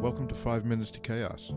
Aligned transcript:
Welcome 0.00 0.28
to 0.28 0.34
Five 0.36 0.64
Minutes 0.64 0.92
to 0.92 1.00
Chaos, 1.00 1.52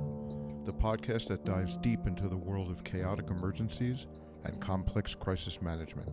the 0.66 0.74
podcast 0.74 1.28
that 1.28 1.46
dives 1.46 1.78
deep 1.78 2.08
into 2.08 2.28
the 2.28 2.36
world 2.36 2.71
of 2.71 2.83
chaotic 2.83 3.29
emergencies 3.29 4.08
and 4.44 4.60
complex 4.60 5.13
crisis 5.13 5.62
management. 5.62 6.10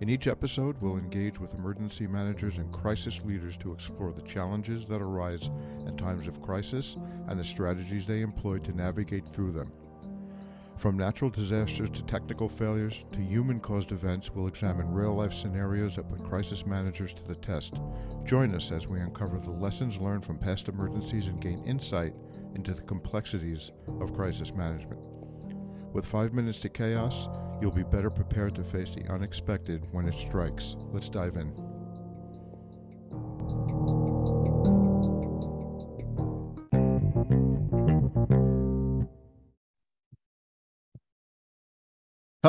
In 0.00 0.08
each 0.08 0.26
episode, 0.26 0.76
we'll 0.80 0.96
engage 0.96 1.38
with 1.38 1.52
emergency 1.52 2.06
managers 2.06 2.56
and 2.56 2.72
crisis 2.72 3.20
leaders 3.26 3.58
to 3.58 3.74
explore 3.74 4.14
the 4.14 4.22
challenges 4.22 4.86
that 4.86 5.02
arise 5.02 5.50
in 5.86 5.98
times 5.98 6.26
of 6.26 6.40
crisis 6.40 6.96
and 7.28 7.38
the 7.38 7.44
strategies 7.44 8.06
they 8.06 8.22
employ 8.22 8.56
to 8.60 8.72
navigate 8.72 9.28
through 9.34 9.52
them. 9.52 9.70
From 10.80 10.96
natural 10.96 11.28
disasters 11.28 11.90
to 11.90 12.02
technical 12.04 12.48
failures 12.48 13.04
to 13.12 13.20
human 13.20 13.60
caused 13.60 13.92
events, 13.92 14.30
we'll 14.30 14.46
examine 14.46 14.90
real 14.90 15.14
life 15.14 15.34
scenarios 15.34 15.96
that 15.96 16.08
put 16.08 16.24
crisis 16.24 16.64
managers 16.64 17.12
to 17.12 17.22
the 17.22 17.34
test. 17.34 17.74
Join 18.24 18.54
us 18.54 18.72
as 18.72 18.86
we 18.86 18.98
uncover 18.98 19.38
the 19.38 19.50
lessons 19.50 19.98
learned 19.98 20.24
from 20.24 20.38
past 20.38 20.68
emergencies 20.68 21.26
and 21.26 21.38
gain 21.38 21.62
insight 21.64 22.14
into 22.54 22.72
the 22.72 22.80
complexities 22.80 23.72
of 24.00 24.14
crisis 24.14 24.54
management. 24.54 25.00
With 25.92 26.06
five 26.06 26.32
minutes 26.32 26.60
to 26.60 26.70
chaos, 26.70 27.28
you'll 27.60 27.72
be 27.72 27.82
better 27.82 28.08
prepared 28.08 28.54
to 28.54 28.64
face 28.64 28.94
the 28.94 29.06
unexpected 29.12 29.86
when 29.92 30.08
it 30.08 30.14
strikes. 30.14 30.76
Let's 30.92 31.10
dive 31.10 31.36
in. 31.36 31.69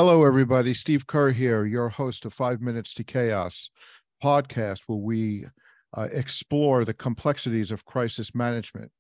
Hello, 0.03 0.23
everybody. 0.23 0.73
Steve 0.73 1.05
Kerr 1.05 1.29
here, 1.29 1.63
your 1.63 1.89
host 1.89 2.25
of 2.25 2.33
Five 2.33 2.59
Minutes 2.59 2.91
to 2.95 3.03
Chaos 3.03 3.69
podcast, 4.23 4.79
where 4.87 4.97
we 4.97 5.45
uh, 5.95 6.07
explore 6.11 6.83
the 6.83 6.93
complexities 6.95 7.69
of 7.69 7.85
crisis 7.85 8.33
management. 8.33 8.91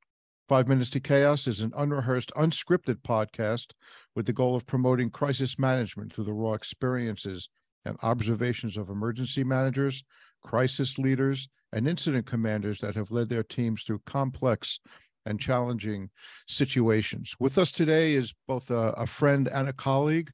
Five 0.47 0.67
Minutes 0.67 0.91
to 0.91 0.99
Chaos 0.99 1.47
is 1.47 1.61
an 1.61 1.71
unrehearsed, 1.75 2.31
unscripted 2.37 3.01
podcast 3.01 3.71
with 4.15 4.27
the 4.27 4.31
goal 4.31 4.55
of 4.55 4.67
promoting 4.67 5.09
crisis 5.09 5.57
management 5.57 6.13
through 6.13 6.25
the 6.25 6.33
raw 6.33 6.53
experiences 6.53 7.49
and 7.83 7.97
observations 8.03 8.77
of 8.77 8.89
emergency 8.89 9.43
managers, 9.43 10.03
crisis 10.43 10.99
leaders, 10.99 11.49
and 11.73 11.87
incident 11.87 12.27
commanders 12.27 12.77
that 12.81 12.93
have 12.93 13.09
led 13.09 13.27
their 13.27 13.41
teams 13.41 13.81
through 13.81 14.03
complex 14.05 14.79
and 15.25 15.39
challenging 15.39 16.11
situations. 16.47 17.33
With 17.39 17.57
us 17.57 17.71
today 17.71 18.13
is 18.13 18.35
both 18.47 18.69
a, 18.69 18.93
a 18.95 19.07
friend 19.07 19.47
and 19.47 19.67
a 19.67 19.73
colleague 19.73 20.29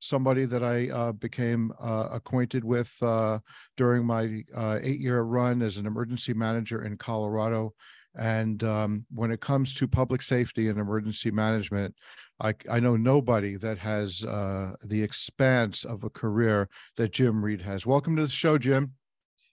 somebody 0.00 0.44
that 0.44 0.64
I 0.64 0.88
uh, 0.90 1.12
became 1.12 1.72
uh, 1.80 2.08
acquainted 2.12 2.64
with 2.64 2.92
uh, 3.02 3.38
during 3.76 4.06
my 4.06 4.42
uh, 4.54 4.78
eight 4.82 5.00
year 5.00 5.22
run 5.22 5.62
as 5.62 5.76
an 5.76 5.86
emergency 5.86 6.34
manager 6.34 6.84
in 6.84 6.96
Colorado. 6.96 7.74
And 8.18 8.64
um, 8.64 9.04
when 9.14 9.30
it 9.30 9.40
comes 9.40 9.74
to 9.74 9.86
public 9.86 10.22
safety 10.22 10.68
and 10.68 10.78
emergency 10.78 11.30
management, 11.30 11.94
I, 12.40 12.54
I 12.70 12.80
know 12.80 12.96
nobody 12.96 13.56
that 13.56 13.78
has 13.78 14.24
uh, 14.24 14.72
the 14.84 15.02
expanse 15.02 15.84
of 15.84 16.04
a 16.04 16.10
career 16.10 16.68
that 16.96 17.12
Jim 17.12 17.44
Reid 17.44 17.62
has. 17.62 17.86
Welcome 17.86 18.16
to 18.16 18.22
the 18.22 18.28
show, 18.28 18.58
Jim. 18.58 18.92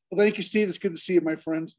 Well, 0.09 0.19
thank 0.19 0.37
you, 0.37 0.43
Steve. 0.43 0.69
It's 0.69 0.77
good 0.77 0.95
to 0.95 1.01
see 1.01 1.13
you, 1.13 1.21
my 1.21 1.35
friends. 1.35 1.75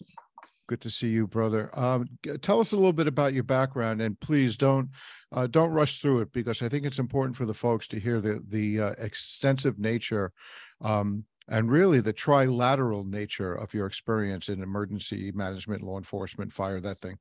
Good 0.66 0.80
to 0.80 0.90
see 0.90 1.08
you, 1.08 1.26
brother. 1.26 1.70
Um, 1.78 2.06
tell 2.40 2.58
us 2.58 2.72
a 2.72 2.76
little 2.76 2.94
bit 2.94 3.06
about 3.06 3.34
your 3.34 3.42
background, 3.42 4.00
and 4.00 4.18
please 4.18 4.56
don't 4.56 4.88
uh, 5.30 5.46
don't 5.46 5.70
rush 5.70 6.00
through 6.00 6.20
it 6.20 6.32
because 6.32 6.62
I 6.62 6.70
think 6.70 6.86
it's 6.86 6.98
important 6.98 7.36
for 7.36 7.44
the 7.44 7.52
folks 7.52 7.86
to 7.88 8.00
hear 8.00 8.20
the 8.20 8.42
the 8.48 8.80
uh, 8.80 8.90
extensive 8.96 9.78
nature 9.78 10.32
um, 10.80 11.24
and 11.48 11.70
really 11.70 12.00
the 12.00 12.14
trilateral 12.14 13.06
nature 13.06 13.54
of 13.54 13.74
your 13.74 13.86
experience 13.86 14.48
in 14.48 14.62
emergency 14.62 15.30
management, 15.34 15.82
law 15.82 15.98
enforcement, 15.98 16.50
fire, 16.50 16.80
that 16.80 17.00
thing. 17.02 17.18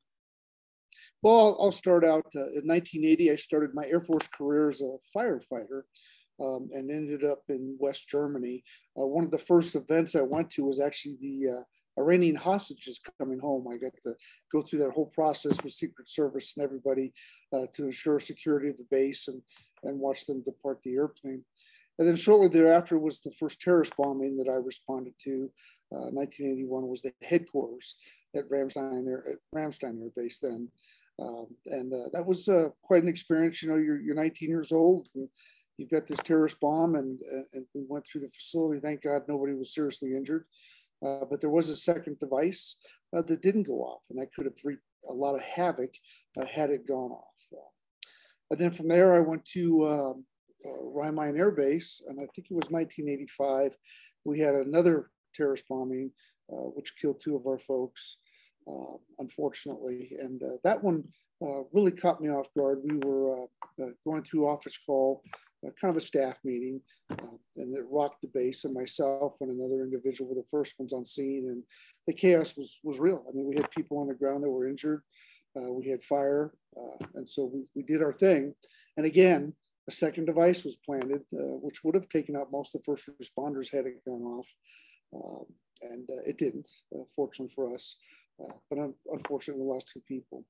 Well, 1.22 1.58
I'll 1.60 1.72
start 1.74 2.06
out 2.06 2.26
uh, 2.36 2.48
in 2.52 2.68
1980. 2.68 3.32
I 3.32 3.36
started 3.36 3.72
my 3.74 3.86
Air 3.86 4.02
Force 4.02 4.28
career 4.28 4.70
as 4.70 4.82
a 4.82 4.98
firefighter. 5.16 5.84
Um, 6.42 6.70
and 6.74 6.90
ended 6.90 7.24
up 7.24 7.44
in 7.50 7.78
West 7.80 8.10
Germany. 8.10 8.64
Uh, 9.00 9.06
one 9.06 9.24
of 9.24 9.30
the 9.30 9.38
first 9.38 9.76
events 9.76 10.16
I 10.16 10.22
went 10.22 10.50
to 10.52 10.66
was 10.66 10.80
actually 10.80 11.18
the 11.22 11.60
uh, 11.60 11.64
Iranian 12.02 12.36
hostages 12.36 13.00
coming 13.20 13.40
home. 13.40 13.68
I 13.68 13.78
got 13.78 13.94
to 14.04 14.16
go 14.52 14.62
through 14.62 14.80
that 14.80 14.92
whole 14.92 15.12
process 15.14 15.62
with 15.64 15.74
Secret 15.74 16.10
Service 16.10 16.54
and 16.58 16.64
everybody 16.64 17.14
uh, 17.54 17.68
to 17.76 17.86
ensure 17.86 18.20
security 18.20 18.70
of 18.70 18.78
the 18.78 18.88
base 18.90 19.28
and, 19.28 19.42
and 19.84 20.00
watch 20.00 20.26
them 20.26 20.42
depart 20.44 20.80
the 20.84 20.96
airplane. 20.96 21.44
And 22.00 22.08
then 22.08 22.16
shortly 22.16 22.48
thereafter 22.48 22.98
was 22.98 23.22
the 23.22 23.32
first 23.40 23.62
terrorist 23.62 23.96
bombing 23.96 24.38
that 24.38 24.50
I 24.50 24.56
responded 24.56 25.14
to. 25.26 25.52
Uh, 25.92 26.10
1981 26.10 26.88
was 26.88 27.04
the 27.04 27.14
headquarters 27.22 27.96
at 28.36 28.50
Ramstein 28.50 29.08
Air, 29.08 29.24
at 29.30 29.38
Ramstein 29.56 30.02
Air 30.02 30.10
Base 30.16 30.40
then. 30.40 30.70
Um, 31.20 31.48
and 31.68 31.94
uh, 31.94 32.10
that 32.14 32.26
was 32.26 32.50
uh, 32.50 32.70
quite 32.82 33.04
an 33.04 33.10
experience. 33.10 33.62
You 33.62 33.70
know, 33.70 33.78
you're, 33.78 34.02
you're 34.02 34.16
19 34.16 34.50
years 34.50 34.72
old 34.72 35.08
and 35.14 35.30
you've 35.78 35.90
got 35.90 36.08
this 36.08 36.20
terrorist 36.20 36.60
bomb 36.60 36.96
and, 36.96 37.20
and 37.54 37.66
we 37.74 37.84
went 37.88 38.06
through 38.06 38.22
the 38.22 38.30
facility. 38.30 38.80
Thank 38.80 39.02
God 39.02 39.24
nobody 39.28 39.54
was 39.54 39.74
seriously 39.74 40.16
injured. 40.16 40.46
Uh, 41.04 41.26
but 41.30 41.42
there 41.42 41.50
was 41.50 41.70
a 41.70 41.76
second 41.76 42.18
device 42.20 42.78
uh, 43.16 43.22
that 43.24 43.42
didn't 43.42 43.64
go 43.68 43.80
off, 43.82 44.02
and 44.10 44.20
that 44.20 44.34
could 44.34 44.46
have 44.46 44.54
wreaked 44.64 44.84
a 45.10 45.14
lot 45.14 45.36
of 45.36 45.42
havoc 45.42 45.92
uh, 46.40 46.46
had 46.46 46.70
it 46.70 46.88
gone 46.88 47.12
off. 47.12 47.28
and 48.52 48.60
then 48.60 48.72
from 48.72 48.88
there, 48.88 49.16
I 49.16 49.20
went 49.20 49.44
to 49.46 49.90
um, 49.90 50.26
uh, 50.66 50.82
Rhein 50.82 51.38
Air 51.38 51.52
Base, 51.52 52.02
and 52.08 52.20
I 52.20 52.28
think 52.34 52.48
it 52.50 52.56
was 52.56 52.70
1985. 52.70 53.76
We 54.24 54.40
had 54.40 54.56
another 54.56 55.10
terrorist 55.36 55.66
bombing, 55.68 56.12
uh, 56.52 56.68
which 56.76 56.96
killed 56.96 57.20
two 57.20 57.36
of 57.36 57.48
our 57.48 57.60
folks, 57.60 58.18
uh, 58.68 58.96
unfortunately. 59.20 60.12
And 60.20 60.42
that 60.64 60.82
one 60.82 61.04
really 61.74 61.92
caught 61.92 62.22
me 62.22 62.30
off 62.30 62.48
guard. 62.58 62.80
We 62.86 62.98
were 62.98 63.48
going 64.06 64.24
through 64.24 64.48
office 64.48 64.78
call 64.78 65.22
kind 65.72 65.96
of 65.96 66.02
a 66.02 66.06
staff 66.06 66.40
meeting, 66.44 66.82
uh, 67.12 67.38
and 67.58 67.76
it 67.76 67.86
rocked 67.90 68.22
the 68.22 68.30
base. 68.34 68.66
And 68.66 68.74
myself 68.74 69.34
and 69.42 69.52
another 69.52 69.84
individual 69.84 70.30
were 70.30 70.42
the 70.42 70.48
first 70.50 70.74
ones 70.78 70.94
on 70.94 71.06
scene, 71.06 71.46
and 71.50 71.64
the 72.08 72.14
chaos 72.14 72.56
was 72.58 72.80
was 72.84 73.00
real. 73.00 73.24
I 73.28 73.36
mean, 73.36 73.46
we 73.48 73.56
had 73.56 73.72
people 73.72 74.00
on 74.00 74.08
the 74.08 74.14
ground 74.14 74.44
that 74.44 74.50
were 74.50 74.68
injured. 74.68 75.02
Uh, 75.56 75.72
we 75.72 75.88
had 75.88 76.02
fire, 76.02 76.54
uh, 76.76 77.06
and 77.14 77.30
so 77.30 77.46
we, 77.46 77.66
we 77.76 77.84
did 77.84 78.02
our 78.02 78.12
thing. 78.12 78.56
And 78.98 79.06
again, 79.06 79.54
a 79.88 79.92
second 79.92 80.26
device 80.26 80.64
was 80.64 80.78
planted, 80.78 81.22
uh, 81.34 81.58
which 81.62 81.84
would 81.84 81.94
have 81.94 82.10
taken 82.10 82.36
out 82.36 82.52
most 82.52 82.74
of 82.74 82.82
the 82.82 82.86
first 82.86 83.08
responders 83.22 83.72
had 83.72 83.86
it 83.86 84.04
gone 84.06 84.24
off, 84.24 84.48
um, 85.16 85.46
and 85.82 86.10
uh, 86.10 86.24
it 86.26 86.38
didn't. 86.38 86.68
Uh, 86.94 87.04
fortunately 87.16 87.54
for 87.54 87.74
us. 87.74 87.98
but 88.70 88.80
un- 88.80 88.96
unfortunately, 89.12 89.64
we 89.64 89.72
lost 89.72 89.92
two 89.94 90.02
people. 90.08 90.44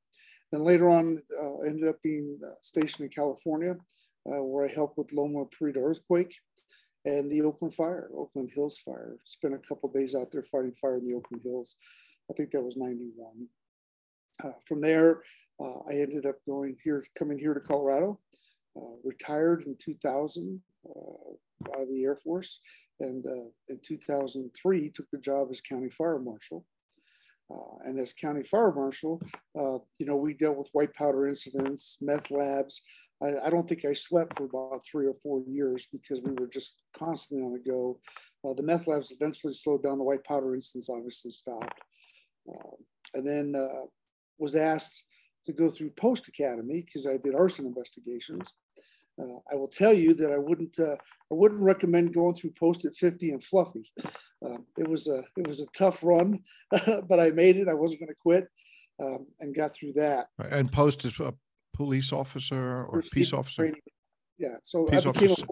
Then 0.51 0.63
later 0.63 0.89
on, 0.89 1.21
ended 1.65 1.89
up 1.89 2.01
being 2.01 2.39
stationed 2.61 3.05
in 3.05 3.09
California, 3.09 3.71
uh, 3.71 3.75
where 4.25 4.67
I 4.67 4.73
helped 4.73 4.97
with 4.97 5.13
Loma 5.13 5.45
Prieta 5.45 5.79
earthquake 5.79 6.35
and 7.05 7.31
the 7.31 7.41
Oakland 7.41 7.75
fire, 7.75 8.09
Oakland 8.15 8.51
Hills 8.53 8.77
fire. 8.77 9.17
Spent 9.25 9.53
a 9.53 9.57
couple 9.57 9.89
days 9.89 10.15
out 10.15 10.31
there 10.31 10.45
fighting 10.51 10.73
fire 10.73 10.97
in 10.97 11.07
the 11.07 11.15
Oakland 11.15 11.43
Hills. 11.43 11.75
I 12.29 12.33
think 12.33 12.51
that 12.51 12.61
was 12.61 12.77
91. 12.77 13.47
Uh, 14.43 14.57
from 14.65 14.81
there, 14.81 15.21
uh, 15.59 15.79
I 15.89 15.93
ended 15.95 16.25
up 16.25 16.37
going 16.47 16.77
here, 16.83 17.05
coming 17.17 17.37
here 17.37 17.53
to 17.53 17.59
Colorado, 17.59 18.19
uh, 18.77 18.95
retired 19.03 19.63
in 19.63 19.75
2000 19.77 20.61
uh, 20.85 21.71
out 21.75 21.81
of 21.81 21.89
the 21.89 22.03
Air 22.03 22.15
Force, 22.15 22.59
and 22.99 23.25
uh, 23.25 23.49
in 23.69 23.79
2003 23.85 24.89
took 24.89 25.09
the 25.11 25.17
job 25.17 25.49
as 25.51 25.61
county 25.61 25.89
fire 25.89 26.19
marshal. 26.19 26.65
Uh, 27.51 27.77
and 27.85 27.99
as 27.99 28.13
county 28.13 28.41
fire 28.41 28.71
marshal, 28.73 29.21
uh, 29.59 29.77
you 29.99 30.05
know, 30.05 30.15
we 30.15 30.33
dealt 30.33 30.57
with 30.57 30.69
white 30.71 30.93
powder 30.93 31.27
incidents, 31.27 31.97
meth 32.01 32.31
labs, 32.31 32.81
I, 33.23 33.47
I, 33.47 33.49
don't 33.49 33.67
think 33.67 33.85
I 33.85 33.93
slept 33.93 34.37
for 34.37 34.45
about 34.45 34.81
three 34.85 35.07
or 35.07 35.15
four 35.23 35.41
years 35.47 35.87
because 35.91 36.21
we 36.21 36.31
were 36.33 36.47
just 36.47 36.75
constantly 36.97 37.45
on 37.45 37.53
the 37.53 37.59
go. 37.59 37.99
Uh, 38.45 38.53
the 38.53 38.63
meth 38.63 38.87
labs 38.87 39.11
eventually 39.11 39.53
slowed 39.53 39.83
down. 39.83 39.97
The 39.97 40.03
white 40.03 40.23
powder 40.23 40.53
instance 40.55 40.89
obviously 40.89 41.31
stopped. 41.31 41.79
Uh, 42.49 42.75
and 43.13 43.25
then 43.25 43.53
uh, 43.55 43.85
was 44.37 44.55
asked 44.55 45.05
to 45.45 45.53
go 45.53 45.69
through 45.69 45.91
post 45.91 46.27
academy 46.27 46.83
because 46.85 47.07
I 47.07 47.17
did 47.17 47.35
arson 47.35 47.65
investigations. 47.65 48.51
Uh, 49.21 49.37
I 49.51 49.55
will 49.55 49.67
tell 49.67 49.93
you 49.93 50.15
that 50.15 50.31
I 50.31 50.37
wouldn't 50.37 50.79
uh, 50.79 50.95
I 50.95 51.35
wouldn't 51.35 51.61
recommend 51.61 52.15
going 52.15 52.33
through 52.33 52.53
post 52.59 52.85
at 52.85 52.95
50 52.95 53.31
and 53.31 53.43
fluffy. 53.43 53.91
Um, 54.43 54.65
it 54.77 54.87
was 54.87 55.07
a 55.07 55.23
it 55.37 55.47
was 55.47 55.59
a 55.59 55.67
tough 55.77 56.03
run, 56.03 56.39
but 56.71 57.19
I 57.19 57.29
made 57.29 57.57
it. 57.57 57.67
I 57.67 57.75
wasn't 57.75 57.99
going 58.01 58.09
to 58.09 58.15
quit. 58.15 58.47
Um, 59.01 59.25
and 59.39 59.55
got 59.55 59.73
through 59.73 59.93
that. 59.93 60.27
And 60.37 60.71
post 60.71 61.03
is 61.03 61.19
police 61.73 62.13
officer 62.13 62.85
or 62.85 63.01
peace 63.11 63.33
officer? 63.33 63.63
Training. 63.63 63.81
Yeah. 64.37 64.55
So 64.63 64.85
peace 64.85 65.05
I 65.05 65.11
became 65.11 65.31
officer. 65.31 65.45
A, 65.45 65.47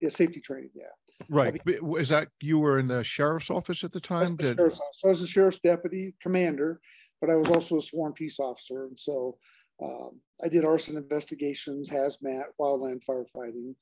yeah, 0.00 0.08
safety 0.10 0.40
training. 0.40 0.70
Yeah. 0.74 0.84
Right. 1.28 1.60
Is 1.66 2.08
that 2.10 2.28
you 2.40 2.58
were 2.58 2.78
in 2.78 2.86
the 2.86 3.02
sheriff's 3.02 3.50
office 3.50 3.82
at 3.82 3.92
the 3.92 4.00
time? 4.00 4.36
The 4.36 4.54
Did... 4.54 4.72
So 4.72 5.08
I 5.08 5.08
was 5.08 5.22
a 5.22 5.26
sheriff's 5.26 5.58
deputy 5.58 6.14
commander, 6.22 6.80
but 7.20 7.30
I 7.30 7.34
was 7.34 7.50
also 7.50 7.78
a 7.78 7.82
sworn 7.82 8.12
peace 8.12 8.38
officer. 8.38 8.84
And 8.86 8.98
so 8.98 9.36
um, 9.82 10.20
I 10.44 10.48
did 10.48 10.64
arson 10.64 10.96
investigations, 10.96 11.88
hazmat, 11.88 12.44
wildland 12.60 13.00
firefighting. 13.08 13.74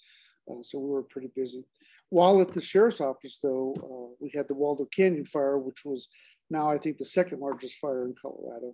Uh, 0.50 0.62
so 0.62 0.78
we 0.78 0.88
were 0.88 1.02
pretty 1.02 1.30
busy. 1.34 1.64
While 2.08 2.40
at 2.40 2.52
the 2.52 2.60
sheriff's 2.60 3.00
office, 3.00 3.38
though, 3.42 3.74
uh, 3.76 4.14
we 4.20 4.30
had 4.34 4.48
the 4.48 4.54
Waldo 4.54 4.86
Canyon 4.86 5.24
fire, 5.24 5.58
which 5.58 5.84
was 5.84 6.08
now 6.48 6.70
I 6.70 6.78
think 6.78 6.98
the 6.98 7.04
second 7.04 7.40
largest 7.40 7.76
fire 7.78 8.04
in 8.04 8.14
Colorado. 8.20 8.72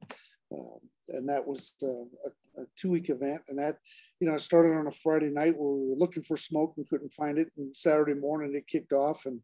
Um, 0.52 0.78
and 1.08 1.28
that 1.28 1.46
was 1.46 1.75
uh, 1.82 1.87
a, 1.87 2.62
a 2.62 2.66
two 2.76 2.90
week 2.90 3.10
event. 3.10 3.43
And 3.49 3.58
that, 3.58 3.78
you 4.20 4.28
know, 4.28 4.34
it 4.34 4.40
started 4.40 4.76
on 4.76 4.87
a 4.87 4.90
Friday 4.90 5.31
night 5.31 5.56
where 5.56 5.72
we 5.72 5.88
were 5.88 5.96
looking 5.96 6.22
for 6.22 6.37
smoke 6.37 6.75
and 6.76 6.88
couldn't 6.88 7.12
find 7.12 7.38
it. 7.38 7.49
And 7.56 7.75
Saturday 7.76 8.14
morning 8.14 8.54
it 8.54 8.66
kicked 8.66 8.93
off, 8.93 9.26
and 9.26 9.40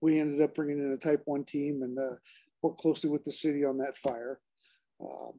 we 0.00 0.20
ended 0.20 0.42
up 0.42 0.54
bringing 0.54 0.78
in 0.78 0.92
a 0.92 0.96
Type 0.96 1.22
One 1.24 1.44
team 1.44 1.82
and 1.82 1.98
uh, 1.98 2.16
worked 2.62 2.80
closely 2.80 3.10
with 3.10 3.24
the 3.24 3.32
city 3.32 3.64
on 3.64 3.78
that 3.78 3.96
fire. 3.96 4.40
Um, 5.00 5.32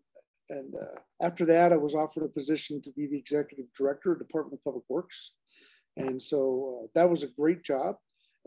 and 0.50 0.74
uh, 0.76 1.00
after 1.22 1.46
that, 1.46 1.74
I 1.74 1.78
was 1.78 1.96
offered 1.96 2.24
a 2.24 2.30
position 2.30 2.82
to 2.84 2.92
be 2.92 3.08
the 3.08 3.18
executive 3.18 3.66
director 3.78 4.14
of 4.14 4.20
Department 4.20 4.60
of 4.60 4.64
Public 4.64 4.86
Works. 4.88 5.34
And 5.98 6.22
so 6.22 6.84
uh, 6.84 6.88
that 6.96 7.10
was 7.10 7.24
a 7.24 7.28
great 7.28 7.64
job. 7.64 7.98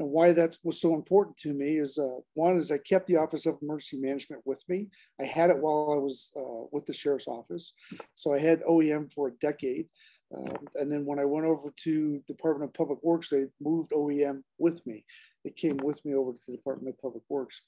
And 0.00 0.10
why 0.10 0.32
that 0.32 0.56
was 0.64 0.80
so 0.80 0.94
important 0.94 1.36
to 1.40 1.52
me 1.52 1.76
is 1.76 1.98
uh, 1.98 2.20
one 2.32 2.56
is 2.56 2.72
I 2.72 2.78
kept 2.78 3.06
the 3.06 3.16
Office 3.16 3.44
of 3.44 3.58
Emergency 3.60 3.98
Management 4.00 4.40
with 4.46 4.64
me. 4.66 4.88
I 5.20 5.24
had 5.24 5.50
it 5.50 5.58
while 5.58 5.92
I 5.92 5.98
was 5.98 6.32
uh, 6.34 6.64
with 6.72 6.86
the 6.86 6.94
sheriff's 6.94 7.28
office, 7.28 7.74
so 8.14 8.32
I 8.32 8.38
had 8.38 8.62
OEM 8.62 9.12
for 9.12 9.28
a 9.28 9.32
decade. 9.32 9.88
Um, 10.34 10.56
and 10.76 10.90
then 10.90 11.04
when 11.04 11.18
I 11.18 11.26
went 11.26 11.44
over 11.44 11.70
to 11.84 12.22
Department 12.26 12.70
of 12.70 12.74
Public 12.74 12.98
Works, 13.02 13.28
they 13.28 13.44
moved 13.60 13.90
OEM 13.90 14.42
with 14.58 14.84
me. 14.86 15.04
It 15.44 15.56
came 15.56 15.76
with 15.76 16.02
me 16.06 16.14
over 16.14 16.32
to 16.32 16.40
the 16.46 16.56
Department 16.56 16.94
of 16.94 17.02
Public 17.02 17.24
Works. 17.28 17.60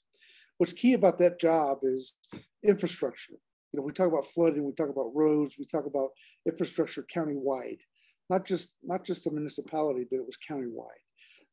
What's 0.57 0.73
key 0.73 0.93
about 0.93 1.19
that 1.19 1.39
job 1.39 1.79
is 1.83 2.15
infrastructure. 2.63 3.33
You 3.71 3.79
know, 3.79 3.83
we 3.83 3.91
talk 3.91 4.07
about 4.07 4.25
flooding, 4.25 4.63
we 4.63 4.73
talk 4.73 4.89
about 4.89 5.11
roads, 5.13 5.57
we 5.59 5.65
talk 5.65 5.85
about 5.85 6.09
infrastructure 6.47 7.05
countywide, 7.13 7.79
not 8.27 8.43
just 8.43 8.71
not 8.81 9.05
just 9.05 9.27
a 9.27 9.31
municipality, 9.31 10.07
but 10.09 10.17
it 10.17 10.25
was 10.25 10.37
countywide. 10.49 11.03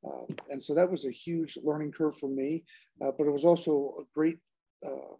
Um, 0.04 0.36
and 0.48 0.62
so 0.62 0.74
that 0.74 0.90
was 0.90 1.04
a 1.04 1.10
huge 1.10 1.58
learning 1.62 1.92
curve 1.92 2.16
for 2.18 2.28
me, 2.28 2.64
uh, 3.02 3.10
but 3.16 3.26
it 3.26 3.32
was 3.32 3.44
also 3.44 3.94
a 4.00 4.02
great 4.14 4.38
uh, 4.86 5.14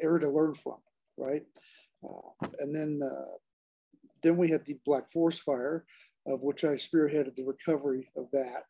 area 0.00 0.20
to 0.20 0.30
learn 0.30 0.54
from, 0.54 0.78
right? 1.16 1.42
Uh, 2.04 2.46
and 2.60 2.74
then, 2.74 3.00
uh, 3.04 3.36
then 4.22 4.36
we 4.36 4.48
had 4.48 4.64
the 4.64 4.78
Black 4.84 5.10
Forest 5.10 5.42
fire, 5.42 5.84
of 6.26 6.42
which 6.42 6.64
I 6.64 6.74
spearheaded 6.74 7.34
the 7.34 7.44
recovery 7.44 8.10
of 8.16 8.30
that, 8.32 8.64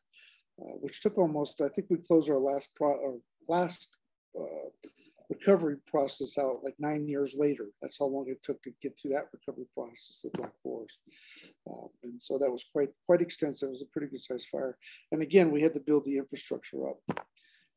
uh, 0.60 0.74
which 0.80 1.00
took 1.00 1.18
almost, 1.18 1.60
I 1.60 1.68
think 1.68 1.88
we 1.90 1.98
closed 1.98 2.30
our 2.30 2.38
last 2.38 2.70
pro, 2.74 2.88
our 2.88 3.18
last 3.48 3.98
uh, 4.38 4.70
recovery 5.28 5.76
process 5.86 6.38
out 6.38 6.60
like 6.62 6.74
nine 6.78 7.06
years 7.06 7.34
later. 7.36 7.66
That's 7.80 7.98
how 7.98 8.06
long 8.06 8.26
it 8.28 8.42
took 8.42 8.62
to 8.62 8.72
get 8.82 8.98
through 8.98 9.12
that 9.12 9.28
recovery 9.32 9.66
process 9.74 10.24
of 10.24 10.32
Black 10.32 10.52
Forest. 10.82 10.98
Um, 11.70 11.88
and 12.02 12.22
so 12.22 12.38
that 12.38 12.50
was 12.50 12.64
quite 12.72 12.90
quite 13.06 13.20
extensive. 13.20 13.68
It 13.68 13.70
was 13.70 13.82
a 13.82 13.86
pretty 13.86 14.08
good 14.08 14.20
sized 14.20 14.48
fire. 14.48 14.76
And 15.10 15.22
again, 15.22 15.50
we 15.50 15.62
had 15.62 15.74
to 15.74 15.80
build 15.80 16.04
the 16.04 16.18
infrastructure 16.18 16.88
up. 16.88 16.98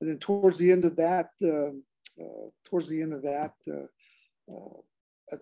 And 0.02 0.10
then 0.10 0.18
towards 0.18 0.57
the 0.57 0.72
end 0.72 0.86
of 0.86 0.96
that, 0.98 1.30
uh, 1.44 1.69
uh, 2.22 2.50
towards 2.66 2.90
the 2.90 3.02
end 3.02 3.13
of 3.13 3.24
that, 3.24 3.54
uh, 3.69 4.52
uh 4.52 4.80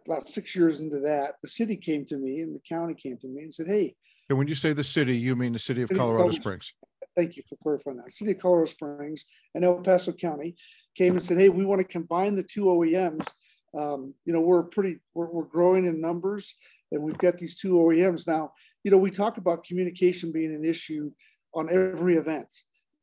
about 0.05 0.29
six 0.29 0.55
years 0.55 0.79
into 0.79 0.99
that, 1.01 1.35
the 1.41 1.49
city 1.49 1.75
came 1.75 2.05
to 2.05 2.15
me 2.17 2.39
and 2.39 2.55
the 2.55 2.61
county 2.67 2.93
came 2.93 3.17
to 3.17 3.27
me 3.27 3.43
and 3.43 3.53
said, 3.53 3.67
"Hey." 3.67 3.95
And 4.29 4.37
when 4.37 4.47
you 4.47 4.55
say 4.55 4.71
the 4.73 4.83
city, 4.83 5.17
you 5.17 5.35
mean 5.35 5.53
the 5.53 5.59
city 5.59 5.81
of 5.81 5.89
Colorado 5.89 6.31
Springs. 6.31 6.73
Thank 7.15 7.35
you 7.37 7.43
for 7.47 7.57
clarifying 7.57 7.97
that. 7.97 8.13
City 8.13 8.31
of 8.31 8.39
Colorado 8.39 8.65
Springs 8.65 9.25
and 9.53 9.63
El 9.63 9.81
Paso 9.81 10.13
County 10.13 10.55
came 10.95 11.13
and 11.15 11.23
said, 11.23 11.37
"Hey, 11.37 11.49
we 11.49 11.65
want 11.65 11.79
to 11.79 11.87
combine 11.87 12.35
the 12.35 12.43
two 12.43 12.65
OEMs. 12.65 13.27
Um, 13.75 14.13
you 14.25 14.33
know, 14.33 14.41
we're 14.41 14.63
pretty, 14.63 14.99
we're, 15.13 15.27
we're 15.27 15.45
growing 15.45 15.85
in 15.85 15.99
numbers, 15.99 16.55
and 16.93 17.03
we've 17.03 17.17
got 17.17 17.37
these 17.37 17.59
two 17.59 17.73
OEMs 17.73 18.27
now. 18.27 18.53
You 18.83 18.91
know, 18.91 18.97
we 18.97 19.11
talk 19.11 19.37
about 19.37 19.63
communication 19.63 20.31
being 20.31 20.53
an 20.53 20.65
issue 20.65 21.11
on 21.53 21.69
every 21.69 22.15
event." 22.15 22.53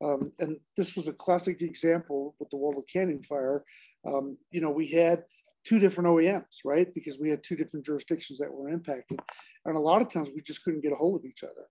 Um, 0.03 0.33
and 0.39 0.57
this 0.79 0.97
was 0.97 1.09
a 1.09 1.13
classic 1.13 1.61
example 1.61 2.35
with 2.39 2.49
the 2.49 2.57
Waldo 2.57 2.83
Canyon 2.91 3.23
fire. 3.23 3.65
Um, 4.07 4.39
you 4.51 4.63
know, 4.63 4.71
we 4.71 4.87
had 4.89 5.25
two 5.65 5.79
different 5.79 6.09
OEMs, 6.09 6.61
right? 6.65 6.93
Because 6.95 7.19
we 7.21 7.29
had 7.29 7.45
two 7.45 7.55
different 7.55 7.85
jurisdictions 7.85 8.39
that 8.39 8.51
were 8.51 8.71
impacted. 8.71 9.21
And 9.67 9.77
a 9.77 9.81
lot 9.81 10.01
of 10.01 10.11
times 10.11 10.31
we 10.35 10.41
just 10.41 10.65
couldn't 10.65 10.81
get 10.81 10.93
a 10.93 10.97
hold 10.97 11.21
of 11.21 11.27
each 11.27 11.43
other 11.43 11.69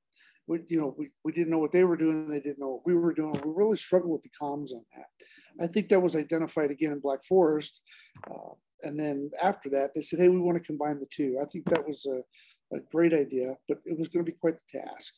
we, 0.49 0.59
you 0.67 0.81
know, 0.81 0.95
we, 0.97 1.11
we 1.23 1.31
didn't 1.31 1.51
know 1.51 1.59
what 1.59 1.71
they 1.71 1.83
were 1.83 1.95
doing. 1.95 2.27
They 2.27 2.39
didn't 2.39 2.59
know 2.59 2.69
what 2.69 2.85
we 2.85 2.95
were 2.95 3.13
doing. 3.13 3.39
We 3.45 3.51
really 3.53 3.77
struggled 3.77 4.11
with 4.11 4.23
the 4.23 4.31
comms 4.41 4.73
on 4.73 4.83
that. 4.95 5.63
I 5.63 5.67
think 5.67 5.89
that 5.89 6.01
was 6.01 6.15
identified 6.15 6.71
again 6.71 6.91
in 6.91 6.99
Black 6.99 7.23
Forest. 7.23 7.81
Uh, 8.29 8.55
and 8.83 8.99
then 8.99 9.31
after 9.41 9.69
that, 9.69 9.91
they 9.93 10.01
said, 10.01 10.19
hey, 10.19 10.29
we 10.29 10.39
want 10.39 10.57
to 10.57 10.63
combine 10.63 10.99
the 10.99 11.07
two. 11.07 11.37
I 11.41 11.45
think 11.45 11.65
that 11.69 11.85
was 11.85 12.05
a, 12.05 12.75
a 12.75 12.79
great 12.91 13.13
idea, 13.13 13.57
but 13.67 13.79
it 13.85 13.97
was 13.97 14.07
going 14.07 14.25
to 14.25 14.31
be 14.31 14.37
quite 14.37 14.55
the 14.57 14.79
task. 14.79 15.13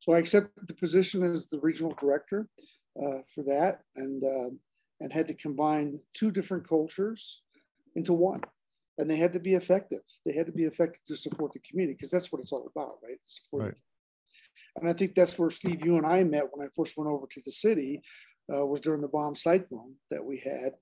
So 0.00 0.12
I 0.12 0.18
accepted 0.18 0.66
the 0.66 0.74
position 0.74 1.22
as 1.22 1.48
the 1.48 1.60
regional 1.60 1.94
director 1.98 2.48
uh, 3.00 3.18
for 3.34 3.44
that 3.44 3.80
and, 3.96 4.22
uh, 4.22 4.50
and 5.00 5.12
had 5.12 5.28
to 5.28 5.34
combine 5.34 6.00
two 6.14 6.30
different 6.30 6.68
cultures 6.68 7.42
into 7.94 8.12
one. 8.12 8.42
And 8.98 9.08
they 9.08 9.16
had 9.16 9.32
to 9.32 9.40
be 9.40 9.54
effective. 9.54 10.00
They 10.26 10.32
had 10.32 10.46
to 10.46 10.52
be 10.52 10.64
effective 10.64 11.02
to 11.06 11.16
support 11.16 11.52
the 11.52 11.60
community 11.60 11.94
because 11.94 12.10
that's 12.10 12.30
what 12.30 12.42
it's 12.42 12.52
all 12.52 12.70
about, 12.74 12.96
right? 13.02 13.18
Supporting 13.24 13.68
right. 13.68 13.76
And 14.76 14.88
I 14.88 14.92
think 14.92 15.14
that's 15.14 15.38
where 15.38 15.50
Steve, 15.50 15.84
you 15.84 15.96
and 15.96 16.06
I 16.06 16.22
met 16.22 16.48
when 16.50 16.66
I 16.66 16.70
first 16.76 16.96
went 16.96 17.10
over 17.10 17.26
to 17.30 17.40
the 17.44 17.50
city, 17.50 18.02
uh, 18.52 18.66
was 18.66 18.80
during 18.80 19.00
the 19.00 19.08
bomb 19.08 19.34
cyclone 19.34 19.94
that 20.10 20.24
we 20.24 20.38
had 20.38 20.72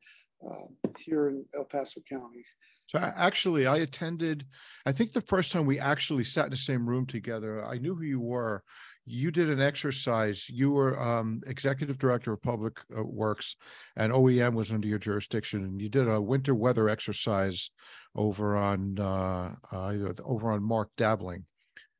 uh, 0.46 0.92
here 0.98 1.28
in 1.28 1.44
El 1.54 1.64
Paso 1.64 2.00
County. 2.08 2.44
So 2.88 2.98
actually, 2.98 3.66
I 3.66 3.78
attended. 3.78 4.46
I 4.86 4.92
think 4.92 5.12
the 5.12 5.20
first 5.20 5.52
time 5.52 5.66
we 5.66 5.78
actually 5.78 6.24
sat 6.24 6.46
in 6.46 6.50
the 6.50 6.56
same 6.56 6.88
room 6.88 7.06
together, 7.06 7.64
I 7.64 7.78
knew 7.78 7.94
who 7.94 8.04
you 8.04 8.20
were. 8.20 8.62
You 9.04 9.30
did 9.30 9.50
an 9.50 9.60
exercise. 9.60 10.48
You 10.48 10.70
were 10.70 11.00
um, 11.00 11.40
executive 11.46 11.98
director 11.98 12.32
of 12.32 12.42
public 12.42 12.78
uh, 12.96 13.02
works, 13.02 13.56
and 13.96 14.12
OEM 14.12 14.54
was 14.54 14.72
under 14.72 14.88
your 14.88 14.98
jurisdiction. 14.98 15.64
And 15.64 15.80
you 15.80 15.88
did 15.88 16.08
a 16.08 16.20
winter 16.20 16.54
weather 16.54 16.88
exercise 16.88 17.70
over 18.14 18.56
on 18.56 18.98
uh, 18.98 19.54
uh 19.70 20.12
over 20.24 20.50
on 20.50 20.62
Mark 20.62 20.90
Dabling 20.96 21.44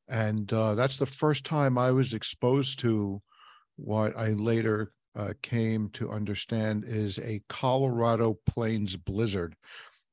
and 0.09 0.51
uh, 0.53 0.75
that's 0.75 0.97
the 0.97 1.07
first 1.07 1.45
time 1.45 1.77
I 1.77 1.91
was 1.91 2.15
exposed 2.15 2.79
to 2.81 3.21
what 3.77 4.17
I 4.17 4.29
later 4.29 4.93
uh, 5.17 5.33
came 5.43 5.89
to 5.91 6.11
understand 6.11 6.85
is 6.87 7.19
a 7.19 7.43
Colorado 7.49 8.39
Plains 8.47 8.97
blizzard. 8.97 9.57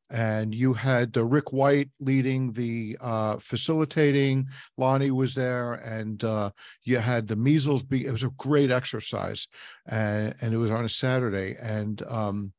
And 0.10 0.54
you 0.54 0.74
had 0.74 1.18
uh, 1.18 1.26
Rick 1.26 1.52
White 1.52 1.90
leading 2.00 2.54
the 2.54 2.96
uh, 3.02 3.38
facilitating. 3.38 4.48
Lonnie 4.78 5.10
was 5.12 5.34
there, 5.34 5.74
and 5.74 6.24
uh, 6.24 6.52
you 6.84 6.98
had 7.00 7.28
the 7.28 7.36
measles. 7.36 7.82
Be- 7.82 8.06
it 8.06 8.12
was 8.12 8.24
a 8.24 8.30
great 8.38 8.70
exercise, 8.70 9.48
and, 9.88 10.36
and 10.42 10.54
it 10.54 10.58
was 10.58 10.70
on 10.70 10.86
a 10.86 10.90
Saturday. 10.90 11.56
And 11.60 12.04
um, 12.08 12.54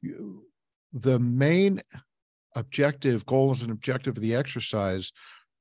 you, 0.00 0.46
the 0.92 1.18
main 1.18 1.82
objective, 2.56 3.26
goals 3.26 3.60
and 3.60 3.70
objective 3.70 4.16
of 4.16 4.22
the 4.22 4.34
exercise 4.34 5.12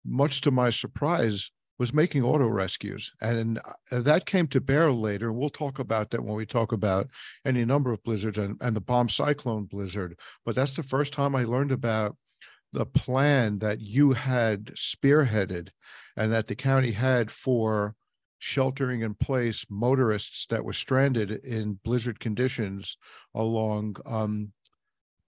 much 0.05 0.41
to 0.41 0.51
my 0.51 0.69
surprise, 0.69 1.51
was 1.79 1.93
making 1.93 2.23
auto 2.23 2.47
rescues. 2.47 3.11
And 3.21 3.57
uh, 3.89 4.01
that 4.01 4.25
came 4.25 4.47
to 4.49 4.61
bear 4.61 4.91
later. 4.91 5.31
We'll 5.31 5.49
talk 5.49 5.79
about 5.79 6.11
that 6.11 6.23
when 6.23 6.35
we 6.35 6.45
talk 6.45 6.73
about 6.73 7.07
any 7.45 7.63
number 7.63 7.93
of 7.93 8.03
blizzards 8.03 8.37
and, 8.37 8.57
and 8.61 8.75
the 8.75 8.81
bomb 8.81 9.09
cyclone 9.09 9.65
blizzard. 9.65 10.19
But 10.45 10.55
that's 10.55 10.75
the 10.75 10.83
first 10.83 11.13
time 11.13 11.35
I 11.35 11.43
learned 11.43 11.71
about 11.71 12.17
the 12.73 12.85
plan 12.85 13.59
that 13.59 13.79
you 13.79 14.13
had 14.13 14.65
spearheaded 14.75 15.69
and 16.15 16.31
that 16.31 16.47
the 16.47 16.55
county 16.55 16.91
had 16.91 17.31
for 17.31 17.95
sheltering 18.39 19.01
in 19.01 19.13
place 19.13 19.65
motorists 19.69 20.45
that 20.47 20.63
were 20.63 20.73
stranded 20.73 21.31
in 21.31 21.79
blizzard 21.83 22.19
conditions 22.19 22.97
along 23.35 23.95
um, 24.05 24.51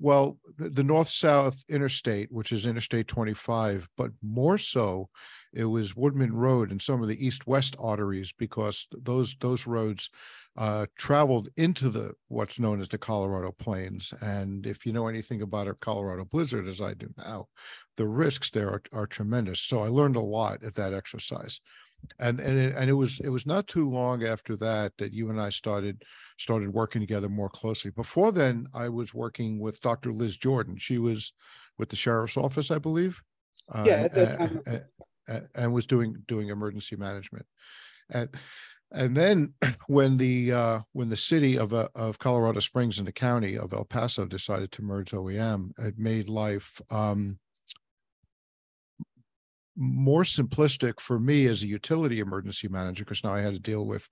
well, 0.02 0.40
the 0.58 0.84
north 0.84 1.10
south 1.10 1.64
interstate, 1.70 2.32
which 2.32 2.52
is 2.52 2.66
Interstate 2.66 3.08
25, 3.08 3.88
but 3.96 4.10
more 4.24 4.58
so, 4.58 5.10
it 5.54 5.66
was 5.66 5.96
Woodman 5.96 6.34
Road 6.34 6.72
and 6.72 6.82
some 6.82 7.04
of 7.04 7.08
the 7.08 7.24
east 7.24 7.46
west 7.46 7.76
arteries 7.78 8.34
because 8.36 8.88
those 8.92 9.36
those 9.40 9.68
roads 9.68 10.10
uh, 10.58 10.88
traveled 10.98 11.50
into 11.56 11.90
the 11.90 12.14
what's 12.30 12.60
known 12.60 12.82
as 12.82 12.88
the 12.88 12.98
Colorado 12.98 13.52
Plains. 13.52 14.12
And 14.22 14.66
if 14.66 14.88
you 14.88 14.92
know 14.92 15.08
anything 15.08 15.44
about 15.44 15.68
a 15.68 15.76
Colorado 15.76 16.26
blizzard, 16.26 16.68
as 16.68 16.82
I 16.82 16.96
do 16.96 17.10
now, 17.16 17.48
the 17.96 18.08
risks 18.08 18.50
there 18.50 18.70
are, 18.70 18.82
are 18.92 19.08
tremendous. 19.08 19.62
So 19.62 19.84
I 19.84 19.88
learned 19.88 20.16
a 20.16 20.20
lot 20.22 20.64
at 20.64 20.74
that 20.76 20.96
exercise 20.96 21.60
and 22.20 22.40
and 22.40 22.58
it, 22.58 22.76
and 22.76 22.90
it 22.90 22.94
was 22.94 23.20
it 23.20 23.30
was 23.30 23.46
not 23.46 23.68
too 23.68 23.90
long 23.90 24.24
after 24.24 24.56
that 24.58 24.94
that 24.98 25.14
you 25.14 25.30
and 25.30 25.40
I 25.40 25.50
started 25.50 26.04
started 26.38 26.74
working 26.74 27.02
together 27.02 27.30
more 27.30 27.50
closely. 27.50 27.92
Before 27.92 28.32
then, 28.32 28.68
I 28.74 28.90
was 28.90 29.14
working 29.14 29.60
with 29.60 29.82
Dr. 29.82 30.12
Liz 30.12 30.38
Jordan. 30.38 30.78
She 30.78 30.98
was 30.98 31.34
with 31.78 31.90
the 31.90 31.96
sheriff's 31.96 32.38
office, 32.38 32.72
I 32.72 32.78
believe. 32.78 33.22
Uh, 33.74 33.84
yeah, 33.86 34.08
that 34.08 34.38
time. 34.38 34.62
And, 35.28 35.48
and 35.56 35.74
was 35.74 35.86
doing 35.86 36.16
doing 36.28 36.50
emergency 36.50 36.96
management, 36.96 37.46
and 38.10 38.30
and 38.92 39.16
then 39.16 39.54
when 39.88 40.18
the 40.18 40.52
uh, 40.52 40.80
when 40.94 41.10
the 41.10 41.16
city 41.16 41.58
of 41.58 41.74
uh, 41.74 41.88
of 41.96 42.20
Colorado 42.20 42.60
Springs 42.60 42.98
and 42.98 43.08
the 43.08 43.14
county 43.14 43.58
of 43.58 43.74
El 43.74 43.86
Paso 43.86 44.26
decided 44.26 44.72
to 44.74 44.82
merge 44.82 45.12
OEM, 45.12 45.72
it 45.80 45.98
made 45.98 46.28
life 46.28 46.82
um, 46.90 47.40
more 49.82 50.24
simplistic 50.24 51.00
for 51.00 51.20
me 51.20 51.48
as 51.48 51.64
a 51.64 51.68
utility 51.68 52.20
emergency 52.20 52.68
manager 52.68 53.04
because 53.04 53.24
now 53.24 53.34
I 53.34 53.42
had 53.42 53.54
to 53.54 53.60
deal 53.60 53.86
with 53.86 54.08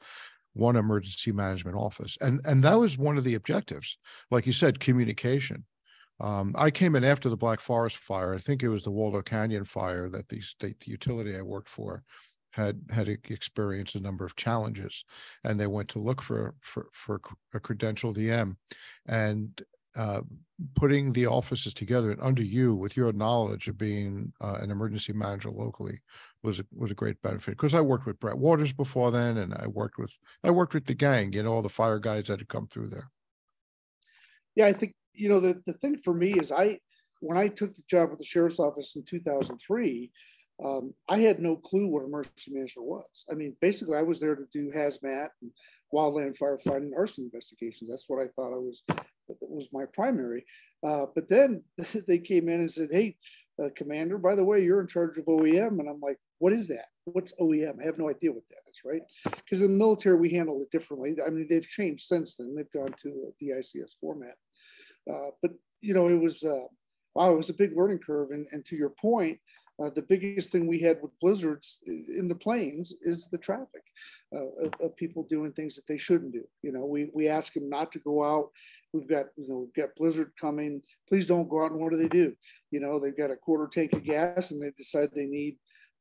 one 0.53 0.75
emergency 0.75 1.31
management 1.31 1.77
office. 1.77 2.17
And 2.21 2.41
and 2.43 2.63
that 2.63 2.79
was 2.79 2.97
one 2.97 3.17
of 3.17 3.23
the 3.23 3.35
objectives. 3.35 3.97
Like 4.31 4.47
you 4.47 4.53
said 4.53 4.79
communication. 4.79 5.65
Um, 6.21 6.53
I 6.57 6.69
came 6.69 6.95
in 6.95 7.05
after 7.05 7.29
the 7.29 7.38
Black 7.38 7.61
Forest 7.61 7.97
fire. 7.97 8.35
I 8.35 8.39
think 8.39 8.61
it 8.61 8.67
was 8.67 8.83
the 8.83 8.91
Waldo 8.91 9.21
Canyon 9.21 9.63
fire 9.63 10.09
that 10.09 10.27
the 10.27 10.41
state 10.41 10.85
utility 10.85 11.38
I 11.38 11.41
worked 11.41 11.69
for 11.69 12.03
had 12.51 12.81
had 12.89 13.07
experienced 13.07 13.95
a 13.95 14.01
number 14.01 14.25
of 14.25 14.35
challenges, 14.35 15.05
and 15.43 15.59
they 15.59 15.67
went 15.67 15.88
to 15.89 15.99
look 15.99 16.21
for 16.21 16.55
for 16.61 16.88
for 16.91 17.21
a 17.53 17.59
credentialed 17.59 18.17
EM, 18.17 18.57
and 19.05 19.61
uh, 19.96 20.22
putting 20.75 21.13
the 21.13 21.25
offices 21.25 21.74
together 21.74 22.12
and 22.12 22.22
under 22.22 22.43
you 22.43 22.75
with 22.75 22.96
your 22.98 23.12
knowledge 23.13 23.67
of 23.67 23.77
being 23.77 24.31
uh, 24.41 24.58
an 24.62 24.72
emergency 24.72 25.13
manager 25.13 25.50
locally 25.50 26.00
was 26.43 26.60
a, 26.60 26.65
was 26.74 26.91
a 26.91 26.96
great 26.96 27.22
benefit 27.22 27.51
because 27.51 27.74
I 27.74 27.81
worked 27.81 28.05
with 28.05 28.19
Brett 28.19 28.38
Waters 28.38 28.74
before 28.74 29.12
then, 29.12 29.38
and 29.38 29.53
I 29.53 29.67
worked 29.67 29.98
with 29.98 30.12
I 30.43 30.51
worked 30.51 30.74
with 30.74 30.86
the 30.86 30.93
gang, 30.93 31.34
you 31.34 31.43
know, 31.43 31.53
all 31.53 31.62
the 31.62 31.69
fire 31.69 32.00
guys 32.00 32.27
that 32.27 32.39
had 32.39 32.48
come 32.48 32.67
through 32.67 32.89
there. 32.89 33.10
Yeah, 34.55 34.67
I 34.67 34.74
think 34.74 34.93
you 35.13 35.29
know 35.29 35.39
the 35.39 35.62
the 35.65 35.74
thing 35.74 35.98
for 35.98 36.13
me 36.13 36.34
is 36.34 36.51
I 36.51 36.79
when 37.22 37.38
I 37.38 37.48
took 37.48 37.74
the 37.74 37.84
job 37.89 38.10
at 38.12 38.17
the 38.17 38.25
sheriff's 38.25 38.60
office 38.60 38.96
in 38.96 39.03
2003, 39.03 40.12
um, 40.63 40.93
I 41.08 41.19
had 41.19 41.39
no 41.39 41.55
clue 41.55 41.88
what 41.88 42.03
emergency 42.03 42.51
management 42.51 42.88
was. 42.88 43.25
I 43.31 43.36
mean, 43.36 43.55
basically, 43.62 43.98
I 43.98 44.03
was 44.03 44.19
there 44.19 44.36
to 44.36 44.46
do 44.51 44.72
hazmat 44.75 45.29
and 45.41 45.51
wildland 45.93 46.38
firefighting, 46.38 46.91
arson 46.98 47.25
investigations. 47.25 47.89
That's 47.89 48.05
what 48.08 48.22
I 48.24 48.27
thought 48.27 48.53
I 48.53 48.60
was. 48.60 48.84
That 49.29 49.50
was 49.50 49.69
my 49.71 49.86
primary. 49.86 50.45
Uh, 50.83 51.05
but 51.13 51.29
then 51.29 51.63
they 52.07 52.19
came 52.19 52.50
in 52.50 52.62
and 52.62 52.71
said, 52.71 52.89
"Hey, 52.91 53.17
uh, 53.62 53.69
Commander, 53.75 54.17
by 54.17 54.36
the 54.36 54.43
way, 54.43 54.63
you're 54.63 54.81
in 54.81 54.88
charge 54.88 55.17
of 55.17 55.25
OEM," 55.25 55.79
and 55.79 55.89
I'm 55.89 56.01
like, 56.01 56.17
"What 56.39 56.53
is 56.53 56.67
that? 56.69 56.86
What's 57.05 57.33
OEM? 57.39 57.81
I 57.81 57.86
have 57.86 57.98
no 57.98 58.09
idea 58.09 58.31
what 58.31 58.43
that 58.50 58.69
is, 58.69 58.81
right?" 58.86 59.01
Because 59.24 59.62
in 59.62 59.71
the 59.71 59.77
military, 59.77 60.17
we 60.17 60.29
handle 60.29 60.62
it 60.62 60.71
differently. 60.71 61.15
I 61.25 61.29
mean, 61.29 61.48
they've 61.50 61.67
changed 61.67 62.07
since 62.07 62.36
then. 62.36 62.55
They've 62.55 62.71
gone 62.71 62.93
to 63.03 63.33
the 63.39 63.50
ICS 63.50 63.95
format. 64.01 64.36
Uh, 65.09 65.29
but 65.41 65.51
you 65.81 65.93
know, 65.93 66.07
it 66.07 66.19
was 66.19 66.43
uh, 66.43 66.67
wow, 67.15 67.33
it 67.33 67.38
was 67.38 67.50
a 67.50 67.53
big 67.53 67.75
learning 67.75 68.00
curve. 68.00 68.31
And, 68.31 68.48
and 68.51 68.63
to 68.65 68.75
your 68.75 68.89
point, 68.89 69.39
uh, 69.81 69.89
the 69.89 70.01
biggest 70.01 70.51
thing 70.51 70.67
we 70.67 70.79
had 70.79 71.01
with 71.01 71.17
blizzards 71.21 71.79
in 71.88 72.27
the 72.27 72.36
plains 72.36 72.93
is 73.01 73.29
the 73.29 73.38
traffic 73.38 73.83
uh, 74.36 74.65
of, 74.65 74.74
of, 74.81 74.98
people 74.98 75.24
doing 75.24 75.53
things 75.53 75.75
that 75.75 75.88
they 75.88 75.98
shouldn't 75.98 76.33
do. 76.33 76.43
You 76.63 76.74
know, 76.74 76.86
we, 76.86 77.09
we 77.13 77.29
ask 77.29 77.53
them 77.53 77.69
not 77.69 77.91
to 77.93 78.00
go 78.00 78.24
out. 78.24 78.50
We've 78.93 79.07
got, 79.07 79.27
you 79.38 79.48
know, 79.48 79.59
we've 79.59 79.74
got 79.74 79.95
blizzard 79.95 80.31
coming. 80.39 80.81
Please 81.07 81.27
don't 81.27 81.50
go 81.50 81.63
out. 81.63 81.71
And 81.71 81.79
what 81.79 81.91
do 81.91 81.98
they 81.98 82.09
do? 82.09 82.33
You 82.71 82.81
know, 82.81 83.00
they've 83.00 83.17
got 83.17 83.31
a 83.31 83.38
quarter 83.38 83.67
tank 83.67 83.93
of 83.93 84.03
gas 84.03 84.51
and 84.51 84.62
they 84.62 84.71
decide 84.77 85.09
they 85.13 85.25
need 85.25 85.57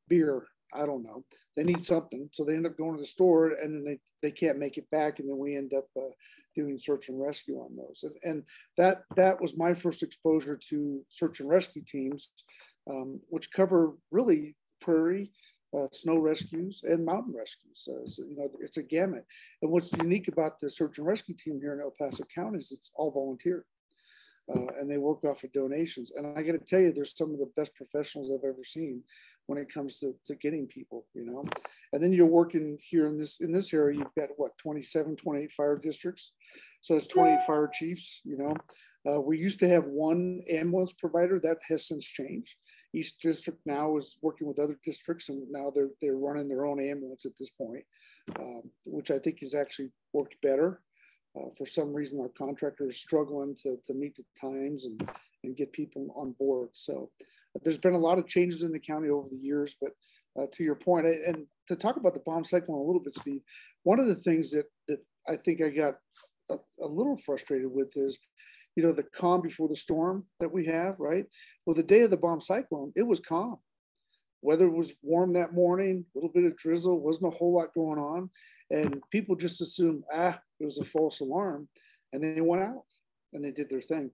beer. 0.09 0.45
I 0.73 0.85
don't 0.85 1.03
know. 1.03 1.23
They 1.55 1.63
need 1.63 1.85
something. 1.85 2.29
So 2.31 2.43
they 2.43 2.53
end 2.53 2.67
up 2.67 2.77
going 2.77 2.95
to 2.95 3.01
the 3.01 3.07
store 3.07 3.53
and 3.53 3.73
then 3.73 3.83
they, 3.83 3.99
they 4.21 4.31
can't 4.31 4.59
make 4.59 4.77
it 4.77 4.89
back. 4.91 5.19
And 5.19 5.29
then 5.29 5.37
we 5.37 5.55
end 5.55 5.71
up 5.75 5.87
uh, 5.97 6.11
doing 6.55 6.77
search 6.77 7.09
and 7.09 7.19
rescue 7.19 7.55
on 7.55 7.75
those. 7.75 8.03
And, 8.03 8.15
and 8.23 8.43
that, 8.77 9.03
that 9.15 9.41
was 9.41 9.57
my 9.57 9.73
first 9.73 10.03
exposure 10.03 10.59
to 10.69 11.01
search 11.07 11.39
and 11.39 11.49
rescue 11.49 11.81
teams 11.87 12.29
um, 12.89 13.19
which 13.29 13.51
cover 13.51 13.93
really 14.11 14.55
prairie, 14.81 15.31
uh, 15.77 15.87
snow 15.91 16.17
rescues, 16.17 16.83
and 16.83 17.05
mountain 17.05 17.33
rescues. 17.37 17.87
Uh, 17.87 18.07
so, 18.07 18.23
you 18.23 18.35
know, 18.35 18.49
it's 18.59 18.77
a 18.77 18.83
gamut. 18.83 19.25
And 19.61 19.71
what's 19.71 19.91
unique 19.93 20.27
about 20.27 20.59
the 20.59 20.69
search 20.69 20.97
and 20.97 21.07
rescue 21.07 21.35
team 21.35 21.59
here 21.61 21.73
in 21.73 21.81
El 21.81 21.93
Paso 21.99 22.25
County 22.33 22.57
is 22.57 22.71
it's 22.71 22.91
all 22.95 23.11
volunteer. 23.11 23.65
Uh, 24.51 24.65
and 24.79 24.89
they 24.89 24.97
work 24.97 25.23
off 25.25 25.43
of 25.43 25.51
donations. 25.53 26.11
And 26.15 26.35
I 26.35 26.41
got 26.41 26.53
to 26.53 26.57
tell 26.57 26.79
you, 26.79 26.91
there's 26.91 27.15
some 27.15 27.31
of 27.31 27.37
the 27.37 27.51
best 27.55 27.75
professionals 27.75 28.31
I've 28.31 28.49
ever 28.49 28.63
seen 28.63 29.03
when 29.45 29.59
it 29.59 29.71
comes 29.71 29.99
to, 29.99 30.13
to 30.25 30.35
getting 30.35 30.65
people, 30.65 31.05
you 31.13 31.23
know. 31.23 31.45
And 31.93 32.01
then 32.01 32.13
you're 32.13 32.25
working 32.25 32.77
here 32.81 33.05
in 33.05 33.19
this 33.19 33.41
in 33.41 33.51
this 33.51 33.73
area, 33.75 33.99
you've 33.99 34.15
got 34.17 34.29
what 34.37 34.57
27, 34.57 35.15
28 35.15 35.51
fire 35.51 35.77
districts. 35.77 36.33
So 36.81 36.93
that's 36.93 37.07
28 37.07 37.45
fire 37.45 37.69
chiefs, 37.71 38.21
you 38.25 38.37
know. 38.37 38.55
Uh, 39.07 39.21
we 39.21 39.37
used 39.37 39.59
to 39.59 39.69
have 39.69 39.85
one 39.85 40.41
ambulance 40.49 40.93
provider 40.93 41.39
that 41.39 41.57
has 41.67 41.87
since 41.87 42.05
changed. 42.05 42.55
East 42.93 43.21
District 43.21 43.59
now 43.65 43.97
is 43.97 44.17
working 44.21 44.47
with 44.47 44.59
other 44.59 44.77
districts, 44.83 45.29
and 45.29 45.43
now 45.51 45.71
they're 45.73 45.89
they're 46.01 46.17
running 46.17 46.47
their 46.47 46.65
own 46.65 46.81
ambulance 46.81 47.25
at 47.25 47.37
this 47.37 47.49
point, 47.51 47.83
um, 48.39 48.63
which 48.85 49.11
I 49.11 49.19
think 49.19 49.39
has 49.41 49.53
actually 49.53 49.91
worked 50.13 50.37
better. 50.41 50.81
Uh, 51.37 51.49
for 51.57 51.65
some 51.65 51.93
reason, 51.93 52.19
our 52.19 52.29
contractor 52.29 52.87
is 52.87 52.99
struggling 52.99 53.55
to, 53.55 53.77
to 53.85 53.93
meet 53.93 54.15
the 54.15 54.23
times 54.39 54.85
and, 54.85 55.09
and 55.43 55.55
get 55.55 55.71
people 55.71 56.07
on 56.15 56.31
board. 56.39 56.69
So 56.73 57.11
uh, 57.21 57.59
there's 57.63 57.77
been 57.77 57.93
a 57.93 57.99
lot 57.99 58.17
of 58.17 58.27
changes 58.27 58.63
in 58.63 58.71
the 58.71 58.79
county 58.79 59.09
over 59.09 59.29
the 59.29 59.37
years. 59.37 59.75
But 59.79 59.91
uh, 60.39 60.47
to 60.53 60.63
your 60.63 60.75
point, 60.75 61.05
and 61.05 61.45
to 61.67 61.75
talk 61.75 61.97
about 61.97 62.15
the 62.15 62.21
bomb 62.25 62.43
cyclone 62.43 62.79
a 62.79 62.83
little 62.83 63.01
bit, 63.01 63.13
Steve, 63.13 63.41
one 63.83 63.99
of 63.99 64.07
the 64.07 64.15
things 64.15 64.51
that, 64.51 64.65
that 64.87 64.99
I 65.27 65.35
think 65.35 65.61
I 65.61 65.69
got 65.69 65.95
a, 66.49 66.55
a 66.81 66.87
little 66.87 67.17
frustrated 67.17 67.71
with 67.71 67.95
is 67.95 68.17
you 68.79 68.85
know, 68.85 68.93
the 68.93 69.03
calm 69.03 69.41
before 69.41 69.67
the 69.67 69.75
storm 69.75 70.23
that 70.39 70.53
we 70.53 70.65
have, 70.65 70.95
right? 70.99 71.25
Well, 71.65 71.73
the 71.73 71.83
day 71.83 71.99
of 71.99 72.11
the 72.11 72.15
bomb 72.15 72.39
cyclone, 72.39 72.93
it 72.95 73.05
was 73.05 73.19
calm. 73.19 73.57
Weather 74.41 74.69
was 74.69 74.93
warm 75.03 75.33
that 75.33 75.53
morning, 75.53 76.05
a 76.15 76.17
little 76.17 76.31
bit 76.33 76.45
of 76.45 76.55
drizzle, 76.55 77.01
wasn't 77.01 77.33
a 77.33 77.35
whole 77.35 77.53
lot 77.53 77.73
going 77.73 77.99
on. 77.99 78.29
And 78.71 79.03
people 79.11 79.35
just 79.35 79.59
assumed, 79.59 80.03
ah, 80.13 80.39
it 80.61 80.63
was 80.63 80.77
a 80.77 80.85
false 80.85 81.19
alarm. 81.19 81.67
And 82.13 82.23
they 82.23 82.39
went 82.39 82.63
out 82.63 82.85
and 83.33 83.43
they 83.43 83.51
did 83.51 83.69
their 83.69 83.81
thing. 83.81 84.11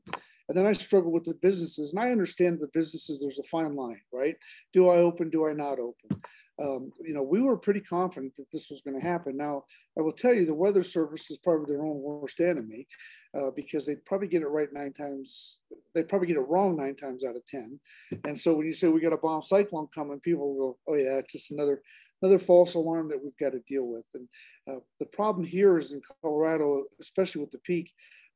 And 0.48 0.58
then 0.58 0.66
I 0.66 0.74
struggle 0.74 1.12
with 1.12 1.24
the 1.24 1.34
businesses, 1.34 1.94
and 1.94 2.04
I 2.04 2.12
understand 2.12 2.60
the 2.60 2.70
businesses. 2.74 3.20
There's 3.20 3.40
a 3.40 3.44
fine 3.44 3.76
line, 3.76 4.02
right? 4.14 4.36
Do 4.74 4.90
I 4.90 4.98
open? 4.98 5.30
Do 5.30 5.48
I 5.48 5.54
not 5.54 5.80
open? 5.80 6.22
Um, 6.62 6.92
you 7.04 7.14
know, 7.14 7.24
we 7.24 7.42
were 7.42 7.58
pretty 7.58 7.82
confident 7.82 8.36
that 8.38 8.52
this 8.52 8.70
was 8.70 8.82
going 8.82 8.98
to 8.98 9.06
happen. 9.06 9.36
Now, 9.36 9.64
I 9.98 10.02
will 10.02 10.14
tell 10.14 10.34
you, 10.34 10.46
the 10.46 10.54
Weather 10.54 10.84
Service 10.84 11.30
is 11.30 11.38
probably 11.38 11.66
their 11.74 11.84
own 11.84 12.00
worst 12.00 12.40
enemy 12.40 12.88
uh, 13.36 13.52
because 13.52 13.86
they 13.86 13.96
probably 13.96 14.28
get 14.28 14.42
it 14.42 14.48
right 14.48 14.70
nine 14.72 14.94
times. 14.94 15.62
They 15.94 16.04
probably 16.04 16.28
get 16.28 16.38
it 16.38 16.48
wrong 16.48 16.78
nine 16.78 16.96
times 16.96 17.26
out 17.26 17.36
of 17.36 17.46
ten. 17.48 17.80
And 18.24 18.40
so 18.40 18.54
when 18.54 18.68
you 18.68 18.74
say 18.74 18.88
we 18.88 19.02
got 19.02 19.14
a 19.14 19.18
bomb 19.18 19.42
cyclone 19.42 19.88
coming, 19.94 20.20
people 20.20 20.54
will 20.54 20.68
go, 20.70 20.78
"Oh 20.88 20.96
yeah, 20.96 21.18
it's 21.18 21.34
just 21.34 21.52
another 21.52 21.82
another 22.22 22.40
false 22.40 22.76
alarm 22.76 23.10
that 23.10 23.22
we've 23.22 23.38
got 23.38 23.52
to 23.52 23.60
deal 23.68 23.88
with." 23.88 24.06
And 24.14 24.28
uh, 24.70 24.80
the 25.00 25.08
problem 25.08 25.46
here 25.46 25.78
is 25.78 25.92
in 25.92 26.02
Colorado, 26.22 26.84
especially 27.02 27.42
with 27.42 27.52
the 27.52 27.60
peak 27.60 27.92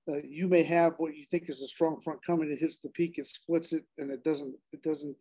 uh, 0.09 0.17
you 0.27 0.47
may 0.47 0.63
have 0.63 0.93
what 0.97 1.15
you 1.15 1.23
think 1.25 1.49
is 1.49 1.61
a 1.61 1.67
strong 1.67 1.99
front 2.01 2.25
coming. 2.25 2.51
It 2.51 2.59
hits 2.59 2.79
the 2.79 2.89
peak, 2.89 3.17
it 3.17 3.27
splits 3.27 3.73
it, 3.73 3.83
and 3.97 4.09
it 4.11 4.23
doesn't. 4.23 4.55
It 4.73 4.81
doesn't. 4.81 5.15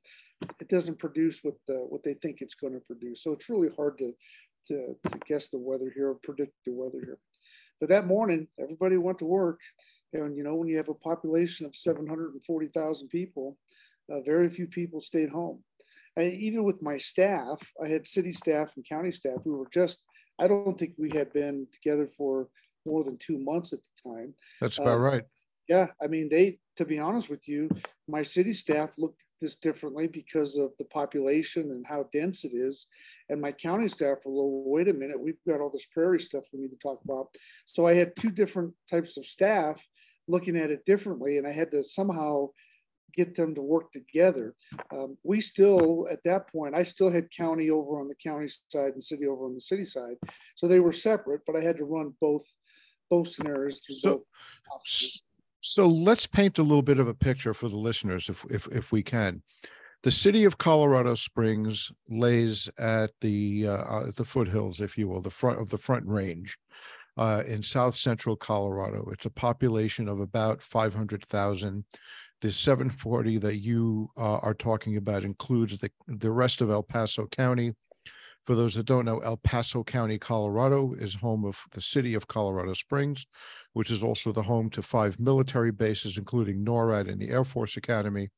It 0.61 0.69
doesn't 0.69 0.99
produce 0.99 1.41
what 1.43 1.55
the, 1.67 1.75
what 1.75 2.05
they 2.05 2.15
think 2.15 2.39
it's 2.41 2.55
going 2.55 2.73
to 2.75 2.81
produce. 2.81 3.23
So 3.23 3.33
it's 3.33 3.49
really 3.49 3.71
hard 3.77 3.99
to, 3.99 4.13
to 4.69 4.97
to 5.09 5.19
guess 5.27 5.49
the 5.49 5.59
weather 5.59 5.93
here 5.95 6.11
or 6.11 6.15
predict 6.15 6.53
the 6.65 6.73
weather 6.73 7.01
here. 7.05 7.19
But 7.81 7.89
that 7.91 8.07
morning, 8.07 8.49
everybody 8.61 8.97
went 8.97 9.19
to 9.19 9.25
work, 9.25 9.61
and 10.13 10.37
you 10.37 10.45
know 10.45 10.55
when 10.55 10.69
you 10.69 10.77
have 10.77 10.89
a 10.89 10.95
population 10.95 11.67
of 11.67 11.77
seven 11.77 12.07
hundred 12.07 12.33
and 12.33 12.45
forty 12.45 12.69
thousand 12.69 13.09
people, 13.09 13.59
uh, 14.11 14.21
very 14.23 14.49
few 14.49 14.67
people 14.67 15.01
stayed 15.01 15.31
home. 15.31 15.63
And 16.17 16.33
even 16.33 16.65
with 16.65 16.83
my 16.83 16.97
staff, 16.97 17.61
I 17.83 17.89
had 17.89 18.07
city 18.07 18.33
staff 18.33 18.73
and 18.77 18.89
county 18.89 19.13
staff. 19.13 19.39
We 19.45 19.53
were 19.53 19.69
just. 19.73 20.03
I 20.41 20.47
don't 20.47 20.79
think 20.79 20.93
we 20.97 21.11
had 21.11 21.33
been 21.33 21.67
together 21.73 22.09
for 22.17 22.49
more 22.89 23.05
than 23.05 23.17
two 23.19 23.39
months 23.39 23.73
at 23.73 23.81
the 23.83 24.11
time. 24.11 24.35
That's 24.61 24.79
about 24.79 24.97
um, 24.97 25.03
right. 25.03 25.25
Yeah, 25.69 25.89
I 26.03 26.07
mean, 26.07 26.31
they, 26.31 26.59
to 26.77 26.87
be 26.87 26.99
honest 26.99 27.29
with 27.29 27.47
you, 27.47 27.69
my 28.09 28.23
city 28.23 28.55
staff 28.55 28.97
looked 28.97 29.21
at 29.21 29.27
this 29.41 29.57
differently 29.57 30.07
because 30.07 30.57
of 30.57 30.71
the 30.79 30.87
population 30.87 31.71
and 31.73 31.87
how 31.87 32.07
dense 32.11 32.43
it 32.45 32.53
is. 32.55 32.87
And 33.29 33.39
my 33.41 33.53
county 33.53 33.89
staff 33.89 34.19
were, 34.25 34.33
well, 34.33 34.63
wait 34.65 34.89
a 34.89 34.95
minute, 34.95 35.21
we've 35.21 35.45
got 35.47 35.61
all 35.61 35.69
this 35.71 35.85
prairie 35.85 36.21
stuff 36.21 36.45
we 36.55 36.61
need 36.61 36.71
to 36.71 36.77
talk 36.77 37.01
about. 37.05 37.29
So 37.67 37.87
I 37.87 37.95
had 37.95 38.17
two 38.17 38.31
different 38.31 38.73
types 38.91 39.19
of 39.19 39.27
staff 39.27 39.87
looking 40.27 40.57
at 40.57 40.71
it 40.71 40.87
differently, 40.87 41.37
and 41.37 41.47
I 41.47 41.53
had 41.53 41.71
to 41.73 41.83
somehow 41.83 42.49
get 43.15 43.35
them 43.35 43.55
to 43.55 43.63
work 43.63 43.91
together. 43.93 44.55
Um, 44.95 45.19
we 45.25 45.41
still, 45.41 46.07
at 46.11 46.23
that 46.25 46.51
point, 46.51 46.75
I 46.75 46.83
still 46.83 47.11
had 47.11 47.31
county 47.31 47.69
over 47.69 48.01
on 48.01 48.09
the 48.09 48.15
county 48.15 48.49
side 48.49 48.93
and 48.93 49.03
city 49.03 49.27
over 49.27 49.45
on 49.45 49.55
the 49.55 49.61
city 49.61 49.85
side. 49.85 50.17
So 50.55 50.67
they 50.67 50.81
were 50.81 50.93
separate, 50.93 51.43
but 51.47 51.57
I 51.57 51.61
had 51.61 51.77
to 51.79 51.85
run 51.85 52.15
both 52.21 52.45
both 53.11 53.29
scenarios 53.29 53.81
through 53.81 53.97
so, 53.97 54.25
both 54.69 55.23
so 55.61 55.87
let's 55.87 56.27
paint 56.27 56.59
a 56.59 56.63
little 56.63 56.83
bit 56.83 56.99
of 56.99 57.09
a 57.09 57.15
picture 57.15 57.55
for 57.55 57.69
the 57.69 57.77
listeners 57.77 58.29
if 58.29 58.45
if 58.51 58.67
if 58.73 58.93
we 58.93 59.03
can. 59.03 59.43
The 60.05 60.11
city 60.13 60.45
of 60.45 60.59
colorado 60.59 61.15
springs 61.17 61.91
lays 62.09 62.69
at 62.79 63.11
the 63.21 63.67
uh, 63.67 63.73
uh, 63.73 64.11
the 64.15 64.25
foothills 64.25 64.81
if 64.81 64.97
you 64.97 65.09
will 65.09 65.21
the 65.21 65.31
front 65.31 65.61
of 65.61 65.71
the 65.71 65.79
front 65.79 66.07
range 66.07 66.57
uh, 67.17 67.43
in 67.47 67.63
south 67.63 67.97
central 67.97 68.37
colorado. 68.37 69.09
It's 69.13 69.27
a 69.27 69.31
population 69.31 70.09
of 70.09 70.21
about 70.21 70.63
500000 70.63 71.85
the 72.41 72.53
740 72.53 73.39
that 73.39 73.57
you 73.57 74.11
uh, 74.17 74.37
are 74.37 74.55
talking 74.55 74.97
about 74.97 75.25
includes 75.25 75.77
the, 75.79 75.91
the 76.07 76.31
rest 76.31 76.61
of 76.61 76.71
el 76.71 76.85
paso 76.85 77.27
county 77.27 77.75
for 78.49 78.55
those 78.55 78.77
that 78.77 78.87
don't 78.87 79.05
know, 79.05 79.19
El 79.19 79.37
Paso 79.37 79.85
County, 79.85 80.19
Colorado 80.19 80.95
is 80.99 81.15
home 81.15 81.45
of 81.45 81.59
the 81.73 81.83
city 81.83 82.15
of 82.15 82.29
Colorado 82.29 82.73
Springs, 82.73 83.27
which 83.75 83.91
is 83.91 84.03
also 84.03 84.33
the 84.33 84.43
home 84.43 84.71
to 84.71 84.81
five 84.81 85.21
military 85.21 85.71
bases, 85.71 86.17
including 86.17 86.65
NORAD 86.65 87.11
and 87.11 87.21
the 87.21 87.29
Air 87.29 87.45
Force 87.45 87.77
Academy. 87.77 88.31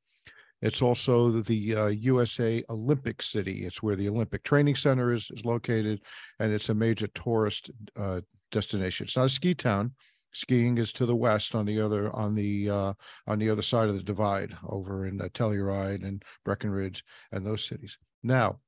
It's 0.62 0.82
also 0.82 1.30
the 1.30 1.76
uh, 1.76 1.86
USA 1.86 2.64
Olympic 2.68 3.22
City. 3.22 3.64
It's 3.64 3.84
where 3.84 3.94
the 3.94 4.08
Olympic 4.08 4.42
Training 4.42 4.74
Center 4.74 5.12
is, 5.12 5.30
is 5.30 5.44
located, 5.44 6.00
and 6.40 6.52
it's 6.52 6.70
a 6.70 6.74
major 6.74 7.06
tourist 7.06 7.70
uh, 7.94 8.22
destination. 8.50 9.04
It's 9.04 9.16
not 9.16 9.26
a 9.26 9.28
ski 9.28 9.54
town, 9.54 9.92
Skiing 10.32 10.78
is 10.78 10.92
to 10.94 11.06
the 11.06 11.14
west 11.14 11.54
on 11.54 11.66
the 11.66 11.80
other 11.80 12.14
on 12.14 12.34
the 12.34 12.70
uh, 12.70 12.92
on 13.26 13.38
the 13.38 13.50
other 13.50 13.62
side 13.62 13.88
of 13.88 13.94
the 13.94 14.02
divide 14.02 14.56
over 14.68 15.06
in 15.06 15.20
uh, 15.20 15.28
Telluride 15.34 16.04
and 16.04 16.24
Breckenridge 16.44 17.04
and 17.32 17.44
those 17.44 17.64
cities. 17.64 17.98
Now, 18.22 18.60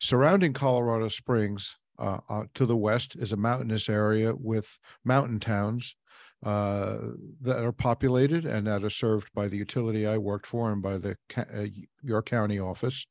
surrounding 0.00 0.52
Colorado 0.52 1.08
Springs 1.08 1.76
uh, 1.98 2.18
uh, 2.28 2.44
to 2.54 2.66
the 2.66 2.76
west 2.76 3.16
is 3.16 3.32
a 3.32 3.36
mountainous 3.36 3.88
area 3.88 4.34
with 4.34 4.78
mountain 5.04 5.38
towns 5.38 5.94
uh, 6.44 6.98
that 7.40 7.64
are 7.64 7.72
populated 7.72 8.44
and 8.44 8.66
that 8.66 8.84
are 8.84 8.90
served 8.90 9.28
by 9.34 9.48
the 9.48 9.56
utility 9.56 10.06
I 10.06 10.18
worked 10.18 10.46
for 10.46 10.70
and 10.70 10.82
by 10.82 10.98
the 10.98 11.16
uh, 11.36 11.64
York 12.02 12.26
County 12.26 12.58
office. 12.58 13.06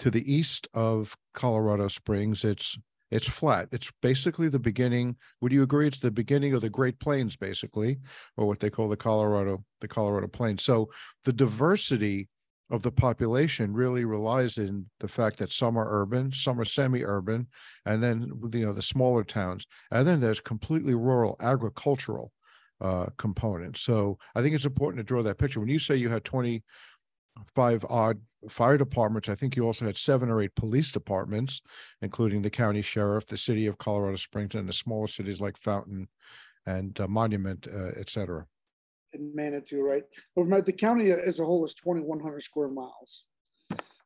To 0.00 0.12
the 0.12 0.32
east 0.32 0.68
of 0.74 1.16
Colorado 1.34 1.88
Springs, 1.88 2.44
it's 2.44 2.78
it's 3.10 3.28
flat. 3.28 3.68
It's 3.72 3.90
basically 4.02 4.48
the 4.48 4.58
beginning. 4.58 5.16
Would 5.40 5.50
you 5.50 5.62
agree? 5.62 5.88
It's 5.88 5.98
the 5.98 6.10
beginning 6.10 6.52
of 6.52 6.60
the 6.60 6.70
Great 6.70 7.00
Plains, 7.00 7.36
basically, 7.36 7.98
or 8.36 8.46
what 8.46 8.60
they 8.60 8.70
call 8.70 8.88
the 8.88 8.96
Colorado 8.96 9.64
the 9.80 9.88
Colorado 9.88 10.28
Plains. 10.28 10.62
So 10.62 10.90
the 11.24 11.32
diversity 11.32 12.28
of 12.70 12.82
the 12.82 12.92
population 12.92 13.72
really 13.72 14.04
relies 14.04 14.58
in 14.58 14.86
the 15.00 15.08
fact 15.08 15.38
that 15.38 15.50
some 15.50 15.78
are 15.78 15.86
urban, 15.88 16.30
some 16.32 16.60
are 16.60 16.64
semi-urban, 16.64 17.46
and 17.86 18.02
then 18.02 18.30
you 18.52 18.66
know 18.66 18.72
the 18.72 18.82
smaller 18.82 19.24
towns, 19.24 19.66
and 19.90 20.06
then 20.06 20.20
there's 20.20 20.40
completely 20.40 20.94
rural 20.94 21.36
agricultural 21.40 22.32
uh, 22.80 23.06
component. 23.16 23.76
So 23.78 24.18
I 24.34 24.42
think 24.42 24.54
it's 24.54 24.66
important 24.66 24.98
to 25.00 25.04
draw 25.04 25.22
that 25.22 25.38
picture. 25.38 25.60
When 25.60 25.68
you 25.68 25.78
say 25.78 25.96
you 25.96 26.10
had 26.10 26.24
25 26.24 27.84
odd 27.88 28.20
fire 28.50 28.76
departments, 28.76 29.28
I 29.28 29.34
think 29.34 29.56
you 29.56 29.64
also 29.64 29.86
had 29.86 29.96
seven 29.96 30.28
or 30.28 30.42
eight 30.42 30.54
police 30.54 30.92
departments, 30.92 31.62
including 32.02 32.42
the 32.42 32.50
county 32.50 32.82
sheriff, 32.82 33.26
the 33.26 33.36
city 33.38 33.66
of 33.66 33.78
Colorado 33.78 34.16
Springs, 34.16 34.54
and 34.54 34.68
the 34.68 34.74
smaller 34.74 35.08
cities 35.08 35.40
like 35.40 35.56
Fountain 35.56 36.08
and 36.66 37.00
uh, 37.00 37.08
Monument, 37.08 37.66
uh, 37.66 37.92
et 37.98 38.10
cetera 38.10 38.46
in 39.12 39.32
Manitou, 39.34 39.82
right? 39.82 40.02
But 40.36 40.66
the 40.66 40.72
county 40.72 41.10
as 41.10 41.40
a 41.40 41.44
whole 41.44 41.64
is 41.64 41.74
2,100 41.74 42.42
square 42.42 42.68
miles. 42.68 43.24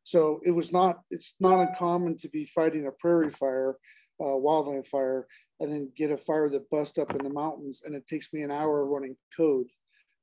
So 0.03 0.41
it 0.43 0.51
was 0.51 0.73
not, 0.73 1.01
it's 1.09 1.35
not 1.39 1.59
uncommon 1.59 2.17
to 2.19 2.29
be 2.29 2.45
fighting 2.45 2.87
a 2.87 2.91
prairie 2.91 3.29
fire, 3.29 3.77
uh, 4.19 4.25
wildland 4.25 4.85
fire, 4.85 5.27
and 5.59 5.71
then 5.71 5.91
get 5.95 6.11
a 6.11 6.17
fire 6.17 6.49
that 6.49 6.69
busts 6.69 6.97
up 6.97 7.11
in 7.11 7.23
the 7.23 7.33
mountains. 7.33 7.81
And 7.85 7.95
it 7.95 8.05
takes 8.07 8.33
me 8.33 8.41
an 8.41 8.51
hour 8.51 8.85
running 8.85 9.15
code 9.35 9.67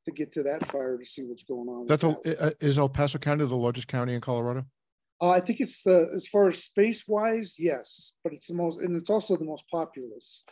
to 0.04 0.12
get 0.12 0.32
to 0.32 0.42
that 0.42 0.66
fire 0.66 0.98
to 0.98 1.04
see 1.04 1.22
what's 1.22 1.44
going 1.44 1.68
on. 1.68 1.86
That's 1.86 2.02
that. 2.02 2.36
Uh, 2.40 2.50
is 2.60 2.78
El 2.78 2.88
Paso 2.88 3.18
County 3.18 3.46
the 3.46 3.54
largest 3.54 3.88
county 3.88 4.14
in 4.14 4.20
Colorado? 4.20 4.66
Uh, 5.20 5.30
I 5.30 5.40
think 5.40 5.60
it's 5.60 5.82
the, 5.82 6.10
as 6.14 6.26
far 6.26 6.48
as 6.48 6.64
space 6.64 7.04
wise, 7.06 7.56
yes, 7.58 8.14
but 8.24 8.32
it's 8.32 8.46
the 8.46 8.54
most, 8.54 8.80
and 8.80 8.96
it's 8.96 9.10
also 9.10 9.36
the 9.36 9.44
most 9.44 9.64
populous 9.70 10.44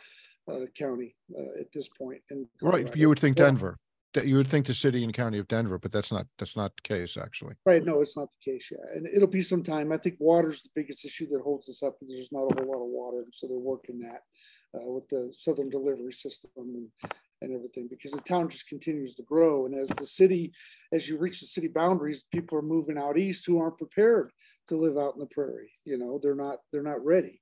uh, 0.49 0.59
county 0.77 1.15
uh, 1.35 1.59
at 1.59 1.71
this 1.73 1.89
point. 1.89 2.21
In 2.29 2.47
right. 2.61 2.95
You 2.95 3.09
would 3.09 3.19
think 3.19 3.37
Denver 3.37 3.77
you 4.15 4.37
would 4.37 4.47
think 4.47 4.65
the 4.65 4.73
city 4.73 5.03
and 5.03 5.13
county 5.13 5.37
of 5.37 5.47
Denver, 5.47 5.77
but 5.77 5.91
that's 5.91 6.11
not 6.11 6.25
that's 6.37 6.55
not 6.55 6.71
the 6.75 6.81
case 6.81 7.17
actually. 7.17 7.55
Right. 7.65 7.83
No, 7.85 8.01
it's 8.01 8.17
not 8.17 8.29
the 8.31 8.51
case. 8.51 8.69
Yeah, 8.71 8.95
and 8.95 9.07
it'll 9.07 9.27
be 9.27 9.41
some 9.41 9.63
time. 9.63 9.91
I 9.91 9.97
think 9.97 10.15
water's 10.19 10.63
the 10.63 10.69
biggest 10.75 11.05
issue 11.05 11.27
that 11.27 11.41
holds 11.41 11.69
us 11.69 11.83
up. 11.83 11.97
Because 11.99 12.15
there's 12.15 12.31
not 12.31 12.51
a 12.51 12.55
whole 12.55 12.71
lot 12.71 12.83
of 12.83 12.89
water, 12.89 13.25
so 13.31 13.47
they're 13.47 13.57
working 13.57 13.99
that 13.99 14.21
uh, 14.75 14.91
with 14.91 15.07
the 15.09 15.31
southern 15.31 15.69
delivery 15.69 16.13
system 16.13 16.49
and 16.57 16.87
and 17.41 17.53
everything 17.53 17.87
because 17.89 18.11
the 18.11 18.21
town 18.21 18.49
just 18.49 18.67
continues 18.67 19.15
to 19.15 19.23
grow. 19.23 19.65
And 19.65 19.75
as 19.75 19.89
the 19.89 20.05
city, 20.05 20.51
as 20.91 21.07
you 21.07 21.17
reach 21.17 21.39
the 21.39 21.45
city 21.45 21.67
boundaries, 21.67 22.23
people 22.31 22.57
are 22.57 22.63
moving 22.63 22.97
out 22.97 23.17
east 23.17 23.45
who 23.45 23.59
aren't 23.59 23.77
prepared 23.77 24.31
to 24.67 24.75
live 24.75 24.97
out 24.97 25.13
in 25.15 25.19
the 25.19 25.25
prairie. 25.27 25.71
You 25.85 25.97
know, 25.97 26.19
they're 26.21 26.35
not 26.35 26.59
they're 26.71 26.83
not 26.83 27.03
ready. 27.03 27.39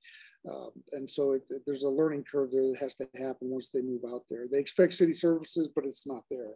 Um, 0.48 0.70
and 0.92 1.10
so 1.10 1.32
it, 1.32 1.42
there's 1.66 1.82
a 1.82 1.88
learning 1.88 2.24
curve 2.30 2.50
there 2.52 2.66
that 2.70 2.78
has 2.80 2.94
to 2.96 3.08
happen 3.16 3.50
once 3.50 3.68
they 3.68 3.82
move 3.82 4.02
out 4.08 4.22
there. 4.30 4.46
They 4.50 4.58
expect 4.58 4.94
city 4.94 5.12
services, 5.12 5.70
but 5.74 5.84
it's 5.84 6.06
not 6.06 6.22
there. 6.30 6.52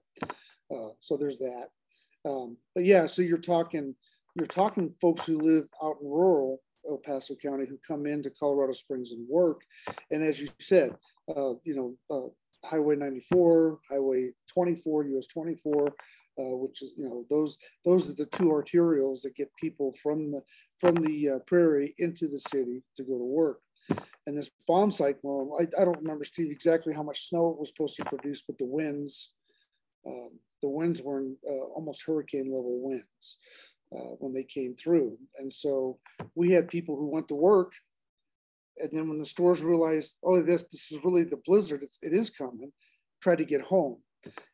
Uh, 0.70 0.90
so 1.00 1.16
there's 1.16 1.38
that. 1.38 1.68
Um, 2.24 2.56
but 2.74 2.84
yeah, 2.84 3.06
so 3.06 3.22
you're 3.22 3.38
talking 3.38 3.94
you're 4.36 4.46
talking 4.46 4.94
folks 5.00 5.26
who 5.26 5.38
live 5.38 5.66
out 5.82 5.96
in 6.00 6.08
rural 6.08 6.60
El 6.88 6.98
Paso 6.98 7.34
County 7.34 7.66
who 7.68 7.78
come 7.86 8.06
into 8.06 8.30
Colorado 8.30 8.72
Springs 8.72 9.12
and 9.12 9.28
work. 9.28 9.62
And 10.10 10.22
as 10.22 10.40
you 10.40 10.48
said, 10.60 10.96
uh, 11.28 11.54
you 11.64 11.76
know, 11.76 11.96
uh, 12.10 12.28
Highway 12.64 12.96
94, 12.96 13.78
Highway 13.90 14.30
24, 14.48 15.04
US 15.04 15.26
24, 15.26 15.86
uh, 15.86 16.56
which 16.56 16.82
is 16.82 16.92
you 16.96 17.04
know 17.04 17.24
those 17.28 17.58
those 17.84 18.08
are 18.08 18.14
the 18.14 18.26
two 18.26 18.44
arterials 18.44 19.22
that 19.22 19.36
get 19.36 19.50
people 19.60 19.94
from 20.02 20.30
the 20.30 20.42
from 20.78 20.94
the 20.96 21.30
uh, 21.30 21.38
prairie 21.40 21.94
into 21.98 22.28
the 22.28 22.38
city 22.38 22.82
to 22.96 23.02
go 23.02 23.18
to 23.18 23.24
work. 23.24 23.60
And 24.26 24.38
this 24.38 24.50
bomb 24.68 24.90
cyclone, 24.90 25.50
I, 25.58 25.64
I, 25.80 25.84
don't 25.84 25.98
remember, 25.98 26.22
Steve, 26.22 26.52
exactly 26.52 26.94
how 26.94 27.02
much 27.02 27.28
snow 27.28 27.50
it 27.50 27.58
was 27.58 27.68
supposed 27.68 27.96
to 27.96 28.04
produce, 28.04 28.42
but 28.42 28.56
the 28.58 28.64
winds, 28.64 29.32
um, 30.06 30.30
the 30.62 30.68
winds 30.68 31.02
were 31.02 31.18
in, 31.18 31.36
uh, 31.48 31.64
almost 31.74 32.04
hurricane 32.06 32.46
level 32.46 32.80
winds 32.80 33.38
uh, 33.94 34.14
when 34.20 34.32
they 34.32 34.44
came 34.44 34.74
through. 34.74 35.18
And 35.38 35.52
so 35.52 35.98
we 36.34 36.52
had 36.52 36.68
people 36.68 36.96
who 36.96 37.08
went 37.08 37.28
to 37.28 37.34
work. 37.34 37.72
And 38.78 38.90
then 38.92 39.08
when 39.08 39.18
the 39.18 39.26
stores 39.26 39.62
realized, 39.62 40.18
oh, 40.24 40.40
this, 40.42 40.64
this 40.70 40.90
is 40.92 41.04
really 41.04 41.24
the 41.24 41.40
blizzard, 41.44 41.82
it's, 41.82 41.98
it 42.02 42.12
is 42.12 42.30
coming, 42.30 42.72
tried 43.20 43.38
to 43.38 43.44
get 43.44 43.60
home. 43.60 43.98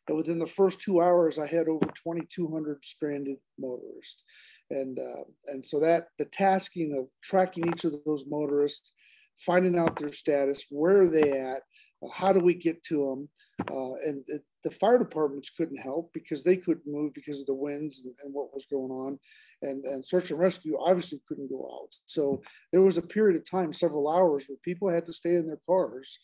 And 0.09 0.16
within 0.16 0.38
the 0.38 0.46
first 0.46 0.81
two 0.81 1.00
hours, 1.00 1.38
I 1.38 1.46
had 1.46 1.68
over 1.68 1.87
2,200 1.87 2.85
stranded 2.85 3.37
motorists. 3.59 4.24
And, 4.70 4.98
uh, 4.98 5.24
and 5.46 5.64
so 5.64 5.81
that 5.81 6.09
the 6.18 6.24
tasking 6.26 6.96
of 6.98 7.09
tracking 7.22 7.68
each 7.68 7.85
of 7.85 7.94
those 8.04 8.24
motorists 8.26 8.92
finding 9.38 9.78
out 9.78 9.96
their 9.96 10.12
status, 10.12 10.66
where 10.70 11.02
are 11.02 11.09
they 11.09 11.38
at, 11.38 11.62
uh, 12.02 12.09
how 12.12 12.33
do 12.33 12.40
we 12.40 12.54
get 12.54 12.83
to 12.85 13.07
them, 13.07 13.28
uh, 13.70 13.94
and 14.07 14.24
it, 14.26 14.42
the 14.68 14.74
fire 14.74 14.98
departments 14.98 15.48
couldn't 15.48 15.78
help 15.78 16.12
because 16.12 16.44
they 16.44 16.57
couldn't 16.57 16.87
move 16.87 17.14
because 17.14 17.40
of 17.40 17.46
the 17.46 17.54
winds 17.54 18.04
and, 18.04 18.14
and, 18.22 18.35
what 18.35 18.52
was 18.52 18.66
going 18.66 18.90
on, 18.90 19.18
and 19.62 19.83
and 19.85 20.04
search 20.04 20.31
and 20.31 20.38
rescue 20.38 20.76
obviously 20.78 21.20
couldn't 21.26 21.48
go 21.48 21.64
out. 21.81 21.94
So 22.04 22.42
there 22.70 22.83
was 22.83 22.98
a 22.98 23.02
period 23.02 23.37
of 23.37 23.50
time, 23.50 23.72
several 23.72 24.09
hours, 24.09 24.44
where 24.46 24.59
people 24.62 24.90
had 24.90 25.07
to 25.07 25.12
stay 25.12 25.37
in 25.37 25.46
their 25.46 25.61
cars 25.66 26.18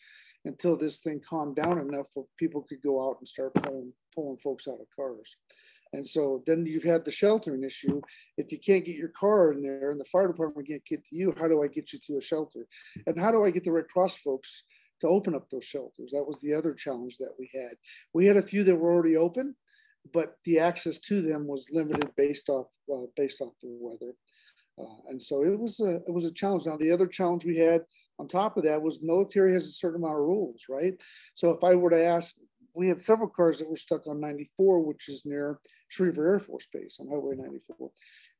until 0.44 0.76
this 0.76 0.98
thing 1.00 1.22
calmed 1.26 1.56
down 1.56 1.78
enough 1.78 2.08
where 2.12 2.26
people 2.38 2.60
could 2.68 2.82
go 2.82 3.08
out 3.08 3.16
and 3.18 3.26
start 3.26 3.54
pulling 3.54 3.94
pulling 4.14 4.36
folks 4.36 4.68
out 4.68 4.78
of 4.80 4.86
cars. 4.94 5.36
And 5.94 6.06
so 6.06 6.42
then 6.46 6.66
you've 6.66 6.84
had 6.84 7.04
the 7.04 7.12
sheltering 7.12 7.64
issue. 7.64 8.02
If 8.36 8.52
you 8.52 8.58
can't 8.58 8.84
get 8.84 8.96
your 8.96 9.08
car 9.08 9.52
in 9.52 9.62
there 9.62 9.90
and 9.90 10.00
the 10.00 10.04
fire 10.04 10.28
department 10.28 10.68
can't 10.68 10.84
get 10.84 11.04
to 11.06 11.16
you, 11.16 11.34
how 11.38 11.48
do 11.48 11.62
I 11.62 11.68
get 11.68 11.92
you 11.94 11.98
to 12.06 12.18
a 12.18 12.20
shelter? 12.20 12.66
And 13.06 13.18
how 13.18 13.30
do 13.30 13.44
I 13.44 13.50
get 13.50 13.64
the 13.64 13.72
Red 13.72 13.88
Cross 13.88 14.16
folks 14.16 14.64
to 15.00 15.08
open 15.08 15.34
up 15.34 15.48
those 15.50 15.64
shelters? 15.64 16.10
That 16.12 16.26
was 16.26 16.40
the 16.40 16.54
other 16.54 16.72
challenge 16.72 17.18
that 17.18 17.34
we 17.38 17.50
had. 17.54 17.72
We 18.12 18.26
had 18.26 18.36
a 18.36 18.42
few 18.42 18.64
that 18.64 18.76
were 18.76 18.92
already 18.92 19.16
open, 19.16 19.54
but 20.12 20.36
the 20.44 20.58
access 20.58 20.98
to 21.00 21.22
them 21.22 21.46
was 21.46 21.68
limited 21.72 22.10
based 22.16 22.48
off 22.48 22.66
uh, 22.92 23.06
based 23.16 23.40
off 23.40 23.52
the 23.62 23.76
weather. 23.80 24.14
Uh, 24.76 25.08
and 25.08 25.22
so 25.22 25.44
it 25.44 25.58
was 25.58 25.80
a 25.80 25.96
it 26.06 26.12
was 26.12 26.26
a 26.26 26.32
challenge. 26.32 26.66
Now 26.66 26.76
the 26.76 26.90
other 26.90 27.06
challenge 27.06 27.44
we 27.44 27.56
had 27.56 27.82
on 28.18 28.28
top 28.28 28.56
of 28.56 28.64
that 28.64 28.82
was 28.82 29.02
military 29.02 29.52
has 29.52 29.66
a 29.66 29.72
certain 29.72 30.02
amount 30.02 30.18
of 30.18 30.26
rules, 30.26 30.64
right? 30.68 30.94
So 31.34 31.50
if 31.50 31.62
I 31.64 31.74
were 31.74 31.90
to 31.90 32.04
ask 32.04 32.36
we 32.74 32.88
had 32.88 33.00
several 33.00 33.28
cars 33.28 33.58
that 33.58 33.70
were 33.70 33.76
stuck 33.76 34.06
on 34.06 34.20
94, 34.20 34.80
which 34.80 35.08
is 35.08 35.24
near 35.24 35.60
Schriever 35.88 36.26
Air 36.26 36.40
Force 36.40 36.66
Base 36.72 36.98
on 37.00 37.08
Highway 37.08 37.36
94. 37.36 37.90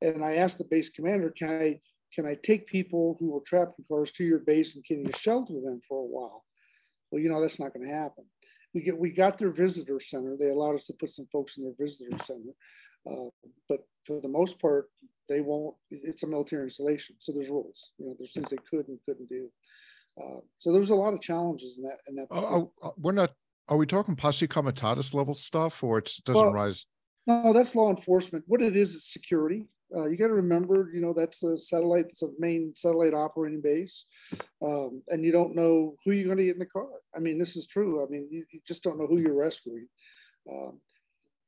And 0.03 0.25
I 0.25 0.35
asked 0.35 0.59
the 0.59 0.65
base 0.65 0.91
commander, 0.91 1.31
can 1.31 1.51
I 1.51 1.81
can 2.15 2.27
I 2.27 2.37
take 2.43 2.67
people 2.67 3.17
who 3.19 3.31
were 3.31 3.43
trapped 3.47 3.79
in 3.79 3.85
cars 3.87 4.13
to 4.13 4.25
your 4.25 4.41
base 4.41 4.77
and 4.77 4.85
can 4.85 5.01
you 5.01 5.11
shelter 5.19 5.55
them 5.55 5.81
for 5.87 5.99
a 5.99 6.07
while? 6.07 6.45
Well, 7.11 7.23
you 7.23 7.29
know, 7.29 7.41
that's 7.41 7.61
not 7.61 7.75
going 7.75 7.87
to 7.87 7.95
happen. 7.95 8.25
We 8.75 8.83
get 8.83 8.99
we 8.99 9.13
got 9.13 9.39
their 9.39 9.53
visitor 9.53 10.01
center. 10.01 10.37
They 10.39 10.49
allowed 10.49 10.75
us 10.75 10.85
to 10.87 10.95
put 10.95 11.11
some 11.11 11.27
folks 11.33 11.57
in 11.57 11.65
their 11.65 11.75
visitor 11.79 12.17
center. 12.19 12.51
Uh, 13.07 13.31
but 13.69 13.81
for 14.05 14.21
the 14.21 14.29
most 14.29 14.61
part, 14.61 14.89
they 15.29 15.41
won't, 15.41 15.75
it's 15.91 16.23
a 16.23 16.27
military 16.27 16.65
installation. 16.65 17.17
So 17.19 17.33
there's 17.33 17.51
rules, 17.51 17.93
you 17.99 18.07
know, 18.07 18.15
there's 18.19 18.33
things 18.33 18.51
they 18.51 18.57
could 18.69 18.89
and 18.89 18.99
couldn't 19.05 19.29
do. 19.29 19.49
Uh, 20.21 20.41
so 20.57 20.71
there 20.71 20.81
was 20.81 20.91
a 20.91 20.95
lot 20.95 21.15
of 21.15 21.21
challenges 21.21 21.79
in 21.79 21.85
that. 21.85 21.99
In 22.09 22.15
that. 22.17 22.27
Oh, 22.31 22.73
oh, 22.83 22.95
we're 22.99 23.13
not 23.13 23.33
are 23.69 23.77
we 23.77 23.87
talking 23.87 24.15
posse 24.15 24.47
comitatus 24.47 25.15
level 25.15 25.35
stuff, 25.35 25.83
or 25.83 25.99
it 25.99 26.11
doesn't 26.25 26.41
well, 26.41 26.53
rise? 26.53 26.85
No, 27.27 27.53
that's 27.53 27.75
law 27.75 27.91
enforcement. 27.91 28.45
What 28.47 28.61
it 28.61 28.77
is 28.77 28.95
is 28.95 29.11
security. 29.11 29.67
Uh, 29.97 30.07
you 30.07 30.17
got 30.17 30.27
to 30.29 30.35
remember, 30.35 30.91
you 30.93 31.01
know, 31.01 31.13
that's 31.13 31.43
a 31.43 31.57
satellite. 31.57 32.07
It's 32.09 32.23
a 32.23 32.29
main 32.39 32.73
satellite 32.75 33.15
operating 33.15 33.61
base, 33.61 34.07
um, 34.63 35.03
and 35.09 35.25
you 35.25 35.31
don't 35.31 35.55
know 35.55 35.95
who 36.05 36.13
you're 36.13 36.27
going 36.27 36.39
to 36.39 36.45
get 36.45 36.55
in 36.55 36.59
the 36.59 36.67
car. 36.67 36.89
I 37.15 37.21
mean, 37.21 37.39
this 37.39 37.57
is 37.57 37.67
true. 37.67 38.05
I 38.05 38.11
mean, 38.11 38.29
you, 38.31 38.45
you 38.51 38.61
just 38.67 38.83
don't 38.83 38.99
know 38.99 39.07
who 39.07 39.19
you're 39.19 39.35
rescuing. 39.39 39.87
Um, 40.51 40.81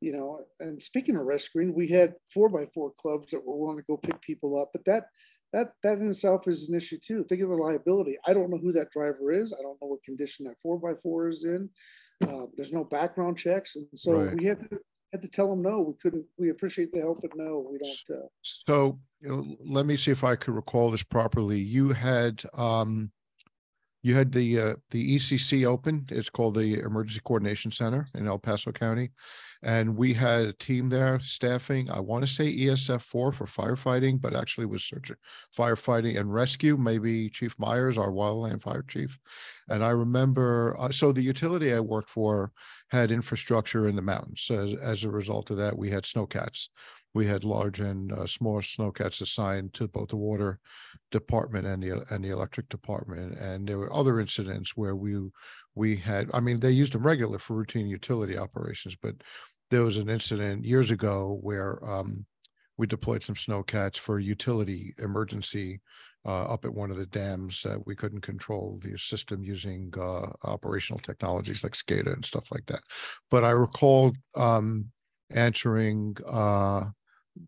you 0.00 0.12
know, 0.12 0.40
and 0.60 0.82
speaking 0.82 1.16
of 1.16 1.24
rescuing, 1.24 1.74
we 1.74 1.88
had 1.88 2.14
four 2.32 2.48
by 2.48 2.66
four 2.74 2.92
clubs 2.96 3.32
that 3.32 3.44
were 3.44 3.56
willing 3.56 3.78
to 3.78 3.82
go 3.82 3.96
pick 3.96 4.20
people 4.20 4.60
up, 4.60 4.70
but 4.72 4.84
that 4.84 5.06
that 5.52 5.72
that 5.82 5.98
in 5.98 6.10
itself 6.10 6.46
is 6.46 6.68
an 6.68 6.76
issue 6.76 6.98
too. 7.04 7.24
Think 7.24 7.42
of 7.42 7.48
the 7.48 7.56
liability. 7.56 8.16
I 8.26 8.34
don't 8.34 8.50
know 8.50 8.58
who 8.58 8.72
that 8.72 8.90
driver 8.90 9.32
is. 9.32 9.52
I 9.52 9.62
don't 9.62 9.80
know 9.80 9.88
what 9.88 10.04
condition 10.04 10.44
that 10.46 10.60
four 10.62 10.78
by 10.78 10.92
four 11.02 11.28
is 11.28 11.44
in. 11.44 11.70
Uh, 12.26 12.46
there's 12.56 12.72
no 12.72 12.84
background 12.84 13.38
checks, 13.38 13.76
and 13.76 13.86
so 13.94 14.12
right. 14.12 14.36
we 14.36 14.44
had 14.44 14.60
to 14.60 14.78
had 15.12 15.22
to 15.22 15.28
tell 15.28 15.48
them 15.48 15.62
no. 15.62 15.80
We 15.80 15.94
couldn't. 15.94 16.24
We 16.38 16.50
appreciate 16.50 16.92
the 16.92 17.00
help, 17.00 17.20
but 17.22 17.30
no, 17.36 17.66
we 17.70 17.78
don't. 17.78 18.18
Uh, 18.18 18.26
so 18.42 18.98
let 19.64 19.86
me 19.86 19.96
see 19.96 20.10
if 20.10 20.24
I 20.24 20.36
could 20.36 20.54
recall 20.54 20.90
this 20.90 21.02
properly. 21.02 21.58
You 21.58 21.90
had 21.90 22.42
um, 22.54 23.10
you 24.06 24.14
had 24.14 24.30
the 24.30 24.60
uh, 24.60 24.74
the 24.92 25.16
ECC 25.16 25.66
open. 25.66 26.06
It's 26.12 26.30
called 26.30 26.54
the 26.54 26.74
Emergency 26.78 27.20
Coordination 27.24 27.72
Center 27.72 28.06
in 28.14 28.28
El 28.28 28.38
Paso 28.38 28.70
County, 28.70 29.10
and 29.64 29.96
we 29.96 30.14
had 30.14 30.46
a 30.46 30.52
team 30.52 30.88
there 30.90 31.18
staffing. 31.18 31.90
I 31.90 31.98
want 31.98 32.24
to 32.24 32.30
say 32.32 32.56
ESF 32.56 33.02
four 33.02 33.32
for 33.32 33.46
firefighting, 33.46 34.20
but 34.20 34.36
actually 34.36 34.66
was 34.66 34.84
search 34.84 35.10
firefighting 35.58 36.20
and 36.20 36.32
rescue. 36.32 36.76
Maybe 36.76 37.28
Chief 37.30 37.56
Myers, 37.58 37.98
our 37.98 38.12
wildland 38.12 38.62
fire 38.62 38.84
chief, 38.86 39.18
and 39.68 39.82
I 39.82 39.90
remember. 39.90 40.76
Uh, 40.78 40.92
so 40.92 41.10
the 41.10 41.22
utility 41.22 41.74
I 41.74 41.80
worked 41.80 42.10
for 42.10 42.52
had 42.90 43.10
infrastructure 43.10 43.88
in 43.88 43.96
the 43.96 44.02
mountains. 44.02 44.46
As 44.48 44.72
as 44.74 45.02
a 45.02 45.10
result 45.10 45.50
of 45.50 45.56
that, 45.56 45.76
we 45.76 45.90
had 45.90 46.04
snowcats 46.04 46.68
we 47.16 47.26
had 47.26 47.44
large 47.44 47.80
and 47.80 48.12
uh, 48.12 48.26
small 48.26 48.60
snowcats 48.60 49.22
assigned 49.22 49.72
to 49.72 49.88
both 49.88 50.10
the 50.10 50.16
water 50.16 50.60
department 51.10 51.66
and 51.66 51.82
the 51.82 52.04
and 52.10 52.22
the 52.22 52.28
electric 52.28 52.68
department. 52.68 53.38
And 53.38 53.66
there 53.66 53.78
were 53.78 53.92
other 54.00 54.20
incidents 54.20 54.76
where 54.76 54.94
we 54.94 55.14
we 55.74 55.96
had, 55.96 56.28
I 56.34 56.40
mean, 56.40 56.60
they 56.60 56.72
used 56.82 56.92
them 56.92 57.06
regular 57.06 57.38
for 57.38 57.54
routine 57.54 57.86
utility 57.86 58.36
operations, 58.36 58.96
but 59.00 59.14
there 59.70 59.82
was 59.82 59.96
an 59.96 60.10
incident 60.10 60.66
years 60.66 60.90
ago 60.90 61.38
where 61.40 61.82
um, 61.82 62.26
we 62.76 62.86
deployed 62.86 63.22
some 63.22 63.34
snowcats 63.34 63.96
for 63.96 64.18
utility 64.18 64.94
emergency 64.98 65.80
uh, 66.26 66.44
up 66.54 66.66
at 66.66 66.74
one 66.74 66.90
of 66.90 66.98
the 66.98 67.06
dams 67.06 67.62
that 67.62 67.86
we 67.86 67.96
couldn't 67.96 68.20
control 68.20 68.78
the 68.82 68.94
system 68.98 69.42
using 69.42 69.90
uh, 69.96 70.26
operational 70.44 71.00
technologies 71.00 71.64
like 71.64 71.72
SCADA 71.72 72.12
and 72.12 72.24
stuff 72.26 72.52
like 72.52 72.66
that. 72.66 72.82
But 73.30 73.42
I 73.42 73.52
recall 73.52 74.12
um, 74.34 74.90
answering 75.30 76.16
uh, 76.26 76.90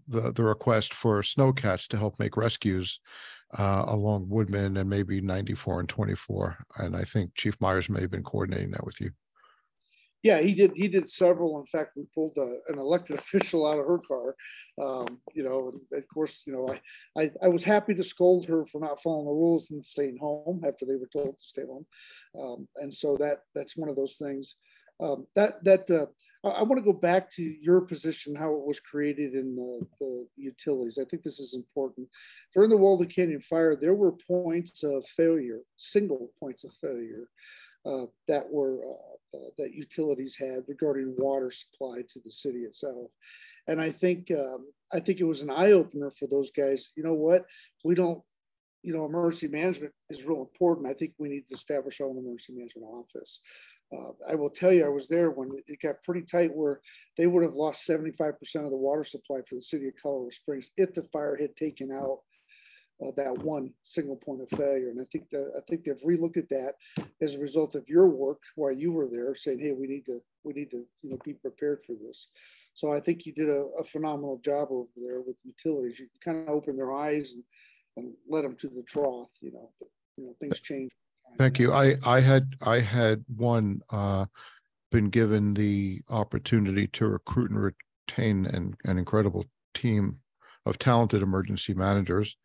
the, 0.07 0.33
the 0.33 0.44
request 0.44 0.94
for 0.94 1.20
snowcats 1.22 1.87
to 1.88 1.96
help 1.96 2.18
make 2.18 2.37
rescues 2.37 3.01
uh, 3.57 3.85
along 3.88 4.29
Woodman 4.29 4.77
and 4.77 4.88
maybe 4.88 5.20
94 5.20 5.81
and 5.81 5.88
24. 5.88 6.57
And 6.79 6.96
I 6.96 7.05
think 7.05 7.35
Chief 7.35 7.59
Myers 7.61 7.88
may 7.88 8.01
have 8.01 8.11
been 8.11 8.22
coordinating 8.22 8.70
that 8.72 8.85
with 8.85 9.01
you. 9.01 9.11
Yeah, 10.24 10.40
he 10.40 10.53
did. 10.53 10.72
He 10.74 10.88
did 10.88 11.09
several. 11.09 11.61
In 11.61 11.66
fact, 11.66 11.92
we 11.96 12.05
pulled 12.12 12.37
a, 12.38 12.59
an 12.72 12.79
elected 12.79 13.16
official 13.18 13.66
out 13.66 13.79
of 13.79 13.87
her 13.87 13.98
car. 13.98 14.35
Um, 14.81 15.20
you 15.33 15.44
know, 15.44 15.81
of 15.96 16.05
course, 16.12 16.42
you 16.44 16.53
know, 16.53 16.68
I, 16.68 17.22
I, 17.22 17.31
I 17.44 17.48
was 17.48 17.62
happy 17.62 17.94
to 17.94 18.03
scold 18.03 18.46
her 18.46 18.66
for 18.66 18.81
not 18.81 19.01
following 19.01 19.27
the 19.27 19.33
rules 19.33 19.70
and 19.70 19.85
staying 19.85 20.18
home 20.20 20.62
after 20.66 20.87
they 20.87 20.96
were 20.96 21.09
told 21.12 21.38
to 21.38 21.44
stay 21.44 21.62
home. 21.62 21.87
Um, 22.38 22.68
and 22.77 22.92
so 22.92 23.16
that 23.18 23.42
that's 23.55 23.77
one 23.77 23.88
of 23.88 23.96
those 23.96 24.16
things 24.16 24.57
um, 25.01 25.27
that 25.35 25.62
that 25.64 25.90
uh, 25.90 26.07
I, 26.44 26.62
want 26.62 26.77
to 26.77 26.92
go 26.92 26.92
back 26.92 27.29
to 27.31 27.42
your 27.42 27.81
position, 27.81 28.37
how 28.37 28.55
it 28.55 28.66
was 28.66 28.79
created 28.79 29.35
in 29.35 29.57
the, 29.57 29.87
the, 29.98 30.27
utilities. 30.37 30.98
I 30.98 31.05
think 31.05 31.22
this 31.22 31.40
is 31.40 31.55
important. 31.55 32.09
During 32.55 32.70
the 32.70 32.77
Waldo 32.77 33.05
Canyon 33.07 33.40
fire, 33.40 33.74
there 33.74 33.94
were 33.94 34.12
points 34.12 34.85
of 34.85 35.05
failure, 35.07 35.61
single 35.77 36.31
points 36.38 36.64
of 36.64 36.70
failure 36.81 37.29
uh, 37.85 38.07
that 38.29 38.48
were 38.51 38.79
uh, 38.85 39.37
uh, 39.37 39.51
that 39.59 39.74
utilities 39.74 40.37
had 40.37 40.62
regarding 40.68 41.14
water 41.18 41.51
supply 41.51 42.03
to 42.09 42.20
the 42.24 42.31
city 42.31 42.61
itself. 42.61 43.11
And 43.66 43.81
I 43.81 43.90
think 43.90 44.31
um, 44.31 44.66
I 44.92 45.01
think 45.01 45.20
it 45.20 45.24
was 45.24 45.42
an 45.42 45.51
eye 45.51 45.72
opener 45.72 46.11
for 46.11 46.27
those 46.27 46.51
guys. 46.51 46.92
You 46.96 47.03
know 47.03 47.14
what? 47.14 47.46
We 47.85 47.94
don't 47.94 48.22
you 48.83 48.93
know, 48.93 49.05
emergency 49.05 49.49
management 49.49 49.93
is 50.09 50.25
real 50.25 50.41
important. 50.41 50.87
I 50.87 50.95
think 50.95 51.12
we 51.19 51.29
need 51.29 51.47
to 51.49 51.55
establish 51.55 52.01
our 52.01 52.09
own 52.09 52.19
emergency 52.19 52.55
management 52.55 52.87
office. 52.87 53.41
Uh, 53.93 54.12
I 54.31 54.35
will 54.35 54.51
tell 54.51 54.73
you, 54.73 54.85
I 54.85 54.91
was 54.91 55.09
there 55.09 55.31
when 55.31 55.51
it 55.67 55.81
got 55.83 56.03
pretty 56.03 56.23
tight 56.23 56.55
where 56.55 56.81
they 57.17 57.27
would 57.27 57.43
have 57.43 57.55
lost 57.55 57.88
75% 57.88 58.35
of 58.64 58.71
the 58.71 58.77
water 58.77 59.05
supply 59.05 59.41
for 59.49 59.57
the 59.57 59.61
city 59.61 59.88
of 59.88 59.95
Colorado 60.01 60.31
Springs 60.31 60.71
if 60.77 60.95
the 60.95 61.03
fire 61.03 61.37
had 61.37 61.57
taken 61.57 61.91
out 61.91 62.19
uh, 63.01 63.11
that 63.17 63.38
one 63.38 63.73
single 63.83 64.17
point 64.17 64.43
of 64.43 64.49
failure. 64.51 64.91
And 64.91 65.01
I 65.01 65.05
think 65.11 65.31
that 65.31 65.53
I 65.57 65.61
think 65.69 65.85
they've 65.85 66.03
relooked 66.07 66.37
at 66.37 66.49
that 66.51 66.75
as 67.23 67.35
a 67.35 67.41
result 67.41 67.75
of 67.75 67.88
your 67.88 68.09
work 68.09 68.41
while 68.57 68.73
you 68.73 68.93
were 68.93 69.09
there, 69.09 69.35
saying, 69.35 69.61
"Hey, 69.61 69.73
we 69.73 69.87
need 69.87 70.05
to 70.07 70.21
we 70.43 70.53
need 70.53 70.71
to 70.73 70.85
you 71.03 71.11
know 71.11 71.19
be 71.25 71.35
prepared 71.35 71.81
for 71.87 71.95
this." 71.95 72.29
So 72.75 72.93
I 72.93 73.01
think 73.01 73.25
you 73.25 73.33
did 73.33 73.49
a, 73.49 73.67
a 73.79 73.85
phenomenal 73.85 74.41
job 74.45 74.69
over 74.71 74.91
there 74.97 75.21
with 75.21 75.38
utilities. 75.45 76.01
You 76.01 76.09
kind 76.25 76.49
of 76.49 76.55
opened 76.55 76.79
their 76.79 76.93
eyes 76.93 77.35
and 77.35 77.45
and 77.99 78.15
led 78.29 78.45
them 78.45 78.57
to 78.57 78.69
the 78.69 78.83
trough. 78.83 79.31
You 79.41 79.53
know, 79.53 79.71
but, 79.79 79.89
you 80.17 80.27
know 80.27 80.35
things 80.41 80.61
change. 80.61 80.91
Thank 81.37 81.59
you. 81.59 81.73
I 81.73 81.97
I 82.05 82.21
had 82.21 82.55
I 82.63 82.81
had 82.81 83.25
one 83.37 83.83
uh, 83.91 84.27
been 84.91 85.11
given 85.11 85.55
the 85.55 86.01
opportunity 86.09 86.87
to 86.89 87.07
recruit 87.07 87.51
and 87.51 87.61
retain 87.61 88.47
an, 88.47 88.75
an 88.85 88.99
incredible 88.99 89.45
team 89.75 90.19
of 90.65 90.79
talented 90.79 91.23
emergency 91.23 91.75
managers. 91.75 92.37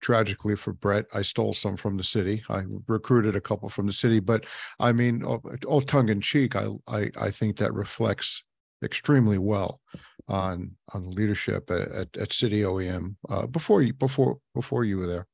Tragically 0.00 0.56
for 0.56 0.72
Brett, 0.72 1.06
I 1.14 1.22
stole 1.22 1.52
some 1.52 1.76
from 1.76 1.96
the 1.96 2.02
city. 2.02 2.42
I 2.48 2.64
recruited 2.88 3.36
a 3.36 3.40
couple 3.40 3.68
from 3.68 3.86
the 3.86 3.92
city, 3.92 4.18
but 4.18 4.46
I 4.80 4.90
mean, 4.90 5.22
all, 5.22 5.44
all 5.66 5.80
tongue 5.80 6.08
in 6.08 6.20
cheek, 6.20 6.56
I, 6.56 6.66
I 6.88 7.10
I 7.16 7.30
think 7.30 7.58
that 7.58 7.72
reflects 7.72 8.42
extremely 8.82 9.38
well 9.38 9.80
on 10.28 10.72
on 10.94 11.10
leadership 11.10 11.70
at, 11.70 11.88
at, 11.92 12.16
at 12.16 12.32
City 12.32 12.62
OEM 12.62 13.16
uh, 13.28 13.46
before 13.46 13.82
you 13.82 13.92
before 13.92 14.38
before 14.54 14.84
you 14.84 14.98
were 14.98 15.06
there. 15.06 15.26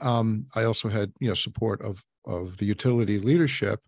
Um, 0.00 0.46
I 0.54 0.64
also 0.64 0.88
had 0.88 1.12
you 1.20 1.28
know 1.28 1.34
support 1.34 1.80
of 1.82 2.02
of 2.24 2.56
the 2.58 2.66
utility 2.66 3.18
leadership, 3.18 3.80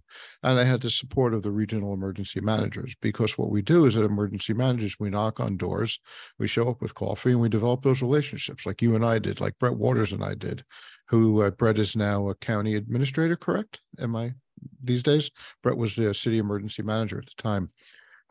and 0.42 0.58
I 0.58 0.64
had 0.64 0.82
the 0.82 0.90
support 0.90 1.34
of 1.34 1.42
the 1.42 1.50
regional 1.50 1.92
emergency 1.92 2.40
managers 2.40 2.94
because 3.00 3.38
what 3.38 3.50
we 3.50 3.62
do 3.62 3.86
is 3.86 3.96
at 3.96 4.04
emergency 4.04 4.52
managers 4.52 4.96
we 4.98 5.10
knock 5.10 5.38
on 5.40 5.56
doors, 5.56 6.00
we 6.38 6.48
show 6.48 6.68
up 6.68 6.82
with 6.82 6.94
coffee, 6.94 7.30
and 7.30 7.40
we 7.40 7.48
develop 7.48 7.82
those 7.82 8.02
relationships 8.02 8.66
like 8.66 8.82
you 8.82 8.94
and 8.94 9.04
I 9.04 9.18
did, 9.18 9.40
like 9.40 9.58
Brett 9.58 9.76
Waters 9.76 10.12
and 10.12 10.24
I 10.24 10.34
did. 10.34 10.64
Who 11.08 11.42
uh, 11.42 11.50
Brett 11.50 11.78
is 11.78 11.94
now 11.94 12.28
a 12.28 12.34
county 12.34 12.74
administrator, 12.74 13.36
correct? 13.36 13.80
Am 14.00 14.16
I 14.16 14.34
these 14.82 15.02
days? 15.02 15.30
Brett 15.62 15.76
was 15.76 15.94
the 15.94 16.14
city 16.14 16.38
emergency 16.38 16.82
manager 16.82 17.18
at 17.18 17.26
the 17.26 17.42
time. 17.42 17.70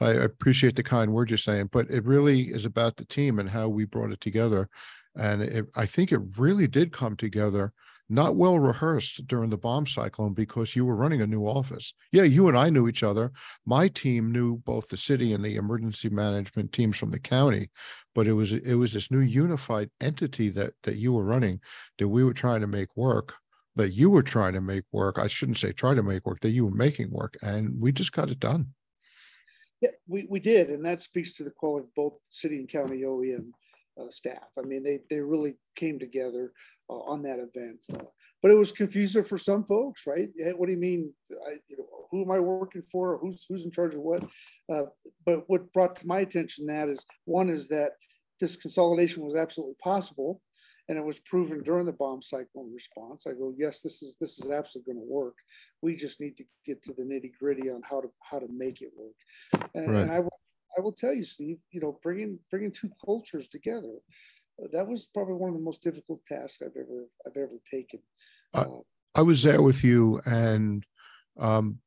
I 0.04 0.12
appreciate 0.12 0.76
the 0.76 0.84
kind 0.84 1.14
words 1.14 1.32
you're 1.32 1.38
saying, 1.38 1.70
but 1.72 1.90
it 1.90 2.04
really 2.04 2.50
is 2.50 2.66
about 2.66 2.98
the 2.98 3.06
team 3.06 3.40
and 3.40 3.50
how 3.50 3.70
we 3.70 3.86
brought 3.86 4.12
it 4.12 4.22
together. 4.22 4.70
And 5.16 5.42
it, 5.42 5.66
I 5.76 5.86
think 5.86 6.12
it 6.12 6.22
really 6.38 6.68
did 6.68 6.92
come 6.92 7.16
together, 7.16 7.72
not 8.10 8.36
well 8.36 8.60
rehearsed 8.60 9.28
during 9.28 9.50
the 9.50 9.58
bomb 9.58 9.88
cyclone 9.88 10.34
because 10.34 10.76
you 10.76 10.86
were 10.86 10.96
running 10.96 11.22
a 11.22 11.28
new 11.28 11.44
office. 11.44 11.94
Yeah, 12.12 12.24
you 12.24 12.48
and 12.48 12.58
I 12.58 12.70
knew 12.70 12.88
each 12.88 13.04
other. 13.04 13.32
My 13.66 13.88
team 13.88 14.32
knew 14.32 14.58
both 14.58 14.88
the 14.90 14.98
city 14.98 15.34
and 15.34 15.46
the 15.46 15.56
emergency 15.56 16.10
management 16.10 16.74
teams 16.74 16.98
from 16.98 17.12
the 17.12 17.20
county, 17.20 17.70
but 18.14 18.28
it 18.28 18.34
was 18.34 18.52
it 18.52 18.76
was 18.76 18.94
this 18.94 19.12
new 19.12 19.22
unified 19.22 19.90
entity 20.02 20.50
that 20.50 20.74
that 20.84 20.98
you 20.98 21.14
were 21.14 21.24
running 21.24 21.60
that 22.00 22.08
we 22.08 22.24
were 22.24 22.34
trying 22.34 22.62
to 22.62 22.68
make 22.68 22.90
work 22.96 23.36
that 23.76 23.92
you 23.92 24.10
were 24.10 24.24
trying 24.24 24.54
to 24.54 24.62
make 24.62 24.84
work. 24.92 25.18
I 25.18 25.28
shouldn't 25.28 25.58
say 25.58 25.72
try 25.72 25.94
to 25.96 26.04
make 26.04 26.26
work, 26.26 26.42
that 26.42 26.52
you 26.52 26.66
were 26.66 26.76
making 26.76 27.12
work. 27.12 27.38
And 27.42 27.80
we 27.80 27.92
just 27.92 28.12
got 28.12 28.30
it 28.30 28.40
done. 28.40 28.74
Yeah, 29.84 29.90
we, 30.08 30.26
we 30.30 30.40
did, 30.40 30.70
and 30.70 30.86
that 30.86 31.02
speaks 31.02 31.34
to 31.34 31.44
the 31.44 31.52
quality 31.52 31.88
of 31.88 31.94
both 31.94 32.14
city 32.30 32.56
and 32.60 32.70
county 32.70 33.02
OEM 33.02 33.52
uh, 34.00 34.10
staff. 34.10 34.48
I 34.58 34.62
mean, 34.62 34.82
they 34.82 35.00
they 35.10 35.20
really 35.20 35.56
came 35.76 36.00
together 36.00 36.54
uh, 36.90 37.00
on 37.00 37.22
that 37.24 37.40
event, 37.40 37.84
uh, 37.94 38.06
but 38.42 38.50
it 38.50 38.58
was 38.58 38.72
confusing 38.72 39.26
for 39.26 39.38
some 39.38 39.66
folks, 39.66 40.08
right? 40.08 40.30
What 40.56 40.68
do 40.68 40.72
you 40.72 40.80
mean? 40.80 41.14
I, 41.46 41.56
you 41.68 41.76
know, 41.80 41.88
who 42.12 42.24
am 42.24 42.32
I 42.32 42.40
working 42.40 42.84
for? 42.90 43.18
Who's 43.18 43.46
who's 43.50 43.66
in 43.66 43.72
charge 43.72 43.94
of 43.94 44.00
what? 44.00 44.24
Uh, 44.72 44.84
but 45.26 45.44
what 45.48 45.74
brought 45.74 45.98
to 45.98 46.08
my 46.08 46.22
attention 46.22 46.68
that 46.68 46.88
is 46.88 47.06
one 47.26 47.50
is 47.50 47.68
that 47.68 47.92
this 48.40 48.56
consolidation 48.56 49.26
was 49.26 49.36
absolutely 49.36 49.76
possible 49.84 50.42
and 50.90 50.98
it 50.98 51.04
was 51.04 51.20
proven 51.20 51.64
during 51.64 51.86
the 51.86 51.94
bomb 51.94 52.22
cyclone 52.22 52.74
response. 52.74 53.26
I 53.26 53.32
go, 53.32 53.54
yes, 53.56 53.82
this 53.82 54.02
is 54.02 54.18
this 54.20 54.40
is 54.40 54.52
absolutely 54.52 54.94
going 54.94 55.06
to 55.06 55.12
work. 55.12 55.36
We 55.82 55.96
just 55.96 56.20
need 56.20 56.38
to 56.38 56.44
get 56.66 56.82
to 56.84 56.94
the 56.94 57.04
nitty 57.04 57.32
gritty 57.40 57.70
on 57.70 57.82
how 57.84 58.02
to 58.02 58.10
how 58.22 58.40
to 58.40 58.48
make 58.50 58.82
it 58.82 58.92
work. 58.98 59.70
And, 59.74 59.92
right. 59.94 60.02
and 60.02 60.12
I 60.12 60.20
will 60.20 60.40
I 60.78 60.82
will 60.82 60.92
tell 60.92 61.14
you, 61.14 61.24
Steve, 61.24 61.58
you 61.72 61.80
know, 61.80 62.00
bringing 62.04 62.40
bringing 62.50 62.72
two 62.72 62.92
cultures 63.06 63.48
together, 63.48 63.94
that 64.72 64.88
was 64.88 65.06
probably 65.06 65.36
one 65.36 65.50
of 65.50 65.56
the 65.56 65.62
most 65.62 65.82
difficult 65.82 66.20
tasks 66.28 66.62
I've 66.62 66.76
ever 66.76 67.08
I've 67.26 67.38
ever 67.38 67.60
taken. 67.70 68.00
Uh, 68.54 68.66
I 69.16 69.22
was 69.22 69.44
there 69.44 69.62
with 69.62 69.84
you, 69.84 70.22
and 70.26 70.86
um, 71.40 71.80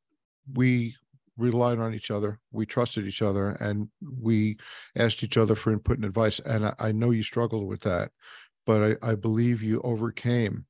we 0.53 0.95
relied 1.37 1.77
on 1.77 1.93
each 1.93 2.09
other. 2.09 2.39
We 2.51 2.65
trusted 2.65 3.05
each 3.05 3.21
other, 3.21 3.51
and 3.59 3.89
we 4.01 4.57
asked 4.95 5.23
each 5.23 5.37
other 5.37 5.55
for 5.55 5.71
input 5.71 5.97
and 5.97 6.05
advice. 6.05 6.39
And 6.39 6.65
I, 6.65 6.75
I 6.79 6.91
know 6.91 7.11
you 7.11 7.23
struggled 7.23 7.67
with 7.67 7.81
that 7.81 8.11
but 8.67 8.97
I, 9.03 9.11
I 9.11 9.15
believe 9.15 9.63
you 9.63 9.81
overcame 9.83 10.65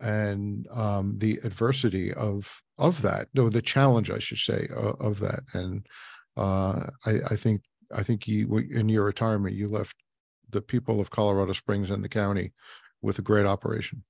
and 0.00 0.66
um, 0.70 1.18
the 1.18 1.38
adversity 1.44 2.14
of 2.14 2.62
of 2.78 3.02
that, 3.02 3.28
no, 3.34 3.50
the 3.50 3.62
challenge, 3.62 4.10
I 4.10 4.18
should 4.18 4.38
say, 4.38 4.68
uh, 4.74 4.94
of 4.98 5.20
that. 5.20 5.40
And 5.52 5.86
uh, 6.36 6.86
I, 7.04 7.18
I 7.30 7.36
think 7.36 7.62
I 7.94 8.02
think 8.02 8.26
you 8.26 8.56
in 8.58 8.88
your 8.88 9.04
retirement 9.04 9.54
you 9.54 9.68
left 9.68 9.96
the 10.48 10.62
people 10.62 11.00
of 11.00 11.10
Colorado 11.10 11.52
Springs 11.52 11.90
and 11.90 12.02
the 12.02 12.08
county 12.08 12.52
with 13.02 13.18
a 13.18 13.22
great 13.22 13.46
operation. 13.46 14.04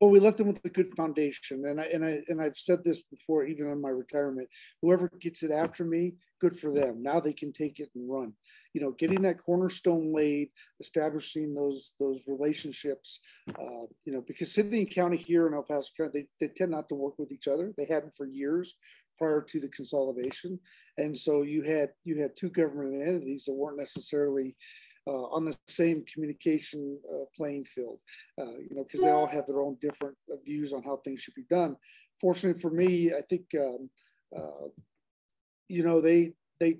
Well, 0.00 0.10
we 0.10 0.20
left 0.20 0.36
them 0.36 0.48
with 0.48 0.62
a 0.64 0.68
good 0.68 0.94
foundation, 0.94 1.64
and 1.64 1.80
I 1.80 1.84
and 1.84 2.04
I 2.04 2.20
and 2.28 2.40
I've 2.40 2.58
said 2.58 2.84
this 2.84 3.02
before, 3.02 3.44
even 3.44 3.68
in 3.68 3.80
my 3.80 3.88
retirement. 3.88 4.48
Whoever 4.82 5.10
gets 5.20 5.42
it 5.42 5.50
after 5.50 5.84
me, 5.84 6.14
good 6.38 6.54
for 6.54 6.70
them. 6.70 7.02
Now 7.02 7.18
they 7.18 7.32
can 7.32 7.50
take 7.50 7.80
it 7.80 7.88
and 7.94 8.10
run. 8.10 8.34
You 8.74 8.82
know, 8.82 8.90
getting 8.90 9.22
that 9.22 9.38
cornerstone 9.38 10.12
laid, 10.12 10.50
establishing 10.80 11.54
those 11.54 11.94
those 11.98 12.24
relationships. 12.26 13.20
Uh, 13.48 13.86
you 14.04 14.12
know, 14.12 14.22
because 14.26 14.56
and 14.58 14.90
county 14.90 15.16
here 15.16 15.46
in 15.46 15.54
El 15.54 15.62
Paso 15.62 15.90
County, 15.96 16.26
they, 16.40 16.46
they 16.46 16.52
tend 16.52 16.72
not 16.72 16.88
to 16.90 16.94
work 16.94 17.18
with 17.18 17.32
each 17.32 17.48
other. 17.48 17.72
They 17.78 17.86
hadn't 17.86 18.14
for 18.14 18.26
years 18.26 18.74
prior 19.18 19.40
to 19.40 19.60
the 19.60 19.68
consolidation, 19.68 20.60
and 20.98 21.16
so 21.16 21.40
you 21.40 21.62
had 21.62 21.90
you 22.04 22.20
had 22.20 22.36
two 22.36 22.50
government 22.50 23.00
entities 23.00 23.44
that 23.46 23.54
weren't 23.54 23.78
necessarily 23.78 24.56
uh, 25.06 25.26
on 25.26 25.44
the 25.44 25.56
same 25.68 26.04
communication 26.12 26.98
uh, 27.12 27.24
playing 27.36 27.64
field, 27.64 27.98
uh, 28.40 28.56
you 28.58 28.74
know, 28.74 28.84
because 28.84 29.00
they 29.00 29.10
all 29.10 29.26
have 29.26 29.46
their 29.46 29.60
own 29.60 29.76
different 29.80 30.16
uh, 30.30 30.36
views 30.44 30.72
on 30.72 30.82
how 30.82 30.96
things 30.96 31.20
should 31.20 31.34
be 31.34 31.44
done. 31.48 31.76
Fortunately 32.20 32.60
for 32.60 32.70
me, 32.70 33.12
I 33.12 33.20
think, 33.28 33.44
um, 33.58 33.90
uh, 34.36 34.68
you 35.68 35.84
know, 35.84 36.00
they 36.00 36.32
they 36.58 36.78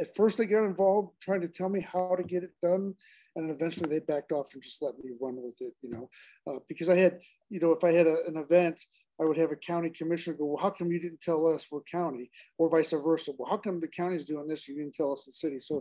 at 0.00 0.16
first 0.16 0.38
they 0.38 0.46
got 0.46 0.64
involved 0.64 1.10
trying 1.20 1.42
to 1.42 1.48
tell 1.48 1.68
me 1.68 1.80
how 1.80 2.14
to 2.16 2.22
get 2.22 2.42
it 2.42 2.52
done, 2.62 2.94
and 3.36 3.50
eventually 3.50 3.88
they 3.90 4.00
backed 4.00 4.32
off 4.32 4.54
and 4.54 4.62
just 4.62 4.80
let 4.80 4.94
me 5.02 5.10
run 5.20 5.36
with 5.36 5.60
it, 5.60 5.74
you 5.82 5.90
know, 5.90 6.08
uh, 6.48 6.58
because 6.68 6.88
I 6.88 6.96
had, 6.96 7.20
you 7.50 7.60
know, 7.60 7.72
if 7.72 7.84
I 7.84 7.92
had 7.92 8.06
a, 8.06 8.16
an 8.26 8.36
event. 8.36 8.80
I 9.20 9.24
would 9.24 9.36
have 9.36 9.52
a 9.52 9.56
county 9.56 9.90
commissioner 9.90 10.36
go, 10.36 10.46
Well, 10.46 10.62
how 10.62 10.70
come 10.70 10.90
you 10.90 10.98
didn't 10.98 11.20
tell 11.20 11.46
us 11.46 11.66
we're 11.70 11.82
county? 11.82 12.30
Or 12.58 12.68
vice 12.68 12.90
versa. 12.92 13.32
Well, 13.38 13.48
how 13.48 13.58
come 13.58 13.78
the 13.78 13.86
county's 13.86 14.24
doing 14.24 14.48
this? 14.48 14.66
You 14.66 14.74
didn't 14.74 14.94
tell 14.94 15.12
us 15.12 15.26
the 15.26 15.32
city. 15.32 15.60
So 15.60 15.80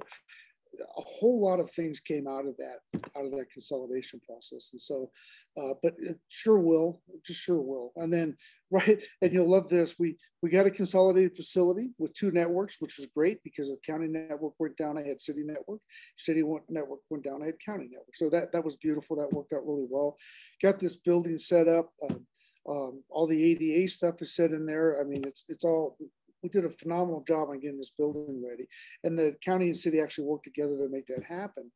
a 0.97 1.01
whole 1.01 1.41
lot 1.41 1.59
of 1.59 1.69
things 1.71 1.99
came 1.99 2.27
out 2.27 2.45
of 2.45 2.55
that 2.57 2.79
out 3.17 3.25
of 3.25 3.31
that 3.31 3.51
consolidation 3.51 4.19
process. 4.25 4.69
And 4.71 4.81
so 4.81 5.11
uh, 5.57 5.73
but 5.83 5.95
it 5.99 6.17
sure 6.29 6.59
will 6.59 7.01
just 7.25 7.41
sure 7.41 7.61
will. 7.61 7.91
And 7.95 8.11
then 8.11 8.35
right 8.71 9.03
and 9.21 9.33
you'll 9.33 9.49
love 9.49 9.67
this 9.67 9.99
we 9.99 10.15
we 10.41 10.49
got 10.49 10.65
a 10.65 10.71
consolidated 10.71 11.35
facility 11.35 11.89
with 11.97 12.13
two 12.13 12.31
networks 12.31 12.77
which 12.79 12.97
was 12.97 13.07
great 13.13 13.43
because 13.43 13.67
the 13.67 13.75
county 13.85 14.07
network 14.07 14.53
went 14.59 14.77
down 14.77 14.97
i 14.97 15.05
had 15.05 15.19
city 15.19 15.43
network 15.43 15.81
city 16.15 16.41
network 16.69 16.99
went 17.09 17.21
down 17.21 17.43
i 17.43 17.47
had 17.47 17.59
county 17.59 17.89
network. 17.91 18.15
So 18.15 18.29
that 18.29 18.53
that 18.53 18.63
was 18.63 18.77
beautiful 18.77 19.17
that 19.17 19.33
worked 19.33 19.53
out 19.53 19.65
really 19.65 19.87
well. 19.89 20.15
Got 20.61 20.79
this 20.79 20.95
building 20.95 21.37
set 21.37 21.67
up 21.67 21.91
um, 22.09 22.25
um, 22.69 23.03
all 23.09 23.27
the 23.27 23.43
ada 23.51 23.87
stuff 23.87 24.21
is 24.21 24.35
set 24.35 24.51
in 24.51 24.65
there. 24.65 25.01
I 25.01 25.03
mean 25.03 25.23
it's 25.25 25.45
it's 25.49 25.65
all 25.65 25.97
we 26.43 26.49
did 26.49 26.65
a 26.65 26.69
phenomenal 26.69 27.23
job 27.27 27.49
on 27.49 27.59
getting 27.59 27.77
this 27.77 27.91
building 27.97 28.43
ready. 28.47 28.67
And 29.03 29.17
the 29.17 29.35
county 29.43 29.67
and 29.67 29.77
city 29.77 29.99
actually 29.99 30.25
worked 30.25 30.45
together 30.45 30.77
to 30.77 30.89
make 30.89 31.07
that 31.07 31.23
happen. 31.23 31.71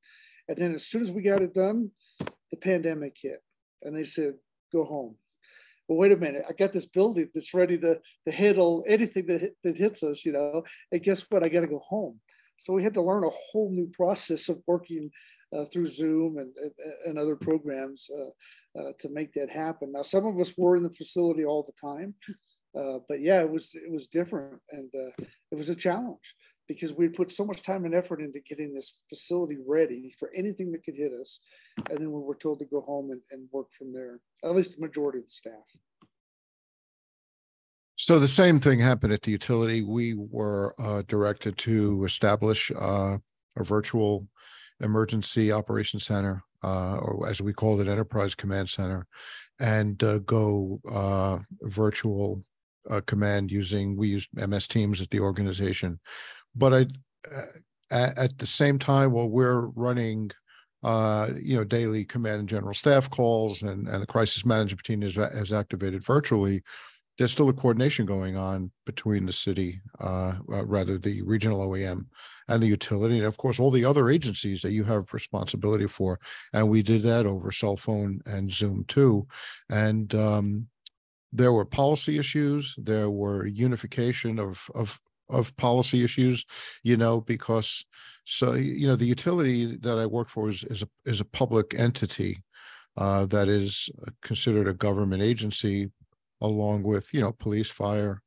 And 0.47 0.58
then 0.58 0.73
as 0.73 0.88
soon 0.88 1.01
as 1.01 1.12
we 1.12 1.21
got 1.21 1.41
it 1.41 1.54
done, 1.54 1.91
the 2.51 2.58
pandemic 2.58 3.17
hit. 3.21 3.41
And 3.84 3.95
they 3.95 4.04
said, 4.04 4.36
go 4.71 4.84
home. 4.84 5.15
Well, 5.88 5.99
wait 5.99 6.12
a 6.12 6.17
minute. 6.17 6.43
I 6.49 6.54
got 6.54 6.73
this 6.73 6.88
building 6.88 7.30
that's 7.34 7.54
ready 7.54 7.78
to, 7.80 7.99
to 8.28 8.32
handle 8.32 8.84
anything 8.88 9.28
that, 9.28 9.51
that 9.63 9.78
hits 9.78 10.01
us, 10.01 10.25
you 10.25 10.32
know. 10.32 10.63
And 10.91 11.04
guess 11.04 11.21
what? 11.30 11.43
I 11.43 11.49
got 11.49 11.62
to 11.62 11.67
go 11.67 11.80
home. 11.80 12.19
So 12.58 12.73
we 12.73 12.84
had 12.84 12.93
to 12.95 13.01
learn 13.01 13.23
a 13.23 13.30
whole 13.30 13.69
new 13.69 13.88
process 13.88 14.49
of 14.49 14.62
working 14.65 15.12
uh, 15.54 15.65
through 15.65 15.88
Zoom 15.88 16.38
and, 16.38 16.54
and 17.06 17.19
other 17.19 17.36
programs 17.36 18.10
uh, 18.10 18.80
uh, 18.80 18.91
to 18.99 19.10
make 19.10 19.34
that 19.34 19.49
happen. 19.49 19.91
Now, 19.91 20.04
some 20.04 20.25
of 20.25 20.39
us 20.39 20.54
were 20.58 20.78
in 20.78 20.84
the 20.84 20.89
facility 20.89 21.45
all 21.45 21.63
the 21.63 21.73
time. 21.80 22.15
Uh, 22.76 23.00
but 23.08 23.22
yeah, 23.22 23.42
it 23.42 23.50
was 23.50 23.74
it 23.76 23.92
was 23.92 24.08
different, 24.08 24.60
and 24.72 24.90
uh, 24.94 25.24
it 25.52 25.56
was 25.56 25.70
a 25.70 25.76
challenge 25.76 26.36
because 26.68 26.94
we 26.94 27.08
put 27.08 27.32
so 27.32 27.46
much 27.46 27.62
time 27.62 27.86
and 27.86 27.94
effort 27.94 28.20
into 28.20 28.40
getting 28.40 28.74
this 28.74 29.00
facility 29.08 29.58
ready 29.66 30.14
for 30.20 30.32
anything 30.36 30.72
that 30.72 30.84
could 30.84 30.98
hit 30.98 31.14
us, 31.14 31.40
and 31.90 32.00
then 32.00 32.12
we 32.12 32.20
were 32.20 32.36
told 32.36 32.60
to 32.60 32.66
go 32.66 32.82
home 32.82 33.12
and, 33.12 33.22
and 33.32 33.48
work 33.52 33.68
from 33.78 33.94
there. 33.94 34.20
At 34.44 34.56
least 34.56 34.76
the 34.76 34.86
majority 34.86 35.20
of 35.20 35.26
the 35.26 35.32
staff. 35.32 35.78
So 37.98 38.20
the 38.20 38.28
same 38.28 38.60
thing 38.60 38.80
happened 38.80 39.14
at 39.14 39.22
the 39.22 39.32
utility. 39.32 39.82
We 39.82 40.16
were 40.16 40.76
uh, 40.78 41.04
directed 41.08 41.58
to 41.60 42.04
establish 42.04 42.70
uh, 42.72 43.18
a 43.56 43.64
virtual 43.64 44.28
emergency 44.82 45.54
operations 45.54 46.06
center, 46.06 46.44
uh, 46.62 46.98
or 46.98 47.30
as 47.30 47.42
we 47.42 47.54
called 47.54 47.80
it, 47.80 47.88
enterprise 47.88 48.36
command 48.36 48.68
center, 48.68 49.08
and 49.60 49.98
go 50.26 50.82
virtual 51.62 52.44
uh, 52.89 53.02
command 53.06 53.52
using 53.52 53.95
we 53.95 54.10
use 54.10 54.28
MS 54.34 54.67
Teams 54.67 55.02
at 55.02 55.10
the 55.10 55.19
organization, 55.19 56.00
but 56.56 56.74
I 56.74 56.86
at, 57.91 58.17
at 58.17 58.38
the 58.38 58.45
same 58.45 58.80
time 58.80 59.12
while 59.12 59.30
we're 59.30 59.67
running 59.67 60.32
uh, 60.86 61.32
you 61.41 61.58
know, 61.58 61.63
daily 61.63 62.06
command 62.06 62.41
and 62.41 62.50
general 62.50 62.74
staff 62.74 63.10
calls 63.10 63.63
and, 63.63 63.88
and 63.88 64.04
the 64.04 64.06
crisis 64.06 64.45
management 64.45 64.84
team 64.84 65.02
is, 65.02 65.17
is 65.17 65.52
activated 65.52 66.04
virtually. 66.04 66.62
There's 67.17 67.32
still 67.32 67.50
a 67.50 67.54
coordination 67.54 68.06
going 68.06 68.38
on 68.38 68.69
between 68.86 69.26
the 69.26 69.34
city, 69.34 69.82
uh, 70.00 70.34
uh, 70.52 70.65
rather 70.65 71.00
the 71.00 71.24
regional 71.24 71.67
OEM 71.67 72.06
and 72.50 72.62
the 72.62 72.67
utility, 72.67 73.17
and 73.17 73.26
of 73.26 73.36
course 73.36 73.60
all 73.60 73.71
the 73.71 73.86
other 73.86 74.10
agencies 74.10 74.62
that 74.62 74.74
you 74.74 74.84
have 74.84 75.12
responsibility 75.12 75.88
for. 75.88 76.19
And 76.54 76.69
we 76.69 76.84
did 76.84 77.02
that 77.02 77.26
over 77.26 77.52
cell 77.52 77.78
phone 77.78 78.21
and 78.28 78.52
Zoom 78.52 78.86
too. 78.88 79.26
And 79.69 80.13
um, 80.13 80.67
there 81.36 81.52
were 81.52 81.65
policy 81.65 82.17
issues 82.17 82.76
there 82.78 83.10
were 83.10 83.45
unification 83.45 84.39
of 84.39 84.60
of 84.74 85.00
of 85.30 85.56
policy 85.58 86.04
issues 86.04 86.45
you 86.84 86.98
know 86.98 87.21
because 87.21 87.86
so 88.26 88.54
you 88.54 88.88
know 88.88 88.95
the 88.95 89.06
utility 89.06 89.78
that 89.78 89.98
i 89.98 90.06
work 90.06 90.30
for 90.30 90.50
is 90.50 90.63
is 90.65 90.84
a, 90.84 90.88
is 91.06 91.19
a 91.21 91.26
public 91.26 91.74
entity 91.78 92.43
uh, 92.98 93.26
that 93.26 93.50
is 93.50 93.89
considered 94.21 94.67
a 94.67 94.74
government 94.74 95.21
agency 95.21 95.91
along 96.41 96.84
with 96.84 97.13
you 97.13 97.21
know 97.21 97.32
police 97.32 97.69
fire 97.69 98.21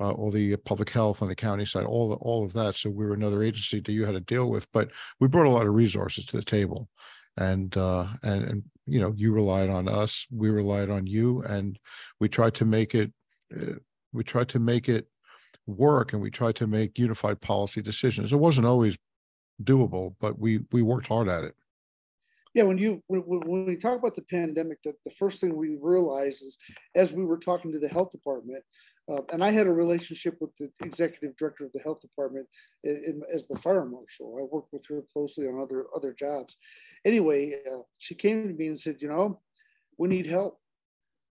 uh, 0.00 0.12
all 0.12 0.30
the 0.30 0.56
public 0.58 0.90
health 0.90 1.22
on 1.22 1.28
the 1.28 1.34
county 1.34 1.64
side 1.64 1.84
all 1.84 2.14
all 2.20 2.44
of 2.44 2.52
that. 2.52 2.74
So 2.74 2.90
we 2.90 3.04
were 3.04 3.14
another 3.14 3.42
agency 3.42 3.80
that 3.80 3.92
you 3.92 4.04
had 4.04 4.12
to 4.12 4.20
deal 4.20 4.50
with 4.50 4.66
but 4.72 4.90
we 5.20 5.28
brought 5.28 5.46
a 5.46 5.50
lot 5.50 5.66
of 5.66 5.74
resources 5.74 6.26
to 6.26 6.36
the 6.36 6.44
table. 6.44 6.88
And 7.36 7.76
uh, 7.76 8.06
and 8.22 8.44
and 8.44 8.62
you 8.88 9.00
know 9.00 9.12
you 9.16 9.32
relied 9.32 9.68
on 9.68 9.88
us 9.88 10.26
we 10.30 10.50
relied 10.50 10.90
on 10.90 11.06
you 11.06 11.42
and 11.42 11.78
we 12.20 12.28
tried 12.28 12.54
to 12.54 12.64
make 12.64 12.94
it 12.94 13.12
uh, 13.56 13.74
we 14.12 14.24
tried 14.24 14.48
to 14.48 14.58
make 14.58 14.88
it 14.88 15.06
work 15.66 16.12
and 16.12 16.22
we 16.22 16.30
tried 16.30 16.56
to 16.56 16.66
make 16.66 16.98
unified 16.98 17.40
policy 17.40 17.82
decisions. 17.82 18.32
It 18.32 18.36
wasn't 18.36 18.66
always 18.66 18.96
doable 19.62 20.14
but 20.20 20.38
we 20.38 20.60
we 20.72 20.82
worked 20.82 21.08
hard 21.08 21.28
at 21.28 21.44
it 21.44 21.54
yeah 22.58 22.64
when 22.64 22.76
you 22.76 23.00
when, 23.06 23.20
when 23.20 23.66
we 23.66 23.76
talk 23.76 23.96
about 23.96 24.16
the 24.16 24.22
pandemic 24.22 24.82
the, 24.82 24.92
the 25.04 25.12
first 25.12 25.40
thing 25.40 25.54
we 25.54 25.78
realized 25.80 26.42
is 26.42 26.58
as 26.96 27.12
we 27.12 27.24
were 27.24 27.38
talking 27.38 27.70
to 27.70 27.78
the 27.78 27.88
health 27.88 28.10
department 28.10 28.64
uh, 29.08 29.22
and 29.32 29.42
I 29.42 29.50
had 29.50 29.66
a 29.66 29.72
relationship 29.72 30.36
with 30.40 30.54
the 30.56 30.70
executive 30.84 31.36
director 31.36 31.64
of 31.64 31.72
the 31.72 31.80
health 31.80 32.00
department 32.00 32.46
in, 32.84 32.96
in, 33.06 33.22
as 33.32 33.46
the 33.46 33.56
fire 33.56 33.86
marshal. 33.86 34.36
I 34.38 34.44
worked 34.54 34.70
with 34.70 34.84
her 34.88 35.02
closely 35.10 35.46
on 35.46 35.62
other 35.62 35.86
other 35.96 36.12
jobs. 36.12 36.56
Anyway, 37.06 37.54
uh, 37.72 37.84
she 37.96 38.14
came 38.14 38.48
to 38.48 38.54
me 38.54 38.66
and 38.66 38.78
said, 38.78 39.00
"You 39.00 39.08
know, 39.08 39.40
we 39.96 40.08
need 40.08 40.26
help." 40.26 40.58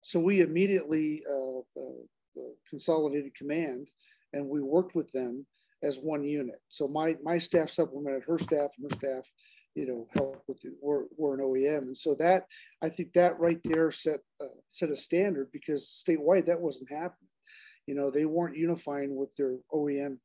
So 0.00 0.18
we 0.20 0.40
immediately 0.40 1.22
uh, 1.30 1.58
uh 1.78 2.42
consolidated 2.70 3.34
command, 3.34 3.90
and 4.32 4.48
we 4.48 4.62
worked 4.62 4.94
with 4.94 5.12
them 5.12 5.44
as 5.82 5.98
one 5.98 6.24
unit. 6.24 6.60
So 6.68 6.88
my 6.88 7.16
my 7.22 7.36
staff 7.36 7.68
supplemented 7.68 8.24
her 8.26 8.38
staff, 8.38 8.70
and 8.78 8.90
her 8.90 8.96
staff, 8.96 9.30
you 9.76 9.86
know, 9.86 10.08
help 10.14 10.42
with 10.48 10.60
the, 10.60 10.70
we're, 10.82 11.04
we're 11.16 11.34
an 11.34 11.40
OEM, 11.40 11.82
and 11.82 11.96
so 11.96 12.14
that 12.16 12.46
I 12.82 12.88
think 12.88 13.12
that 13.12 13.38
right 13.38 13.60
there 13.62 13.92
set 13.92 14.20
uh, 14.40 14.46
set 14.68 14.90
a 14.90 14.96
standard 14.96 15.50
because 15.52 16.02
statewide 16.04 16.46
that 16.46 16.60
wasn't 16.60 16.90
happening 16.90 17.28
you 17.86 17.94
know, 17.94 18.10
they 18.10 18.24
weren't 18.24 18.56
unifying 18.56 19.14
with 19.16 19.34
their 19.36 19.56
OEM. 19.72 20.18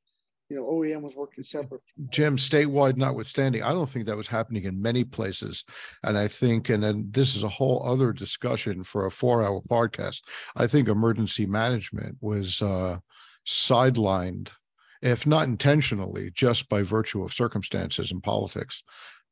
You 0.49 0.57
know, 0.57 0.65
OEM 0.65 1.01
was 1.01 1.15
working 1.15 1.43
separate. 1.45 1.81
Jim, 2.09 2.35
statewide 2.35 2.97
notwithstanding, 2.97 3.63
I 3.63 3.71
don't 3.71 3.89
think 3.89 4.05
that 4.07 4.17
was 4.17 4.27
happening 4.27 4.65
in 4.65 4.81
many 4.81 5.05
places. 5.05 5.63
And 6.03 6.17
I 6.17 6.27
think, 6.27 6.67
and 6.67 6.83
then 6.83 7.07
this 7.09 7.37
is 7.37 7.43
a 7.43 7.49
whole 7.49 7.81
other 7.85 8.11
discussion 8.11 8.83
for 8.83 9.05
a 9.05 9.11
four 9.11 9.43
hour 9.43 9.61
podcast. 9.61 10.23
I 10.57 10.67
think 10.67 10.89
emergency 10.89 11.45
management 11.45 12.17
was 12.19 12.61
uh, 12.61 12.97
sidelined, 13.47 14.49
if 15.01 15.25
not 15.25 15.47
intentionally, 15.47 16.31
just 16.33 16.67
by 16.67 16.81
virtue 16.81 17.23
of 17.23 17.33
circumstances 17.33 18.11
and 18.11 18.21
politics 18.21 18.83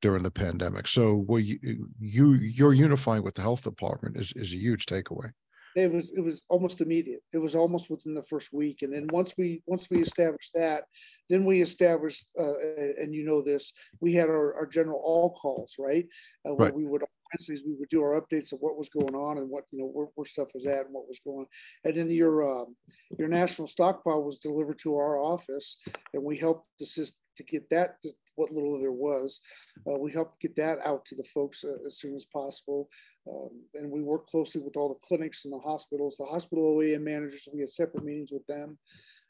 during 0.01 0.23
the 0.23 0.31
pandemic. 0.31 0.87
So, 0.87 1.15
what 1.15 1.43
you, 1.43 1.87
you 1.99 2.33
you're 2.33 2.73
unifying 2.73 3.23
with 3.23 3.35
the 3.35 3.41
health 3.41 3.63
department 3.63 4.17
is, 4.17 4.33
is 4.35 4.53
a 4.53 4.57
huge 4.57 4.85
takeaway 4.85 5.31
it 5.75 5.91
was 5.91 6.11
it 6.11 6.21
was 6.21 6.43
almost 6.49 6.81
immediate 6.81 7.21
it 7.31 7.37
was 7.37 7.55
almost 7.55 7.89
within 7.89 8.13
the 8.13 8.23
first 8.23 8.51
week 8.51 8.81
and 8.81 8.93
then 8.93 9.07
once 9.11 9.35
we 9.37 9.61
once 9.67 9.87
we 9.89 10.01
established 10.01 10.51
that 10.53 10.83
then 11.29 11.45
we 11.45 11.61
established 11.61 12.27
uh, 12.39 12.53
and 12.99 13.13
you 13.13 13.23
know 13.23 13.41
this 13.41 13.71
we 14.01 14.13
had 14.13 14.29
our, 14.29 14.55
our 14.55 14.65
general 14.65 14.99
all 15.03 15.31
calls 15.33 15.75
right 15.77 16.07
uh, 16.47 16.53
where 16.53 16.69
right. 16.69 16.75
we 16.75 16.85
would 16.85 17.03
Wednesdays 17.31 17.63
we 17.65 17.75
would 17.75 17.89
do 17.89 18.01
our 18.01 18.19
updates 18.19 18.51
of 18.53 18.59
what 18.59 18.77
was 18.77 18.89
going 18.89 19.15
on 19.15 19.37
and 19.37 19.49
what 19.49 19.65
you 19.71 19.79
know 19.79 19.85
where, 19.85 20.07
where 20.15 20.25
stuff 20.25 20.49
was 20.53 20.65
at 20.65 20.85
and 20.85 20.93
what 20.93 21.07
was 21.07 21.19
going 21.23 21.39
on. 21.39 21.45
And 21.83 21.95
then 21.95 22.09
your 22.09 22.61
um, 22.61 22.75
your 23.17 23.27
national 23.27 23.67
stockpile 23.67 24.23
was 24.23 24.39
delivered 24.39 24.79
to 24.79 24.95
our 24.95 25.19
office, 25.19 25.77
and 26.13 26.23
we 26.23 26.37
helped 26.37 26.65
assist 26.81 27.19
to 27.37 27.43
get 27.43 27.69
that 27.69 27.95
what 28.39 28.51
little 28.51 28.79
there 28.79 28.91
was. 28.91 29.39
Uh, 29.87 29.97
we 29.97 30.11
helped 30.11 30.41
get 30.41 30.55
that 30.55 30.79
out 30.85 31.05
to 31.05 31.15
the 31.15 31.23
folks 31.23 31.63
uh, 31.63 31.85
as 31.85 31.99
soon 31.99 32.15
as 32.15 32.25
possible. 32.25 32.89
Um, 33.29 33.49
and 33.75 33.91
we 33.91 34.01
worked 34.01 34.29
closely 34.29 34.61
with 34.61 34.77
all 34.77 34.89
the 34.89 35.07
clinics 35.07 35.45
and 35.45 35.53
the 35.53 35.59
hospitals, 35.59 36.17
the 36.17 36.25
hospital 36.25 36.77
OEM 36.77 37.01
managers. 37.01 37.47
We 37.53 37.59
had 37.59 37.69
separate 37.69 38.05
meetings 38.05 38.31
with 38.31 38.45
them. 38.47 38.77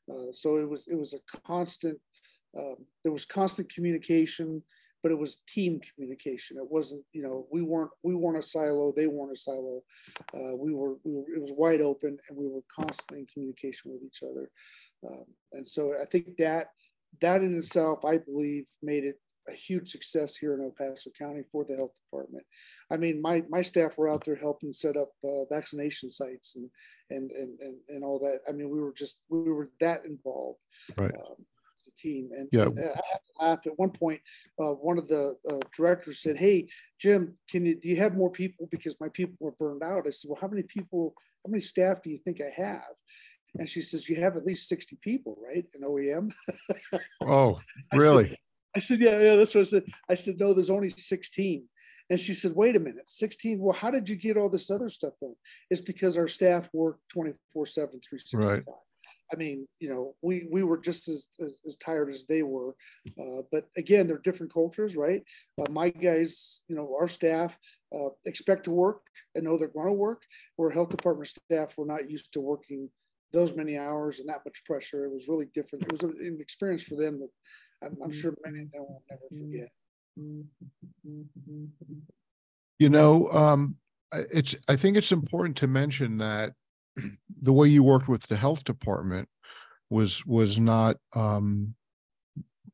Uh, 0.10 0.32
so 0.32 0.58
it 0.58 0.70
was 0.70 0.88
it 0.88 0.96
was 0.96 1.14
a 1.14 1.40
constant. 1.46 2.00
Um, 2.58 2.78
there 3.04 3.12
was 3.12 3.26
constant 3.26 3.72
communication 3.72 4.64
but 5.02 5.12
it 5.12 5.18
was 5.18 5.40
team 5.48 5.80
communication. 5.80 6.58
It 6.58 6.70
wasn't, 6.70 7.04
you 7.14 7.24
know, 7.24 7.48
we 7.52 7.62
weren't 7.62 7.92
we 8.04 8.16
weren't 8.16 8.44
a 8.44 8.48
silo, 8.48 8.94
they 8.96 9.08
weren't 9.08 9.32
a 9.32 9.36
silo. 9.36 9.82
Uh, 10.34 10.56
we, 10.56 10.74
were, 10.74 10.96
we 11.04 11.14
were 11.14 11.24
it 11.34 11.40
was 11.40 11.54
wide 11.56 11.82
open, 11.82 12.18
and 12.28 12.38
we 12.38 12.48
were 12.48 12.62
constantly 12.74 13.20
in 13.20 13.28
communication 13.28 13.92
with 13.92 14.04
each 14.04 14.24
other. 14.24 14.50
Um, 15.08 15.26
and 15.54 15.68
so 15.68 15.94
I 16.02 16.06
think 16.06 16.36
that 16.38 16.68
that 17.22 17.42
in 17.42 17.56
itself, 17.56 18.06
I 18.06 18.18
believe, 18.18 18.66
made 18.82 19.04
it 19.04 19.20
a 19.48 19.54
huge 19.54 19.90
success 19.90 20.36
here 20.36 20.54
in 20.54 20.62
El 20.62 20.72
Paso 20.78 21.10
County 21.18 21.42
for 21.52 21.66
the 21.66 21.76
health 21.76 21.92
department. 22.06 22.46
I 22.92 22.98
mean, 22.98 23.22
my 23.22 23.44
my 23.50 23.62
staff 23.62 23.98
were 23.98 24.10
out 24.10 24.24
there 24.26 24.36
helping 24.36 24.72
set 24.72 24.96
up 24.96 25.10
uh, 25.24 25.46
vaccination 25.52 26.10
sites 26.10 26.56
and, 26.56 26.70
and 27.10 27.32
and 27.32 27.60
and 27.60 27.78
and 27.90 28.04
all 28.04 28.20
that. 28.20 28.40
I 28.48 28.52
mean, 28.52 28.70
we 28.70 28.80
were 28.80 28.94
just 28.94 29.22
we 29.30 29.52
were 29.52 29.72
that 29.80 30.06
involved. 30.06 30.60
Right. 30.98 31.14
Um, 31.14 31.46
team. 32.00 32.30
And 32.36 32.48
yeah. 32.52 32.66
I 32.66 33.02
have 33.12 33.22
to 33.22 33.32
laugh. 33.40 33.68
At 33.68 33.78
one 33.78 33.92
point, 33.92 34.22
uh, 34.60 34.72
one 34.72 34.98
of 34.98 35.08
the 35.08 35.36
uh, 35.50 35.60
directors 35.76 36.22
said, 36.22 36.38
"Hey, 36.38 36.68
Jim, 37.00 37.36
can 37.50 37.66
you 37.66 37.76
do 37.76 37.90
you 37.90 37.98
have 37.98 38.16
more 38.16 38.32
people 38.32 38.68
because 38.72 39.00
my 39.00 39.10
people 39.10 39.48
are 39.48 39.56
burned 39.60 39.84
out?" 39.84 40.08
I 40.08 40.12
said, 40.12 40.30
"Well, 40.30 40.40
how 40.40 40.48
many 40.48 40.64
people? 40.64 41.14
How 41.46 41.52
many 41.52 41.62
staff 41.62 42.02
do 42.02 42.10
you 42.10 42.18
think 42.18 42.42
I 42.42 42.52
have?" 42.62 42.94
And 43.58 43.68
she 43.68 43.82
says, 43.82 44.08
"You 44.08 44.18
have 44.18 44.36
at 44.36 44.46
least 44.46 44.68
sixty 44.68 44.98
people, 45.02 45.38
right? 45.44 45.66
In 45.74 45.82
OEM." 45.82 46.32
oh, 47.26 47.60
really? 47.94 48.26
I 48.26 48.28
said, 48.28 48.38
I 48.76 48.80
said, 48.80 49.02
"Yeah, 49.02 49.20
yeah." 49.20 49.36
That's 49.36 49.56
what 49.56 49.62
I 49.62 49.66
said. 49.66 49.84
I 50.10 50.16
said, 50.16 50.40
"No, 50.40 50.54
there's 50.54 50.70
only 50.70 50.90
16." 50.90 51.64
And 52.10 52.20
she 52.20 52.34
said, 52.34 52.56
wait 52.56 52.76
a 52.76 52.80
minute, 52.80 53.08
16. 53.08 53.60
Well, 53.60 53.76
how 53.76 53.92
did 53.92 54.10
you 54.10 54.16
get 54.16 54.36
all 54.36 54.50
this 54.50 54.72
other 54.72 54.90
stuff 54.90 55.14
done? 55.20 55.36
It's 55.70 55.82
because 55.82 56.18
our 56.18 56.28
staff 56.28 56.70
work 56.74 56.98
24 57.12 57.66
7, 57.68 57.90
365. 57.90 58.40
Right. 58.44 58.64
I 59.32 59.36
mean, 59.36 59.68
you 59.80 59.90
know, 59.90 60.16
we 60.22 60.48
we 60.52 60.64
were 60.64 60.78
just 60.78 61.08
as 61.08 61.28
as, 61.40 61.62
as 61.68 61.78
tired 61.78 62.10
as 62.10 62.26
they 62.26 62.42
were, 62.42 62.76
uh, 63.20 63.42
but 63.52 63.66
again, 63.78 64.08
they're 64.08 64.18
different 64.18 64.54
cultures, 64.54 64.96
right? 64.96 65.24
Uh, 65.60 65.70
my 65.72 65.90
guys, 65.90 66.62
you 66.68 66.76
know, 66.76 66.96
our 67.00 67.08
staff 67.08 67.58
uh, 67.96 68.10
expect 68.26 68.64
to 68.66 68.72
work 68.72 69.02
and 69.36 69.44
know 69.44 69.58
they're 69.58 69.68
going 69.68 69.88
to 69.88 69.94
work. 69.94 70.24
Where 70.56 70.72
health 70.72 70.90
department 70.90 71.28
staff 71.28 71.78
were 71.78 71.86
not 71.86 72.10
used 72.10 72.34
to 72.34 72.42
working 72.42 72.90
those 73.32 73.56
many 73.56 73.78
hours 73.78 74.20
and 74.20 74.30
that 74.30 74.42
much 74.46 74.64
pressure. 74.66 75.06
It 75.06 75.12
was 75.12 75.28
really 75.28 75.48
different. 75.54 75.86
It 75.86 75.92
was 75.92 76.04
an 76.04 76.38
experience 76.40 76.84
for 76.84 76.96
them 76.96 77.20
that 77.20 77.30
I'm, 77.84 77.98
I'm 78.04 78.12
sure 78.12 78.34
many 78.46 78.64
of 78.64 78.72
them 78.72 78.82
will 78.82 79.04
never 79.10 79.22
forget. 79.30 79.70
You 82.80 82.90
know, 82.90 83.30
um, 83.32 83.76
it's. 84.12 84.56
I 84.68 84.76
think 84.76 84.98
it's 84.98 85.12
important 85.12 85.58
to 85.58 85.68
mention 85.68 86.18
that 86.18 86.54
the 87.42 87.54
way 87.54 87.68
you 87.68 87.84
worked 87.84 88.08
with 88.08 88.24
the 88.24 88.38
health 88.38 88.64
department 88.64 89.30
was 89.90 90.26
was 90.26 90.60
not 90.60 90.98
um, 91.14 91.76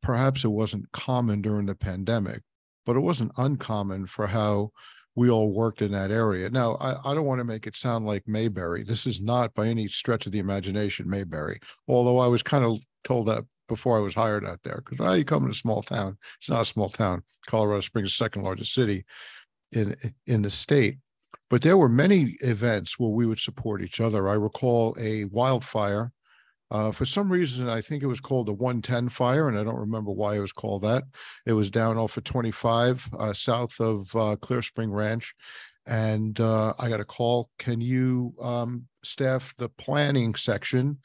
perhaps 0.01 0.43
it 0.43 0.49
wasn't 0.49 0.91
common 0.91 1.41
during 1.41 1.65
the 1.65 1.75
pandemic, 1.75 2.41
but 2.85 2.95
it 2.95 3.01
wasn't 3.01 3.31
uncommon 3.37 4.05
for 4.05 4.27
how 4.27 4.71
we 5.15 5.29
all 5.29 5.51
worked 5.51 5.81
in 5.81 5.91
that 5.91 6.11
area. 6.11 6.49
Now, 6.49 6.75
I, 6.75 7.11
I 7.11 7.13
don't 7.13 7.25
want 7.25 7.39
to 7.39 7.45
make 7.45 7.67
it 7.67 7.75
sound 7.75 8.05
like 8.05 8.27
Mayberry. 8.27 8.83
This 8.83 9.07
is 9.07 9.21
not 9.21 9.53
by 9.53 9.67
any 9.67 9.87
stretch 9.87 10.25
of 10.25 10.31
the 10.31 10.39
imagination 10.39 11.09
Mayberry, 11.09 11.59
although 11.87 12.19
I 12.19 12.27
was 12.27 12.43
kind 12.43 12.65
of 12.65 12.79
told 13.03 13.27
that 13.27 13.45
before 13.67 13.97
I 13.97 14.01
was 14.01 14.13
hired 14.13 14.45
out 14.45 14.59
there 14.63 14.83
because 14.85 15.05
oh, 15.05 15.13
you 15.13 15.25
come 15.25 15.45
in 15.45 15.51
a 15.51 15.55
small 15.55 15.81
town. 15.81 16.17
It's 16.37 16.49
not 16.49 16.61
a 16.61 16.65
small 16.65 16.89
town. 16.89 17.23
Colorado 17.47 17.81
Springs, 17.81 18.09
is 18.09 18.15
second 18.15 18.43
largest 18.43 18.73
city 18.73 19.05
in 19.71 19.95
in 20.27 20.41
the 20.41 20.49
state. 20.49 20.97
But 21.49 21.61
there 21.61 21.77
were 21.77 21.89
many 21.89 22.37
events 22.41 22.97
where 22.97 23.09
we 23.09 23.25
would 23.25 23.39
support 23.39 23.83
each 23.83 24.01
other. 24.01 24.27
I 24.27 24.33
recall 24.33 24.95
a 24.99 25.25
wildfire. 25.25 26.11
Uh, 26.75 26.91
for 26.91 27.05
some 27.05 27.31
reason, 27.31 27.69
I 27.69 27.79
think 27.79 28.03
it 28.03 28.07
was 28.07 28.19
called 28.19 28.47
the 28.47 28.53
110 28.53 29.07
fire, 29.07 29.47
and 29.47 29.57
I 29.57 29.63
don't 29.63 29.79
remember 29.79 30.11
why 30.11 30.35
it 30.35 30.41
was 30.41 30.51
called 30.51 30.81
that. 30.81 31.03
It 31.45 31.53
was 31.53 31.71
down 31.71 31.97
off 31.97 32.17
of 32.17 32.25
25 32.25 33.07
uh, 33.17 33.31
south 33.31 33.79
of 33.79 34.13
uh, 34.13 34.35
Clear 34.41 34.61
Spring 34.61 34.91
Ranch. 34.91 35.33
And 35.87 36.37
uh, 36.37 36.73
I 36.77 36.89
got 36.89 36.99
a 36.99 37.05
call 37.05 37.49
Can 37.59 37.79
you 37.79 38.33
um, 38.41 38.87
staff 39.05 39.53
the 39.57 39.69
planning 39.69 40.35
section 40.35 40.97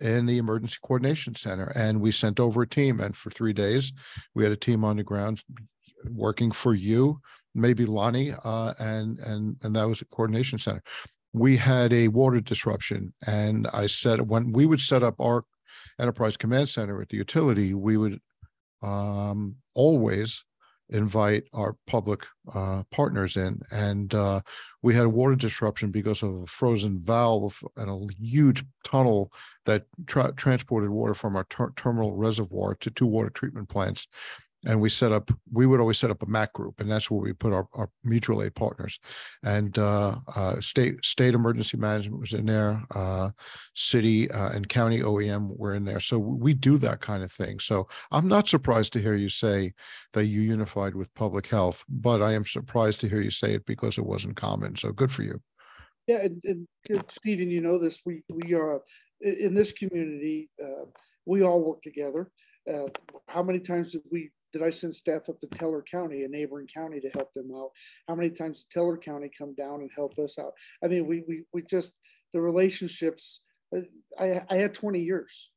in 0.00 0.24
the 0.24 0.38
Emergency 0.38 0.78
Coordination 0.82 1.34
Center? 1.34 1.72
And 1.74 2.00
we 2.00 2.10
sent 2.10 2.40
over 2.40 2.62
a 2.62 2.68
team. 2.68 2.98
And 2.98 3.14
for 3.14 3.28
three 3.28 3.52
days, 3.52 3.92
we 4.34 4.44
had 4.44 4.52
a 4.52 4.56
team 4.56 4.82
on 4.82 4.96
the 4.96 5.02
ground 5.02 5.42
working 6.10 6.52
for 6.52 6.72
you 6.72 7.20
maybe 7.54 7.84
Lonnie, 7.84 8.32
uh, 8.44 8.74
and 8.78 9.18
and 9.18 9.56
and 9.62 9.76
that 9.76 9.88
was 9.88 10.00
a 10.00 10.06
coordination 10.06 10.58
center. 10.58 10.82
We 11.32 11.56
had 11.56 11.92
a 11.92 12.08
water 12.08 12.40
disruption, 12.40 13.12
and 13.26 13.66
I 13.72 13.86
said 13.86 14.28
when 14.28 14.52
we 14.52 14.66
would 14.66 14.80
set 14.80 15.02
up 15.02 15.20
our 15.20 15.44
enterprise 16.00 16.36
command 16.36 16.68
center 16.68 17.00
at 17.02 17.08
the 17.10 17.16
utility, 17.16 17.74
we 17.74 17.96
would 17.96 18.20
um, 18.82 19.56
always 19.74 20.44
invite 20.90 21.44
our 21.52 21.76
public 21.86 22.24
uh, 22.54 22.82
partners 22.90 23.36
in. 23.36 23.60
And 23.70 24.14
uh, 24.14 24.40
we 24.82 24.94
had 24.94 25.04
a 25.04 25.10
water 25.10 25.34
disruption 25.34 25.90
because 25.90 26.22
of 26.22 26.34
a 26.34 26.46
frozen 26.46 26.98
valve 26.98 27.58
and 27.76 27.90
a 27.90 28.14
huge 28.18 28.64
tunnel 28.84 29.32
that 29.66 29.84
tra- 30.06 30.32
transported 30.32 30.90
water 30.90 31.14
from 31.14 31.36
our 31.36 31.44
ter- 31.50 31.72
terminal 31.76 32.16
reservoir 32.16 32.74
to 32.76 32.90
two 32.90 33.06
water 33.06 33.30
treatment 33.30 33.68
plants 33.68 34.08
and 34.66 34.80
we 34.80 34.88
set 34.88 35.12
up 35.12 35.30
we 35.52 35.66
would 35.66 35.80
always 35.80 35.98
set 35.98 36.10
up 36.10 36.22
a 36.22 36.26
mac 36.26 36.52
group 36.52 36.80
and 36.80 36.90
that's 36.90 37.10
where 37.10 37.20
we 37.20 37.32
put 37.32 37.52
our, 37.52 37.68
our 37.74 37.88
mutual 38.02 38.42
aid 38.42 38.54
partners. 38.54 38.98
And 39.44 39.78
uh, 39.78 40.16
uh, 40.34 40.60
state 40.60 41.04
state 41.04 41.34
emergency 41.34 41.76
management 41.76 42.20
was 42.20 42.32
in 42.32 42.46
there 42.46 42.82
uh, 42.94 43.30
city 43.74 44.30
uh, 44.30 44.50
and 44.50 44.68
county 44.68 45.00
oem 45.00 45.56
were 45.56 45.74
in 45.74 45.84
there. 45.84 46.00
So 46.00 46.18
we 46.18 46.54
do 46.54 46.78
that 46.78 47.00
kind 47.00 47.22
of 47.22 47.32
thing. 47.32 47.58
So 47.60 47.88
i'm 48.10 48.28
not 48.28 48.48
surprised 48.48 48.92
to 48.94 49.02
hear 49.02 49.14
you 49.14 49.28
say 49.28 49.74
that 50.12 50.24
you 50.24 50.40
unified 50.40 50.94
with 50.94 51.14
public 51.14 51.46
health 51.46 51.84
but 51.88 52.22
i 52.22 52.32
am 52.32 52.44
surprised 52.44 53.00
to 53.00 53.08
hear 53.08 53.20
you 53.20 53.30
say 53.30 53.54
it 53.54 53.66
because 53.66 53.98
it 53.98 54.06
wasn't 54.06 54.36
common. 54.36 54.76
So 54.76 54.92
good 54.92 55.12
for 55.12 55.22
you. 55.22 55.40
Yeah 56.06 56.24
and, 56.24 56.66
and 56.88 57.04
stephen 57.08 57.50
you 57.50 57.60
know 57.60 57.78
this 57.78 58.00
we 58.04 58.22
we 58.28 58.54
are 58.54 58.80
in 59.20 59.54
this 59.54 59.72
community 59.72 60.48
uh, 60.62 60.86
we 61.28 61.42
all 61.42 61.62
work 61.62 61.82
together. 61.82 62.30
Uh, 62.68 62.88
how 63.28 63.42
many 63.42 63.60
times 63.60 63.92
did 63.92 64.02
we 64.10 64.30
did 64.58 64.66
I 64.66 64.70
send 64.70 64.94
staff 64.94 65.28
up 65.28 65.40
to 65.40 65.46
Teller 65.46 65.82
County, 65.82 66.24
a 66.24 66.28
neighboring 66.28 66.66
county, 66.66 67.00
to 67.00 67.08
help 67.10 67.32
them 67.32 67.50
out? 67.54 67.70
How 68.08 68.14
many 68.14 68.30
times 68.30 68.64
did 68.64 68.70
Teller 68.70 68.96
County 68.96 69.30
come 69.36 69.54
down 69.54 69.80
and 69.80 69.90
help 69.94 70.18
us 70.18 70.38
out? 70.38 70.52
I 70.84 70.88
mean, 70.88 71.06
we 71.06 71.22
we 71.26 71.44
we 71.52 71.62
just 71.62 71.94
the 72.34 72.40
relationships. 72.40 73.40
Uh, 73.74 73.80
I 74.18 74.42
I 74.50 74.56
had 74.56 74.74
20 74.74 75.00
years. 75.00 75.50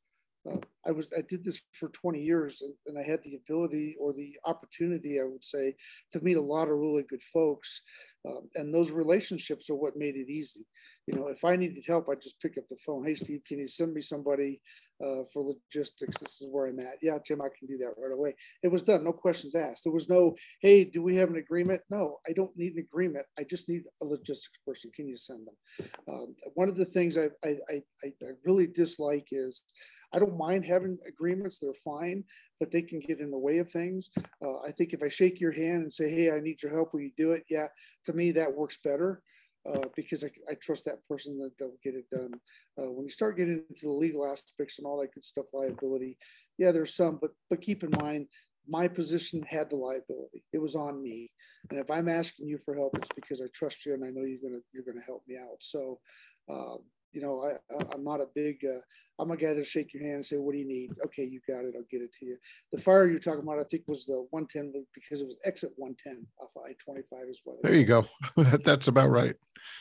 Uh, 0.49 0.57
I 0.85 0.91
was 0.91 1.07
I 1.17 1.21
did 1.21 1.43
this 1.43 1.61
for 1.73 1.89
20 1.89 2.21
years, 2.21 2.61
and, 2.61 2.73
and 2.87 2.97
I 2.97 3.03
had 3.03 3.19
the 3.23 3.35
ability 3.35 3.95
or 3.99 4.13
the 4.13 4.37
opportunity, 4.45 5.19
I 5.19 5.25
would 5.25 5.43
say, 5.43 5.75
to 6.11 6.21
meet 6.21 6.37
a 6.37 6.41
lot 6.41 6.69
of 6.69 6.77
really 6.77 7.03
good 7.03 7.23
folks. 7.33 7.81
Um, 8.27 8.49
and 8.55 8.73
those 8.73 8.91
relationships 8.91 9.69
are 9.69 9.75
what 9.75 9.97
made 9.97 10.15
it 10.15 10.29
easy. 10.29 10.65
You 11.07 11.15
know, 11.15 11.27
if 11.27 11.43
I 11.43 11.55
needed 11.55 11.83
help, 11.87 12.07
I 12.07 12.15
just 12.15 12.39
pick 12.39 12.57
up 12.57 12.65
the 12.69 12.77
phone. 12.85 13.03
Hey, 13.03 13.15
Steve, 13.15 13.41
can 13.47 13.57
you 13.57 13.67
send 13.67 13.93
me 13.93 14.01
somebody 14.01 14.61
uh, 15.03 15.23
for 15.33 15.43
logistics? 15.43 16.19
This 16.19 16.41
is 16.41 16.47
where 16.49 16.67
I'm 16.67 16.79
at. 16.79 16.97
Yeah, 17.01 17.17
Jim, 17.25 17.41
I 17.41 17.47
can 17.57 17.67
do 17.67 17.77
that 17.79 17.95
right 17.97 18.13
away. 18.13 18.35
It 18.61 18.67
was 18.67 18.83
done. 18.83 19.03
No 19.03 19.11
questions 19.11 19.55
asked. 19.55 19.83
There 19.83 19.93
was 19.93 20.07
no, 20.07 20.35
hey, 20.61 20.83
do 20.83 21.01
we 21.01 21.15
have 21.15 21.29
an 21.29 21.37
agreement? 21.37 21.81
No, 21.89 22.19
I 22.29 22.33
don't 22.33 22.55
need 22.55 22.73
an 22.73 22.85
agreement. 22.87 23.25
I 23.39 23.43
just 23.43 23.67
need 23.67 23.83
a 24.03 24.05
logistics 24.05 24.59
person. 24.67 24.91
Can 24.95 25.07
you 25.07 25.15
send 25.15 25.47
them? 25.47 25.87
Um, 26.07 26.35
one 26.53 26.69
of 26.69 26.77
the 26.77 26.85
things 26.85 27.17
I, 27.17 27.29
I, 27.43 27.57
I, 27.69 27.81
I 28.05 28.27
really 28.45 28.67
dislike 28.67 29.29
is 29.31 29.63
I 30.13 30.19
don't 30.19 30.37
mind 30.37 30.65
having 30.71 30.97
agreements. 31.07 31.57
They're 31.57 31.73
fine, 31.85 32.23
but 32.59 32.71
they 32.71 32.81
can 32.81 32.99
get 32.99 33.19
in 33.19 33.31
the 33.31 33.37
way 33.37 33.59
of 33.59 33.69
things. 33.69 34.09
Uh, 34.43 34.59
I 34.59 34.71
think 34.71 34.93
if 34.93 35.03
I 35.03 35.09
shake 35.09 35.39
your 35.39 35.51
hand 35.51 35.83
and 35.83 35.93
say, 35.93 36.09
hey, 36.09 36.31
I 36.31 36.39
need 36.39 36.61
your 36.63 36.73
help, 36.73 36.93
will 36.93 37.01
you 37.01 37.11
do 37.17 37.31
it? 37.31 37.43
Yeah, 37.49 37.67
to 38.05 38.13
me, 38.13 38.31
that 38.31 38.53
works 38.53 38.77
better. 38.83 39.21
Uh, 39.63 39.85
because 39.95 40.23
I, 40.23 40.31
I, 40.49 40.55
trust 40.55 40.85
that 40.85 41.07
person 41.07 41.37
that 41.37 41.51
they'll 41.59 41.77
get 41.83 41.93
it 41.93 42.09
done. 42.09 42.31
Uh, 42.79 42.91
when 42.91 43.05
you 43.05 43.11
start 43.11 43.37
getting 43.37 43.63
into 43.69 43.85
the 43.85 43.91
legal 43.91 44.25
aspects 44.25 44.79
and 44.79 44.87
all 44.87 44.99
that 44.99 45.13
good 45.13 45.23
stuff, 45.23 45.53
liability, 45.53 46.17
yeah, 46.57 46.71
there's 46.71 46.95
some, 46.95 47.19
but 47.21 47.29
but 47.47 47.61
keep 47.61 47.83
in 47.83 47.91
mind, 48.01 48.25
my 48.67 48.87
position 48.87 49.43
had 49.43 49.69
the 49.69 49.75
liability. 49.75 50.43
It 50.51 50.59
was 50.59 50.75
on 50.75 51.03
me, 51.03 51.31
and 51.69 51.79
if 51.79 51.91
I'm 51.91 52.09
asking 52.09 52.47
you 52.47 52.57
for 52.57 52.73
help, 52.73 52.97
it's 52.97 53.09
because 53.15 53.39
I 53.39 53.45
trust 53.53 53.85
you 53.85 53.93
and 53.93 54.03
I 54.03 54.09
know 54.09 54.25
you're 54.25 54.41
gonna 54.41 54.63
you're 54.73 54.83
gonna 54.83 55.05
help 55.05 55.21
me 55.27 55.37
out. 55.37 55.57
So, 55.59 55.99
um, 56.49 56.79
you 57.13 57.21
know, 57.21 57.43
I, 57.43 57.83
I'm 57.93 58.03
not 58.03 58.21
a 58.21 58.27
big, 58.33 58.63
uh, 58.65 58.79
I'm 59.19 59.31
a 59.31 59.37
guy 59.37 59.53
that 59.53 59.65
shake 59.65 59.93
your 59.93 60.03
hand 60.03 60.15
and 60.15 60.25
say, 60.25 60.37
what 60.37 60.53
do 60.53 60.59
you 60.59 60.67
need? 60.67 60.91
Okay, 61.05 61.23
you 61.23 61.41
got 61.47 61.65
it. 61.65 61.73
I'll 61.75 61.83
get 61.91 62.01
it 62.01 62.13
to 62.19 62.25
you. 62.25 62.37
The 62.71 62.79
fire 62.79 63.07
you're 63.07 63.19
talking 63.19 63.41
about, 63.41 63.59
I 63.59 63.63
think 63.63 63.83
was 63.87 64.05
the 64.05 64.25
110 64.31 64.85
because 64.93 65.21
it 65.21 65.25
was 65.25 65.37
exit 65.45 65.71
110 65.75 66.25
off 66.39 66.49
I-25 66.57 67.29
as 67.29 67.41
well. 67.45 67.57
There 67.63 67.75
you 67.75 67.85
go. 67.85 68.05
that's 68.63 68.87
about 68.87 69.09
right. 69.09 69.35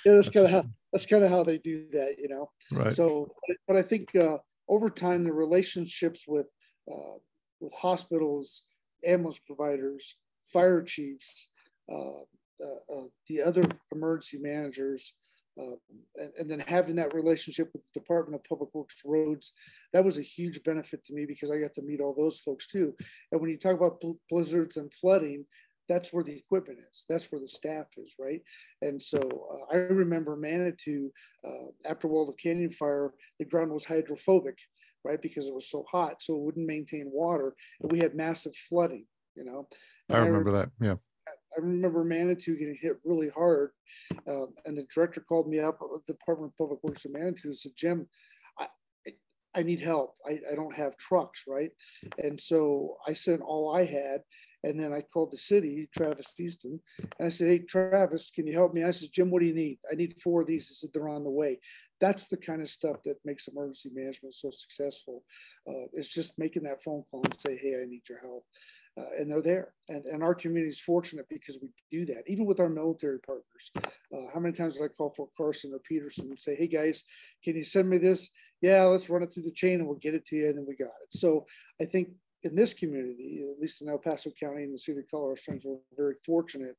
Yeah, 0.05 0.15
that's 0.15 0.29
kind 0.29 0.47
of 0.47 0.53
how, 0.53 0.65
that's 0.93 1.07
kind 1.07 1.25
of 1.25 1.31
how 1.31 1.45
they 1.45 1.59
do 1.59 1.87
that, 1.93 2.17
you 2.19 2.29
know? 2.29 2.51
Right. 2.73 2.93
So, 2.93 3.29
but 3.67 3.77
I 3.77 3.83
think 3.83 4.15
uh, 4.17 4.39
over 4.69 4.91
time, 4.91 5.25
the 5.25 5.33
relationships 5.33 6.25
with, 6.27 6.47
uh, 6.91 7.19
with 7.61 7.73
hospitals, 7.75 8.65
ambulance 9.07 9.41
providers, 9.47 10.17
fire 10.53 10.83
chiefs, 10.83 11.49
uh, 11.91 12.23
uh, 12.63 12.95
uh 12.95 13.05
the 13.29 13.41
other 13.41 13.63
emergency 13.93 14.39
managers, 14.39 15.15
uh, 15.61 15.77
and, 16.17 16.33
and, 16.39 16.51
then 16.51 16.61
having 16.61 16.97
that 16.97 17.15
relationship 17.15 17.69
with 17.73 17.83
the 17.85 18.01
Department 18.01 18.41
of 18.41 18.49
Public 18.49 18.71
Works 18.75 19.03
Roads, 19.05 19.53
that 19.93 20.05
was 20.05 20.19
a 20.19 20.23
huge 20.23 20.63
benefit 20.65 21.05
to 21.05 21.15
me 21.15 21.27
because 21.27 21.51
I 21.51 21.59
got 21.59 21.75
to 21.75 21.83
meet 21.83 22.01
all 22.01 22.15
those 22.17 22.39
folks 22.39 22.67
too. 22.67 22.95
And 23.31 23.41
when 23.41 23.51
you 23.51 23.59
talk 23.59 23.77
about 23.77 24.03
blizzards 24.31 24.77
and 24.77 24.93
flooding, 24.93 25.45
that's 25.89 26.13
where 26.13 26.23
the 26.23 26.37
equipment 26.37 26.79
is. 26.91 27.05
That's 27.09 27.27
where 27.33 27.41
the 27.41 27.49
staff 27.49 27.87
is, 27.97 28.15
right? 28.19 28.41
And 28.81 29.03
so 29.03 29.19
uh, 29.19 29.75
I 29.75 29.79
remember 29.79 30.37
Manitou 30.37 31.11
uh, 31.45 31.71
after 31.85 32.07
Waldo 32.07 32.33
Canyon 32.33 32.71
fire, 32.71 33.13
the 33.41 33.45
ground 33.45 33.73
was 33.73 33.85
hydrophobic, 33.85 34.57
right? 35.05 35.21
Because 35.21 35.49
it 35.49 35.55
was 35.55 35.69
so 35.69 35.85
hot, 35.91 36.23
so 36.23 36.35
it 36.35 36.43
wouldn't 36.43 36.67
maintain 36.67 37.11
water, 37.13 37.55
and 37.81 37.91
we 37.91 37.99
had 37.99 38.15
massive 38.15 38.55
flooding. 38.69 39.05
You 39.35 39.45
know, 39.45 39.69
I 40.09 40.19
remember 40.19 40.51
I, 40.51 40.53
that. 40.53 40.71
Yeah. 40.81 40.95
I 41.57 41.61
remember 41.61 42.05
Manitou 42.05 42.57
getting 42.57 42.79
hit 42.81 42.99
really 43.05 43.29
hard, 43.29 43.73
uh, 44.29 44.47
and 44.65 44.77
the 44.77 44.87
director 44.93 45.21
called 45.21 45.49
me 45.49 45.61
up 45.61 45.79
the 45.81 46.13
Department 46.13 46.53
of 46.53 46.59
Public 46.59 46.83
Works 46.83 47.05
in 47.05 47.13
Manitou 47.13 47.49
and 47.49 47.57
said, 47.57 47.73
"Jim, 47.77 48.07
I, 48.59 48.67
I 49.55 49.63
need 49.63 49.81
help. 49.81 50.15
I, 50.27 50.39
I 50.51 50.55
don't 50.55 50.75
have 50.75 50.97
trucks, 50.97 51.45
right?" 51.49 51.71
And 52.19 52.41
so 52.41 52.97
I 53.07 53.13
sent 53.13 53.43
all 53.43 53.75
I 53.75 53.85
had, 53.85 54.23
and 54.63 54.79
then 54.79 54.93
I 54.93 55.01
called 55.01 55.33
the 55.33 55.39
city, 55.39 55.89
Travis 55.97 56.39
Easton, 56.39 56.81
and 56.99 57.27
I 57.27 57.31
said, 57.31 57.49
Hey, 57.49 57.59
Travis, 57.61 58.31
can 58.31 58.47
you 58.47 58.53
help 58.53 58.75
me? 58.75 58.85
I 58.85 58.91
said, 58.91 59.09
Jim, 59.13 59.31
what 59.31 59.41
do 59.41 59.47
you 59.47 59.55
need? 59.55 59.79
I 59.91 59.95
need 59.95 60.21
four 60.23 60.43
of 60.43 60.47
these. 60.47 60.69
He 60.69 60.75
said, 60.75 60.91
They're 60.93 61.09
on 61.09 61.25
the 61.25 61.31
way. 61.31 61.59
That's 62.01 62.29
the 62.29 62.37
kind 62.37 62.63
of 62.63 62.69
stuff 62.69 63.03
that 63.05 63.17
makes 63.25 63.49
emergency 63.49 63.91
management 63.93 64.35
so 64.35 64.51
successful. 64.51 65.23
Uh, 65.69 65.87
it's 65.93 66.09
just 66.09 66.39
making 66.39 66.63
that 66.65 66.83
phone 66.83 67.05
call 67.11 67.23
and 67.25 67.39
say, 67.39 67.57
Hey, 67.57 67.75
I 67.81 67.87
need 67.87 68.03
your 68.09 68.21
help 68.21 68.45
uh, 68.99 69.05
and 69.19 69.31
they're 69.31 69.43
there. 69.43 69.73
And, 69.89 70.05
and 70.05 70.23
our 70.23 70.35
community 70.35 70.69
is 70.69 70.81
fortunate 70.81 71.27
because 71.29 71.59
we 71.63 71.69
do 71.91 72.05
that, 72.07 72.25
even 72.27 72.47
with 72.47 72.61
our 72.61 72.69
military 72.69 73.21
partners. 73.21 73.71
Uh, 73.77 74.33
how 74.33 74.41
many 74.41 74.53
times 74.53 74.77
did 74.77 74.85
I 74.85 74.89
call 74.89 75.15
Fort 75.17 75.31
Carson 75.37 75.73
or 75.73 75.79
Peterson 75.81 76.27
and 76.27 76.39
say, 76.39 76.55
hey 76.55 76.67
guys, 76.67 77.05
can 77.45 77.57
you 77.57 77.63
send 77.63 77.89
me 77.89 77.99
this? 77.99 78.29
Yeah, 78.61 78.85
let's 78.85 79.09
run 79.09 79.23
it 79.23 79.33
through 79.33 79.45
the 79.45 79.53
chain 79.53 79.81
and 79.81 79.87
we'll 79.87 79.99
get 79.99 80.15
it 80.15 80.27
to 80.27 80.37
you. 80.37 80.49
And 80.49 80.59
then 80.59 80.67
we 80.67 80.77
got 80.77 80.87
it. 80.87 81.11
So 81.11 81.47
I 81.81 81.85
think 81.85 82.09
in 82.43 82.57
this 82.57 82.75
community, 82.75 83.45
at 83.53 83.61
least 83.61 83.83
in 83.83 83.89
El 83.89 83.99
Paso 83.99 84.31
County 84.39 84.65
and 84.65 84.75
the 84.75 84.79
city 84.79 85.01
of 85.01 85.11
Colorado 85.11 85.37
Springs, 85.37 85.65
we're 85.65 85.77
very 85.97 86.15
fortunate 86.25 86.77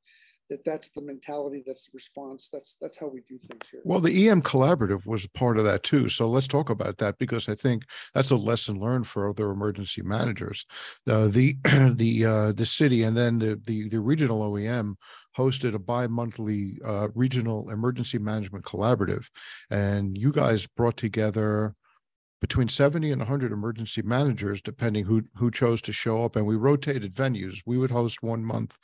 that 0.52 0.66
that's 0.66 0.90
the 0.90 1.02
mentality, 1.02 1.64
that's 1.66 1.86
the 1.86 1.92
response, 1.94 2.50
that's 2.52 2.76
that's 2.82 3.00
how 3.00 3.08
we 3.08 3.22
do 3.22 3.38
things 3.38 3.70
here. 3.72 3.80
Well, 3.86 4.02
the 4.02 4.28
EM 4.28 4.42
collaborative 4.42 5.06
was 5.06 5.26
part 5.28 5.58
of 5.58 5.64
that 5.64 5.84
too. 5.84 6.10
So 6.10 6.28
let's 6.28 6.48
talk 6.48 6.70
about 6.70 6.98
that 6.98 7.18
because 7.18 7.48
I 7.48 7.56
think 7.56 7.86
that's 8.14 8.32
a 8.32 8.36
lesson 8.36 8.78
learned 8.78 9.08
for 9.08 9.30
other 9.30 9.50
emergency 9.50 10.02
managers. 10.02 10.66
Uh, 11.10 11.28
the 11.28 11.56
the 11.96 12.26
uh, 12.26 12.52
the 12.52 12.66
city 12.66 13.04
and 13.04 13.16
then 13.16 13.40
the, 13.40 13.62
the 13.64 13.88
the 13.88 14.02
regional 14.02 14.52
OEM 14.52 14.96
hosted 15.38 15.74
a 15.74 15.80
bi-monthly 15.80 16.78
uh, 16.86 17.08
regional 17.16 17.70
emergency 17.70 18.18
management 18.18 18.66
collaborative, 18.66 19.28
and 19.70 20.18
you 20.18 20.34
guys 20.34 20.68
brought 20.68 20.98
together 20.98 21.74
between 22.42 22.68
70 22.68 23.12
and 23.12 23.22
100 23.22 23.52
emergency 23.52 24.02
managers 24.02 24.62
depending 24.62 25.06
who 25.06 25.24
who 25.36 25.50
chose 25.52 25.82
to 25.84 25.94
show 25.94 26.24
up 26.26 26.36
and 26.36 26.46
we 26.46 26.56
rotated 26.56 27.14
venues 27.14 27.60
we 27.66 27.78
would 27.78 27.92
host 27.92 28.24
one 28.24 28.44
month 28.44 28.76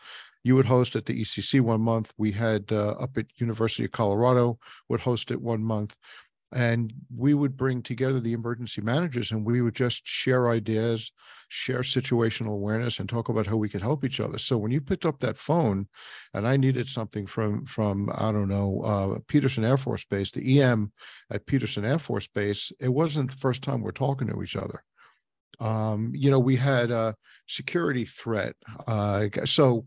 you 0.43 0.55
would 0.55 0.65
host 0.65 0.95
at 0.95 1.05
the 1.05 1.21
ECC 1.21 1.61
one 1.61 1.81
month. 1.81 2.13
We 2.17 2.31
had 2.31 2.71
uh, 2.71 2.91
up 2.91 3.17
at 3.17 3.25
University 3.35 3.85
of 3.85 3.91
Colorado 3.91 4.59
would 4.89 5.01
host 5.01 5.31
it 5.31 5.41
one 5.41 5.63
month, 5.63 5.95
and 6.53 6.93
we 7.15 7.33
would 7.33 7.57
bring 7.57 7.81
together 7.81 8.19
the 8.19 8.33
emergency 8.33 8.81
managers 8.81 9.31
and 9.31 9.45
we 9.45 9.61
would 9.61 9.75
just 9.75 10.07
share 10.07 10.49
ideas, 10.49 11.11
share 11.49 11.81
situational 11.81 12.53
awareness, 12.53 12.99
and 12.99 13.09
talk 13.09 13.29
about 13.29 13.47
how 13.47 13.57
we 13.57 13.67
could 13.67 13.81
help 13.81 14.05
each 14.05 14.19
other. 14.19 14.37
So 14.37 14.57
when 14.57 14.71
you 14.71 14.79
picked 14.79 15.05
up 15.05 15.19
that 15.19 15.37
phone, 15.37 15.87
and 16.33 16.47
I 16.47 16.55
needed 16.57 16.87
something 16.87 17.27
from 17.27 17.65
from 17.65 18.09
I 18.13 18.31
don't 18.31 18.47
know 18.47 18.81
uh, 18.81 19.19
Peterson 19.27 19.65
Air 19.65 19.77
Force 19.77 20.05
Base, 20.05 20.31
the 20.31 20.61
EM 20.61 20.91
at 21.31 21.45
Peterson 21.45 21.83
Air 21.83 21.99
Force 21.99 22.27
Base, 22.27 22.71
it 22.79 22.89
wasn't 22.89 23.31
the 23.31 23.37
first 23.37 23.61
time 23.61 23.81
we're 23.81 23.91
talking 23.91 24.27
to 24.27 24.41
each 24.41 24.55
other 24.55 24.83
um, 25.59 26.11
you 26.13 26.29
know, 26.29 26.39
we 26.39 26.55
had 26.55 26.91
a 26.91 27.15
security 27.47 28.05
threat. 28.05 28.55
Uh, 28.85 29.27
so 29.45 29.85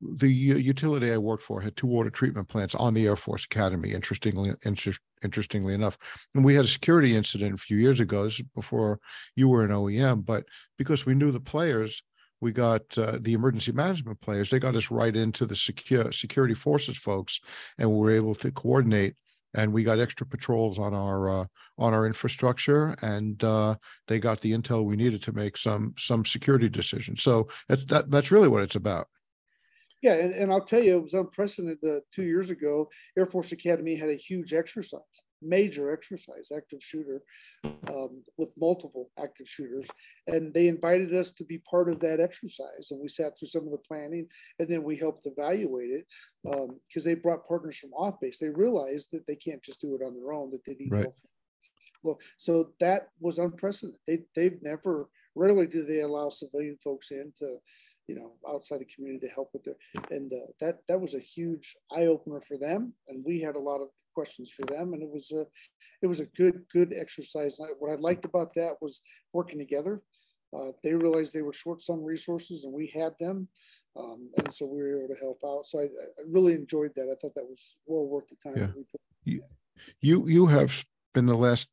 the 0.00 0.28
utility 0.28 1.12
I 1.12 1.18
worked 1.18 1.42
for 1.42 1.60
had 1.60 1.76
two 1.76 1.86
water 1.86 2.10
treatment 2.10 2.48
plants 2.48 2.74
on 2.74 2.94
the 2.94 3.06
Air 3.06 3.16
Force 3.16 3.44
Academy. 3.44 3.92
Interestingly, 3.92 4.52
inter- 4.62 4.92
interestingly 5.22 5.74
enough, 5.74 5.98
and 6.34 6.44
we 6.44 6.54
had 6.54 6.64
a 6.64 6.68
security 6.68 7.14
incident 7.14 7.54
a 7.54 7.58
few 7.58 7.76
years 7.76 8.00
ago. 8.00 8.24
This 8.24 8.40
is 8.40 8.46
before 8.54 8.98
you 9.36 9.48
were 9.48 9.64
an 9.64 9.70
OEM, 9.70 10.24
but 10.24 10.44
because 10.78 11.04
we 11.04 11.14
knew 11.14 11.30
the 11.30 11.40
players, 11.40 12.02
we 12.40 12.52
got 12.52 12.82
uh, 12.96 13.18
the 13.20 13.34
emergency 13.34 13.72
management 13.72 14.20
players. 14.20 14.48
They 14.48 14.58
got 14.58 14.76
us 14.76 14.90
right 14.90 15.14
into 15.14 15.44
the 15.44 15.54
secure 15.54 16.10
security 16.12 16.54
forces 16.54 16.96
folks, 16.96 17.40
and 17.78 17.90
we 17.90 17.98
were 17.98 18.10
able 18.10 18.34
to 18.36 18.50
coordinate. 18.50 19.14
And 19.52 19.72
we 19.72 19.82
got 19.82 19.98
extra 19.98 20.24
patrols 20.24 20.78
on 20.78 20.94
our 20.94 21.28
uh, 21.28 21.44
on 21.76 21.92
our 21.92 22.06
infrastructure, 22.06 22.94
and 23.02 23.42
uh, 23.42 23.74
they 24.06 24.20
got 24.20 24.40
the 24.40 24.52
intel 24.52 24.84
we 24.84 24.94
needed 24.94 25.24
to 25.24 25.32
make 25.32 25.56
some 25.56 25.92
some 25.98 26.24
security 26.24 26.68
decisions. 26.68 27.24
So 27.24 27.48
that's 27.68 27.84
that, 27.86 28.12
that's 28.12 28.30
really 28.30 28.46
what 28.46 28.62
it's 28.62 28.76
about. 28.76 29.08
Yeah, 30.02 30.14
and, 30.14 30.32
and 30.32 30.52
I'll 30.52 30.64
tell 30.64 30.82
you, 30.82 30.96
it 30.96 31.02
was 31.02 31.14
unprecedented. 31.14 31.78
The 31.82 32.02
two 32.12 32.22
years 32.22 32.50
ago, 32.50 32.88
Air 33.18 33.26
Force 33.26 33.52
Academy 33.52 33.96
had 33.96 34.08
a 34.08 34.14
huge 34.14 34.54
exercise, 34.54 35.00
major 35.42 35.92
exercise, 35.92 36.50
active 36.56 36.82
shooter, 36.82 37.22
um, 37.86 38.22
with 38.38 38.48
multiple 38.58 39.10
active 39.18 39.46
shooters, 39.46 39.88
and 40.26 40.54
they 40.54 40.68
invited 40.68 41.14
us 41.14 41.30
to 41.32 41.44
be 41.44 41.58
part 41.58 41.90
of 41.90 42.00
that 42.00 42.18
exercise. 42.18 42.90
And 42.90 43.00
we 43.00 43.08
sat 43.08 43.38
through 43.38 43.48
some 43.48 43.64
of 43.64 43.72
the 43.72 43.78
planning, 43.86 44.26
and 44.58 44.68
then 44.68 44.82
we 44.82 44.96
helped 44.96 45.26
evaluate 45.26 45.90
it 45.90 46.06
because 46.44 47.04
um, 47.04 47.04
they 47.04 47.14
brought 47.14 47.46
partners 47.46 47.76
from 47.76 47.92
off 47.92 48.18
base. 48.20 48.38
They 48.38 48.48
realized 48.48 49.10
that 49.12 49.26
they 49.26 49.36
can't 49.36 49.62
just 49.62 49.82
do 49.82 49.94
it 49.94 50.04
on 50.04 50.14
their 50.14 50.32
own; 50.32 50.50
that 50.52 50.64
they 50.66 50.76
need 50.80 50.92
right. 50.92 51.02
help. 51.02 51.16
Look, 52.02 52.22
so 52.38 52.70
that 52.80 53.08
was 53.20 53.38
unprecedented. 53.38 54.00
They 54.06 54.20
they've 54.34 54.62
never 54.62 55.10
rarely 55.34 55.66
do 55.66 55.84
they 55.84 56.00
allow 56.00 56.30
civilian 56.30 56.78
folks 56.82 57.10
in 57.10 57.32
to 57.38 57.58
you 58.10 58.16
know, 58.16 58.32
outside 58.52 58.80
the 58.80 58.92
community 58.92 59.28
to 59.28 59.32
help 59.32 59.50
with 59.52 59.66
it. 59.68 59.76
And 60.10 60.32
uh, 60.32 60.50
that 60.60 60.78
that 60.88 61.00
was 61.00 61.14
a 61.14 61.20
huge 61.20 61.76
eye 61.92 62.06
opener 62.06 62.40
for 62.46 62.58
them, 62.58 62.92
and 63.08 63.24
we 63.24 63.40
had 63.40 63.54
a 63.54 63.66
lot 63.70 63.80
of 63.80 63.88
questions 64.12 64.50
for 64.50 64.66
them, 64.66 64.92
and 64.94 65.02
it 65.02 65.08
was 65.08 65.30
a 65.30 65.46
it 66.02 66.08
was 66.08 66.18
a 66.18 66.26
good 66.40 66.62
good 66.72 66.92
exercise. 66.92 67.60
What 67.78 67.92
I 67.92 67.94
liked 67.94 68.24
about 68.24 68.52
that 68.54 68.74
was 68.80 69.02
working 69.32 69.58
together. 69.58 70.02
Uh, 70.52 70.72
they 70.82 70.92
realized 70.92 71.32
they 71.32 71.42
were 71.42 71.52
short 71.52 71.80
some 71.80 72.02
resources, 72.02 72.64
and 72.64 72.72
we 72.72 72.88
had 72.88 73.12
them, 73.20 73.46
um, 73.96 74.28
and 74.38 74.52
so 74.52 74.66
we 74.66 74.78
were 74.78 74.98
able 74.98 75.14
to 75.14 75.20
help 75.20 75.38
out. 75.46 75.64
So 75.66 75.78
I, 75.78 75.84
I, 75.84 76.22
really 76.28 76.54
enjoyed 76.54 76.90
that. 76.96 77.08
I 77.08 77.14
thought 77.20 77.36
that 77.36 77.44
was 77.44 77.76
well 77.86 78.06
worth 78.06 78.26
the 78.28 78.36
time. 78.42 78.58
Yeah. 78.58 78.82
You, 79.24 79.42
you 80.00 80.28
you 80.28 80.46
have 80.46 80.84
been 81.14 81.26
the 81.26 81.36
last 81.36 81.68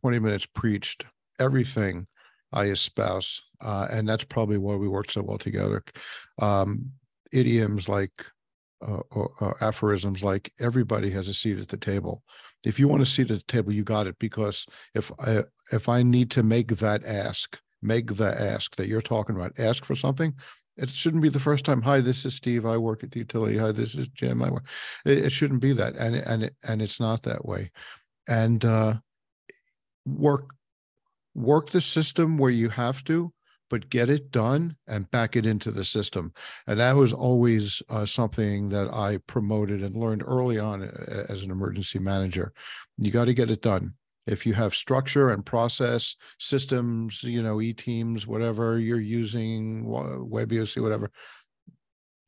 twenty 0.00 0.18
minutes 0.18 0.46
preached 0.46 1.04
everything 1.38 2.06
I 2.52 2.66
espouse, 2.66 3.42
uh, 3.60 3.88
and 3.90 4.08
that's 4.08 4.24
probably 4.24 4.58
why 4.58 4.74
we 4.76 4.88
work 4.88 5.10
so 5.10 5.22
well 5.22 5.38
together. 5.38 5.82
Um, 6.38 6.92
idioms 7.32 7.88
like 7.88 8.24
uh, 8.86 9.00
or, 9.10 9.30
or 9.40 9.56
aphorisms 9.62 10.22
like 10.22 10.52
everybody 10.60 11.10
has 11.10 11.28
a 11.28 11.34
seat 11.34 11.58
at 11.58 11.68
the 11.68 11.76
table. 11.76 12.22
If 12.64 12.78
you 12.78 12.88
want 12.88 13.02
a 13.02 13.06
seat 13.06 13.30
at 13.30 13.38
the 13.38 13.52
table, 13.52 13.72
you 13.72 13.84
got 13.84 14.06
it. 14.06 14.18
Because 14.18 14.66
if 14.94 15.10
I 15.18 15.44
if 15.72 15.88
I 15.88 16.02
need 16.02 16.30
to 16.32 16.42
make 16.42 16.76
that 16.76 17.04
ask, 17.04 17.58
make 17.82 18.16
the 18.16 18.40
ask 18.40 18.76
that 18.76 18.88
you're 18.88 19.02
talking 19.02 19.36
about, 19.36 19.58
ask 19.58 19.84
for 19.84 19.94
something. 19.94 20.34
It 20.76 20.88
shouldn't 20.90 21.24
be 21.24 21.28
the 21.28 21.40
first 21.40 21.64
time. 21.64 21.82
Hi, 21.82 22.00
this 22.00 22.24
is 22.24 22.34
Steve. 22.34 22.64
I 22.64 22.76
work 22.76 23.02
at 23.02 23.10
the 23.10 23.18
utility. 23.18 23.58
Hi, 23.58 23.72
this 23.72 23.96
is 23.96 24.06
Jim. 24.08 24.42
I 24.42 24.50
work. 24.50 24.66
It, 25.04 25.18
it 25.18 25.30
shouldn't 25.30 25.60
be 25.60 25.72
that, 25.72 25.96
and 25.96 26.14
and 26.14 26.50
and 26.62 26.80
it's 26.80 27.00
not 27.00 27.24
that 27.24 27.44
way. 27.44 27.72
And 28.28 28.64
uh, 28.64 28.94
work 30.06 30.50
work 31.38 31.70
the 31.70 31.80
system 31.80 32.36
where 32.38 32.50
you 32.50 32.68
have 32.68 33.04
to, 33.04 33.32
but 33.70 33.90
get 33.90 34.10
it 34.10 34.30
done 34.30 34.76
and 34.86 35.10
back 35.10 35.36
it 35.36 35.46
into 35.46 35.70
the 35.70 35.84
system. 35.84 36.32
And 36.66 36.80
that 36.80 36.96
was 36.96 37.12
always 37.12 37.82
uh, 37.88 38.06
something 38.06 38.68
that 38.70 38.92
I 38.92 39.18
promoted 39.26 39.82
and 39.82 39.94
learned 39.94 40.24
early 40.26 40.58
on 40.58 40.82
uh, 40.82 41.26
as 41.28 41.42
an 41.42 41.50
emergency 41.50 41.98
manager. 41.98 42.52
You 42.96 43.10
got 43.10 43.26
to 43.26 43.34
get 43.34 43.50
it 43.50 43.62
done. 43.62 43.94
If 44.26 44.44
you 44.44 44.52
have 44.54 44.74
structure 44.74 45.30
and 45.30 45.44
process 45.44 46.16
systems, 46.38 47.22
you 47.22 47.42
know, 47.42 47.60
e 47.60 47.72
teams, 47.72 48.26
whatever 48.26 48.78
you're 48.78 49.00
using, 49.00 49.84
WebEOC, 49.86 50.82
whatever, 50.82 51.10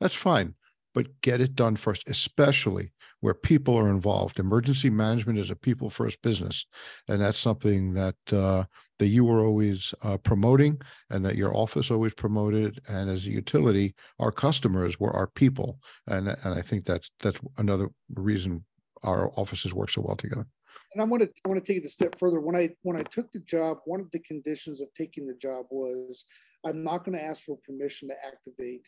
that's 0.01 0.15
fine. 0.15 0.55
But 0.95 1.21
get 1.21 1.41
it 1.41 1.55
done 1.55 1.77
first, 1.77 2.09
especially 2.09 2.93
where 3.21 3.35
people 3.35 3.77
are 3.77 3.91
involved. 3.91 4.39
Emergency 4.39 4.91
management 4.91 5.39
is 5.39 5.51
a 5.51 5.57
people 5.57 5.91
first 5.91 6.21
business. 6.23 6.67
And 7.09 7.21
that's 7.21 7.39
something 7.39 7.95
that 7.95 8.17
uh, 8.33 8.65
that 8.99 9.09
you 9.09 9.25
were 9.25 9.45
always 9.45 9.95
uh, 10.03 10.19
promoting 10.19 10.81
and 11.11 11.25
that 11.25 11.37
your 11.37 11.55
office 11.57 11.91
always 11.91 12.15
promoted. 12.15 12.81
And 12.89 13.09
as 13.09 13.27
a 13.27 13.31
utility, 13.31 13.95
our 14.19 14.33
customers 14.33 15.01
were 15.01 15.15
our 15.15 15.27
people. 15.27 15.79
And, 16.07 16.29
and 16.29 16.55
I 16.55 16.63
think 16.63 16.85
that's 16.85 17.11
that's 17.21 17.41
another 17.59 17.91
reason 18.15 18.65
our 19.03 19.31
offices 19.37 19.73
work 19.73 19.91
so 19.91 20.03
well 20.03 20.17
together 20.17 20.47
and 20.93 21.03
I 21.03 21.05
want 21.05 21.23
to 21.23 21.31
I 21.45 21.49
want 21.49 21.65
to 21.65 21.73
take 21.73 21.83
it 21.83 21.87
a 21.87 21.91
step 21.91 22.19
further. 22.19 22.41
When 22.41 22.57
I 22.57 22.71
when 22.83 22.97
I 22.97 23.03
took 23.03 23.31
the 23.33 23.41
job, 23.41 23.79
one 23.85 24.01
of 24.01 24.11
the 24.11 24.19
conditions 24.21 24.81
of 24.83 24.93
taking 24.95 25.27
the 25.27 25.35
job 25.35 25.67
was 25.71 26.25
I'm 26.67 26.83
not 26.83 27.05
going 27.05 27.17
to 27.17 27.25
ask 27.25 27.43
for 27.45 27.57
permission 27.65 28.09
to 28.09 28.15
activate 28.27 28.87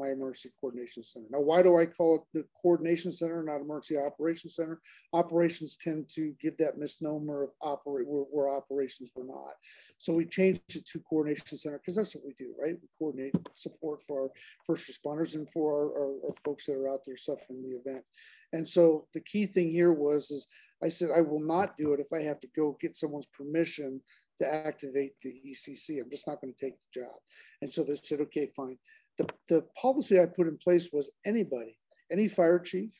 my 0.00 0.10
emergency 0.10 0.50
coordination 0.60 1.02
center. 1.02 1.26
Now, 1.30 1.40
why 1.40 1.62
do 1.62 1.78
I 1.78 1.84
call 1.84 2.16
it 2.16 2.22
the 2.32 2.44
coordination 2.60 3.12
center, 3.12 3.42
not 3.42 3.60
emergency 3.60 3.98
operations 3.98 4.56
center? 4.56 4.80
Operations 5.12 5.76
tend 5.76 6.08
to 6.14 6.34
give 6.40 6.56
that 6.56 6.78
misnomer 6.78 7.44
of 7.44 7.50
operate 7.60 8.08
where, 8.08 8.24
where 8.30 8.56
operations 8.56 9.10
were 9.14 9.24
not. 9.24 9.54
So 9.98 10.14
we 10.14 10.24
changed 10.24 10.62
it 10.70 10.86
to 10.86 11.00
coordination 11.00 11.58
center 11.58 11.78
because 11.78 11.96
that's 11.96 12.14
what 12.14 12.24
we 12.24 12.34
do, 12.38 12.54
right? 12.58 12.76
We 12.80 12.88
coordinate 12.98 13.34
support 13.54 14.02
for 14.02 14.22
our 14.22 14.30
first 14.66 14.90
responders 14.90 15.34
and 15.34 15.48
for 15.52 15.72
our, 15.72 16.02
our, 16.02 16.12
our 16.28 16.34
folks 16.44 16.66
that 16.66 16.76
are 16.76 16.88
out 16.88 17.00
there 17.04 17.16
suffering 17.16 17.62
the 17.62 17.76
event. 17.76 18.04
And 18.52 18.66
so 18.66 19.06
the 19.12 19.20
key 19.20 19.46
thing 19.46 19.70
here 19.70 19.92
was 19.92 20.30
is 20.30 20.48
I 20.82 20.88
said 20.88 21.10
I 21.14 21.20
will 21.20 21.40
not 21.40 21.76
do 21.76 21.92
it 21.92 22.00
if 22.00 22.12
I 22.12 22.22
have 22.22 22.40
to 22.40 22.48
go 22.56 22.76
get 22.80 22.96
someone's 22.96 23.26
permission 23.26 24.00
to 24.38 24.54
activate 24.54 25.12
the 25.22 25.34
ECC. 25.46 26.00
I'm 26.00 26.10
just 26.10 26.26
not 26.26 26.40
going 26.40 26.54
to 26.54 26.58
take 26.58 26.80
the 26.80 27.00
job. 27.00 27.12
And 27.60 27.70
so 27.70 27.84
they 27.84 27.96
said, 27.96 28.22
okay, 28.22 28.50
fine 28.56 28.78
the, 29.20 29.28
the 29.48 29.62
policy 29.80 30.18
I 30.18 30.26
put 30.26 30.48
in 30.48 30.56
place 30.56 30.88
was 30.92 31.10
anybody, 31.26 31.78
any 32.10 32.28
fire 32.28 32.58
chief, 32.58 32.92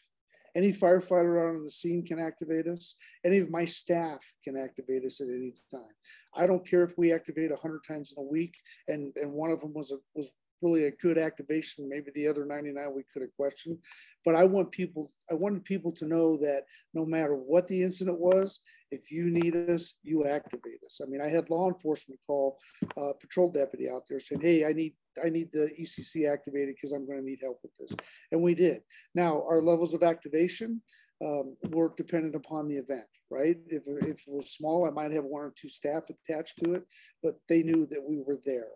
any 0.54 0.72
firefighter 0.72 1.48
on 1.48 1.62
the 1.62 1.70
scene 1.70 2.04
can 2.04 2.18
activate 2.18 2.66
us. 2.66 2.96
Any 3.24 3.38
of 3.38 3.50
my 3.50 3.64
staff 3.64 4.20
can 4.44 4.56
activate 4.56 5.04
us 5.04 5.20
at 5.20 5.28
any 5.28 5.54
time. 5.70 5.94
I 6.34 6.46
don't 6.46 6.68
care 6.68 6.82
if 6.82 6.98
we 6.98 7.12
activate 7.12 7.50
100 7.50 7.80
times 7.86 8.12
in 8.16 8.22
a 8.22 8.26
week 8.26 8.54
and, 8.88 9.12
and 9.16 9.32
one 9.32 9.50
of 9.50 9.60
them 9.60 9.72
was, 9.72 9.92
a, 9.92 9.96
was 10.14 10.32
really 10.62 10.84
a 10.84 10.90
good 10.90 11.18
activation. 11.18 11.88
Maybe 11.88 12.10
the 12.14 12.28
other 12.28 12.44
99 12.44 12.94
we 12.94 13.04
could 13.12 13.22
have 13.22 13.34
questioned. 13.36 13.78
But 14.24 14.34
I 14.34 14.44
want 14.44 14.70
people, 14.70 15.10
I 15.30 15.34
wanted 15.34 15.64
people 15.64 15.92
to 15.92 16.06
know 16.06 16.36
that 16.38 16.64
no 16.94 17.04
matter 17.04 17.34
what 17.34 17.68
the 17.68 17.82
incident 17.82 18.18
was, 18.18 18.60
if 18.90 19.10
you 19.10 19.30
need 19.30 19.54
us, 19.54 19.94
you 20.02 20.26
activate 20.26 20.80
us. 20.84 21.00
I 21.02 21.08
mean, 21.08 21.20
I 21.20 21.28
had 21.28 21.50
law 21.50 21.68
enforcement 21.68 22.20
call 22.26 22.58
uh, 22.96 23.12
patrol 23.20 23.50
deputy 23.50 23.88
out 23.88 24.02
there 24.08 24.20
saying, 24.20 24.40
"Hey, 24.40 24.64
I 24.64 24.72
need 24.72 24.94
I 25.24 25.28
need 25.28 25.50
the 25.52 25.70
ECC 25.80 26.30
activated 26.30 26.74
because 26.74 26.92
I'm 26.92 27.06
going 27.06 27.18
to 27.18 27.24
need 27.24 27.38
help 27.40 27.60
with 27.62 27.72
this," 27.78 27.96
and 28.32 28.42
we 28.42 28.54
did. 28.54 28.82
Now, 29.14 29.44
our 29.48 29.62
levels 29.62 29.94
of 29.94 30.02
activation 30.02 30.82
um, 31.24 31.56
were 31.70 31.92
dependent 31.96 32.34
upon 32.34 32.68
the 32.68 32.76
event, 32.76 33.06
right? 33.30 33.56
If, 33.68 33.82
if 33.86 34.26
it 34.26 34.32
was 34.32 34.52
small, 34.52 34.86
I 34.86 34.90
might 34.90 35.12
have 35.12 35.24
one 35.24 35.42
or 35.42 35.52
two 35.54 35.68
staff 35.68 36.04
attached 36.10 36.58
to 36.64 36.74
it, 36.74 36.84
but 37.22 37.36
they 37.48 37.62
knew 37.62 37.86
that 37.90 38.02
we 38.02 38.18
were 38.18 38.38
there. 38.44 38.68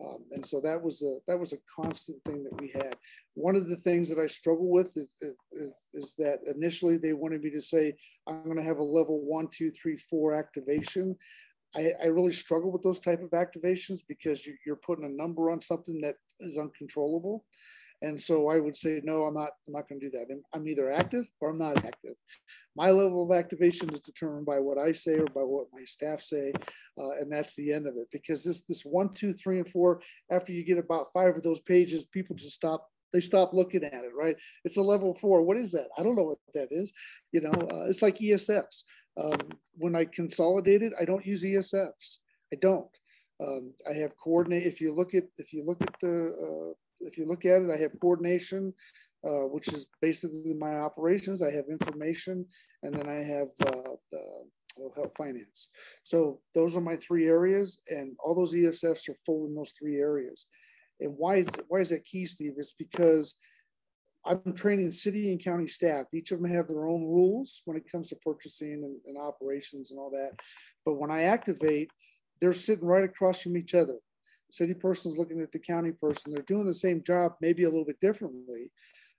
Um, 0.00 0.24
and 0.30 0.46
so 0.46 0.60
that 0.60 0.80
was 0.80 1.02
a 1.02 1.18
that 1.26 1.38
was 1.38 1.52
a 1.52 1.58
constant 1.74 2.22
thing 2.24 2.44
that 2.44 2.60
we 2.60 2.68
had. 2.68 2.96
One 3.34 3.56
of 3.56 3.68
the 3.68 3.76
things 3.76 4.08
that 4.10 4.20
I 4.20 4.26
struggle 4.26 4.70
with 4.70 4.96
is, 4.96 5.12
is, 5.20 5.72
is 5.92 6.14
that 6.18 6.38
initially 6.46 6.96
they 6.96 7.14
wanted 7.14 7.42
me 7.42 7.50
to 7.50 7.60
say 7.60 7.94
I'm 8.26 8.44
going 8.44 8.56
to 8.56 8.62
have 8.62 8.78
a 8.78 8.82
level 8.82 9.20
one, 9.24 9.48
two, 9.52 9.72
three, 9.72 9.96
four 9.96 10.34
activation. 10.34 11.16
I, 11.74 11.92
I 12.02 12.06
really 12.06 12.32
struggle 12.32 12.70
with 12.70 12.82
those 12.82 13.00
type 13.00 13.22
of 13.22 13.30
activations 13.30 14.00
because 14.08 14.46
you, 14.46 14.54
you're 14.64 14.76
putting 14.76 15.04
a 15.04 15.08
number 15.08 15.50
on 15.50 15.60
something 15.60 16.00
that 16.00 16.14
is 16.40 16.58
uncontrollable. 16.58 17.44
And 18.02 18.20
so 18.20 18.48
I 18.48 18.60
would 18.60 18.76
say, 18.76 19.00
no, 19.02 19.24
I'm 19.24 19.34
not, 19.34 19.50
I'm 19.66 19.74
not 19.74 19.88
going 19.88 20.00
to 20.00 20.08
do 20.08 20.18
that. 20.18 20.26
I'm 20.54 20.68
either 20.68 20.90
active 20.90 21.26
or 21.40 21.50
I'm 21.50 21.58
not 21.58 21.84
active. 21.84 22.14
My 22.76 22.90
level 22.90 23.24
of 23.24 23.36
activation 23.36 23.90
is 23.92 24.00
determined 24.00 24.46
by 24.46 24.60
what 24.60 24.78
I 24.78 24.92
say 24.92 25.14
or 25.14 25.26
by 25.26 25.40
what 25.40 25.66
my 25.72 25.84
staff 25.84 26.20
say. 26.20 26.52
Uh, 26.96 27.10
and 27.20 27.30
that's 27.30 27.54
the 27.56 27.72
end 27.72 27.86
of 27.86 27.96
it 27.96 28.08
because 28.12 28.44
this, 28.44 28.60
this 28.62 28.82
one, 28.82 29.12
two, 29.12 29.32
three, 29.32 29.58
and 29.58 29.68
four, 29.68 30.00
after 30.30 30.52
you 30.52 30.64
get 30.64 30.78
about 30.78 31.12
five 31.12 31.36
of 31.36 31.42
those 31.42 31.60
pages, 31.60 32.06
people 32.06 32.36
just 32.36 32.54
stop 32.54 32.86
they 33.12 33.20
stop 33.20 33.54
looking 33.54 33.84
at 33.84 34.04
it, 34.04 34.12
right? 34.14 34.36
It's 34.64 34.76
a 34.76 34.82
level 34.82 35.14
four. 35.14 35.42
What 35.42 35.56
is 35.56 35.72
that? 35.72 35.88
I 35.96 36.02
don't 36.02 36.14
know 36.14 36.24
what 36.24 36.38
that 36.52 36.68
is. 36.70 36.92
You 37.32 37.40
know, 37.40 37.52
uh, 37.52 37.88
it's 37.88 38.02
like 38.02 38.18
ESFs. 38.18 38.84
Um, 39.18 39.48
when 39.76 39.96
I 39.96 40.04
consolidate 40.04 40.82
it, 40.82 40.92
I 41.00 41.04
don't 41.04 41.24
use 41.24 41.42
ESFs. 41.42 42.18
I 42.52 42.56
don't. 42.60 42.88
Um, 43.40 43.72
I 43.88 43.94
have 43.94 44.16
coordinate. 44.16 44.64
If 44.64 44.80
you 44.80 44.94
look 44.94 45.14
at 45.14 45.24
if 45.38 45.52
you 45.52 45.64
look 45.64 45.80
at 45.82 45.94
the 46.00 46.26
uh, 46.26 46.74
if 47.00 47.18
you 47.18 47.26
look 47.26 47.44
at 47.44 47.62
it, 47.62 47.70
I 47.70 47.76
have 47.76 47.98
coordination, 48.00 48.72
uh, 49.24 49.46
which 49.46 49.68
is 49.68 49.86
basically 50.00 50.54
my 50.54 50.76
operations. 50.76 51.42
I 51.42 51.50
have 51.50 51.64
information, 51.70 52.46
and 52.82 52.94
then 52.94 53.08
I 53.08 53.22
have 53.22 53.48
uh, 53.66 54.88
health 54.94 55.12
finance. 55.16 55.70
So 56.04 56.40
those 56.54 56.76
are 56.76 56.80
my 56.80 56.96
three 56.96 57.26
areas, 57.26 57.80
and 57.88 58.16
all 58.22 58.34
those 58.34 58.54
ESFs 58.54 59.08
are 59.08 59.16
full 59.26 59.46
in 59.46 59.54
those 59.54 59.72
three 59.78 59.96
areas. 59.96 60.46
And 61.00 61.14
why 61.16 61.36
is 61.36 61.48
why 61.68 61.78
is 61.80 61.90
that 61.90 62.04
key, 62.04 62.26
Steve? 62.26 62.54
It's 62.56 62.72
because 62.72 63.34
I'm 64.24 64.52
training 64.54 64.90
city 64.90 65.30
and 65.30 65.42
county 65.42 65.68
staff. 65.68 66.06
Each 66.12 66.32
of 66.32 66.40
them 66.40 66.52
have 66.52 66.68
their 66.68 66.86
own 66.86 67.02
rules 67.02 67.62
when 67.64 67.76
it 67.76 67.90
comes 67.90 68.08
to 68.08 68.16
purchasing 68.16 68.84
and, 68.84 68.96
and 69.06 69.16
operations 69.16 69.90
and 69.90 70.00
all 70.00 70.10
that. 70.10 70.32
But 70.84 70.94
when 70.94 71.10
I 71.10 71.22
activate, 71.22 71.90
they're 72.40 72.52
sitting 72.52 72.86
right 72.86 73.04
across 73.04 73.40
from 73.40 73.56
each 73.56 73.74
other 73.74 73.98
city 74.50 74.74
person 74.74 75.12
is 75.12 75.18
looking 75.18 75.40
at 75.40 75.52
the 75.52 75.58
county 75.58 75.92
person. 75.92 76.32
They're 76.32 76.42
doing 76.42 76.66
the 76.66 76.74
same 76.74 77.02
job, 77.02 77.34
maybe 77.40 77.64
a 77.64 77.68
little 77.68 77.84
bit 77.84 78.00
differently, 78.00 78.70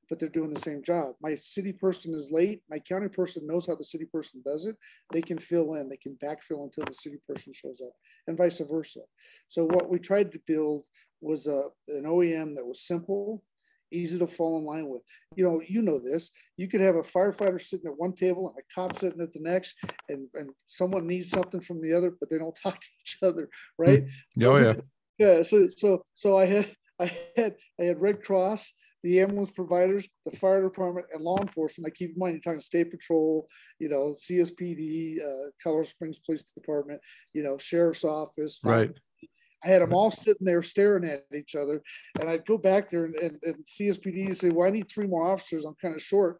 but 0.09 0.19
they're 0.19 0.29
doing 0.29 0.51
the 0.51 0.59
same 0.59 0.83
job. 0.83 1.13
My 1.21 1.35
city 1.35 1.71
person 1.71 2.13
is 2.13 2.31
late. 2.31 2.63
My 2.69 2.79
county 2.79 3.07
person 3.07 3.45
knows 3.45 3.67
how 3.67 3.75
the 3.75 3.83
city 3.83 4.05
person 4.05 4.41
does 4.43 4.65
it. 4.65 4.75
They 5.13 5.21
can 5.21 5.37
fill 5.37 5.75
in, 5.75 5.87
they 5.87 5.97
can 5.97 6.17
backfill 6.23 6.63
until 6.63 6.85
the 6.85 6.93
city 6.93 7.19
person 7.27 7.53
shows 7.53 7.81
up, 7.85 7.93
and 8.27 8.37
vice 8.37 8.59
versa. 8.59 9.01
So, 9.47 9.65
what 9.65 9.89
we 9.89 9.99
tried 9.99 10.31
to 10.31 10.39
build 10.47 10.85
was 11.21 11.47
a, 11.47 11.65
an 11.89 12.05
OEM 12.05 12.55
that 12.55 12.65
was 12.65 12.81
simple, 12.81 13.43
easy 13.91 14.17
to 14.17 14.27
fall 14.27 14.57
in 14.57 14.65
line 14.65 14.87
with. 14.87 15.01
You 15.35 15.43
know, 15.43 15.61
you 15.67 15.81
know 15.81 15.99
this. 15.99 16.31
You 16.57 16.67
could 16.67 16.81
have 16.81 16.95
a 16.95 17.03
firefighter 17.03 17.61
sitting 17.61 17.87
at 17.87 17.97
one 17.97 18.13
table 18.13 18.47
and 18.47 18.57
a 18.57 18.73
cop 18.73 18.97
sitting 18.97 19.21
at 19.21 19.33
the 19.33 19.41
next, 19.41 19.75
and, 20.07 20.27
and 20.33 20.49
someone 20.65 21.05
needs 21.05 21.29
something 21.29 21.61
from 21.61 21.81
the 21.81 21.93
other, 21.93 22.11
but 22.19 22.29
they 22.29 22.39
don't 22.39 22.57
talk 22.63 22.79
to 22.79 22.87
each 23.03 23.17
other, 23.21 23.47
right? 23.77 24.05
Mm. 24.05 24.47
Oh, 24.47 24.57
yeah 24.57 24.73
yeah 25.19 25.41
so 25.41 25.67
so 25.77 26.01
so 26.15 26.37
i 26.37 26.45
had 26.45 26.65
i 26.99 27.11
had 27.35 27.55
i 27.79 27.83
had 27.83 28.01
red 28.01 28.23
cross 28.23 28.71
the 29.03 29.21
ambulance 29.21 29.51
providers 29.51 30.09
the 30.25 30.35
fire 30.35 30.61
department 30.61 31.07
and 31.13 31.23
law 31.23 31.39
enforcement. 31.39 31.89
I 31.89 31.95
keep 31.95 32.11
in 32.11 32.19
mind 32.19 32.33
you're 32.33 32.41
talking 32.41 32.59
state 32.59 32.91
patrol 32.91 33.47
you 33.79 33.89
know 33.89 34.13
cspd 34.13 35.17
uh, 35.19 35.51
colorado 35.63 35.87
springs 35.87 36.19
police 36.19 36.43
department 36.43 36.99
you 37.33 37.43
know 37.43 37.57
sheriff's 37.57 38.03
office. 38.03 38.59
Right. 38.63 38.91
I 39.63 39.67
had 39.67 39.81
them 39.81 39.93
all 39.93 40.11
sitting 40.11 40.45
there 40.45 40.63
staring 40.63 41.09
at 41.09 41.25
each 41.35 41.53
other, 41.53 41.81
and 42.17 42.29
I'd 42.29 42.45
go 42.45 42.57
back 42.57 42.89
there 42.89 43.05
and, 43.05 43.15
and, 43.15 43.37
and 43.43 43.65
CSPD 43.65 44.27
and 44.27 44.37
say, 44.37 44.49
"Well, 44.51 44.67
I 44.67 44.71
need 44.71 44.89
three 44.89 45.07
more 45.07 45.29
officers. 45.29 45.65
I'm 45.65 45.75
kind 45.81 45.95
of 45.95 46.01
short," 46.01 46.39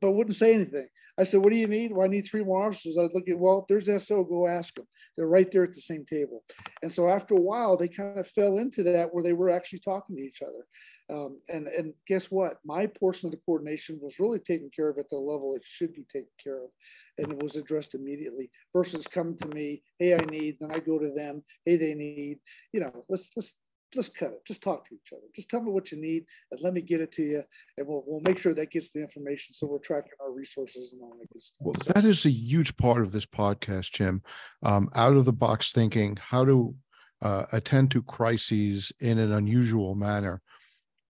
but 0.00 0.12
wouldn't 0.12 0.36
say 0.36 0.54
anything. 0.54 0.88
I 1.18 1.24
said, 1.24 1.40
what 1.40 1.52
do 1.52 1.58
you 1.58 1.66
need? 1.66 1.92
Well, 1.92 2.06
I 2.06 2.08
need 2.08 2.26
three 2.26 2.44
more 2.44 2.64
officers. 2.64 2.96
I 2.96 3.02
look 3.02 3.28
at, 3.28 3.38
well, 3.38 3.66
there's 3.68 3.86
SO, 4.04 4.22
go 4.22 4.46
ask 4.46 4.76
them. 4.76 4.86
They're 5.16 5.26
right 5.26 5.50
there 5.50 5.64
at 5.64 5.74
the 5.74 5.80
same 5.80 6.04
table. 6.04 6.44
And 6.80 6.92
so 6.92 7.08
after 7.08 7.34
a 7.34 7.40
while, 7.40 7.76
they 7.76 7.88
kind 7.88 8.18
of 8.18 8.26
fell 8.28 8.58
into 8.58 8.84
that 8.84 9.12
where 9.12 9.24
they 9.24 9.32
were 9.32 9.50
actually 9.50 9.80
talking 9.80 10.16
to 10.16 10.22
each 10.22 10.42
other. 10.42 10.66
Um, 11.10 11.40
and, 11.48 11.66
and 11.66 11.92
guess 12.06 12.30
what? 12.30 12.58
My 12.64 12.86
portion 12.86 13.26
of 13.26 13.32
the 13.32 13.40
coordination 13.44 13.98
was 14.00 14.20
really 14.20 14.38
taken 14.38 14.70
care 14.74 14.88
of 14.88 14.98
at 14.98 15.10
the 15.10 15.16
level 15.16 15.56
it 15.56 15.64
should 15.64 15.92
be 15.92 16.06
taken 16.12 16.28
care 16.42 16.62
of. 16.62 16.70
And 17.18 17.32
it 17.32 17.42
was 17.42 17.56
addressed 17.56 17.96
immediately 17.96 18.50
versus 18.72 19.08
coming 19.08 19.36
to 19.38 19.48
me, 19.48 19.82
hey, 19.98 20.14
I 20.14 20.24
need, 20.26 20.58
then 20.60 20.70
I 20.70 20.78
go 20.78 21.00
to 21.00 21.10
them, 21.10 21.42
hey, 21.64 21.76
they 21.76 21.94
need, 21.94 22.38
you 22.72 22.80
know, 22.80 23.04
let's, 23.08 23.32
let's, 23.34 23.56
just 23.92 24.14
cut 24.14 24.30
it. 24.30 24.44
Just 24.46 24.62
talk 24.62 24.88
to 24.88 24.94
each 24.94 25.12
other. 25.12 25.22
Just 25.34 25.48
tell 25.48 25.62
me 25.62 25.70
what 25.70 25.90
you 25.90 26.00
need 26.00 26.24
and 26.50 26.60
let 26.60 26.74
me 26.74 26.80
get 26.80 27.00
it 27.00 27.12
to 27.12 27.22
you. 27.22 27.42
And 27.76 27.86
we'll, 27.86 28.04
we'll 28.06 28.20
make 28.20 28.38
sure 28.38 28.54
that 28.54 28.70
gets 28.70 28.92
the 28.92 29.00
information. 29.00 29.54
So 29.54 29.66
we're 29.66 29.78
tracking 29.78 30.12
our 30.22 30.32
resources 30.32 30.92
and 30.92 31.02
all 31.02 31.16
that 31.20 31.32
good 31.32 31.42
stuff. 31.42 31.58
Well, 31.60 31.74
that 31.94 32.04
is 32.04 32.24
a 32.24 32.30
huge 32.30 32.76
part 32.76 33.02
of 33.02 33.12
this 33.12 33.26
podcast, 33.26 33.92
Jim. 33.92 34.22
Um, 34.62 34.90
out 34.94 35.16
of 35.16 35.24
the 35.24 35.32
box 35.32 35.72
thinking, 35.72 36.18
how 36.20 36.44
to 36.44 36.74
uh, 37.22 37.46
attend 37.52 37.90
to 37.92 38.02
crises 38.02 38.92
in 39.00 39.18
an 39.18 39.32
unusual 39.32 39.94
manner. 39.94 40.40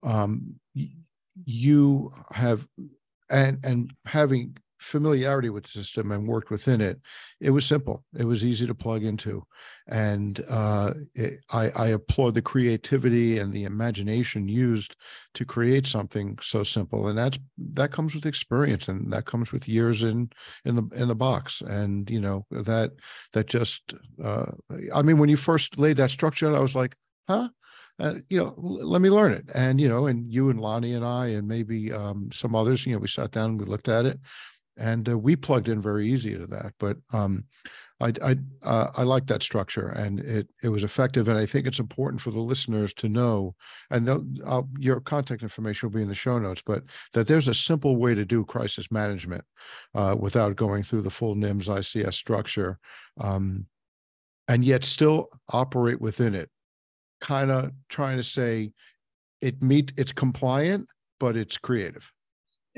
Um, 0.03 0.55
you 1.45 2.13
have, 2.31 2.67
and, 3.29 3.59
and 3.65 3.93
having 4.05 4.57
familiarity 4.79 5.51
with 5.51 5.65
the 5.65 5.71
system 5.71 6.13
and 6.13 6.27
worked 6.27 6.51
within 6.51 6.81
it, 6.81 7.01
it 7.41 7.51
was 7.51 7.67
simple. 7.67 8.05
It 8.17 8.25
was 8.25 8.45
easy 8.45 8.67
to 8.67 8.75
plug 8.75 9.05
into, 9.05 9.45
and 9.87 10.43
uh, 10.49 10.95
it, 11.15 11.41
I, 11.51 11.71
I, 11.71 11.87
applaud 11.89 12.35
the 12.35 12.43
creativity 12.43 13.39
and 13.39 13.53
the 13.53 13.65
imagination 13.65 14.49
used 14.49 14.97
to 15.35 15.45
create 15.45 15.87
something 15.87 16.39
so 16.43 16.63
simple. 16.63 17.09
And 17.09 17.19
that's 17.19 17.39
that 17.75 17.93
comes 17.93 18.15
with 18.15 18.27
experience, 18.27 18.89
and 18.89 19.13
that 19.13 19.27
comes 19.27 19.53
with 19.53 19.69
years 19.69 20.03
in 20.03 20.31
in 20.65 20.77
the 20.77 20.89
in 20.95 21.09
the 21.09 21.15
box. 21.15 21.61
And 21.61 22.09
you 22.09 22.21
know 22.21 22.47
that 22.51 22.93
that 23.33 23.47
just, 23.47 23.95
uh, 24.23 24.47
I 24.95 25.03
mean, 25.03 25.19
when 25.19 25.29
you 25.29 25.37
first 25.37 25.79
laid 25.79 25.97
that 25.97 26.11
structure, 26.11 26.55
I 26.55 26.61
was 26.61 26.75
like, 26.75 26.97
huh. 27.29 27.49
uh, 27.99 28.15
you 28.29 28.39
know, 28.39 28.55
let 28.57 29.03
me 29.03 29.11
learn 29.11 29.33
it. 29.33 29.45
And, 29.55 29.81
you 29.81 29.89
know, 29.89 30.07
and 30.07 30.33
you 30.33 30.51
and 30.51 30.61
Lonnie 30.61 30.95
and 30.95 31.05
I, 31.05 31.29
and 31.29 31.47
maybe 31.47 31.93
um, 31.93 32.31
some 32.33 32.55
others, 32.55 32.87
you 32.87 32.93
know, 32.93 32.99
we 32.99 33.09
sat 33.09 33.33
down 33.33 33.51
and 33.51 33.61
we 33.61 33.67
looked 33.67 33.89
at 33.89 34.07
it 34.07 34.19
and 34.79 35.09
uh, 35.09 35.19
we 35.19 35.37
plugged 35.37 35.69
in 35.69 35.83
very 35.83 36.09
easy 36.09 36.37
to 36.39 36.47
that. 36.47 36.73
But 36.79 36.97
um, 37.13 37.45
I 38.01 38.13
I 38.23 38.37
uh, 38.63 38.91
I 38.97 39.03
like 39.03 39.27
that 39.27 39.43
structure, 39.43 39.89
and 39.89 40.21
it 40.21 40.49
it 40.63 40.69
was 40.69 40.85
effective. 40.85 41.29
And 41.29 41.37
I 41.37 41.47
think 41.47 41.67
it's 41.67 41.81
important 41.81 42.21
for 42.21 42.31
the 42.31 42.41
listeners 42.41 42.95
to 42.95 43.09
know, 43.09 43.55
and 43.91 44.09
your 44.79 45.01
contact 45.01 45.43
information 45.43 45.89
will 45.89 45.97
be 45.97 46.03
in 46.03 46.09
the 46.09 46.15
show 46.15 46.39
notes, 46.39 46.63
but 46.65 46.85
that 47.13 47.27
there's 47.27 47.49
a 47.49 47.55
simple 47.55 47.97
way 47.97 48.15
to 48.15 48.25
do 48.25 48.45
crisis 48.45 48.91
management 48.91 49.45
uh, 49.95 50.15
without 50.19 50.57
going 50.57 50.83
through 50.83 51.03
the 51.03 51.11
full 51.11 51.35
NIMS 51.35 51.67
ICS 51.67 52.15
structure, 52.15 52.79
um, 53.21 53.67
and 54.47 54.65
yet 54.65 54.85
still 54.85 55.29
operate 55.49 56.01
within 56.01 56.35
it. 56.35 56.51
Kind 57.21 57.51
of 57.51 57.73
trying 57.89 58.17
to 58.19 58.25
say 58.25 58.71
it 59.41 59.61
meet 59.61 59.93
it's 59.97 60.13
compliant, 60.13 60.89
but 61.19 61.37
it's 61.37 61.59
creative. 61.59 62.13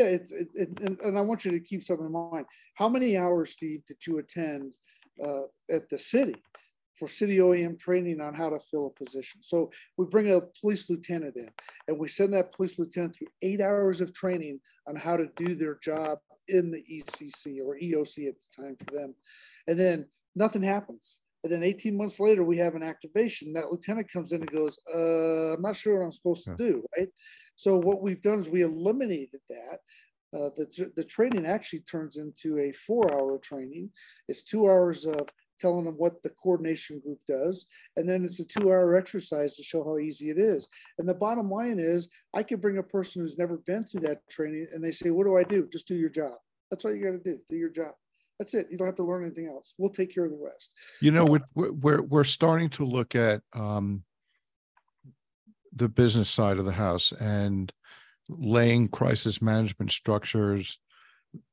Yeah, 0.01 0.07
it's 0.07 0.33
it, 0.33 0.49
it, 0.55 0.81
and, 0.81 0.99
and 1.01 1.19
I 1.19 1.21
want 1.21 1.45
you 1.45 1.51
to 1.51 1.61
keep 1.61 1.85
something 1.85 2.07
in 2.07 2.13
mind. 2.13 2.47
How 2.75 2.89
many 2.89 3.19
hours, 3.19 3.51
Steve, 3.51 3.85
did 3.85 3.99
you 4.07 4.19
attend 4.19 4.73
uh, 5.23 5.43
at 5.71 5.91
the 5.91 5.99
city 5.99 6.37
for 6.99 7.07
city 7.07 7.37
OEM 7.37 7.79
training 7.79 8.21
on 8.21 8.33
how 8.33 8.49
to 8.49 8.59
fill 8.59 8.87
a 8.87 9.05
position. 9.05 9.43
So 9.43 9.71
we 9.97 10.07
bring 10.07 10.33
a 10.33 10.43
police 10.61 10.89
lieutenant 10.89 11.37
in 11.37 11.49
and 11.89 11.99
we 11.99 12.09
send 12.09 12.33
that 12.35 12.53
police 12.53 12.79
lieutenant 12.79 13.17
through 13.17 13.29
eight 13.43 13.61
hours 13.61 14.01
of 14.01 14.15
training 14.15 14.61
on 14.87 14.97
how 14.97 15.17
to 15.17 15.29
do 15.37 15.55
their 15.55 15.79
job 15.83 16.19
in 16.49 16.71
the 16.71 16.83
ECC 16.91 17.59
or 17.65 17.77
EOC 17.77 18.29
at 18.29 18.35
the 18.39 18.63
time 18.63 18.77
for 18.77 18.95
them. 18.95 19.15
And 19.67 19.79
then 19.79 20.07
nothing 20.35 20.63
happens. 20.63 21.21
And 21.43 21.53
then 21.53 21.63
18 21.63 21.97
months 21.97 22.21
later, 22.21 22.45
we 22.45 22.59
have 22.59 22.75
an 22.75 22.83
activation. 22.83 23.55
That 23.55 23.71
lieutenant 23.71 24.13
comes 24.13 24.33
in 24.33 24.43
and 24.43 24.51
goes, 24.51 24.79
uh, 24.95 25.55
I'm 25.55 25.63
not 25.63 25.77
sure 25.77 25.99
what 25.99 26.05
I'm 26.05 26.13
supposed 26.13 26.45
to 26.45 26.55
do, 26.55 26.85
right? 26.97 27.09
So 27.61 27.77
what 27.77 28.01
we've 28.01 28.23
done 28.23 28.39
is 28.39 28.49
we 28.49 28.63
eliminated 28.63 29.41
that 29.51 29.81
uh, 30.33 30.49
the, 30.57 30.91
the 30.97 31.05
training 31.05 31.45
actually 31.45 31.81
turns 31.81 32.17
into 32.17 32.59
a 32.59 32.73
four 32.73 33.13
hour 33.13 33.37
training. 33.37 33.91
It's 34.29 34.43
two 34.43 34.67
hours 34.67 35.05
of 35.05 35.29
telling 35.61 35.85
them 35.85 35.93
what 35.99 36.23
the 36.23 36.31
coordination 36.43 37.01
group 37.01 37.19
does. 37.29 37.67
And 37.99 38.09
then 38.09 38.25
it's 38.25 38.41
a 38.41 38.47
two 38.47 38.71
hour 38.71 38.97
exercise 38.97 39.57
to 39.57 39.63
show 39.63 39.85
how 39.85 39.99
easy 39.99 40.31
it 40.31 40.39
is. 40.39 40.69
And 40.99 41.07
the 41.07 41.13
bottom 41.13 41.51
line 41.51 41.79
is 41.79 42.09
I 42.33 42.45
can 42.45 42.61
bring 42.61 42.79
a 42.79 42.83
person 42.83 43.21
who's 43.21 43.37
never 43.37 43.59
been 43.59 43.85
through 43.85 44.01
that 44.09 44.27
training 44.31 44.69
and 44.73 44.83
they 44.83 44.91
say, 44.91 45.11
what 45.11 45.27
do 45.27 45.37
I 45.37 45.43
do? 45.43 45.69
Just 45.71 45.87
do 45.87 45.97
your 45.97 46.09
job. 46.09 46.39
That's 46.71 46.87
all 46.87 46.95
you 46.95 47.05
got 47.05 47.23
to 47.23 47.33
do. 47.33 47.41
Do 47.51 47.57
your 47.57 47.69
job. 47.69 47.93
That's 48.39 48.55
it. 48.55 48.69
You 48.71 48.79
don't 48.79 48.87
have 48.87 48.97
to 48.97 49.05
learn 49.05 49.23
anything 49.23 49.49
else. 49.49 49.75
We'll 49.77 49.91
take 49.91 50.15
care 50.15 50.25
of 50.25 50.31
the 50.31 50.43
rest. 50.43 50.73
You 51.03 51.11
know, 51.11 51.27
uh, 51.27 51.41
we're, 51.55 51.73
we're, 51.73 52.03
we're 52.03 52.25
starting 52.25 52.71
to 52.71 52.85
look 52.85 53.15
at 53.15 53.43
um, 53.53 54.03
the 55.75 55.89
business 55.89 56.29
side 56.29 56.59
of 56.59 56.65
the 56.65 56.73
house 56.73 57.13
and 57.21 57.73
laying 58.29 58.89
crisis 58.89 59.43
management 59.43 59.91
structures 59.91 60.79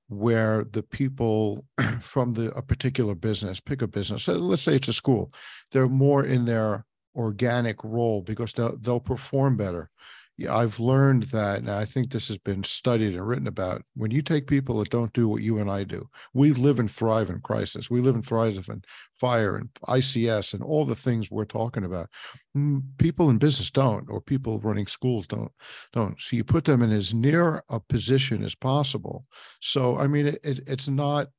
where 0.09 0.63
the 0.72 0.84
people 0.84 1.65
from 2.01 2.34
the 2.34 2.49
a 2.51 2.61
particular 2.61 3.15
business 3.15 3.59
pick 3.59 3.82
a 3.82 3.88
business 3.88 4.24
so 4.24 4.34
let's 4.34 4.61
say 4.61 4.76
it's 4.76 4.88
a 4.88 4.93
school 4.93 5.34
they're 5.72 5.88
more 5.88 6.24
in 6.24 6.45
their 6.45 6.86
organic 7.15 7.84
role 7.84 8.22
because 8.22 8.53
they'll, 8.53 8.78
they'll 8.78 8.99
perform 8.99 9.57
better 9.57 9.89
yeah, 10.38 10.56
I've 10.56 10.80
learned 10.80 11.24
that, 11.24 11.58
and 11.58 11.70
I 11.70 11.84
think 11.84 12.12
this 12.12 12.28
has 12.28 12.38
been 12.38 12.64
studied 12.64 13.16
and 13.16 13.28
written 13.28 13.48
about. 13.48 13.82
When 13.96 14.12
you 14.12 14.22
take 14.22 14.46
people 14.46 14.78
that 14.78 14.92
don't 14.92 15.12
do 15.14 15.28
what 15.28 15.42
you 15.42 15.58
and 15.58 15.70
I 15.70 15.84
do, 15.84 16.08
we 16.32 16.54
live 16.54 16.80
and 16.80 16.92
thrive 16.92 17.32
in 17.32 17.40
crisis. 17.40 17.90
We 17.90 18.02
live 18.02 18.14
and 18.14 18.26
thrive 18.26 18.64
in 18.70 18.84
fire 19.20 19.58
and 19.58 19.70
ICS 19.88 20.54
and 20.54 20.62
all 20.62 20.86
the 20.86 20.96
things 20.96 21.32
we're 21.32 21.46
talking 21.46 21.84
about. 21.84 22.10
Mm, 22.56 22.84
people 23.00 23.32
in 23.32 23.40
business 23.40 23.72
don't, 23.72 24.08
or 24.12 24.22
people 24.22 24.60
running 24.60 24.86
schools 24.86 25.26
don't. 25.26 25.52
Don't. 25.92 26.22
So 26.22 26.36
you 26.36 26.44
put 26.44 26.66
them 26.66 26.84
in 26.84 26.92
as 26.92 27.16
near 27.16 27.64
a 27.70 27.80
position 27.80 28.44
as 28.44 28.54
possible. 28.54 29.26
So 29.60 29.98
I 29.98 30.06
mean, 30.06 30.28
it, 30.28 30.40
it, 30.44 30.60
it's 30.68 30.88
not 30.88 31.30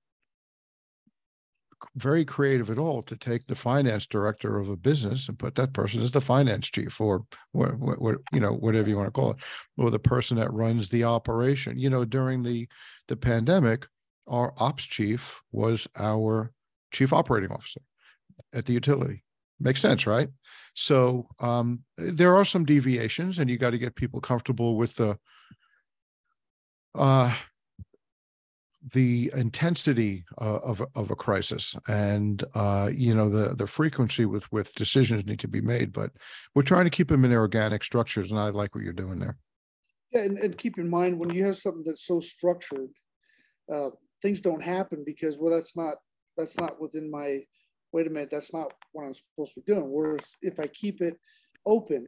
very 1.96 2.24
creative 2.24 2.70
at 2.70 2.78
all 2.78 3.02
to 3.02 3.16
take 3.16 3.46
the 3.46 3.54
finance 3.54 4.06
director 4.06 4.58
of 4.58 4.68
a 4.68 4.76
business 4.76 5.28
and 5.28 5.38
put 5.38 5.54
that 5.54 5.72
person 5.72 6.02
as 6.02 6.10
the 6.10 6.20
finance 6.20 6.68
chief 6.68 7.00
or 7.00 7.24
what, 7.52 7.78
what, 7.78 8.00
what, 8.00 8.16
you 8.32 8.40
know 8.40 8.52
whatever 8.52 8.88
you 8.88 8.96
want 8.96 9.06
to 9.06 9.12
call 9.12 9.32
it 9.32 9.38
or 9.76 9.90
the 9.90 9.98
person 9.98 10.36
that 10.36 10.52
runs 10.52 10.88
the 10.88 11.04
operation. 11.04 11.78
You 11.78 11.90
know 11.90 12.04
during 12.04 12.42
the 12.42 12.68
the 13.08 13.16
pandemic 13.16 13.86
our 14.26 14.52
ops 14.58 14.84
chief 14.84 15.40
was 15.52 15.88
our 15.96 16.52
chief 16.92 17.12
operating 17.12 17.50
officer 17.50 17.80
at 18.52 18.66
the 18.66 18.72
utility. 18.72 19.24
Makes 19.60 19.80
sense 19.80 20.06
right? 20.06 20.28
So 20.74 21.28
um, 21.40 21.80
there 21.96 22.36
are 22.36 22.44
some 22.44 22.64
deviations 22.64 23.38
and 23.38 23.50
you 23.50 23.58
got 23.58 23.70
to 23.70 23.78
get 23.78 23.96
people 23.96 24.20
comfortable 24.20 24.76
with 24.76 24.94
the 24.96 25.18
uh, 26.94 27.34
the 28.92 29.30
intensity 29.34 30.24
uh, 30.40 30.58
of 30.58 30.82
of 30.94 31.10
a 31.10 31.16
crisis 31.16 31.76
and 31.88 32.44
uh, 32.54 32.90
you 32.92 33.14
know 33.14 33.28
the 33.28 33.54
the 33.54 33.66
frequency 33.66 34.24
with 34.24 34.50
with 34.52 34.74
decisions 34.74 35.26
need 35.26 35.38
to 35.38 35.48
be 35.48 35.60
made 35.60 35.92
but 35.92 36.10
we're 36.54 36.62
trying 36.62 36.84
to 36.84 36.90
keep 36.90 37.08
them 37.08 37.24
in 37.24 37.30
their 37.30 37.40
organic 37.40 37.82
structures 37.82 38.30
and 38.30 38.40
i 38.40 38.48
like 38.48 38.74
what 38.74 38.84
you're 38.84 38.92
doing 38.92 39.18
there. 39.18 39.36
Yeah 40.12 40.22
and, 40.22 40.38
and 40.38 40.56
keep 40.56 40.78
in 40.78 40.88
mind 40.88 41.18
when 41.18 41.30
you 41.30 41.44
have 41.44 41.56
something 41.56 41.84
that's 41.84 42.06
so 42.06 42.20
structured 42.20 42.90
uh, 43.72 43.90
things 44.22 44.40
don't 44.40 44.62
happen 44.62 45.02
because 45.04 45.38
well 45.38 45.52
that's 45.52 45.76
not 45.76 45.96
that's 46.36 46.58
not 46.58 46.80
within 46.80 47.10
my 47.10 47.40
wait 47.92 48.06
a 48.06 48.10
minute 48.10 48.30
that's 48.30 48.52
not 48.52 48.72
what 48.92 49.04
i'm 49.04 49.12
supposed 49.12 49.54
to 49.54 49.60
be 49.60 49.72
doing. 49.72 49.90
Whereas 49.90 50.36
if 50.42 50.58
i 50.58 50.66
keep 50.66 51.00
it 51.02 51.16
open 51.66 52.06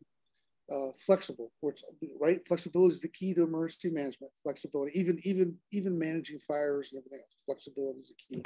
uh, 0.70 0.92
flexible, 1.04 1.52
which 1.60 1.82
right 2.20 2.46
flexibility 2.46 2.94
is 2.94 3.00
the 3.00 3.08
key 3.08 3.34
to 3.34 3.42
emergency 3.42 3.90
management. 3.90 4.32
Flexibility, 4.42 4.98
even 4.98 5.18
even 5.24 5.56
even 5.72 5.98
managing 5.98 6.38
fires 6.38 6.90
and 6.92 7.00
everything 7.00 7.20
else, 7.20 7.36
flexibility 7.44 8.00
is 8.00 8.14
the 8.14 8.36
key. 8.36 8.42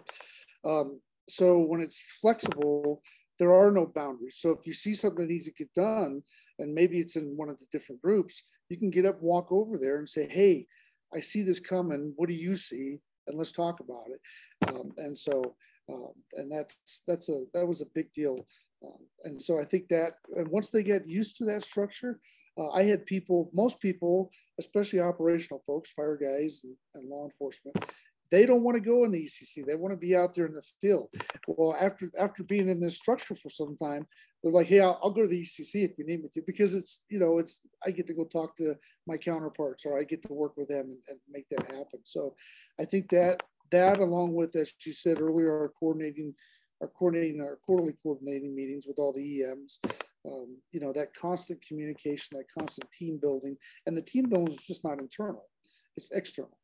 Um, 0.64 1.00
so 1.28 1.58
when 1.58 1.80
it's 1.80 2.00
flexible, 2.20 3.02
there 3.38 3.52
are 3.52 3.70
no 3.70 3.86
boundaries. 3.86 4.36
So 4.38 4.50
if 4.50 4.66
you 4.66 4.72
see 4.72 4.94
something 4.94 5.26
that 5.26 5.32
needs 5.32 5.46
to 5.46 5.52
get 5.52 5.72
done, 5.74 6.22
and 6.58 6.74
maybe 6.74 6.98
it's 6.98 7.16
in 7.16 7.36
one 7.36 7.48
of 7.48 7.58
the 7.58 7.66
different 7.72 8.00
groups, 8.00 8.42
you 8.68 8.76
can 8.76 8.90
get 8.90 9.06
up, 9.06 9.20
walk 9.20 9.50
over 9.50 9.76
there, 9.78 9.98
and 9.98 10.08
say, 10.08 10.26
"Hey, 10.28 10.66
I 11.12 11.20
see 11.20 11.42
this 11.42 11.60
coming. 11.60 12.12
What 12.16 12.28
do 12.28 12.34
you 12.34 12.56
see?" 12.56 12.98
And 13.26 13.38
let's 13.38 13.52
talk 13.52 13.80
about 13.80 14.06
it. 14.10 14.68
Um, 14.68 14.92
and 14.98 15.16
so, 15.16 15.56
um, 15.88 16.12
and 16.34 16.50
that's 16.50 17.02
that's 17.06 17.28
a 17.28 17.44
that 17.52 17.66
was 17.66 17.80
a 17.80 17.86
big 17.94 18.12
deal 18.12 18.46
um, 18.84 18.98
and 19.24 19.40
so 19.40 19.60
I 19.60 19.64
think 19.64 19.88
that, 19.88 20.14
and 20.36 20.48
once 20.48 20.70
they 20.70 20.82
get 20.82 21.08
used 21.08 21.36
to 21.38 21.44
that 21.46 21.62
structure, 21.62 22.20
uh, 22.58 22.68
I 22.70 22.84
had 22.84 23.06
people, 23.06 23.50
most 23.52 23.80
people, 23.80 24.30
especially 24.58 25.00
operational 25.00 25.62
folks, 25.66 25.92
fire 25.92 26.16
guys 26.16 26.62
and, 26.64 26.76
and 26.94 27.08
law 27.08 27.24
enforcement, 27.24 27.84
they 28.30 28.46
don't 28.46 28.62
want 28.62 28.74
to 28.74 28.80
go 28.80 29.04
in 29.04 29.12
the 29.12 29.22
ECC. 29.24 29.64
They 29.64 29.74
want 29.74 29.92
to 29.92 29.98
be 29.98 30.16
out 30.16 30.34
there 30.34 30.46
in 30.46 30.54
the 30.54 30.62
field. 30.80 31.08
Well, 31.46 31.76
after 31.78 32.10
after 32.18 32.42
being 32.42 32.68
in 32.68 32.80
this 32.80 32.96
structure 32.96 33.34
for 33.34 33.50
some 33.50 33.76
time, 33.76 34.06
they're 34.42 34.50
like, 34.50 34.66
"Hey, 34.66 34.80
I'll, 34.80 34.98
I'll, 35.02 35.10
go 35.10 35.22
to 35.22 35.28
the 35.28 35.42
ECC 35.42 35.84
if 35.84 35.98
you 35.98 36.06
need 36.06 36.22
me 36.22 36.28
to," 36.32 36.42
because 36.44 36.74
it's 36.74 37.04
you 37.10 37.18
know 37.18 37.38
it's 37.38 37.60
I 37.86 37.90
get 37.90 38.06
to 38.08 38.14
go 38.14 38.24
talk 38.24 38.56
to 38.56 38.76
my 39.06 39.18
counterparts 39.18 39.84
or 39.84 39.98
I 39.98 40.04
get 40.04 40.22
to 40.22 40.32
work 40.32 40.56
with 40.56 40.68
them 40.68 40.86
and, 40.86 40.98
and 41.08 41.18
make 41.30 41.48
that 41.50 41.70
happen. 41.70 42.00
So, 42.04 42.34
I 42.80 42.86
think 42.86 43.10
that 43.10 43.42
that 43.70 43.98
along 43.98 44.34
with 44.34 44.56
as 44.56 44.72
you 44.84 44.92
said 44.92 45.20
earlier, 45.20 45.52
our 45.58 45.68
coordinating 45.68 46.34
our 46.80 46.88
coordinating 46.88 47.40
our 47.40 47.58
quarterly 47.64 47.94
coordinating 48.02 48.54
meetings 48.54 48.86
with 48.86 48.98
all 48.98 49.12
the 49.12 49.42
EMs. 49.42 49.80
Um, 50.26 50.56
you 50.72 50.80
know 50.80 50.92
that 50.92 51.14
constant 51.14 51.60
communication, 51.66 52.36
that 52.38 52.46
constant 52.58 52.90
team 52.90 53.18
building, 53.20 53.56
and 53.86 53.96
the 53.96 54.02
team 54.02 54.28
building 54.28 54.54
is 54.54 54.64
just 54.64 54.84
not 54.84 54.98
internal; 54.98 55.44
it's 55.96 56.10
external. 56.12 56.58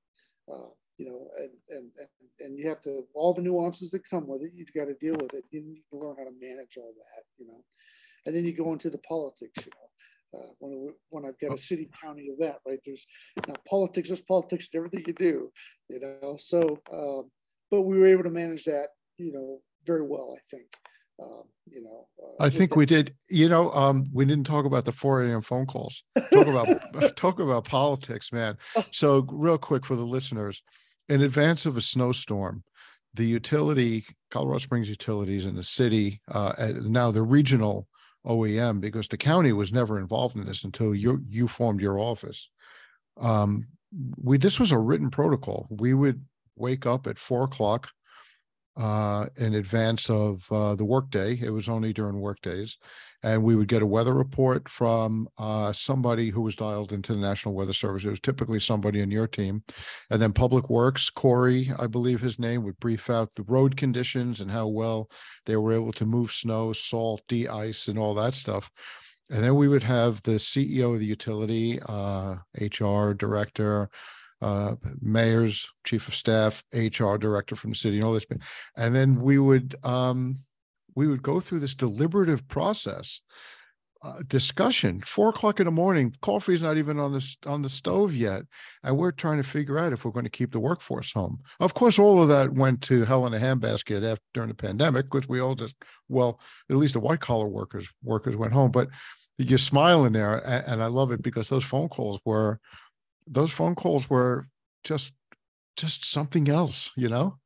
Uh, 0.51 0.71
you 0.97 1.07
know, 1.07 1.29
and, 1.39 1.51
and 1.69 1.91
and 1.99 2.09
and 2.41 2.59
you 2.59 2.69
have 2.69 2.81
to 2.83 3.05
all 3.15 3.35
the 3.35 3.43
nuances 3.43 3.91
that 3.91 4.09
come 4.09 4.27
with 4.27 4.43
it. 4.43 4.53
You've 4.55 4.73
got 4.73 4.87
to 4.87 4.95
deal 4.95 5.17
with 5.21 5.35
it. 5.35 5.45
You 5.51 5.63
need 5.63 5.83
to 5.91 5.99
learn 5.99 6.17
how 6.19 6.25
to 6.25 6.33
manage 6.41 6.77
all 6.79 6.95
that. 6.97 7.25
You 7.39 7.49
know, 7.49 7.65
and 8.27 8.35
then 8.35 8.45
you 8.45 8.53
go 8.53 8.73
into 8.73 8.91
the 8.91 8.99
politics. 8.99 9.67
You 9.67 9.73
know. 9.75 9.90
Uh, 10.33 10.53
when, 10.61 10.95
when 11.09 11.25
I've 11.25 11.39
got 11.41 11.55
a 11.55 11.61
city 11.61 11.89
county 12.03 12.29
of 12.31 12.39
that, 12.39 12.59
right? 12.65 12.79
There's 12.85 13.05
now 13.49 13.55
politics, 13.69 14.09
there's 14.09 14.23
politics 14.23 14.69
in 14.73 14.79
everything 14.79 15.05
you 15.07 15.13
do, 15.13 15.51
you 15.89 16.01
know. 16.01 16.37
So, 16.39 16.79
uh, 16.93 17.27
but 17.71 17.83
we 17.83 17.99
were 17.99 18.07
able 18.07 18.23
to 18.23 18.31
manage 18.31 18.65
that, 18.65 18.89
you 19.19 19.33
know, 19.33 19.59
very 19.85 20.03
well, 20.03 20.37
I 20.37 20.41
think. 20.49 20.67
Um, 21.21 21.43
you 21.67 21.83
know, 21.83 22.07
uh, 22.23 22.45
I 22.45 22.51
think 22.51 22.77
we 22.77 22.87
did. 22.87 23.15
You 23.29 23.49
know, 23.49 23.71
um, 23.73 24.09
we 24.13 24.25
didn't 24.25 24.47
talk 24.47 24.65
about 24.65 24.85
the 24.85 24.93
4 24.93 25.25
a.m. 25.25 25.43
phone 25.43 25.67
calls. 25.67 26.03
Talk 26.33 26.47
about 26.47 27.17
talk 27.17 27.41
about 27.41 27.65
politics, 27.65 28.33
man. 28.33 28.57
Oh. 28.77 28.85
So, 28.91 29.27
real 29.31 29.59
quick 29.59 29.85
for 29.85 29.97
the 29.97 30.03
listeners, 30.03 30.63
in 31.09 31.23
advance 31.23 31.67
of 31.67 31.77
a 31.77 31.81
snowstorm, 31.81 32.65
the 33.15 33.27
utility, 33.27 34.07
Colorado 34.31 34.61
Springs 34.61 34.89
Utilities, 34.89 35.45
in 35.45 35.57
the 35.57 35.63
city, 35.63 36.23
uh, 36.31 36.73
now 36.83 37.11
the 37.11 37.23
regional 37.23 37.87
OEM, 38.27 38.81
because 38.81 39.09
the 39.09 39.17
county 39.17 39.53
was 39.53 39.73
never 39.73 39.99
involved 39.99 40.37
in 40.37 40.45
this 40.45 40.65
until 40.65 40.95
you 40.95 41.23
you 41.29 41.49
formed 41.49 41.81
your 41.81 41.99
office. 41.99 42.51
Um, 43.19 43.67
we 44.23 44.39
this 44.39 44.61
was 44.61 44.73
a 44.73 44.79
written 44.79 45.11
protocol. 45.11 45.67
We 45.71 45.95
would 45.95 46.25
wake 46.57 46.87
up 46.87 47.07
at 47.07 47.19
four 47.19 47.45
o'clock 47.45 47.89
uh, 48.77 49.27
in 49.37 49.55
advance 49.55 50.09
of 50.09 50.51
uh, 50.51 50.75
the 50.75 50.85
workday. 50.85 51.39
It 51.41 51.51
was 51.51 51.69
only 51.69 51.93
during 51.93 52.21
workdays. 52.21 52.79
And 53.23 53.43
we 53.43 53.55
would 53.55 53.69
get 53.69 53.83
a 53.83 53.87
weather 53.87 54.15
report 54.15 54.67
from 54.69 55.29
uh, 55.37 55.73
somebody 55.73 56.31
who 56.31 56.41
was 56.41 56.57
dialed 56.57 56.93
into 56.93 57.13
the 57.13 57.21
National 57.21 57.55
Weather 57.55 57.75
Service. 57.75 58.05
It 58.05 58.11
was 58.11 58.21
typically 58.21 58.61
somebody 58.61 59.01
in 59.01 59.11
your 59.11 59.27
team. 59.27 59.63
And 60.09 60.23
then 60.23 60.33
Public 60.33 60.71
Works, 60.71 61.11
Corey, 61.11 61.71
I 61.79 61.87
believe 61.87 62.21
his 62.21 62.39
name, 62.39 62.65
would 62.65 62.81
brief 62.81 63.11
out 63.11 63.35
the 63.35 63.43
road 63.43 63.77
conditions 63.77 64.41
and 64.41 64.51
how 64.51 64.69
well 64.69 65.11
they 65.45 65.57
were 65.57 65.75
able 65.75 65.93
to 65.93 66.07
move 66.07 66.33
snow, 66.33 66.73
salt, 66.73 67.21
de-ice, 67.29 67.89
and 67.89 67.99
all 67.99 68.15
that 68.15 68.35
stuff. 68.35 68.71
And 69.29 69.45
then 69.45 69.55
we 69.55 69.69
would 69.69 69.85
have 69.85 70.23
the 70.23 70.33
CEO 70.33 70.95
of 70.95 71.01
the 71.01 71.07
utility, 71.07 71.79
uh, 71.87 72.37
HR 72.59 73.13
director, 73.13 73.91
uh, 74.43 74.77
mayor's 75.01 75.69
chief 75.85 76.09
of 76.09 76.15
staff, 76.15 76.63
HR 76.73 77.17
director 77.17 77.57
from 77.57 77.71
the 77.71 77.77
city, 77.77 77.97
and 77.97 78.05
all 78.05 78.15
this. 78.15 78.27
And 78.77 78.95
then 78.95 79.21
we 79.21 79.39
would 79.39 79.77
um, 79.83 80.41
we 80.95 81.07
would 81.07 81.23
go 81.23 81.41
through 81.41 81.61
this 81.61 81.75
deliberative 81.75 82.47
process, 82.49 83.21
uh, 84.03 84.21
discussion. 84.27 85.01
Four 85.03 85.29
o'clock 85.29 85.61
in 85.61 85.67
the 85.67 85.71
morning, 85.71 86.15
coffee's 86.23 86.63
not 86.63 86.79
even 86.79 86.99
on 86.99 87.13
the 87.13 87.37
on 87.47 87.61
the 87.61 87.69
stove 87.69 88.15
yet, 88.15 88.43
and 88.83 88.97
we're 88.97 89.13
trying 89.13 89.37
to 89.37 89.43
figure 89.43 89.79
out 89.79 89.93
if 89.93 90.05
we're 90.05 90.11
going 90.11 90.25
to 90.25 90.31
keep 90.31 90.53
the 90.53 90.61
workforce 90.61 91.13
home. 91.13 91.41
Of 91.61 91.75
course, 91.75 91.99
all 91.99 92.23
of 92.23 92.29
that 92.29 92.55
went 92.55 92.81
to 92.83 93.05
hell 93.05 93.27
in 93.27 93.35
a 93.35 93.39
handbasket 93.39 94.11
after 94.11 94.25
during 94.33 94.49
the 94.49 94.55
pandemic 94.55 95.11
because 95.11 95.29
we 95.29 95.41
all 95.41 95.55
just 95.55 95.77
well, 96.09 96.41
at 96.71 96.77
least 96.77 96.95
the 96.95 97.01
white 97.01 97.21
collar 97.21 97.49
workers 97.49 97.89
workers 98.03 98.37
went 98.37 98.55
home. 98.55 98.71
But 98.71 98.89
you're 99.37 99.59
smiling 99.59 100.13
there, 100.13 100.39
and, 100.47 100.67
and 100.67 100.83
I 100.83 100.87
love 100.87 101.13
it 101.13 101.23
because 101.23 101.49
those 101.49 101.65
phone 101.65 101.91
calls 101.91 102.21
were 102.25 102.59
those 103.31 103.51
phone 103.51 103.75
calls 103.75 104.11
were 104.11 104.49
just 104.85 105.13
just 105.77 106.11
something 106.11 106.49
else, 106.49 106.91
you 106.97 107.09
know. 107.09 107.39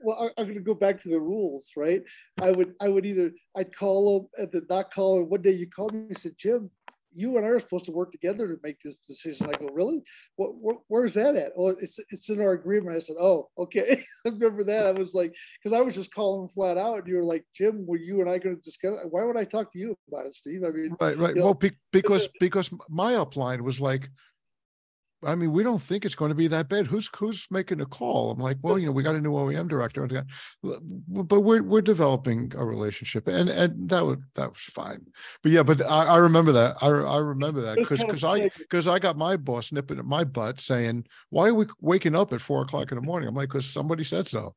Well, 0.00 0.30
I, 0.36 0.40
am 0.40 0.46
going 0.46 0.56
to 0.56 0.62
go 0.62 0.74
back 0.74 1.00
to 1.02 1.08
the 1.08 1.20
rules, 1.20 1.72
right? 1.76 2.02
I 2.40 2.50
would 2.50 2.74
I 2.80 2.88
would 2.88 3.04
either 3.04 3.32
I'd 3.56 3.76
call 3.76 4.20
them 4.20 4.28
and 4.38 4.52
then 4.52 4.66
not 4.70 4.92
call. 4.92 5.18
And 5.18 5.28
one 5.28 5.42
day 5.42 5.52
you 5.52 5.68
called 5.68 5.92
me 5.92 6.06
and 6.08 6.18
said, 6.18 6.32
Jim, 6.36 6.70
you 7.14 7.36
and 7.36 7.44
I 7.44 7.48
are 7.50 7.58
supposed 7.58 7.86
to 7.86 7.92
work 7.92 8.12
together 8.12 8.46
to 8.46 8.60
make 8.62 8.80
this 8.80 8.98
decision. 8.98 9.48
I 9.48 9.58
go, 9.58 9.68
really? 9.72 10.02
What, 10.36 10.50
where, 10.60 10.76
where's 10.88 11.14
that 11.14 11.36
at? 11.36 11.52
Oh, 11.56 11.68
it's 11.68 11.98
it's 12.10 12.28
in 12.28 12.40
our 12.40 12.52
agreement. 12.52 12.96
I 12.96 13.00
said, 13.00 13.16
oh, 13.20 13.48
okay. 13.58 14.00
I 14.26 14.28
remember 14.28 14.64
that. 14.64 14.86
I 14.86 14.92
was 14.92 15.14
like, 15.14 15.34
because 15.62 15.76
I 15.76 15.82
was 15.82 15.94
just 15.94 16.14
calling 16.14 16.48
flat 16.48 16.78
out, 16.78 16.98
and 16.98 17.08
you 17.08 17.16
were 17.16 17.24
like, 17.24 17.44
Jim, 17.54 17.86
were 17.86 17.96
you 17.96 18.20
and 18.20 18.30
I 18.30 18.38
going 18.38 18.56
to 18.56 18.62
discuss? 18.62 19.00
It? 19.02 19.10
Why 19.10 19.24
would 19.24 19.36
I 19.36 19.44
talk 19.44 19.72
to 19.72 19.78
you 19.78 19.96
about 20.08 20.26
it, 20.26 20.34
Steve? 20.34 20.62
I 20.64 20.70
mean, 20.70 20.96
right, 21.00 21.16
right. 21.16 21.34
Well, 21.36 21.58
know, 21.60 21.70
because 21.92 22.28
because 22.40 22.70
my 22.88 23.14
upline 23.14 23.62
was 23.62 23.80
like, 23.80 24.08
I 25.24 25.34
mean, 25.34 25.52
we 25.52 25.64
don't 25.64 25.82
think 25.82 26.04
it's 26.04 26.14
going 26.14 26.28
to 26.28 26.34
be 26.34 26.46
that 26.48 26.68
bad. 26.68 26.86
Who's 26.86 27.10
who's 27.16 27.48
making 27.50 27.80
a 27.80 27.86
call? 27.86 28.30
I'm 28.30 28.38
like, 28.38 28.58
well, 28.62 28.78
you 28.78 28.86
know, 28.86 28.92
we 28.92 29.02
got 29.02 29.16
a 29.16 29.20
new 29.20 29.32
OEM 29.32 29.68
director, 29.68 30.04
uh, 30.04 30.72
but 31.08 31.40
we're 31.40 31.62
we're 31.62 31.80
developing 31.80 32.52
a 32.56 32.64
relationship, 32.64 33.26
and 33.26 33.48
and 33.48 33.88
that 33.88 34.04
was 34.04 34.18
that 34.36 34.50
was 34.50 34.60
fine. 34.60 35.04
But 35.42 35.50
yeah, 35.52 35.64
but 35.64 35.82
I, 35.82 36.04
I 36.04 36.16
remember 36.18 36.52
that. 36.52 36.76
I 36.80 36.86
I 36.86 37.18
remember 37.18 37.60
that 37.62 37.78
because 37.78 38.04
because 38.04 38.22
I 38.22 38.48
because 38.58 38.86
I 38.86 39.00
got 39.00 39.16
my 39.16 39.36
boss 39.36 39.72
nipping 39.72 39.98
at 39.98 40.04
my 40.04 40.22
butt 40.22 40.60
saying, 40.60 41.06
why 41.30 41.48
are 41.48 41.54
we 41.54 41.66
waking 41.80 42.14
up 42.14 42.32
at 42.32 42.40
four 42.40 42.62
o'clock 42.62 42.92
in 42.92 42.96
the 42.96 43.02
morning? 43.02 43.28
I'm 43.28 43.34
like, 43.34 43.48
because 43.48 43.66
somebody 43.66 44.04
said 44.04 44.28
so 44.28 44.54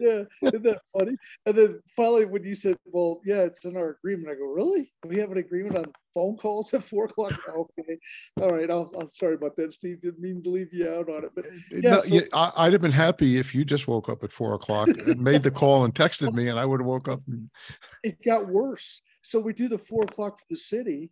yeah, 0.00 0.22
isn't 0.48 0.62
that 0.64 0.80
funny? 0.96 1.16
And 1.46 1.56
then 1.56 1.80
finally, 1.96 2.24
when 2.24 2.44
you 2.44 2.54
said, 2.54 2.76
"Well, 2.84 3.20
yeah, 3.24 3.42
it's 3.42 3.64
in 3.64 3.76
our 3.76 3.90
agreement," 3.90 4.30
I 4.30 4.34
go, 4.34 4.46
"Really? 4.46 4.92
We 5.06 5.18
have 5.18 5.30
an 5.30 5.38
agreement 5.38 5.76
on 5.76 5.92
phone 6.14 6.36
calls 6.36 6.72
at 6.74 6.82
four 6.82 7.04
o'clock?" 7.04 7.32
okay, 7.48 7.98
all 8.40 8.50
right. 8.50 8.70
I'll, 8.70 8.90
I'm 8.98 9.08
sorry 9.08 9.34
about 9.34 9.56
that, 9.56 9.72
Steve. 9.72 10.00
Didn't 10.00 10.20
mean 10.20 10.42
to 10.42 10.50
leave 10.50 10.72
you 10.72 10.88
out 10.88 11.08
on 11.08 11.24
it, 11.24 11.30
but 11.34 11.44
uh, 11.44 11.48
yeah, 11.70 11.90
no, 11.90 12.00
so- 12.00 12.06
yeah 12.08 12.20
I, 12.32 12.64
would 12.64 12.72
have 12.72 12.82
been 12.82 12.90
happy 12.90 13.38
if 13.38 13.54
you 13.54 13.64
just 13.64 13.86
woke 13.88 14.08
up 14.08 14.24
at 14.24 14.32
four 14.32 14.54
o'clock 14.54 14.88
and 14.88 15.20
made 15.20 15.42
the 15.42 15.50
call 15.50 15.84
and 15.84 15.94
texted 15.94 16.32
me, 16.32 16.48
and 16.48 16.58
I 16.58 16.64
would 16.64 16.80
have 16.80 16.86
woke 16.86 17.08
up. 17.08 17.20
And... 17.28 17.50
It 18.02 18.22
got 18.24 18.48
worse. 18.48 19.02
So 19.22 19.38
we 19.38 19.52
do 19.52 19.68
the 19.68 19.78
four 19.78 20.04
o'clock 20.04 20.38
for 20.38 20.46
the 20.48 20.56
city, 20.56 21.10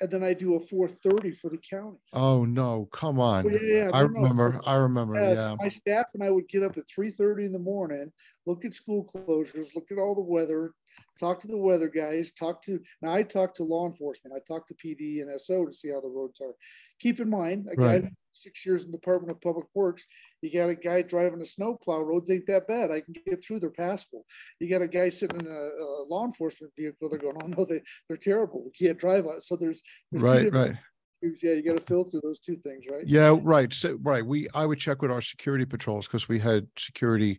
and 0.00 0.10
then 0.10 0.22
I 0.22 0.32
do 0.32 0.54
a 0.54 0.60
4:30 0.60 1.36
for 1.36 1.50
the 1.50 1.58
county. 1.58 1.98
Oh 2.12 2.44
no, 2.44 2.88
come 2.92 3.20
on. 3.20 3.50
Yeah, 3.50 3.58
yeah, 3.62 3.90
I 3.92 4.00
remember. 4.00 4.54
No. 4.54 4.60
I 4.64 4.76
remember. 4.76 5.14
Yes, 5.14 5.38
yeah. 5.38 5.56
My 5.60 5.68
staff 5.68 6.06
and 6.14 6.22
I 6.22 6.30
would 6.30 6.48
get 6.48 6.62
up 6.62 6.76
at 6.76 6.84
3:30 6.88 7.46
in 7.46 7.52
the 7.52 7.58
morning, 7.58 8.10
look 8.46 8.64
at 8.64 8.74
school 8.74 9.04
closures, 9.04 9.74
look 9.74 9.90
at 9.90 9.98
all 9.98 10.14
the 10.14 10.20
weather, 10.20 10.72
talk 11.18 11.40
to 11.40 11.48
the 11.48 11.56
weather 11.56 11.88
guys, 11.88 12.32
talk 12.32 12.62
to 12.62 12.80
now 13.02 13.12
I 13.12 13.22
talk 13.22 13.54
to 13.54 13.64
law 13.64 13.86
enforcement, 13.86 14.34
I 14.34 14.40
talk 14.46 14.66
to 14.68 14.74
PD 14.74 15.20
and 15.20 15.40
SO 15.40 15.66
to 15.66 15.74
see 15.74 15.90
how 15.90 16.00
the 16.00 16.08
roads 16.08 16.40
are. 16.40 16.54
Keep 16.98 17.20
in 17.20 17.28
mind, 17.30 17.68
a 17.70 17.80
right. 17.80 18.04
Six 18.32 18.64
years 18.64 18.84
in 18.84 18.90
the 18.90 18.98
Department 18.98 19.30
of 19.30 19.40
Public 19.40 19.66
Works, 19.74 20.06
you 20.42 20.52
got 20.52 20.70
a 20.70 20.74
guy 20.74 21.02
driving 21.02 21.40
a 21.40 21.44
snowplow. 21.44 22.00
Roads 22.00 22.30
ain't 22.30 22.46
that 22.46 22.66
bad. 22.66 22.90
I 22.90 23.00
can 23.00 23.14
get 23.26 23.44
through. 23.44 23.60
They're 23.60 23.70
passable. 23.70 24.24
You 24.58 24.68
got 24.68 24.82
a 24.82 24.88
guy 24.88 25.08
sitting 25.08 25.40
in 25.40 25.46
a, 25.46 25.50
a 25.50 26.04
law 26.08 26.24
enforcement 26.24 26.72
vehicle. 26.76 27.08
They're 27.08 27.18
going, 27.18 27.36
oh 27.42 27.46
no, 27.46 27.64
they 27.64 27.82
they're 28.08 28.16
terrible. 28.16 28.64
We 28.64 28.86
can't 28.86 28.98
drive 28.98 29.26
on 29.26 29.36
it. 29.36 29.42
So 29.42 29.56
there's, 29.56 29.82
there's 30.10 30.22
right, 30.22 30.52
right. 30.52 30.76
Yeah, 31.22 31.52
you 31.52 31.62
got 31.62 31.76
to 31.76 31.82
filter 31.82 32.18
those 32.22 32.38
two 32.38 32.56
things, 32.56 32.84
right? 32.90 33.06
Yeah, 33.06 33.38
right. 33.42 33.70
So 33.74 33.98
right, 34.02 34.24
we 34.24 34.48
I 34.54 34.64
would 34.64 34.78
check 34.78 35.02
with 35.02 35.10
our 35.10 35.20
security 35.20 35.66
patrols 35.66 36.06
because 36.06 36.28
we 36.28 36.38
had 36.38 36.66
security 36.78 37.38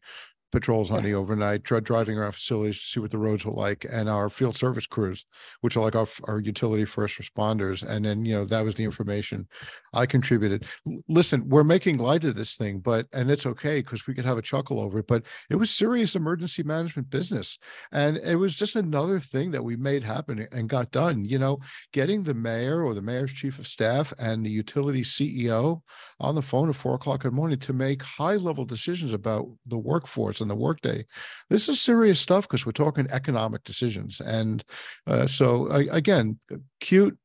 patrols 0.52 0.92
on 0.92 1.04
the 1.04 1.14
overnight, 1.14 1.64
driving 1.64 2.18
around 2.18 2.34
facilities 2.34 2.80
to 2.80 2.86
see 2.86 3.00
what 3.00 3.12
the 3.12 3.18
roads 3.18 3.46
were 3.46 3.52
like, 3.52 3.86
and 3.90 4.10
our 4.10 4.30
field 4.30 4.56
service 4.56 4.86
crews, 4.86 5.26
which 5.62 5.78
are 5.78 5.82
like 5.82 5.96
our, 5.96 6.08
our 6.26 6.40
utility 6.40 6.86
first 6.86 7.20
responders. 7.20 7.84
And 7.88 8.06
then, 8.06 8.26
you 8.26 8.34
know, 8.34 8.46
that 8.46 8.64
was 8.64 8.76
the 8.76 8.84
information 8.84 9.48
I 9.94 10.06
contributed. 10.06 10.66
listen, 11.08 11.48
we're 11.48 11.64
making 11.64 11.98
light 11.98 12.24
of 12.24 12.36
this 12.36 12.56
thing, 12.56 12.80
but, 12.80 13.08
and 13.14 13.32
it's 13.32 13.46
okay 13.46 13.80
because 13.80 14.06
we 14.08 14.14
could 14.14 14.26
have 14.26 14.38
a 14.38 14.42
chuckle 14.42 14.80
over 14.80 15.00
it, 15.00 15.08
but 15.08 15.24
it 15.50 15.56
was 15.56 15.72
serious 15.72 16.16
emergency 16.16 16.64
management 16.64 17.10
business. 17.10 17.58
And 17.92 18.18
it 18.18 18.36
was 18.36 18.56
just 18.56 18.76
another 18.76 19.20
thing 19.20 19.52
that 19.52 19.64
we 19.64 19.76
made 19.76 20.04
happen 20.04 20.48
and 20.52 20.70
got 20.70 20.92
done. 20.92 21.26
You 21.26 21.40
know, 21.40 21.60
getting 21.94 22.24
the 22.24 22.34
mayor 22.34 22.84
or 22.84 22.94
the 22.94 23.02
mayor's 23.02 23.32
chief 23.32 23.60
of 23.60 23.68
staff 23.68 24.14
and 24.20 24.46
the 24.46 24.50
utility 24.50 25.02
CEO 25.02 25.82
on 26.20 26.36
the 26.36 26.42
phone 26.42 26.70
at 26.70 26.76
four 26.76 26.96
o'clock 26.96 27.24
in 27.24 27.32
the 27.32 27.36
morning 27.36 27.60
to 27.60 27.74
make 27.74 28.02
high 28.02 28.36
level 28.36 28.66
decisions 28.66 29.14
about 29.14 29.48
the 29.66 29.78
workforce 29.78 30.41
in 30.42 30.48
the 30.48 30.56
workday. 30.56 31.06
This 31.50 31.70
is 31.70 31.82
serious 31.82 32.20
stuff 32.20 32.48
because 32.48 32.66
we're 32.66 32.72
talking 32.72 33.08
economic 33.10 33.64
decisions. 33.64 34.20
And 34.20 34.64
uh, 35.08 35.28
so, 35.28 35.68
again, 35.68 36.40
cute, 36.80 37.18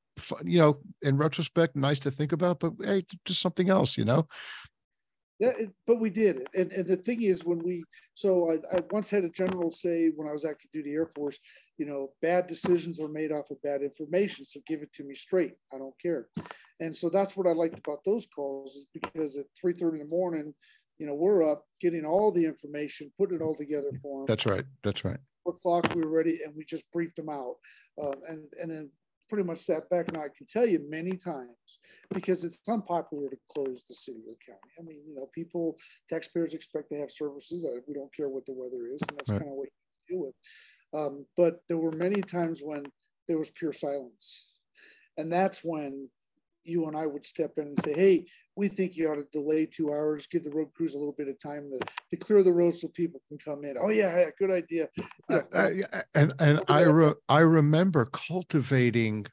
you 0.45 0.59
know, 0.59 0.79
in 1.03 1.17
retrospect, 1.17 1.77
nice 1.77 1.99
to 2.01 2.11
think 2.11 2.33
about, 2.33 2.61
but 2.61 2.73
hey, 2.83 3.05
just 3.25 3.43
something 3.43 3.69
else, 3.69 3.99
you 3.99 4.05
know? 4.05 4.27
Yeah, 5.39 5.53
but 5.87 6.01
we 6.01 6.09
did. 6.09 6.47
And, 6.55 6.73
and 6.73 6.87
the 6.87 6.97
thing 6.97 7.23
is, 7.23 7.45
when 7.45 7.59
we, 7.59 7.85
so 8.15 8.51
I, 8.51 8.77
I 8.77 8.81
once 8.91 9.11
had 9.11 9.25
a 9.25 9.29
general 9.29 9.71
say 9.71 10.11
when 10.15 10.27
I 10.27 10.33
was 10.33 10.47
active 10.47 10.71
duty 10.73 10.95
Air 10.95 11.07
Force, 11.07 11.39
you 11.77 11.85
know, 11.85 12.13
bad 12.23 12.47
decisions 12.47 13.01
are 13.01 13.09
made 13.09 13.33
off 13.33 13.51
of 13.51 13.61
bad 13.61 13.83
information. 13.83 14.47
So 14.47 14.61
give 14.67 14.81
it 14.81 14.95
to 14.95 15.05
me 15.05 15.15
straight. 15.15 15.53
I 15.75 15.79
don't 15.79 15.99
care. 16.01 16.29
And 16.81 16.95
so 16.95 17.11
that's 17.11 17.37
what 17.37 17.47
I 17.47 17.53
liked 17.53 17.79
about 17.79 18.03
those 18.03 18.27
calls 18.27 18.77
is 18.77 18.87
because 18.95 19.37
at 19.37 19.47
3.30 19.63 19.93
in 19.93 19.99
the 19.99 20.05
morning, 20.07 20.55
you 20.99 21.07
know, 21.07 21.15
we're 21.15 21.43
up 21.43 21.65
getting 21.81 22.05
all 22.05 22.33
the 22.33 22.45
information, 22.45 23.13
putting 23.19 23.37
it 23.37 23.43
all 23.43 23.55
together 23.55 23.91
for 24.03 24.21
them. 24.21 24.27
That's 24.27 24.47
right. 24.47 24.65
That's 24.83 25.05
right. 25.05 25.19
Four 25.45 25.55
o'clock, 25.55 25.95
we 25.95 26.03
were 26.03 26.11
ready, 26.11 26.41
and 26.45 26.55
we 26.57 26.65
just 26.65 26.91
briefed 26.93 27.17
them 27.17 27.29
out, 27.29 27.57
um, 28.03 28.15
and 28.29 28.45
and 28.61 28.71
then 28.71 28.91
pretty 29.29 29.45
much 29.45 29.59
sat 29.59 29.89
back. 29.91 30.09
And 30.09 30.17
I 30.17 30.29
can 30.37 30.47
tell 30.47 30.67
you 30.67 30.85
many 30.89 31.17
times 31.17 31.79
because 32.13 32.45
it's 32.45 32.61
unpopular 32.69 33.29
to 33.29 33.37
close 33.53 33.85
the 33.85 33.95
city 33.95 34.23
or 34.29 34.37
county. 34.47 34.73
I 34.79 34.83
mean, 34.83 35.03
you 35.07 35.15
know, 35.15 35.29
people, 35.35 35.77
taxpayers 36.09 36.55
expect 36.55 36.91
to 36.91 37.01
have 37.01 37.11
services. 37.11 37.65
Uh, 37.65 37.81
we 37.87 37.95
don't 37.95 38.15
care 38.15 38.29
what 38.29 38.47
the 38.47 38.55
weather 38.55 38.87
is, 38.93 39.03
and 39.09 39.19
that's 39.19 39.31
right. 39.31 39.41
kind 39.41 39.51
of 39.51 39.57
what 39.57 39.69
you 40.09 40.17
deal 40.17 40.27
with. 40.27 40.35
Um, 40.95 41.27
but 41.37 41.61
there 41.69 41.79
were 41.79 41.93
many 41.93 42.23
times 42.23 42.61
when 42.63 42.85
there 43.29 43.39
was 43.39 43.51
pure 43.51 43.73
silence, 43.73 44.51
and 45.17 45.33
that's 45.33 45.61
when 45.63 46.09
you 46.67 46.87
and 46.87 46.97
I 46.97 47.07
would 47.07 47.25
step 47.25 47.53
in 47.57 47.69
and 47.69 47.83
say, 47.83 47.93
hey, 47.95 48.27
we 48.57 48.69
think 48.69 48.97
you 48.97 49.11
ought 49.11 49.17
to 49.17 49.27
delay 49.33 49.67
two 49.67 49.91
hours, 49.91 50.27
give 50.27 50.45
the 50.45 50.51
road 50.51 50.73
crews 50.75 50.95
a 50.95 50.99
little 50.99 51.15
bit 51.17 51.29
of 51.29 51.41
time 51.41 51.71
to, 51.71 51.87
to 52.11 52.17
clear 52.17 52.43
the 52.43 52.53
road 52.53 52.75
so 52.75 52.89
people 52.89 53.21
can 53.29 53.39
come 53.39 53.65
in. 53.65 53.77
Oh 53.81 53.91
yeah, 53.91 54.19
yeah 54.19 54.31
good 54.39 54.51
idea. 54.51 54.89
Uh, 55.29 55.41
uh, 55.53 55.71
and 56.15 56.33
and 56.39 56.63
I 56.69 56.81
re- 56.83 57.15
I 57.29 57.41
remember 57.41 58.07
cultivating 58.07 59.27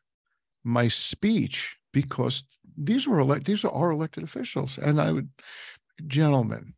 my 0.64 0.88
speech 0.88 1.78
because 1.92 2.44
these 2.78 3.08
were 3.08 3.20
elect 3.20 3.46
these 3.46 3.64
are 3.64 3.72
our 3.72 3.92
elected 3.92 4.24
officials, 4.24 4.78
and 4.78 5.00
I 5.00 5.12
would, 5.12 5.30
gentlemen, 6.08 6.74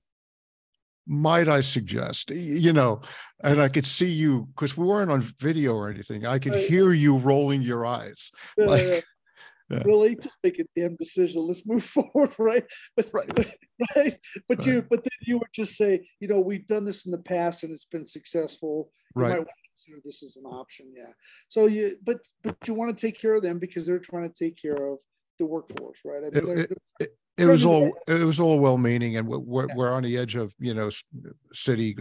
might 1.07 1.47
I 1.47 1.61
suggest, 1.61 2.31
you 2.31 2.73
know, 2.73 3.01
and 3.43 3.61
I 3.61 3.69
could 3.69 3.85
see 3.85 4.09
you 4.09 4.47
because 4.53 4.75
we 4.75 4.85
weren't 4.85 5.11
on 5.11 5.21
video 5.39 5.73
or 5.73 5.89
anything. 5.89 6.25
I 6.25 6.39
could 6.39 6.55
hear 6.55 6.93
you 6.93 7.17
rolling 7.17 7.61
your 7.61 7.85
eyes. 7.85 8.31
Yeah, 8.57 8.65
like, 8.65 9.05
yeah. 9.69 9.81
really 9.85 10.15
just 10.15 10.37
make 10.43 10.59
a 10.59 10.65
damn 10.75 10.95
decision. 10.95 11.41
Let's 11.41 11.65
move 11.65 11.83
forward 12.13 12.33
right? 12.37 12.63
But 12.95 13.09
right, 13.13 13.29
right? 13.95 14.17
but 14.47 14.57
right. 14.57 14.65
you 14.65 14.85
but 14.89 15.03
then 15.03 15.19
you 15.21 15.37
would 15.37 15.53
just 15.53 15.75
say 15.75 16.07
you 16.19 16.27
know 16.27 16.39
we've 16.39 16.67
done 16.67 16.85
this 16.85 17.05
in 17.05 17.11
the 17.11 17.17
past 17.17 17.63
and 17.63 17.71
it's 17.71 17.85
been 17.85 18.05
successful. 18.05 18.91
You 19.15 19.23
right. 19.23 19.31
consider 19.37 20.01
this 20.03 20.23
is 20.23 20.37
an 20.37 20.45
option 20.45 20.91
yeah. 20.95 21.11
So 21.49 21.67
you 21.67 21.95
but 22.03 22.19
but 22.43 22.55
you 22.67 22.73
want 22.73 22.95
to 22.95 23.05
take 23.07 23.19
care 23.19 23.35
of 23.35 23.41
them 23.41 23.59
because 23.59 23.85
they're 23.85 23.99
trying 23.99 24.29
to 24.29 24.35
take 24.35 24.61
care 24.61 24.91
of 24.91 24.99
the 25.39 25.45
workforce 25.45 25.99
right? 26.05 26.23
I 26.25 26.39
mean, 26.39 26.59
it, 26.59 26.71
it, 26.99 27.09
it, 27.37 27.45
was 27.45 27.65
all 27.65 27.91
it 28.07 28.23
was 28.23 28.39
all 28.39 28.59
well 28.59 28.77
meaning 28.77 29.17
and 29.17 29.27
we're, 29.27 29.67
yeah. 29.67 29.75
we're 29.75 29.91
on 29.91 30.03
the 30.03 30.17
edge 30.17 30.35
of 30.35 30.53
you 30.59 30.73
know 30.73 30.89
city 31.51 31.97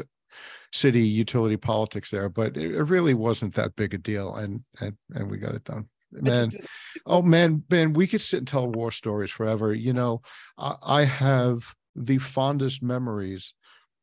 city 0.72 1.02
utility 1.02 1.56
politics 1.56 2.10
there, 2.10 2.28
but 2.28 2.56
it, 2.56 2.74
it 2.74 2.82
really 2.84 3.14
wasn't 3.14 3.54
that 3.54 3.76
big 3.76 3.94
a 3.94 3.98
deal, 3.98 4.34
and 4.34 4.62
and 4.80 4.96
and 5.14 5.30
we 5.30 5.38
got 5.38 5.54
it 5.54 5.64
done 5.64 5.88
man 6.14 6.50
oh 7.06 7.22
man 7.22 7.62
man 7.70 7.92
we 7.92 8.06
could 8.06 8.20
sit 8.20 8.38
and 8.38 8.48
tell 8.48 8.70
war 8.70 8.90
stories 8.90 9.30
forever 9.30 9.72
you 9.72 9.92
know 9.92 10.22
I, 10.58 10.76
I, 10.82 11.04
have 11.04 11.74
the 11.96 12.18
fondest 12.18 12.82
memories 12.82 13.54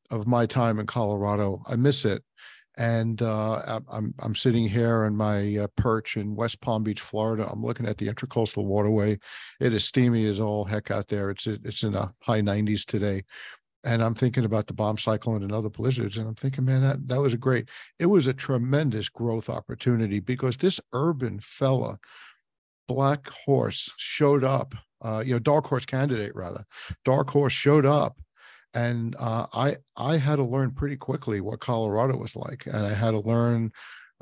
of 0.10 0.28
my 0.28 0.46
time 0.46 0.80
in 0.80 0.88
colorado 0.88 1.62
i 1.68 1.76
miss 1.76 2.06
it 2.06 2.24
and 2.78 3.22
uh, 3.22 3.80
I'm 3.90 4.14
I'm 4.20 4.34
sitting 4.34 4.68
here 4.68 5.04
on 5.04 5.16
my 5.16 5.58
uh, 5.58 5.68
perch 5.76 6.16
in 6.16 6.36
West 6.36 6.62
Palm 6.62 6.84
Beach, 6.84 7.02
Florida. 7.02 7.48
I'm 7.52 7.62
looking 7.62 7.86
at 7.86 7.98
the 7.98 8.08
Intracoastal 8.08 8.66
Waterway. 8.66 9.20
It 9.60 9.74
is 9.74 9.84
steamy 9.84 10.26
as 10.28 10.40
all 10.40 10.64
heck 10.64 10.90
out 10.90 11.08
there. 11.10 11.30
It's 11.30 11.48
it's 11.48 11.84
in 11.84 11.92
the 11.92 12.12
high 12.22 12.42
90s 12.42 12.86
today, 12.86 13.26
and 13.84 14.04
I'm 14.04 14.16
thinking 14.16 14.46
about 14.46 14.68
the 14.68 14.74
bomb 14.74 14.98
cyclone 14.98 15.44
and 15.44 15.52
other 15.52 15.70
blizzards, 15.70 16.18
and 16.18 16.28
I'm 16.28 16.36
thinking, 16.36 16.66
man, 16.66 16.82
that 16.82 17.08
that 17.08 17.22
was 17.22 17.34
a 17.34 17.38
great. 17.38 17.70
It 18.00 18.08
was 18.08 18.28
a 18.28 18.34
tremendous 18.34 19.10
growth 19.10 19.50
opportunity 19.50 20.20
because 20.20 20.58
this 20.58 20.80
urban 20.94 21.40
fella, 21.40 22.00
Black 22.88 23.30
Horse, 23.30 23.92
showed 23.98 24.44
up. 24.44 24.76
Uh, 25.04 25.24
you 25.26 25.34
know, 25.34 25.40
Dark 25.40 25.66
Horse 25.66 25.86
candidate 25.86 26.36
rather. 26.36 26.64
Dark 27.04 27.32
Horse 27.32 27.54
showed 27.54 27.88
up 27.88 28.22
and 28.74 29.16
uh, 29.20 29.48
I 29.54 29.78
I 29.98 30.18
had 30.18 30.38
to 30.38 30.44
learn 30.44 30.72
pretty 30.72 30.96
quickly 30.96 31.42
what 31.42 31.60
Colorado 31.60 32.18
was 32.18 32.36
like, 32.36 32.66
and 32.66 32.86
I 32.86 32.94
had 32.94 33.12
to 33.12 33.20
learn 33.20 33.72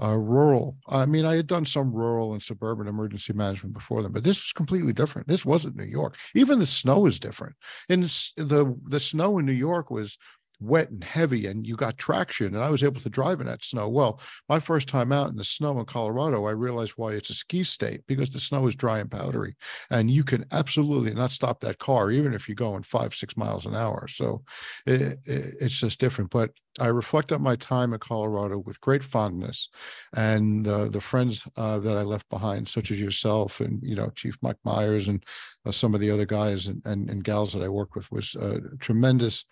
uh, 0.02 0.16
rural. 0.16 0.78
I 0.88 1.06
mean, 1.06 1.26
I 1.26 1.36
had 1.36 1.47
done 1.47 1.66
some 1.66 1.93
rural 1.93 2.34
and 2.34 2.41
suburban 2.41 2.88
emergency 2.88 3.34
management 3.34 3.74
before 3.74 4.02
them, 4.02 4.12
but 4.12 4.24
this 4.24 4.38
was 4.43 4.52
completely 4.54 4.93
different. 4.93 5.28
This 5.28 5.45
wasn't 5.45 5.76
New 5.76 5.86
York. 5.86 6.16
Even 6.36 6.60
the 6.60 6.66
snow 6.66 7.06
is 7.06 7.20
different. 7.20 7.56
And 7.89 8.04
the 8.04 8.76
the 8.86 9.00
snow 9.00 9.38
in 9.39 9.45
New 9.45 9.52
York 9.52 9.91
was 9.91 10.18
wet 10.60 10.89
and 10.89 11.03
heavy 11.03 11.45
and 11.45 11.66
you 11.66 11.76
got 11.76 11.97
traction 11.97 12.47
and 12.47 12.64
I 12.64 12.70
was 12.70 12.84
able 12.84 12.99
to 13.01 13.10
drive 13.10 13.39
in 13.39 13.47
that 13.47 13.64
snow. 13.64 13.88
Well, 13.88 14.20
my 14.49 14.60
first 14.60 14.88
time 14.88 15.12
out 15.12 15.30
in 15.30 15.38
the 15.38 15.43
snow 15.43 15.80
in 15.80 15.86
Colorado, 15.86 16.45
I 16.45 16.51
realized 16.51 16.93
why 16.95 17.14
it's 17.14 17.30
a 17.30 17.34
ski 17.34 17.64
state 17.64 18.01
because 18.07 18.30
the 18.30 18.39
snow 18.39 18.68
is 18.68 18.76
dry 18.76 18.99
and 18.99 19.10
powdery 19.10 19.55
and 19.89 20.12
you 20.12 20.24
can 20.24 20.45
absolutely 20.51 21.14
not 21.14 21.32
stop 21.32 21.62
that 21.62 21.80
car 21.80 22.12
even 22.12 22.34
if 22.34 22.47
you're 22.47 22.55
going 22.55 22.84
five, 22.84 23.16
six 23.16 23.38
miles 23.38 23.66
an 23.66 23.76
hour. 23.76 24.07
So 24.07 24.43
it, 24.86 25.01
it, 25.01 25.20
it's 25.26 25.80
just 25.80 25.99
different. 25.99 26.30
But 26.30 26.51
I 26.80 26.88
reflect 26.88 27.32
on 27.32 27.41
my 27.41 27.55
time 27.55 27.93
in 27.93 27.99
Colorado 27.99 28.60
with 28.60 28.82
great 28.82 29.03
fondness 29.03 29.70
and 30.14 30.68
uh, 30.68 30.89
the 30.89 31.01
friends 31.01 31.47
uh, 31.57 31.80
that 31.80 31.97
I 31.97 32.03
left 32.03 32.30
behind, 32.30 32.68
such 32.68 32.91
as 32.91 33.01
yourself 33.01 33.60
and, 33.60 33.82
you 33.82 33.95
know, 33.95 34.10
Chief 34.16 34.38
Mike 34.41 34.60
Myers 34.64 35.07
and 35.07 35.24
uh, 35.66 35.72
some 35.72 35.93
of 35.93 35.99
the 35.99 36.12
other 36.12 36.26
guys 36.26 36.68
and, 36.68 36.82
and, 36.86 37.10
and 37.10 37.24
gals 37.24 37.53
that 37.53 37.64
I 37.64 37.70
worked 37.70 37.95
with 37.95 38.12
was 38.12 38.36
tremendous 38.80 39.45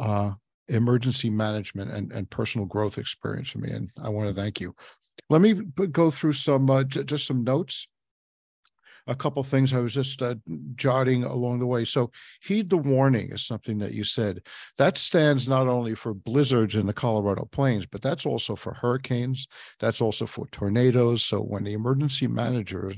uh, 0.00 0.32
emergency 0.68 1.30
management 1.30 1.90
and, 1.90 2.10
and 2.12 2.30
personal 2.30 2.66
growth 2.66 2.98
experience 2.98 3.50
for 3.50 3.58
me. 3.58 3.70
And 3.70 3.90
I 4.02 4.08
want 4.08 4.28
to 4.28 4.34
thank 4.34 4.60
you. 4.60 4.74
Let 5.28 5.42
me 5.42 5.54
go 5.54 6.10
through 6.10 6.32
some, 6.32 6.68
uh, 6.70 6.84
j- 6.84 7.04
just 7.04 7.26
some 7.26 7.44
notes. 7.44 7.86
A 9.06 9.14
couple 9.14 9.42
things 9.42 9.72
I 9.72 9.80
was 9.80 9.94
just 9.94 10.20
uh, 10.22 10.34
jotting 10.76 11.24
along 11.24 11.58
the 11.58 11.66
way. 11.66 11.84
So, 11.84 12.10
heed 12.42 12.68
the 12.68 12.76
warning 12.76 13.32
is 13.32 13.44
something 13.44 13.78
that 13.78 13.92
you 13.92 14.04
said. 14.04 14.42
That 14.76 14.98
stands 14.98 15.48
not 15.48 15.66
only 15.66 15.94
for 15.94 16.12
blizzards 16.12 16.76
in 16.76 16.86
the 16.86 16.92
Colorado 16.92 17.48
plains, 17.50 17.86
but 17.86 18.02
that's 18.02 18.26
also 18.26 18.54
for 18.54 18.74
hurricanes. 18.74 19.48
That's 19.80 20.00
also 20.00 20.26
for 20.26 20.46
tornadoes. 20.48 21.24
So, 21.24 21.40
when 21.40 21.64
the 21.64 21.72
emergency 21.72 22.26
manager, 22.26 22.92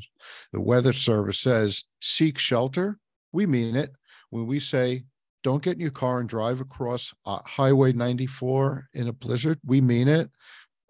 the 0.53 0.61
weather 0.61 0.92
service 0.92 1.38
says 1.38 1.84
seek 2.00 2.36
shelter, 2.36 2.98
we 3.30 3.46
mean 3.46 3.76
it. 3.76 3.92
When 4.30 4.46
we 4.46 4.59
say 4.61 5.05
don't 5.43 5.62
get 5.62 5.74
in 5.74 5.80
your 5.80 5.90
car 5.90 6.20
and 6.20 6.28
drive 6.28 6.61
across 6.61 7.12
uh, 7.26 7.40
Highway 7.45 7.93
94 7.93 8.88
in 8.95 9.09
a 9.09 9.12
blizzard. 9.12 9.59
We 9.64 9.80
mean 9.80 10.09
it. 10.09 10.30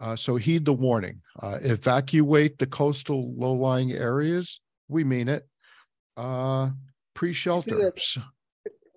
Uh, 0.00 0.16
so 0.16 0.36
heed 0.36 0.64
the 0.64 0.72
warning. 0.72 1.20
Uh, 1.40 1.58
evacuate 1.62 2.58
the 2.58 2.66
coastal 2.66 3.34
low-lying 3.36 3.92
areas. 3.92 4.60
We 4.88 5.04
mean 5.04 5.28
it. 5.28 5.46
Uh, 6.16 6.70
pre-shelter. 7.14 7.92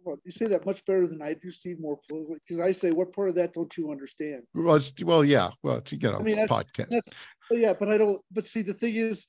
Well, 0.04 0.18
you 0.24 0.32
say 0.32 0.46
that 0.46 0.66
much 0.66 0.86
better 0.86 1.08
than 1.08 1.22
I 1.22 1.34
do, 1.34 1.50
Steve. 1.50 1.80
More 1.80 2.00
politically, 2.08 2.38
because 2.46 2.60
I 2.60 2.72
say, 2.72 2.92
what 2.92 3.12
part 3.12 3.30
of 3.30 3.36
that 3.36 3.54
don't 3.54 3.76
you 3.76 3.92
understand? 3.92 4.44
Well, 4.54 4.80
well, 5.04 5.26
yeah. 5.26 5.50
Well, 5.64 5.78
it's 5.78 5.94
you 5.94 6.00
know, 6.00 6.20
I 6.20 6.22
mean, 6.22 6.36
that's, 6.36 6.52
podcast. 6.52 6.90
That's, 6.92 7.10
yeah, 7.50 7.74
but 7.74 7.90
I 7.90 7.98
don't. 7.98 8.22
But 8.32 8.46
see, 8.46 8.62
the 8.62 8.76
thing 8.76 8.96
is, 8.96 9.26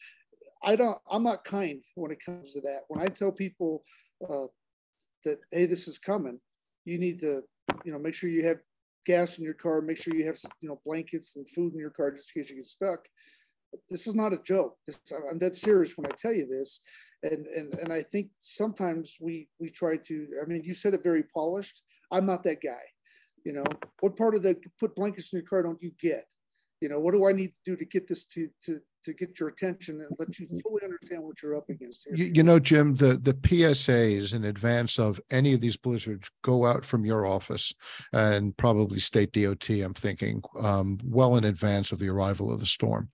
I 0.62 0.76
don't. 0.76 0.98
I'm 1.10 1.22
not 1.22 1.44
kind 1.44 1.82
when 1.94 2.10
it 2.10 2.18
comes 2.24 2.52
to 2.52 2.60
that. 2.62 2.80
When 2.88 3.02
I 3.02 3.06
tell 3.06 3.32
people, 3.32 3.84
uh, 4.28 4.46
that 5.24 5.38
hey, 5.50 5.66
this 5.66 5.88
is 5.88 5.98
coming. 5.98 6.40
You 6.84 6.98
need 6.98 7.20
to, 7.20 7.42
you 7.84 7.92
know, 7.92 7.98
make 7.98 8.14
sure 8.14 8.30
you 8.30 8.46
have 8.46 8.58
gas 9.04 9.38
in 9.38 9.44
your 9.44 9.54
car. 9.54 9.80
Make 9.80 9.98
sure 9.98 10.14
you 10.14 10.26
have, 10.26 10.38
you 10.60 10.68
know, 10.68 10.80
blankets 10.84 11.36
and 11.36 11.48
food 11.48 11.72
in 11.72 11.78
your 11.78 11.90
car 11.90 12.10
just 12.10 12.34
in 12.34 12.42
case 12.42 12.50
you 12.50 12.56
get 12.56 12.66
stuck. 12.66 13.00
This 13.90 14.06
is 14.06 14.14
not 14.14 14.32
a 14.32 14.38
joke. 14.38 14.76
This, 14.86 15.00
I'm 15.30 15.38
that 15.40 15.56
serious 15.56 15.96
when 15.96 16.06
I 16.06 16.14
tell 16.16 16.32
you 16.32 16.46
this, 16.46 16.80
and 17.22 17.46
and 17.46 17.74
and 17.74 17.92
I 17.92 18.02
think 18.02 18.28
sometimes 18.40 19.18
we 19.20 19.48
we 19.58 19.70
try 19.70 19.96
to. 19.96 20.26
I 20.42 20.46
mean, 20.46 20.62
you 20.64 20.72
said 20.72 20.94
it 20.94 21.02
very 21.02 21.24
polished. 21.24 21.82
I'm 22.10 22.26
not 22.26 22.42
that 22.44 22.62
guy. 22.62 22.82
You 23.44 23.52
know, 23.52 23.64
what 24.00 24.16
part 24.16 24.34
of 24.34 24.42
the 24.42 24.56
put 24.78 24.94
blankets 24.94 25.32
in 25.32 25.38
your 25.38 25.46
car 25.46 25.62
don't 25.62 25.82
you 25.82 25.92
get? 26.00 26.26
You 26.80 26.88
know, 26.88 27.00
what 27.00 27.12
do 27.12 27.26
I 27.26 27.32
need 27.32 27.48
to 27.48 27.72
do 27.72 27.76
to 27.76 27.84
get 27.84 28.08
this 28.08 28.24
to 28.26 28.48
to 28.66 28.80
to 29.06 29.14
get 29.14 29.40
your 29.40 29.48
attention 29.48 30.00
and 30.00 30.14
let 30.18 30.38
you 30.38 30.46
fully 30.62 30.82
understand 30.84 31.22
what 31.22 31.40
you're 31.42 31.56
up 31.56 31.70
against. 31.70 32.06
You, 32.12 32.26
you, 32.26 32.42
know, 32.42 32.58
Jim, 32.58 32.94
the 32.94 33.16
the 33.16 33.34
PSAs 33.34 34.34
in 34.34 34.44
advance 34.44 34.98
of 34.98 35.20
any 35.30 35.54
of 35.54 35.60
these 35.60 35.76
blizzards 35.76 36.28
go 36.42 36.66
out 36.66 36.84
from 36.84 37.04
your 37.04 37.24
office 37.24 37.72
and 38.12 38.56
probably 38.56 39.00
state 39.00 39.32
DOT. 39.32 39.70
I'm 39.70 39.94
thinking 39.94 40.42
um, 40.60 40.98
well 41.04 41.36
in 41.36 41.44
advance 41.44 41.92
of 41.92 41.98
the 41.98 42.08
arrival 42.08 42.52
of 42.52 42.60
the 42.60 42.66
storm, 42.66 43.10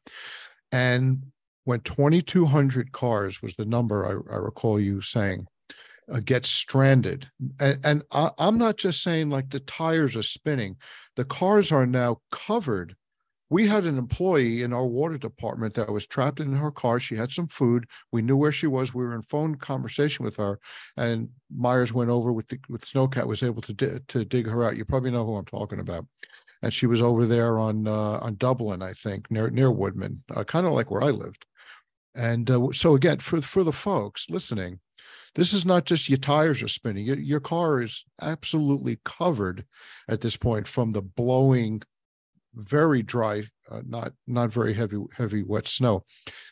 and 0.73 1.23
when 1.65 1.81
2,200 1.81 2.91
cars 2.91 3.41
was 3.41 3.55
the 3.55 3.67
number 3.67 4.05
I, 4.05 4.35
I 4.35 4.39
recall 4.39 4.81
you 4.81 5.01
saying. 5.01 5.47
Uh, 6.13 6.19
get 6.19 6.45
stranded 6.45 7.31
and, 7.61 7.79
and 7.85 8.03
I, 8.11 8.33
i'm 8.37 8.59
not 8.59 8.77
just 8.77 9.05
saying 9.05 9.31
like 9.31 9.51
the 9.51 9.61
tires 9.61 10.17
are 10.17 10.23
spinning 10.25 10.77
the 11.15 11.25
cars 11.25 11.71
are 11.71 11.87
now 11.87 12.19
covered 12.33 12.97
we 13.53 13.67
had 13.67 13.85
an 13.85 13.99
employee 13.99 14.63
in 14.63 14.73
our 14.73 14.87
water 14.87 15.19
department 15.19 15.75
that 15.75 15.93
was 15.93 16.07
trapped 16.07 16.41
in 16.41 16.55
her 16.55 16.71
car. 16.71 16.99
She 16.99 17.17
had 17.17 17.31
some 17.31 17.49
food. 17.49 17.85
We 18.11 18.23
knew 18.23 18.35
where 18.35 18.51
she 18.51 18.67
was. 18.67 18.95
We 18.95 19.05
were 19.05 19.15
in 19.15 19.21
phone 19.21 19.57
conversation 19.57 20.25
with 20.25 20.37
her, 20.39 20.59
and 20.97 21.29
Myers 21.55 21.93
went 21.93 22.09
over 22.09 22.33
with 22.33 22.49
the, 22.49 22.59
with 22.71 22.87
Snowcat 22.87 23.27
was 23.27 23.43
able 23.43 23.61
to 23.61 23.75
di- 23.75 23.99
to 24.09 24.25
dig 24.25 24.47
her 24.47 24.65
out. 24.65 24.79
You 24.79 24.87
probably 24.87 25.11
know 25.11 25.27
who 25.27 25.37
I'm 25.37 25.45
talking 25.45 25.81
about. 25.81 26.07
And 26.63 26.73
she 26.73 26.87
was 26.87 27.03
over 27.03 27.27
there 27.27 27.59
on 27.59 27.87
uh, 27.87 28.21
on 28.21 28.37
Dublin, 28.37 28.81
I 28.81 28.95
think, 28.95 29.31
near 29.31 29.51
near 29.51 29.71
Woodmen, 29.71 30.23
uh, 30.35 30.45
kind 30.45 30.67
of 30.67 30.73
like 30.73 30.91
where 30.91 31.03
I 31.03 31.11
lived. 31.11 31.45
And 32.15 32.51
uh, 32.51 32.69
so 32.73 32.95
again, 32.95 33.19
for 33.19 33.43
for 33.43 33.65
the 33.65 33.73
folks 33.73 34.31
listening, 34.31 34.81
this 35.35 35.53
is 35.53 35.67
not 35.67 35.85
just 35.85 36.09
your 36.09 36.19
tires 36.19 36.63
are 36.63 36.69
spinning. 36.69 37.05
Your, 37.05 37.19
your 37.19 37.41
car 37.41 37.83
is 37.83 38.05
absolutely 38.23 38.99
covered 39.05 39.67
at 40.09 40.23
this 40.23 40.39
point 40.39 40.67
from 40.67 40.93
the 40.93 41.03
blowing 41.03 41.83
very 42.55 43.03
dry, 43.03 43.43
uh, 43.71 43.81
not 43.87 44.13
not 44.27 44.53
very 44.53 44.75
heavy 44.75 44.99
heavy 45.17 45.43
wet 45.43 45.67
snow. 45.67 46.05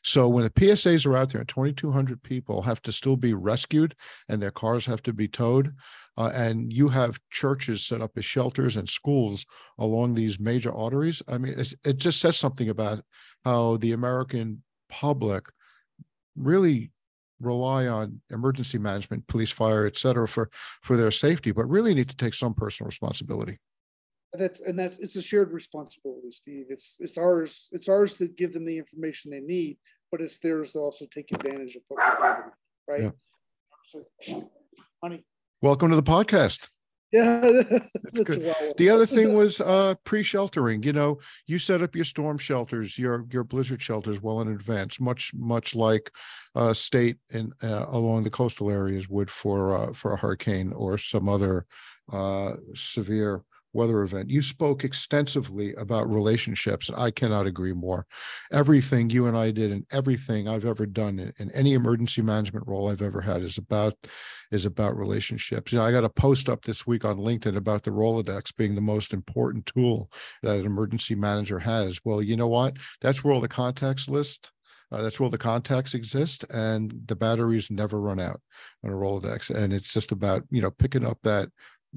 So 0.03 0.29
when 0.29 0.45
the 0.45 0.51
PSAs 0.51 1.07
are 1.07 1.17
out 1.17 1.31
there 1.31 1.41
and 1.41 1.49
2,200 1.49 2.23
people 2.23 2.63
have 2.63 2.81
to 2.83 2.93
still 2.93 3.17
be 3.17 3.35
rescued 3.35 3.95
and 4.29 4.41
their 4.41 4.51
cars 4.51 4.87
have 4.87 5.03
to 5.05 5.13
be 5.13 5.29
towed, 5.29 5.73
uh, 6.17 6.31
and 6.35 6.73
you 6.73 6.89
have 6.89 7.19
churches 7.31 7.87
set 7.87 8.01
up 8.01 8.13
as 8.17 8.25
shelters 8.25 8.77
and 8.77 8.89
schools 8.89 9.45
along 9.79 10.15
these 10.15 10.41
major 10.41 10.73
arteries. 10.73 11.23
I 11.29 11.39
mean, 11.39 11.55
it 11.85 11.97
just 11.99 12.21
says 12.21 12.39
something 12.39 12.69
about 12.69 13.03
how 13.45 13.77
the 13.79 13.93
American 13.93 14.63
public 14.89 15.45
really 16.37 16.93
rely 17.41 17.87
on 17.87 18.21
emergency 18.31 18.79
management, 18.79 19.27
police, 19.27 19.51
fire, 19.51 19.87
et 19.87 19.97
cetera, 19.97 20.29
for 20.29 20.51
for 20.83 20.97
their 20.97 21.11
safety, 21.11 21.53
but 21.53 21.69
really 21.69 21.95
need 21.95 22.09
to 22.09 22.17
take 22.17 22.35
some 22.35 22.55
personal 22.55 22.89
responsibility 22.89 23.59
that's 24.33 24.61
and 24.61 24.79
that's 24.79 24.99
it's 24.99 25.17
a 25.17 25.23
shared 25.23 25.53
responsibility, 25.53 26.31
Steve. 26.31 26.67
It's 26.69 26.97
it's 27.01 27.19
ours. 27.19 27.69
It's 27.73 27.89
ours 27.89 28.15
to 28.19 28.29
give 28.29 28.53
them 28.53 28.65
the 28.65 28.79
information 28.79 29.31
they 29.31 29.41
need, 29.41 29.79
but 30.11 30.21
it's 30.21 30.39
theirs 30.39 30.73
to 30.73 30.79
also 30.79 31.07
take 31.07 31.33
advantage 31.33 31.77
of 31.77 31.83
what 31.89 32.53
right? 32.89 33.03
Yeah. 33.03 33.11
So, 33.89 34.51
honey. 35.03 35.25
Welcome 35.63 35.91
to 35.91 35.97
the 35.97 36.03
podcast. 36.03 36.69
Yeah, 37.13 37.41
that's 37.41 38.25
good. 38.25 38.55
The 38.77 38.89
other 38.89 39.05
thing 39.05 39.35
was 39.35 39.61
uh, 39.61 39.97
pre-sheltering. 40.05 40.85
You 40.85 40.93
know, 40.93 41.19
you 41.45 41.59
set 41.59 41.83
up 41.83 41.97
your 41.97 42.05
storm 42.05 42.39
shelters, 42.39 42.97
your 42.97 43.27
your 43.33 43.43
blizzard 43.43 43.83
shelters 43.83 44.23
well 44.23 44.41
in 44.43 44.49
advance, 44.49 45.01
much 45.01 45.35
much 45.35 45.75
like 45.75 46.13
uh, 46.55 46.73
state 46.73 47.17
and 47.33 47.53
uh, 47.65 47.87
along 47.89 48.23
the 48.23 48.31
coastal 48.31 48.71
areas 48.71 49.09
would 49.09 49.29
for 49.29 49.75
uh, 49.75 49.93
for 49.93 50.13
a 50.13 50.17
hurricane 50.17 50.73
or 50.73 50.99
some 50.99 51.29
other 51.29 51.67
uh, 52.13 52.53
severe 52.77 53.43
weather 53.73 54.03
event. 54.03 54.31
You 54.31 54.43
spoke 54.43 54.85
extensively 54.85 55.75
about 55.75 56.11
relationships. 56.11 56.89
and 56.89 56.99
I 56.99 57.11
cannot 57.11 57.47
agree 57.47 57.73
more. 57.73 58.07
Everything 58.53 59.11
you 59.11 59.27
and 59.27 59.37
I 59.37 59.51
did 59.51 59.71
and 59.71 59.87
everything 59.91 60.49
I've 60.49 60.65
ever 60.65 60.87
done 60.87 61.19
in, 61.19 61.33
in 61.39 61.51
any 61.53 61.75
emergency 61.75 62.23
management 62.23 62.67
role 62.67 62.89
I've 62.89 63.03
ever 63.03 63.21
had 63.21 63.43
is 63.43 63.59
about 63.59 63.95
is 64.51 64.67
about 64.67 64.97
relationships. 64.97 65.73
You 65.73 65.79
know, 65.79 65.85
I 65.85 65.93
got 65.93 66.05
a 66.05 66.09
post 66.09 66.49
up 66.49 66.65
this 66.65 66.87
week 66.87 67.05
on 67.05 67.19
LinkedIn 67.19 67.57
about 67.57 67.85
the 67.85 67.93
Rolodex 67.93 68.55
being 68.57 68.75
the 68.75 68.81
most 68.81 69.13
important 69.13 69.67
tool 69.67 70.11
that 70.43 70.59
an 70.59 70.67
emergency 70.67 71.15
manager 71.15 71.61
has. 71.61 72.01
Well, 72.05 72.21
you 72.21 72.37
know 72.37 72.49
what? 72.49 72.77
That's 73.01 73.23
where 73.23 73.33
all 73.33 73.41
the 73.41 73.49
contacts 73.49 74.09
list 74.09 74.51
uh, 74.93 75.03
that's 75.03 75.21
where 75.21 75.31
the 75.31 75.39
contacts 75.39 75.95
exist, 75.95 76.45
and 76.51 76.93
the 77.07 77.15
batteries 77.15 77.71
never 77.71 78.01
run 78.01 78.19
out 78.19 78.41
on 78.85 78.91
a 78.91 78.95
Rolodex. 78.95 79.51
And 79.51 79.73
it's 79.73 79.93
just 79.93 80.11
about 80.11 80.43
you 80.51 80.61
know 80.61 80.71
picking 80.71 81.07
up 81.07 81.19
that 81.23 81.49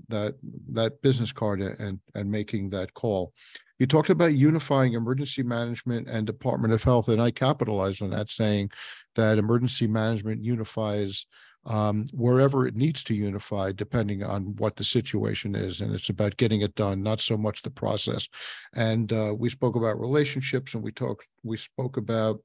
that 0.09 0.35
that 0.71 1.01
business 1.01 1.31
card 1.31 1.61
and 1.61 1.99
and 2.15 2.31
making 2.31 2.69
that 2.71 2.93
call. 2.93 3.33
You 3.79 3.87
talked 3.87 4.09
about 4.09 4.33
unifying 4.33 4.93
emergency 4.93 5.43
management 5.43 6.07
and 6.07 6.25
Department 6.25 6.73
of 6.73 6.83
Health, 6.83 7.09
and 7.09 7.21
I 7.21 7.31
capitalized 7.31 8.01
on 8.01 8.11
that, 8.11 8.29
saying 8.29 8.71
that 9.15 9.37
emergency 9.37 9.87
management 9.87 10.43
unifies 10.43 11.25
um, 11.65 12.07
wherever 12.13 12.67
it 12.67 12.75
needs 12.75 13.03
to 13.05 13.15
unify, 13.15 13.71
depending 13.71 14.23
on 14.23 14.55
what 14.57 14.75
the 14.75 14.83
situation 14.83 15.55
is. 15.55 15.81
And 15.81 15.93
it's 15.93 16.09
about 16.09 16.37
getting 16.37 16.61
it 16.61 16.75
done, 16.75 17.01
not 17.01 17.21
so 17.21 17.37
much 17.37 17.61
the 17.61 17.69
process. 17.69 18.27
And 18.73 19.11
uh, 19.11 19.33
we 19.37 19.49
spoke 19.49 19.75
about 19.75 19.99
relationships, 19.99 20.73
and 20.73 20.83
we 20.83 20.91
talked, 20.91 21.25
we 21.43 21.57
spoke 21.57 21.97
about 21.97 22.41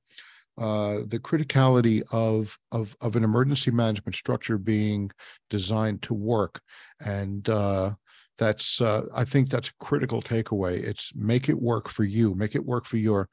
uh, 0.59 1.05
the 1.07 1.21
criticality 1.21 2.03
of, 2.11 2.59
of 2.73 2.97
of 3.01 3.17
an 3.17 3.25
emergency 3.25 3.71
management 3.71 4.17
structure 4.17 4.59
being 4.59 5.11
designed 5.51 6.03
to 6.03 6.15
work, 6.15 6.61
and 7.01 7.49
uh, 7.49 7.93
that's 8.39 8.81
uh, 8.81 9.03
I 9.15 9.25
think 9.25 9.49
that's 9.49 9.69
a 9.69 9.85
critical 9.85 10.21
takeaway. 10.21 10.83
It's 10.83 11.13
make 11.15 11.49
it 11.49 11.61
work 11.61 11.89
for 11.89 12.05
you, 12.05 12.35
make 12.35 12.55
it 12.55 12.65
work 12.65 12.87
for 12.87 12.97
your 12.97 13.29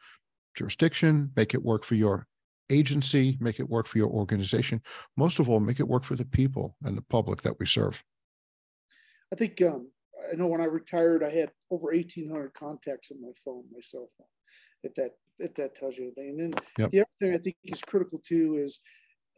jurisdiction, 0.56 1.32
make 1.36 1.54
it 1.54 1.64
work 1.64 1.84
for 1.84 1.96
your 1.96 2.28
agency, 2.70 3.38
make 3.40 3.60
it 3.60 3.70
work 3.70 3.88
for 3.88 3.98
your 3.98 4.10
organization. 4.10 4.82
Most 5.18 5.40
of 5.40 5.50
all, 5.50 5.60
make 5.60 5.80
it 5.80 5.88
work 5.88 6.04
for 6.04 6.16
the 6.16 6.26
people 6.26 6.76
and 6.84 6.98
the 6.98 7.04
public 7.04 7.42
that 7.44 7.60
we 7.60 7.66
serve. 7.66 8.04
I 9.32 9.36
think 9.36 9.62
um, 9.62 9.90
I 10.32 10.36
know 10.36 10.48
when 10.48 10.62
I 10.62 10.66
retired, 10.66 11.24
I 11.24 11.30
had 11.30 11.52
over 11.72 11.88
1,800 11.88 12.54
contacts 12.54 13.12
on 13.12 13.22
my 13.22 13.32
phone, 13.44 13.64
my 13.72 13.82
cell 13.82 14.10
phone. 14.18 14.28
at 14.84 14.96
that 14.96 15.12
if 15.40 15.54
that 15.56 15.76
tells 15.76 15.98
you 15.98 16.06
anything. 16.06 16.30
And 16.30 16.40
then 16.40 16.54
yep. 16.78 16.92
the 16.92 17.00
other 17.02 17.10
thing 17.20 17.34
I 17.34 17.38
think 17.38 17.58
is 17.64 17.82
critical 17.82 18.20
too 18.26 18.60
is 18.64 18.80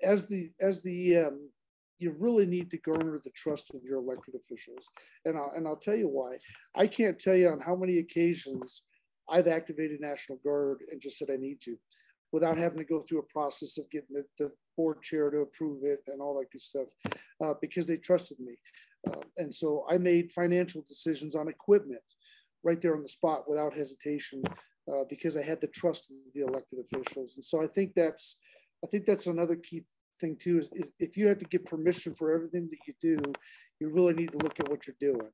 as 0.04 0.28
the 0.28 0.52
as 0.62 0.84
the 0.84 1.18
um, 1.18 1.50
you 2.00 2.16
really 2.20 2.45
need 2.45 2.70
to 2.72 2.78
garner 2.78 3.20
the 3.24 3.32
trust 3.32 3.74
of 3.74 3.84
your 3.84 3.98
elected 3.98 4.36
officials. 4.36 4.86
And 5.26 5.38
I'll, 5.38 5.52
and 5.56 5.68
I'll 5.68 5.78
tell 5.78 5.95
you 5.95 6.08
why. 6.08 6.38
I 6.76 6.88
can't 6.88 7.18
tell 7.18 7.36
you 7.36 7.50
on 7.50 7.60
how 7.60 7.76
many 7.76 7.98
occasions 7.98 8.84
I've 9.30 9.48
activated 9.48 10.00
National 10.00 10.38
Guard 10.43 10.84
and 10.91 11.02
just 11.02 11.18
said, 11.18 11.30
I 11.32 11.38
need 11.38 11.66
you 11.66 11.78
without 12.32 12.58
having 12.58 12.78
to 12.78 12.84
go 12.84 13.02
through 13.02 13.20
a 13.20 13.34
process 13.34 13.78
of 13.78 13.89
getting 13.89 14.10
the, 14.12 14.24
the 14.38 14.52
board 14.76 15.02
chair 15.02 15.30
to 15.30 15.39
approve 15.39 15.84
it 15.84 16.00
and 16.08 16.22
all 16.22 16.38
that 16.38 16.52
good 16.52 16.62
stuff 16.62 16.88
uh, 17.41 17.54
because 17.62 17.88
they 17.88 17.98
trusted 17.98 18.38
me. 18.39 18.54
Uh, 19.10 19.22
and 19.38 19.54
so 19.54 19.86
I 19.89 19.98
made 19.98 20.32
financial 20.32 20.84
decisions 20.88 21.36
on 21.36 21.48
equipment 21.48 22.02
right 22.64 22.82
there 22.82 22.95
on 22.95 23.02
the 23.02 23.08
spot 23.08 23.43
without 23.48 23.74
hesitation 23.74 24.43
uh, 24.92 25.04
because 25.10 25.36
I 25.38 25.44
had 25.44 25.62
the 25.62 25.68
trust 25.68 26.12
of 26.12 26.18
the 26.34 26.42
elected 26.42 26.80
officials. 26.80 27.34
And 27.36 27.46
so 27.46 27.62
I 27.62 27.68
think 27.68 27.94
that's, 27.96 28.38
I 28.84 28.88
think 28.88 29.06
that's 29.06 29.28
another 29.28 29.56
key 29.56 29.84
thing 30.20 30.38
too, 30.40 30.60
is, 30.60 30.70
if 31.00 31.18
you 31.18 31.28
have 31.28 31.38
to 31.40 31.46
get 31.46 31.66
permission 31.66 32.14
for 32.14 32.34
everything 32.34 32.70
that 32.72 32.80
you 32.88 32.94
do, 33.02 33.34
you 33.80 33.90
really 33.90 34.14
need 34.14 34.32
to 34.32 34.40
look 34.40 34.60
at 34.60 34.70
what 34.70 34.88
you're 34.88 34.96
doing 35.00 35.30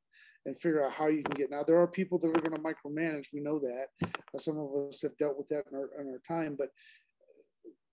and 0.46 0.60
figure 0.60 0.86
out 0.86 0.92
how 0.92 1.08
you 1.08 1.24
can 1.24 1.36
get. 1.36 1.50
Now, 1.50 1.64
there 1.64 1.80
are 1.80 1.88
people 1.88 2.20
that 2.20 2.28
are 2.28 2.42
going 2.42 2.52
to 2.52 2.60
micromanage. 2.60 3.28
We 3.34 3.40
know 3.40 3.60
that. 3.60 3.88
Uh, 4.04 4.40
some 4.40 4.58
of 4.58 4.70
us 4.90 5.02
have 5.02 5.16
dealt 5.18 5.38
with 5.38 5.48
that 5.50 5.64
in 5.72 5.78
our, 5.78 5.90
in 6.02 6.08
our 6.10 6.22
time, 6.28 6.56
but 6.58 6.70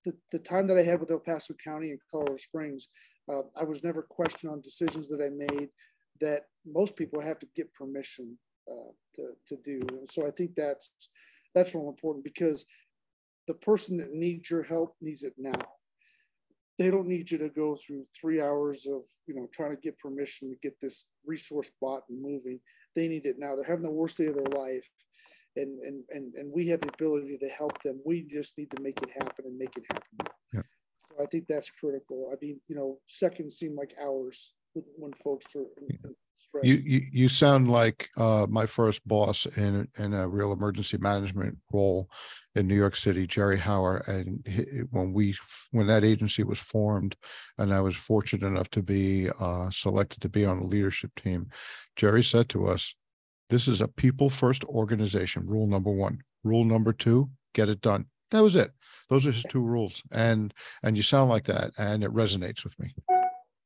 the, 0.05 0.13
the 0.33 0.39
time 0.39 0.67
that 0.67 0.79
I 0.79 0.83
had 0.83 0.99
with 0.99 1.11
El 1.11 1.19
Paso 1.21 1.55
County 1.63 1.91
and 1.91 2.01
Colorado 2.11 2.37
Springs, 2.39 2.89
uh, 3.31 3.43
I 3.55 3.65
was 3.65 3.85
never 3.85 4.03
questioned 4.03 4.51
on 4.51 4.61
decisions 4.63 5.09
that 5.11 5.23
I 5.23 5.29
made 5.29 5.69
that 6.21 6.47
most 6.67 6.97
people 6.97 7.21
have 7.21 7.39
to 7.39 7.47
get 7.55 7.73
permission 7.73 8.37
uh, 8.71 8.91
to, 9.17 9.29
to 9.47 9.57
do. 9.63 9.81
And 9.91 10.09
so 10.09 10.27
I 10.27 10.31
think 10.31 10.55
that's 10.57 10.93
that's 11.55 11.75
real 11.75 11.89
important 11.89 12.25
because 12.25 12.67
the 13.49 13.55
person 13.55 13.97
that 13.99 14.13
needs 14.13 14.51
your 14.51 14.63
help 14.63 14.95
needs 15.01 15.23
it 15.23 15.35
now. 15.39 15.61
They 16.79 16.91
don't 16.91 17.09
need 17.09 17.31
you 17.31 17.37
to 17.39 17.49
go 17.49 17.77
through 17.77 18.07
three 18.19 18.41
hours 18.41 18.87
of 18.87 19.03
you 19.27 19.35
know 19.35 19.49
trying 19.53 19.75
to 19.75 19.81
get 19.81 19.99
permission 19.99 20.51
to 20.51 20.57
get 20.63 20.81
this 20.81 21.09
resource 21.27 21.71
bought 21.81 22.03
and 22.09 22.23
moving. 22.23 22.61
They 22.97 23.09
need 23.09 23.27
it 23.27 23.37
now. 23.39 23.55
They're 23.55 23.65
having 23.65 23.85
the 23.85 23.91
worst 23.91 24.19
day 24.19 24.27
of 24.27 24.35
their 24.35 24.61
life. 24.61 24.89
And, 25.57 25.81
and, 25.81 26.05
and, 26.11 26.33
and 26.35 26.53
we 26.53 26.69
have 26.69 26.81
the 26.81 26.93
ability 26.95 27.37
to 27.39 27.49
help 27.49 27.83
them. 27.83 28.01
We 28.07 28.23
just 28.23 28.57
need 28.57 28.71
to 28.71 28.83
make 28.83 29.03
it 29.03 29.11
happen 29.11 29.47
and 29.47 29.59
make 29.59 29.77
it 29.77 29.85
happen. 29.93 30.33
Yeah. 30.55 30.63
So 31.11 31.25
I 31.25 31.27
think 31.27 31.47
that's 31.49 31.71
critical. 31.71 32.31
I 32.33 32.37
mean, 32.41 32.61
you 32.69 32.77
know, 32.77 32.99
seconds 33.07 33.57
seem 33.57 33.75
like 33.75 33.93
hours 34.01 34.53
when 34.75 35.13
folks 35.25 35.47
are 35.57 35.67
in, 35.81 36.15
you, 36.63 36.75
you 36.75 37.07
you 37.13 37.29
sound 37.29 37.71
like 37.71 38.09
uh, 38.17 38.47
my 38.49 38.67
first 38.67 39.07
boss 39.07 39.47
in 39.57 39.89
in 39.99 40.15
a 40.15 40.29
real 40.29 40.53
emergency 40.53 40.99
management 40.99 41.57
role 41.73 42.09
in 42.55 42.67
New 42.67 42.75
York 42.75 42.97
City, 42.97 43.27
Jerry 43.27 43.59
Hauer. 43.59 44.07
And 44.09 44.47
he, 44.47 44.63
when 44.91 45.13
we 45.13 45.37
when 45.71 45.87
that 45.87 46.05
agency 46.05 46.43
was 46.43 46.59
formed, 46.59 47.17
and 47.59 47.73
I 47.73 47.81
was 47.81 47.97
fortunate 47.97 48.47
enough 48.47 48.71
to 48.71 48.83
be 48.83 49.31
uh, 49.39 49.71
selected 49.71 50.21
to 50.23 50.29
be 50.29 50.45
on 50.45 50.61
the 50.61 50.67
leadership 50.67 51.13
team, 51.15 51.49
Jerry 51.97 52.25
said 52.25 52.49
to 52.51 52.67
us, 52.67 52.95
"This 53.49 53.69
is 53.69 53.81
a 53.81 53.89
people 53.89 54.31
first 54.31 54.65
organization. 54.65 55.47
Rule 55.47 55.67
number 55.67 55.91
one. 55.91 56.19
Rule 56.45 56.65
number 56.65 56.93
two: 56.93 57.31
get 57.55 57.69
it 57.69 57.81
done." 57.81 58.07
That 58.33 58.43
was 58.43 58.57
it. 58.57 58.73
Those 59.09 59.27
are 59.27 59.33
his 59.33 59.45
two 59.45 59.63
rules, 59.63 60.03
and 60.13 60.53
and 60.83 60.97
you 60.97 61.03
sound 61.03 61.31
like 61.31 61.45
that, 61.45 61.73
and 61.79 62.05
it 62.05 62.13
resonates 62.13 62.65
with 62.65 62.79
me. 62.79 62.95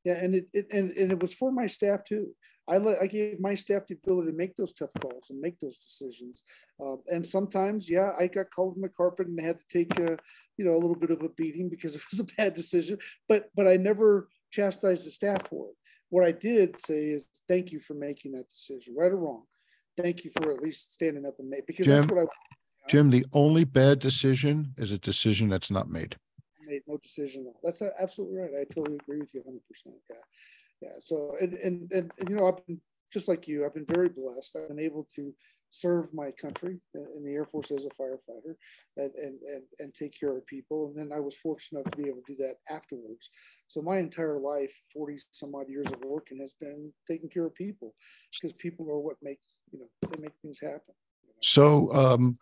Yeah, 0.05 0.15
and 0.15 0.35
it, 0.35 0.49
it 0.53 0.67
and, 0.71 0.91
and 0.93 1.13
it 1.13 1.21
was 1.21 1.33
for 1.33 1.51
my 1.51 1.67
staff 1.67 2.05
too. 2.05 2.29
I 2.67 2.79
let 2.79 3.03
I 3.03 3.07
gave 3.07 3.41
my 3.41 3.55
staff 3.55 3.87
the 3.87 3.95
ability 4.03 4.31
to 4.31 4.37
make 4.37 4.57
those 4.57 4.73
tough 4.73 4.91
calls 5.01 5.31
and 5.31 5.41
make 5.41 5.59
those 5.61 5.79
decisions. 5.79 6.43
Uh, 6.81 6.97
and 7.09 7.27
sometimes, 7.27 7.91
yeah, 7.91 8.13
I 8.19 8.27
got 8.27 8.51
called 8.51 8.77
on 8.77 8.81
the 8.81 8.89
carpet 8.89 9.27
and 9.27 9.39
had 9.41 9.59
to 9.61 9.67
take 9.69 9.99
a, 9.99 10.17
you 10.57 10.65
know, 10.65 10.73
a 10.73 10.81
little 10.81 10.97
bit 10.97 11.11
of 11.11 11.23
a 11.23 11.29
beating 11.29 11.69
because 11.69 11.95
it 11.97 12.03
was 12.11 12.21
a 12.21 12.35
bad 12.37 12.55
decision. 12.55 12.99
But 13.29 13.51
but 13.55 13.69
I 13.69 13.77
never 13.77 14.29
chastised 14.51 15.07
the 15.07 15.11
staff 15.11 15.49
for 15.49 15.69
it. 15.69 15.77
What 16.11 16.25
I 16.25 16.33
did 16.33 16.81
say 16.81 17.05
is 17.05 17.27
thank 17.49 17.73
you 17.73 17.81
for 17.81 17.95
making 17.95 18.33
that 18.33 18.49
decision, 18.49 18.95
right 18.97 19.13
or 19.13 19.17
wrong. 19.17 19.43
Thank 19.97 20.25
you 20.25 20.31
for 20.37 20.53
at 20.53 20.63
least 20.63 20.95
standing 20.95 21.27
up 21.27 21.35
and 21.39 21.49
make 21.49 21.67
because 21.67 21.87
Jim, 21.87 21.97
that's 21.97 22.09
what 22.09 22.19
I. 22.19 22.23
You 22.23 22.27
know? 22.27 22.89
Jim, 22.89 23.11
the 23.11 23.27
only 23.33 23.65
bad 23.65 23.99
decision 23.99 24.75
is 24.79 24.91
a 24.91 24.99
decision 24.99 25.49
that's 25.49 25.71
not 25.71 25.89
made 25.89 26.17
made 26.67 26.83
no 26.87 26.97
decision. 26.97 27.53
That's 27.63 27.83
absolutely 28.01 28.39
right. 28.39 28.51
I 28.61 28.65
totally 28.75 28.97
agree 28.97 29.21
with 29.21 29.35
you 29.35 29.41
100%. 29.41 29.61
Yeah. 30.11 30.17
Yeah. 30.81 30.99
So, 30.99 31.35
and, 31.41 31.55
and, 31.55 31.93
and, 31.93 32.11
you 32.29 32.37
know, 32.37 32.49
I've 32.49 32.67
been 32.67 32.81
just 33.13 33.29
like 33.29 33.47
you, 33.47 33.65
I've 33.65 33.75
been 33.75 33.87
very 33.89 34.09
blessed. 34.09 34.57
I've 34.57 34.69
been 34.69 34.81
able 34.81 35.07
to 35.15 35.33
serve 35.71 36.13
my 36.13 36.31
country 36.33 36.79
in 36.95 37.25
the 37.25 37.33
Air 37.33 37.45
Force 37.45 37.71
as 37.71 37.85
a 37.85 37.89
firefighter 38.01 38.55
and, 38.97 39.11
and, 39.15 39.39
and, 39.43 39.63
and 39.79 39.95
take 39.95 40.19
care 40.19 40.37
of 40.37 40.47
people. 40.47 40.87
And 40.89 40.97
then 40.99 41.17
I 41.17 41.21
was 41.21 41.37
fortunate 41.37 41.81
enough 41.81 41.93
to 41.93 42.03
be 42.03 42.09
able 42.09 42.23
to 42.27 42.35
do 42.35 42.43
that 42.43 42.57
afterwards. 42.75 43.31
So 43.69 43.83
my 43.83 43.99
entire 43.99 44.39
life, 44.39 44.73
40 44.93 45.17
some 45.33 45.55
odd 45.55 45.69
years 45.69 45.87
of 45.87 46.01
working 46.05 46.39
has 46.41 46.55
been 46.61 46.93
taking 47.09 47.29
care 47.29 47.47
of 47.47 47.55
people 47.55 47.95
because 48.33 48.53
people 48.53 48.91
are 48.91 48.99
what 48.99 49.17
makes, 49.23 49.59
you 49.73 49.81
know, 49.81 50.09
they 50.11 50.21
make 50.21 50.35
things 50.43 50.61
happen. 50.61 50.95
So, 51.41 51.93
um, 51.93 52.37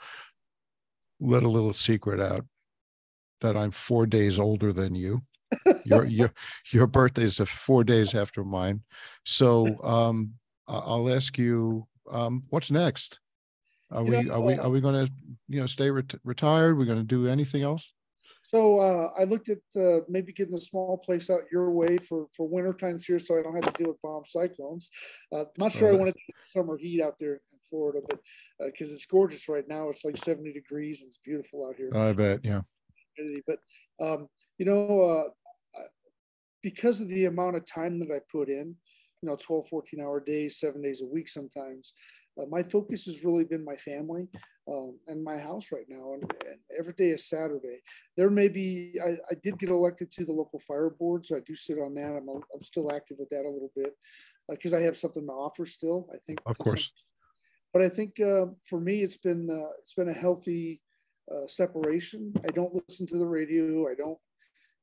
let 1.20 1.44
a 1.44 1.48
little 1.48 1.72
secret 1.72 2.20
out 2.20 2.44
that 3.40 3.56
I'm 3.56 3.70
four 3.70 4.06
days 4.06 4.38
older 4.38 4.72
than 4.72 4.94
you. 4.94 5.22
Your 5.84 6.04
your 6.04 6.32
your 6.70 6.86
birthday 6.86 7.24
is 7.24 7.38
four 7.38 7.84
days 7.84 8.14
after 8.14 8.44
mine. 8.44 8.80
So 9.24 9.82
um, 9.82 10.34
I'll 10.68 11.12
ask 11.12 11.38
you, 11.38 11.86
um, 12.10 12.44
what's 12.50 12.70
next? 12.70 13.20
Are 13.90 14.04
we 14.04 14.30
are 14.30 14.40
we 14.40 14.54
are 14.54 14.70
we 14.70 14.80
going 14.80 15.06
to 15.06 15.12
you 15.48 15.60
know 15.60 15.66
stay 15.66 15.90
ret- 15.90 16.14
retired? 16.24 16.78
We're 16.78 16.86
going 16.86 16.98
to 16.98 17.04
do 17.04 17.26
anything 17.26 17.62
else? 17.62 17.92
So 18.54 18.78
uh, 18.80 19.10
I 19.18 19.24
looked 19.24 19.48
at 19.48 19.60
uh, 19.76 20.00
maybe 20.08 20.32
getting 20.32 20.54
a 20.54 20.60
small 20.60 20.98
place 20.98 21.30
out 21.30 21.40
your 21.50 21.70
way 21.70 21.96
for 21.96 22.26
for 22.36 22.46
winter 22.46 22.72
times 22.74 23.06
here, 23.06 23.18
so 23.18 23.38
I 23.38 23.42
don't 23.42 23.54
have 23.54 23.72
to 23.72 23.82
deal 23.82 23.92
with 23.92 24.02
bomb 24.02 24.24
cyclones. 24.26 24.90
Uh, 25.32 25.44
not 25.56 25.72
sure 25.72 25.90
I 25.90 25.96
want 25.96 26.08
to 26.08 26.12
do 26.12 26.34
summer 26.50 26.76
heat 26.76 27.02
out 27.02 27.18
there 27.18 27.34
in 27.34 27.58
Florida, 27.68 28.00
but 28.08 28.18
because 28.66 28.90
uh, 28.90 28.94
it's 28.94 29.06
gorgeous 29.06 29.48
right 29.48 29.66
now, 29.68 29.88
it's 29.88 30.04
like 30.04 30.18
70 30.18 30.52
degrees. 30.52 31.02
It's 31.06 31.18
beautiful 31.18 31.66
out 31.66 31.76
here. 31.76 31.90
I 31.94 32.12
bet, 32.12 32.40
yeah. 32.42 32.60
But 33.46 33.58
um, 34.00 34.28
you 34.58 34.66
know, 34.66 35.00
uh, 35.00 35.24
because 36.62 37.00
of 37.00 37.08
the 37.08 37.26
amount 37.26 37.56
of 37.56 37.66
time 37.66 37.98
that 38.00 38.10
I 38.10 38.20
put 38.30 38.48
in, 38.48 38.76
you 39.22 39.28
know, 39.28 39.36
12, 39.36 39.68
14 39.68 40.00
hour 40.00 40.20
days, 40.20 40.58
seven 40.58 40.82
days 40.82 41.02
a 41.02 41.06
week 41.06 41.28
sometimes, 41.28 41.92
uh, 42.40 42.46
my 42.48 42.62
focus 42.62 43.04
has 43.06 43.24
really 43.24 43.44
been 43.44 43.64
my 43.64 43.76
family 43.76 44.28
um, 44.70 44.98
and 45.06 45.22
my 45.22 45.36
house 45.36 45.68
right 45.72 45.84
now. 45.88 46.14
And, 46.14 46.22
and, 46.46 46.58
every 46.78 46.94
day 46.94 47.10
is 47.10 47.28
Saturday. 47.28 47.82
There 48.16 48.30
may 48.30 48.48
be, 48.48 48.98
I, 49.04 49.10
I, 49.30 49.34
did 49.42 49.58
get 49.58 49.68
elected 49.68 50.10
to 50.12 50.24
the 50.24 50.32
local 50.32 50.58
fire 50.60 50.88
board, 50.88 51.26
so 51.26 51.36
I 51.36 51.40
do 51.40 51.54
sit 51.54 51.78
on 51.78 51.94
that. 51.94 52.16
I'm, 52.16 52.26
I'm 52.28 52.62
still 52.62 52.90
active 52.90 53.18
with 53.20 53.28
that 53.30 53.44
a 53.44 53.50
little 53.50 53.70
bit 53.76 53.92
because 54.48 54.72
uh, 54.72 54.78
I 54.78 54.80
have 54.80 54.96
something 54.96 55.26
to 55.26 55.32
offer 55.32 55.66
still, 55.66 56.08
I 56.12 56.16
think. 56.26 56.40
Of 56.46 56.56
course. 56.56 56.90
but 57.72 57.82
I 57.82 57.90
think 57.90 58.18
uh, 58.20 58.46
for 58.66 58.80
me, 58.80 59.02
it's 59.02 59.18
been 59.18 59.50
uh, 59.50 59.72
it's 59.80 59.94
been 59.94 60.08
a 60.08 60.14
healthy 60.14 60.80
uh, 61.30 61.46
separation. 61.46 62.32
I 62.42 62.48
don't 62.48 62.74
listen 62.74 63.06
to 63.08 63.18
the 63.18 63.26
radio. 63.26 63.88
I 63.88 63.94
don't, 63.94 64.18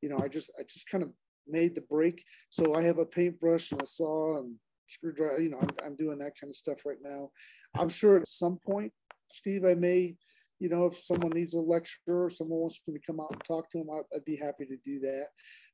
you 0.01 0.09
know, 0.09 0.19
I 0.21 0.27
just 0.27 0.51
I 0.59 0.63
just 0.63 0.87
kind 0.87 1.03
of 1.03 1.09
made 1.49 1.75
the 1.75 1.81
break. 1.81 2.23
So 2.49 2.75
I 2.75 2.83
have 2.83 2.97
a 2.99 3.05
paintbrush 3.05 3.71
and 3.71 3.81
a 3.81 3.85
saw 3.85 4.39
and 4.39 4.55
screwdriver. 4.87 5.41
You 5.41 5.49
know, 5.51 5.59
I'm, 5.61 5.69
I'm 5.85 5.95
doing 5.95 6.19
that 6.19 6.39
kind 6.39 6.49
of 6.49 6.55
stuff 6.55 6.85
right 6.85 6.97
now. 7.01 7.31
I'm 7.77 7.89
sure 7.89 8.17
at 8.17 8.27
some 8.27 8.59
point, 8.65 8.91
Steve, 9.31 9.65
I 9.65 9.75
may, 9.75 10.15
you 10.59 10.69
know, 10.69 10.85
if 10.85 10.97
someone 10.97 11.31
needs 11.31 11.53
a 11.53 11.59
lecture 11.59 12.25
or 12.25 12.29
someone 12.29 12.59
wants 12.59 12.81
me 12.87 12.93
to 12.93 13.05
come 13.05 13.19
out 13.19 13.31
and 13.31 13.43
talk 13.43 13.69
to 13.71 13.77
them, 13.77 13.89
I'd, 13.91 14.15
I'd 14.15 14.25
be 14.25 14.35
happy 14.35 14.65
to 14.65 14.77
do 14.83 14.99
that. 15.01 15.27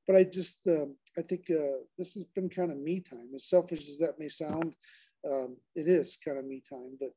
But 0.06 0.16
I 0.16 0.24
just, 0.24 0.60
um, 0.68 0.96
I 1.18 1.22
think 1.22 1.46
uh, 1.50 1.80
this 1.98 2.14
has 2.14 2.26
been 2.36 2.50
kind 2.50 2.72
of 2.72 2.78
me 2.78 3.00
time. 3.00 3.30
As 3.34 3.50
selfish 3.50 3.88
as 3.90 3.98
that 4.00 4.20
may 4.20 4.28
sound, 4.28 4.76
um, 5.28 5.58
it 5.76 5.88
is 5.88 6.18
kind 6.24 6.38
of 6.38 6.46
me 6.46 6.62
time. 6.70 6.98
But 7.00 7.10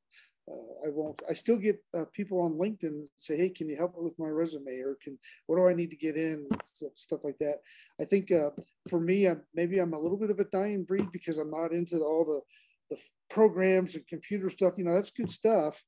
I 0.86 0.90
won't. 0.90 1.20
I 1.28 1.32
still 1.32 1.56
get 1.56 1.82
uh, 1.94 2.04
people 2.12 2.40
on 2.40 2.54
LinkedIn 2.54 3.06
say, 3.16 3.36
"Hey, 3.36 3.50
can 3.50 3.68
you 3.68 3.76
help 3.76 3.96
me 3.96 4.04
with 4.04 4.18
my 4.18 4.28
resume?" 4.28 4.80
or 4.80 4.96
"Can 5.02 5.18
what 5.46 5.56
do 5.56 5.66
I 5.66 5.74
need 5.74 5.90
to 5.90 5.96
get 5.96 6.16
in?" 6.16 6.46
Stuff, 6.94 7.20
like 7.24 7.38
that. 7.38 7.58
I 8.00 8.04
think 8.04 8.30
uh, 8.30 8.50
for 8.88 9.00
me, 9.00 9.26
I'm, 9.26 9.42
maybe 9.54 9.78
I'm 9.78 9.94
a 9.94 9.98
little 9.98 10.16
bit 10.16 10.30
of 10.30 10.40
a 10.40 10.44
dying 10.44 10.84
breed 10.84 11.10
because 11.12 11.38
I'm 11.38 11.50
not 11.50 11.72
into 11.72 11.98
all 11.98 12.24
the 12.24 12.40
the 12.94 13.00
programs 13.28 13.94
and 13.96 14.06
computer 14.06 14.48
stuff. 14.48 14.74
You 14.76 14.84
know, 14.84 14.94
that's 14.94 15.10
good 15.10 15.30
stuff. 15.30 15.82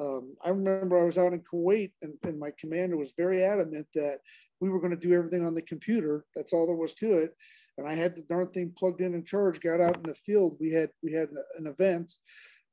Um, 0.00 0.34
I 0.44 0.50
remember 0.50 0.98
I 0.98 1.04
was 1.04 1.18
out 1.18 1.32
in 1.32 1.42
Kuwait, 1.42 1.92
and, 2.02 2.14
and 2.24 2.38
my 2.38 2.50
commander 2.58 2.96
was 2.96 3.12
very 3.16 3.44
adamant 3.44 3.86
that 3.94 4.18
we 4.60 4.68
were 4.68 4.80
going 4.80 4.96
to 4.96 5.08
do 5.08 5.14
everything 5.14 5.44
on 5.44 5.54
the 5.54 5.62
computer. 5.62 6.24
That's 6.34 6.52
all 6.52 6.66
there 6.66 6.76
was 6.76 6.94
to 6.94 7.18
it. 7.18 7.36
And 7.78 7.88
I 7.88 7.94
had 7.94 8.16
the 8.16 8.22
darn 8.22 8.48
thing 8.50 8.72
plugged 8.76 9.00
in 9.00 9.14
and 9.14 9.26
charged. 9.26 9.62
Got 9.62 9.80
out 9.80 9.96
in 9.96 10.02
the 10.04 10.14
field. 10.14 10.56
We 10.60 10.70
had 10.70 10.90
we 11.02 11.12
had 11.12 11.28
an 11.58 11.66
event 11.66 12.12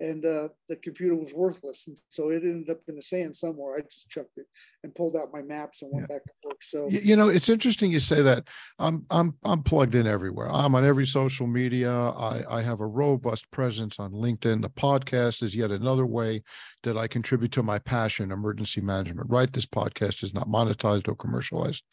and 0.01 0.25
uh, 0.25 0.49
the 0.67 0.75
computer 0.77 1.15
was 1.15 1.31
worthless. 1.33 1.87
And 1.87 1.97
so 2.09 2.29
it 2.29 2.41
ended 2.43 2.69
up 2.69 2.79
in 2.87 2.95
the 2.95 3.01
sand 3.01 3.35
somewhere. 3.35 3.77
I 3.77 3.81
just 3.81 4.09
chucked 4.09 4.37
it 4.37 4.47
and 4.83 4.93
pulled 4.95 5.15
out 5.15 5.31
my 5.31 5.43
maps 5.43 5.81
and 5.81 5.91
went 5.93 6.07
yeah. 6.09 6.15
back 6.15 6.23
to 6.25 6.31
work. 6.43 6.57
So 6.63 6.89
you 6.89 7.15
know, 7.15 7.29
it's 7.29 7.49
interesting 7.49 7.91
you 7.91 7.99
say 7.99 8.21
that. 8.23 8.47
I'm 8.79 9.05
I'm 9.11 9.35
I'm 9.43 9.61
plugged 9.63 9.95
in 9.95 10.07
everywhere. 10.07 10.51
I'm 10.51 10.73
on 10.73 10.83
every 10.83 11.05
social 11.05 11.45
media. 11.45 11.91
I 11.91 12.43
I 12.49 12.61
have 12.63 12.79
a 12.79 12.87
robust 12.87 13.49
presence 13.51 13.99
on 13.99 14.11
LinkedIn. 14.11 14.61
The 14.61 14.69
podcast 14.69 15.43
is 15.43 15.55
yet 15.55 15.71
another 15.71 16.05
way 16.05 16.43
that 16.83 16.97
I 16.97 17.07
contribute 17.07 17.51
to 17.53 17.63
my 17.63 17.77
passion, 17.77 18.31
emergency 18.31 18.81
management. 18.81 19.29
Right, 19.29 19.51
this 19.53 19.67
podcast 19.67 20.23
is 20.23 20.33
not 20.33 20.47
monetized 20.47 21.07
or 21.07 21.15
commercialized. 21.15 21.83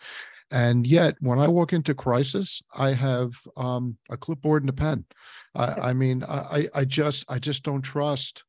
And 0.50 0.86
yet, 0.86 1.16
when 1.20 1.38
I 1.38 1.48
walk 1.48 1.72
into 1.72 1.94
crisis, 1.94 2.62
I 2.74 2.92
have 2.92 3.32
um, 3.56 3.98
a 4.10 4.16
clipboard 4.16 4.62
and 4.62 4.70
a 4.70 4.72
pen. 4.72 5.04
I, 5.54 5.64
I 5.90 5.92
mean, 5.92 6.24
I, 6.24 6.68
I 6.74 6.84
just, 6.84 7.30
I 7.30 7.38
just 7.38 7.62
don't 7.62 7.82
trust, 7.82 8.44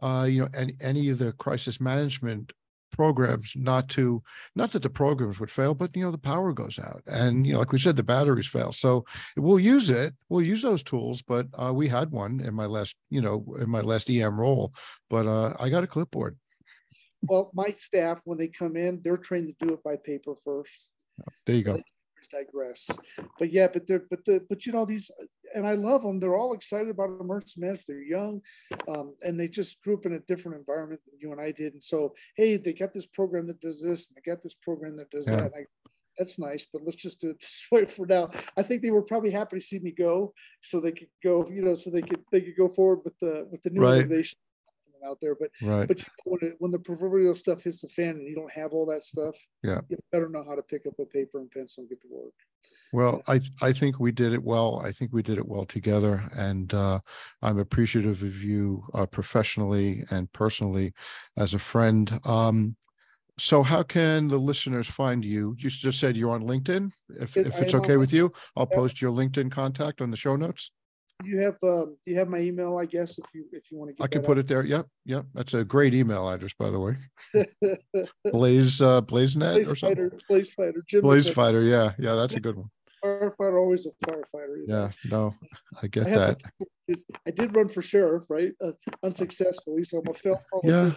uh, 0.00 0.26
you 0.28 0.42
know, 0.42 0.48
any, 0.54 0.74
any 0.80 1.08
of 1.10 1.18
the 1.18 1.32
crisis 1.32 1.80
management 1.80 2.52
programs 2.92 3.54
not 3.56 3.88
to 3.88 4.22
not 4.54 4.70
that 4.70 4.82
the 4.82 4.90
programs 4.90 5.40
would 5.40 5.50
fail 5.50 5.74
but 5.74 5.96
you 5.96 6.04
know 6.04 6.10
the 6.10 6.18
power 6.18 6.52
goes 6.52 6.78
out. 6.78 7.02
And 7.06 7.46
you 7.46 7.54
know 7.54 7.58
like 7.58 7.72
we 7.72 7.78
said 7.78 7.96
the 7.96 8.02
batteries 8.02 8.46
fail. 8.46 8.70
So 8.70 9.04
we'll 9.36 9.58
use 9.58 9.90
it 9.90 10.14
we'll 10.28 10.42
use 10.42 10.62
those 10.62 10.82
tools 10.82 11.22
but 11.22 11.46
uh, 11.54 11.72
we 11.74 11.88
had 11.88 12.10
one 12.10 12.40
in 12.40 12.54
my 12.54 12.66
last 12.66 12.94
you 13.10 13.20
know 13.20 13.44
in 13.58 13.68
my 13.68 13.80
last 13.80 14.08
em 14.10 14.38
role. 14.38 14.72
But 15.10 15.26
uh, 15.26 15.54
i 15.58 15.68
got 15.70 15.84
a 15.84 15.88
clipboard. 15.88 16.36
Well 17.22 17.50
my 17.54 17.70
staff 17.70 18.20
when 18.24 18.38
they 18.38 18.48
come 18.48 18.76
in 18.76 19.00
they're 19.02 19.16
trained 19.16 19.48
to 19.48 19.66
do 19.66 19.72
it 19.72 19.82
by 19.82 19.96
paper 19.96 20.34
first 20.44 20.91
there 21.46 21.56
you 21.56 21.64
go. 21.64 21.80
Digress, 22.30 22.88
but 23.36 23.50
yeah, 23.50 23.66
but 23.66 23.84
they're 23.84 24.04
but 24.08 24.24
the 24.24 24.46
but 24.48 24.64
you 24.64 24.72
know 24.72 24.84
these, 24.84 25.10
and 25.56 25.66
I 25.66 25.72
love 25.72 26.02
them. 26.02 26.20
They're 26.20 26.36
all 26.36 26.52
excited 26.52 26.88
about 26.88 27.20
emergency 27.20 27.60
management. 27.60 27.84
They're 27.88 28.02
young, 28.02 28.40
um, 28.88 29.16
and 29.22 29.38
they 29.38 29.48
just 29.48 29.82
grew 29.82 29.94
up 29.94 30.06
in 30.06 30.12
a 30.14 30.20
different 30.20 30.58
environment 30.58 31.00
than 31.04 31.18
you 31.20 31.32
and 31.32 31.40
I 31.40 31.50
did. 31.50 31.72
And 31.72 31.82
so, 31.82 32.14
hey, 32.36 32.58
they 32.58 32.74
got 32.74 32.92
this 32.92 33.06
program 33.06 33.48
that 33.48 33.60
does 33.60 33.82
this, 33.82 34.08
and 34.08 34.16
they 34.16 34.30
got 34.30 34.40
this 34.40 34.54
program 34.54 34.96
that 34.98 35.10
does 35.10 35.28
yeah. 35.28 35.36
that. 35.36 35.52
I, 35.52 35.64
that's 36.16 36.38
nice, 36.38 36.64
but 36.72 36.82
let's 36.84 36.94
just 36.94 37.20
do 37.20 37.30
it 37.30 37.40
this 37.40 37.66
way 37.72 37.86
for 37.86 38.06
now. 38.06 38.30
I 38.56 38.62
think 38.62 38.82
they 38.82 38.92
were 38.92 39.02
probably 39.02 39.32
happy 39.32 39.56
to 39.56 39.62
see 39.62 39.80
me 39.80 39.90
go, 39.90 40.32
so 40.60 40.78
they 40.78 40.92
could 40.92 41.10
go, 41.24 41.48
you 41.50 41.62
know, 41.62 41.74
so 41.74 41.90
they 41.90 42.02
could 42.02 42.22
they 42.30 42.42
could 42.42 42.56
go 42.56 42.68
forward 42.68 43.00
with 43.04 43.18
the 43.18 43.48
with 43.50 43.62
the 43.64 43.70
new 43.70 43.80
right. 43.80 43.98
innovation 43.98 44.38
out 45.06 45.18
there. 45.20 45.34
But 45.34 45.50
right. 45.62 45.88
but 45.88 46.04
when, 46.24 46.38
it, 46.42 46.54
when 46.58 46.70
the 46.70 46.78
proverbial 46.78 47.34
stuff 47.34 47.62
hits 47.62 47.82
the 47.82 47.88
fan 47.88 48.10
and 48.10 48.26
you 48.26 48.34
don't 48.34 48.52
have 48.52 48.72
all 48.72 48.86
that 48.86 49.02
stuff, 49.02 49.36
yeah, 49.62 49.80
you 49.88 49.96
better 50.10 50.28
know 50.28 50.44
how 50.44 50.54
to 50.54 50.62
pick 50.62 50.86
up 50.86 50.94
a 50.98 51.06
paper 51.06 51.40
and 51.40 51.50
pencil 51.50 51.82
and 51.82 51.88
get 51.88 52.00
to 52.02 52.08
work. 52.10 52.34
Well, 52.92 53.22
I 53.26 53.40
I 53.60 53.72
think 53.72 53.98
we 53.98 54.12
did 54.12 54.32
it 54.32 54.42
well. 54.42 54.82
I 54.84 54.92
think 54.92 55.12
we 55.12 55.22
did 55.22 55.38
it 55.38 55.46
well 55.46 55.64
together, 55.64 56.28
and 56.36 56.72
uh, 56.74 57.00
I'm 57.40 57.58
appreciative 57.58 58.22
of 58.22 58.42
you 58.42 58.84
uh, 58.94 59.06
professionally 59.06 60.04
and 60.10 60.32
personally 60.32 60.92
as 61.36 61.54
a 61.54 61.58
friend. 61.58 62.20
Um, 62.24 62.76
so, 63.38 63.62
how 63.62 63.82
can 63.82 64.28
the 64.28 64.36
listeners 64.36 64.86
find 64.86 65.24
you? 65.24 65.56
You 65.58 65.70
just 65.70 65.98
said 65.98 66.16
you're 66.16 66.32
on 66.32 66.42
LinkedIn. 66.42 66.92
If, 67.18 67.36
if 67.36 67.58
it's 67.60 67.74
okay 67.74 67.96
with 67.96 68.12
you, 68.12 68.32
I'll 68.56 68.66
post 68.66 69.00
your 69.00 69.10
LinkedIn 69.10 69.50
contact 69.50 70.00
on 70.00 70.10
the 70.10 70.16
show 70.16 70.36
notes 70.36 70.70
you 71.28 71.38
have 71.40 71.56
um, 71.62 71.96
do 72.04 72.10
you 72.10 72.18
have 72.18 72.28
my 72.28 72.38
email? 72.38 72.78
I 72.78 72.86
guess 72.86 73.18
if 73.18 73.24
you 73.34 73.44
if 73.52 73.70
you 73.70 73.78
want 73.78 73.90
to 73.90 73.94
get. 73.94 74.04
I 74.04 74.08
can 74.08 74.22
put 74.22 74.38
it 74.38 74.46
there. 74.46 74.64
Yep, 74.64 74.86
yep. 75.04 75.26
That's 75.34 75.54
a 75.54 75.64
great 75.64 75.94
email 75.94 76.28
address, 76.28 76.52
by 76.58 76.70
the 76.70 76.78
way. 76.78 76.96
Blaze 78.32 78.80
uh, 78.82 79.00
Blaze 79.00 79.36
Net 79.36 79.54
Blaze 79.54 79.72
or 79.72 79.76
something. 79.76 80.10
Fighter, 80.10 80.18
Blaze 80.28 80.52
Fighter. 80.52 80.84
Jim 80.88 81.00
Blaze 81.00 81.28
Fighter. 81.28 81.62
Yeah, 81.62 81.92
yeah. 81.98 82.14
That's 82.14 82.34
a 82.34 82.40
good 82.40 82.56
one. 82.56 82.70
Firefighter, 83.04 83.58
always 83.58 83.86
a 83.86 83.90
firefighter. 84.06 84.62
Yeah, 84.66 84.90
know? 85.10 85.34
no, 85.42 85.48
I 85.82 85.88
get 85.88 86.06
I 86.06 86.10
that. 86.10 86.38
To, 86.88 86.96
I 87.26 87.30
did 87.30 87.54
run 87.54 87.68
for 87.68 87.82
sheriff, 87.82 88.24
right? 88.28 88.52
Uh, 88.64 88.72
unsuccessfully, 89.02 89.82
so 89.82 89.98
I'm 89.98 90.10
a 90.10 90.14
failed 90.14 90.38
Yeah, 90.62 90.92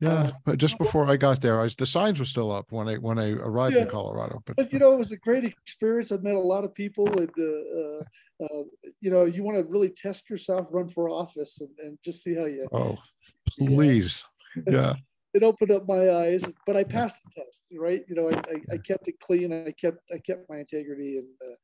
yeah, 0.00 0.12
uh, 0.12 0.30
but 0.44 0.58
just 0.58 0.76
before 0.76 1.08
I 1.08 1.16
got 1.16 1.40
there, 1.40 1.58
I 1.58 1.62
was, 1.62 1.74
the 1.74 1.86
signs 1.86 2.18
were 2.18 2.26
still 2.26 2.52
up 2.52 2.70
when 2.70 2.86
I 2.86 2.96
when 2.96 3.18
I 3.18 3.30
arrived 3.30 3.76
yeah, 3.76 3.82
in 3.82 3.88
Colorado. 3.88 4.42
But, 4.44 4.56
but, 4.56 4.72
you 4.72 4.78
know, 4.78 4.92
it 4.92 4.98
was 4.98 5.12
a 5.12 5.16
great 5.16 5.44
experience. 5.44 6.12
I 6.12 6.18
met 6.18 6.34
a 6.34 6.40
lot 6.40 6.64
of 6.64 6.74
people, 6.74 7.06
and 7.18 7.30
uh, 7.38 8.44
uh, 8.44 8.62
you 9.00 9.10
know, 9.10 9.24
you 9.24 9.42
want 9.42 9.56
to 9.56 9.64
really 9.64 9.88
test 9.88 10.28
yourself, 10.28 10.68
run 10.70 10.88
for 10.88 11.08
office, 11.08 11.62
and, 11.62 11.70
and 11.78 11.98
just 12.04 12.22
see 12.22 12.34
how 12.34 12.44
you. 12.44 12.68
Oh, 12.72 12.98
please, 13.58 14.22
yeah. 14.56 14.62
yeah. 14.66 14.94
It 15.32 15.42
opened 15.42 15.70
up 15.70 15.88
my 15.88 16.10
eyes, 16.10 16.44
but 16.66 16.76
I 16.76 16.84
passed 16.84 17.22
the 17.24 17.42
test. 17.42 17.66
Right, 17.74 18.04
you 18.06 18.16
know, 18.16 18.28
I, 18.28 18.34
I, 18.34 18.74
I 18.74 18.76
kept 18.78 19.08
it 19.08 19.18
clean. 19.20 19.50
I 19.50 19.70
kept 19.70 19.98
I 20.12 20.18
kept 20.18 20.48
my 20.50 20.58
integrity, 20.58 21.18
and 21.18 21.28
uh, 21.42 21.54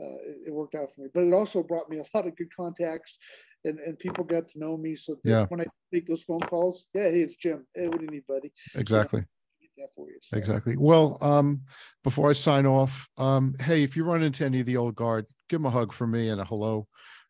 uh, 0.00 0.18
it, 0.26 0.48
it 0.48 0.52
worked 0.52 0.74
out 0.74 0.88
for 0.94 1.02
me. 1.02 1.08
But 1.12 1.24
it 1.24 1.32
also 1.32 1.62
brought 1.62 1.88
me 1.88 1.98
a 1.98 2.16
lot 2.16 2.26
of 2.26 2.36
good 2.36 2.54
contacts 2.54 3.18
and, 3.64 3.78
and 3.80 3.98
people 3.98 4.24
got 4.24 4.48
to 4.48 4.58
know 4.58 4.76
me. 4.76 4.94
So 4.94 5.16
yeah. 5.24 5.46
when 5.48 5.60
I 5.60 5.66
make 5.92 6.06
those 6.06 6.22
phone 6.22 6.40
calls, 6.40 6.86
yeah, 6.94 7.10
hey, 7.10 7.20
it's 7.20 7.36
Jim. 7.36 7.66
Hey, 7.74 7.88
what 7.88 7.98
do 7.98 8.04
you 8.04 8.10
need, 8.10 8.26
buddy? 8.26 8.52
Exactly. 8.74 9.24
You 9.60 9.68
so. 10.20 10.36
Exactly. 10.36 10.76
Well, 10.76 11.18
um, 11.20 11.62
before 12.04 12.30
I 12.30 12.32
sign 12.32 12.66
off, 12.66 13.08
um, 13.18 13.54
hey, 13.60 13.82
if 13.82 13.96
you 13.96 14.04
run 14.04 14.22
into 14.22 14.44
any 14.44 14.60
of 14.60 14.66
the 14.66 14.76
old 14.76 14.94
guard, 14.94 15.26
give 15.48 15.60
them 15.60 15.66
a 15.66 15.70
hug 15.70 15.92
for 15.92 16.06
me 16.06 16.28
and 16.28 16.40
a 16.40 16.44
hello. 16.44 16.86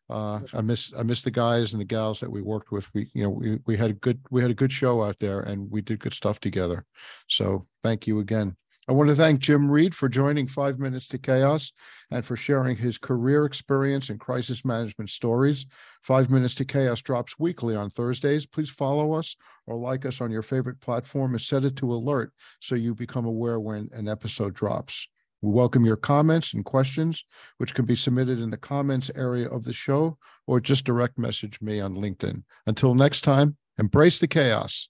Uh, 0.07 0.41
I 0.53 0.61
miss 0.61 0.93
I 0.95 1.01
miss 1.01 1.23
the 1.23 1.31
guys 1.31 1.73
and 1.73 1.81
the 1.81 1.85
gals 1.85 2.19
that 2.19 2.29
we 2.29 2.43
worked 2.43 2.71
with. 2.71 2.87
We 2.93 3.09
you 3.15 3.23
know 3.23 3.29
we 3.31 3.59
we 3.65 3.75
had 3.75 3.89
a 3.89 3.93
good 3.93 4.19
we 4.29 4.43
had 4.43 4.51
a 4.51 4.55
good 4.55 4.71
show 4.71 5.01
out 5.01 5.17
there 5.19 5.39
and 5.39 5.69
we 5.71 5.81
did 5.81 5.99
good 5.99 6.13
stuff 6.13 6.39
together. 6.39 6.85
So 7.27 7.65
thank 7.83 8.05
you 8.05 8.19
again. 8.19 8.55
I 8.87 8.91
want 8.91 9.09
to 9.09 9.15
thank 9.15 9.39
Jim 9.39 9.71
Reid 9.71 9.95
for 9.95 10.07
joining 10.07 10.47
Five 10.47 10.77
Minutes 10.77 11.07
to 11.07 11.17
Chaos 11.17 11.71
and 12.11 12.23
for 12.23 12.35
sharing 12.35 12.77
his 12.77 12.99
career 12.99 13.45
experience 13.45 14.09
and 14.09 14.19
crisis 14.19 14.63
management 14.63 15.09
stories. 15.09 15.65
Five 16.03 16.29
Minutes 16.29 16.53
to 16.55 16.65
Chaos 16.65 17.01
drops 17.01 17.39
weekly 17.39 17.75
on 17.75 17.89
Thursdays. 17.89 18.45
Please 18.45 18.69
follow 18.69 19.13
us 19.13 19.35
or 19.65 19.75
like 19.75 20.05
us 20.05 20.21
on 20.21 20.29
your 20.29 20.43
favorite 20.43 20.79
platform 20.81 21.33
and 21.33 21.41
set 21.41 21.65
it 21.65 21.75
to 21.77 21.91
alert 21.91 22.31
so 22.59 22.75
you 22.75 22.93
become 22.93 23.25
aware 23.25 23.59
when 23.59 23.89
an 23.91 24.07
episode 24.07 24.53
drops. 24.53 25.07
We 25.41 25.51
welcome 25.51 25.83
your 25.83 25.97
comments 25.97 26.53
and 26.53 26.63
questions, 26.63 27.25
which 27.57 27.73
can 27.73 27.85
be 27.85 27.95
submitted 27.95 28.39
in 28.39 28.51
the 28.51 28.57
comments 28.57 29.09
area 29.15 29.49
of 29.49 29.63
the 29.63 29.73
show 29.73 30.19
or 30.45 30.59
just 30.59 30.85
direct 30.85 31.17
message 31.17 31.59
me 31.59 31.81
on 31.81 31.95
LinkedIn. 31.95 32.43
Until 32.67 32.93
next 32.93 33.21
time, 33.21 33.57
embrace 33.79 34.19
the 34.19 34.27
chaos. 34.27 34.89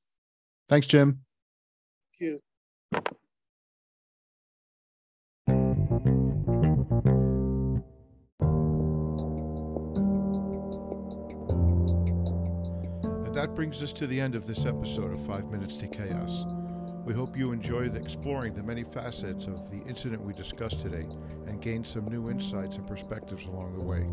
Thanks, 0.68 0.88
Jim. 0.88 1.22
Thank 2.20 2.42
you. 2.92 3.14
That 13.36 13.54
brings 13.54 13.84
us 13.84 13.92
to 13.92 14.08
the 14.08 14.22
end 14.22 14.34
of 14.34 14.48
this 14.48 14.66
episode 14.66 15.12
of 15.12 15.26
Five 15.26 15.52
Minutes 15.52 15.76
to 15.76 15.88
Chaos. 15.88 16.46
We 17.04 17.14
hope 17.14 17.36
you 17.36 17.52
enjoyed 17.52 17.98
exploring 17.98 18.54
the 18.54 18.64
many 18.64 18.86
facets 18.86 19.46
of 19.48 19.70
the 19.70 19.82
incident 19.90 20.24
we 20.24 20.32
discussed 20.32 20.80
today 20.80 21.06
and 21.46 21.62
gained 21.62 21.86
some 21.86 22.08
new 22.08 22.30
insights 22.30 22.78
and 22.78 22.88
perspectives 22.88 23.44
along 23.44 23.78
the 23.78 23.84
way. 23.84 24.06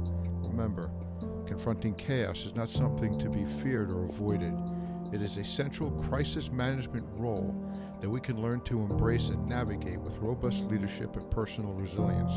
Remember, 0.51 0.91
confronting 1.47 1.95
chaos 1.95 2.47
is 2.47 2.57
not 2.57 2.69
something 2.69 3.17
to 3.21 3.31
be 3.31 3.45
feared 3.63 3.93
or 3.93 4.07
avoided. 4.07 4.55
It 5.13 5.23
is 5.23 5.37
a 5.37 5.45
central 5.45 5.93
crisis 5.93 6.51
management 6.51 7.07
role 7.13 7.55
that 8.01 8.11
we 8.11 8.21
can 8.21 8.43
learn 8.43 8.61
to 8.63 8.81
embrace 8.81 9.29
and 9.29 9.47
navigate 9.47 10.01
with 10.01 10.19
robust 10.19 10.65
leadership 10.65 11.15
and 11.15 11.31
personal 11.31 11.73
resilience. 11.75 12.33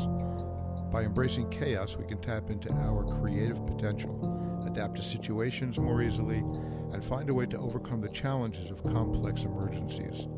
By 0.92 1.02
embracing 1.02 1.50
chaos, 1.50 1.96
we 1.96 2.06
can 2.06 2.18
tap 2.18 2.48
into 2.48 2.72
our 2.72 3.02
creative 3.18 3.66
potential, 3.66 4.62
adapt 4.64 4.96
to 4.96 5.02
situations 5.02 5.78
more 5.78 6.00
easily, 6.00 6.44
and 6.92 7.04
find 7.04 7.30
a 7.30 7.34
way 7.34 7.46
to 7.46 7.58
overcome 7.58 8.00
the 8.00 8.08
challenges 8.08 8.70
of 8.70 8.82
complex 8.82 9.42
emergencies. 9.42 10.28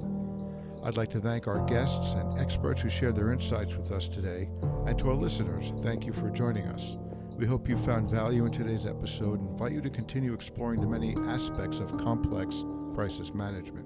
I'd 0.82 0.96
like 0.96 1.10
to 1.10 1.20
thank 1.20 1.46
our 1.46 1.64
guests 1.66 2.14
and 2.14 2.38
experts 2.38 2.80
who 2.80 2.88
shared 2.88 3.16
their 3.16 3.32
insights 3.32 3.74
with 3.74 3.90
us 3.90 4.08
today, 4.08 4.48
and 4.86 4.98
to 4.98 5.10
our 5.10 5.16
listeners, 5.16 5.72
thank 5.82 6.06
you 6.06 6.12
for 6.12 6.30
joining 6.30 6.66
us. 6.68 6.96
We 7.36 7.46
hope 7.46 7.68
you 7.68 7.76
found 7.76 8.10
value 8.10 8.46
in 8.46 8.52
today's 8.52 8.86
episode 8.86 9.40
and 9.40 9.50
invite 9.50 9.72
you 9.72 9.80
to 9.80 9.90
continue 9.90 10.32
exploring 10.32 10.80
the 10.80 10.86
many 10.86 11.16
aspects 11.26 11.78
of 11.78 11.96
complex 11.98 12.64
crisis 12.94 13.34
management. 13.34 13.84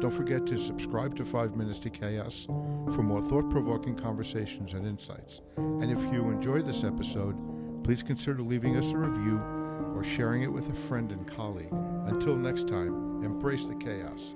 Don't 0.00 0.14
forget 0.14 0.46
to 0.46 0.58
subscribe 0.58 1.16
to 1.16 1.24
5 1.24 1.56
Minutes 1.56 1.78
to 1.80 1.90
Chaos 1.90 2.46
for 2.46 3.02
more 3.02 3.22
thought 3.22 3.48
provoking 3.48 3.96
conversations 3.96 4.74
and 4.74 4.86
insights. 4.86 5.40
And 5.56 5.90
if 5.90 5.98
you 6.12 6.30
enjoyed 6.30 6.66
this 6.66 6.84
episode, 6.84 7.36
please 7.82 8.02
consider 8.02 8.42
leaving 8.42 8.76
us 8.76 8.92
a 8.92 8.96
review 8.96 9.40
or 9.94 10.04
sharing 10.04 10.42
it 10.42 10.52
with 10.52 10.68
a 10.68 10.74
friend 10.74 11.12
and 11.12 11.26
colleague. 11.26 11.72
Until 12.06 12.36
next 12.36 12.68
time, 12.68 13.22
embrace 13.24 13.64
the 13.64 13.74
chaos. 13.76 14.34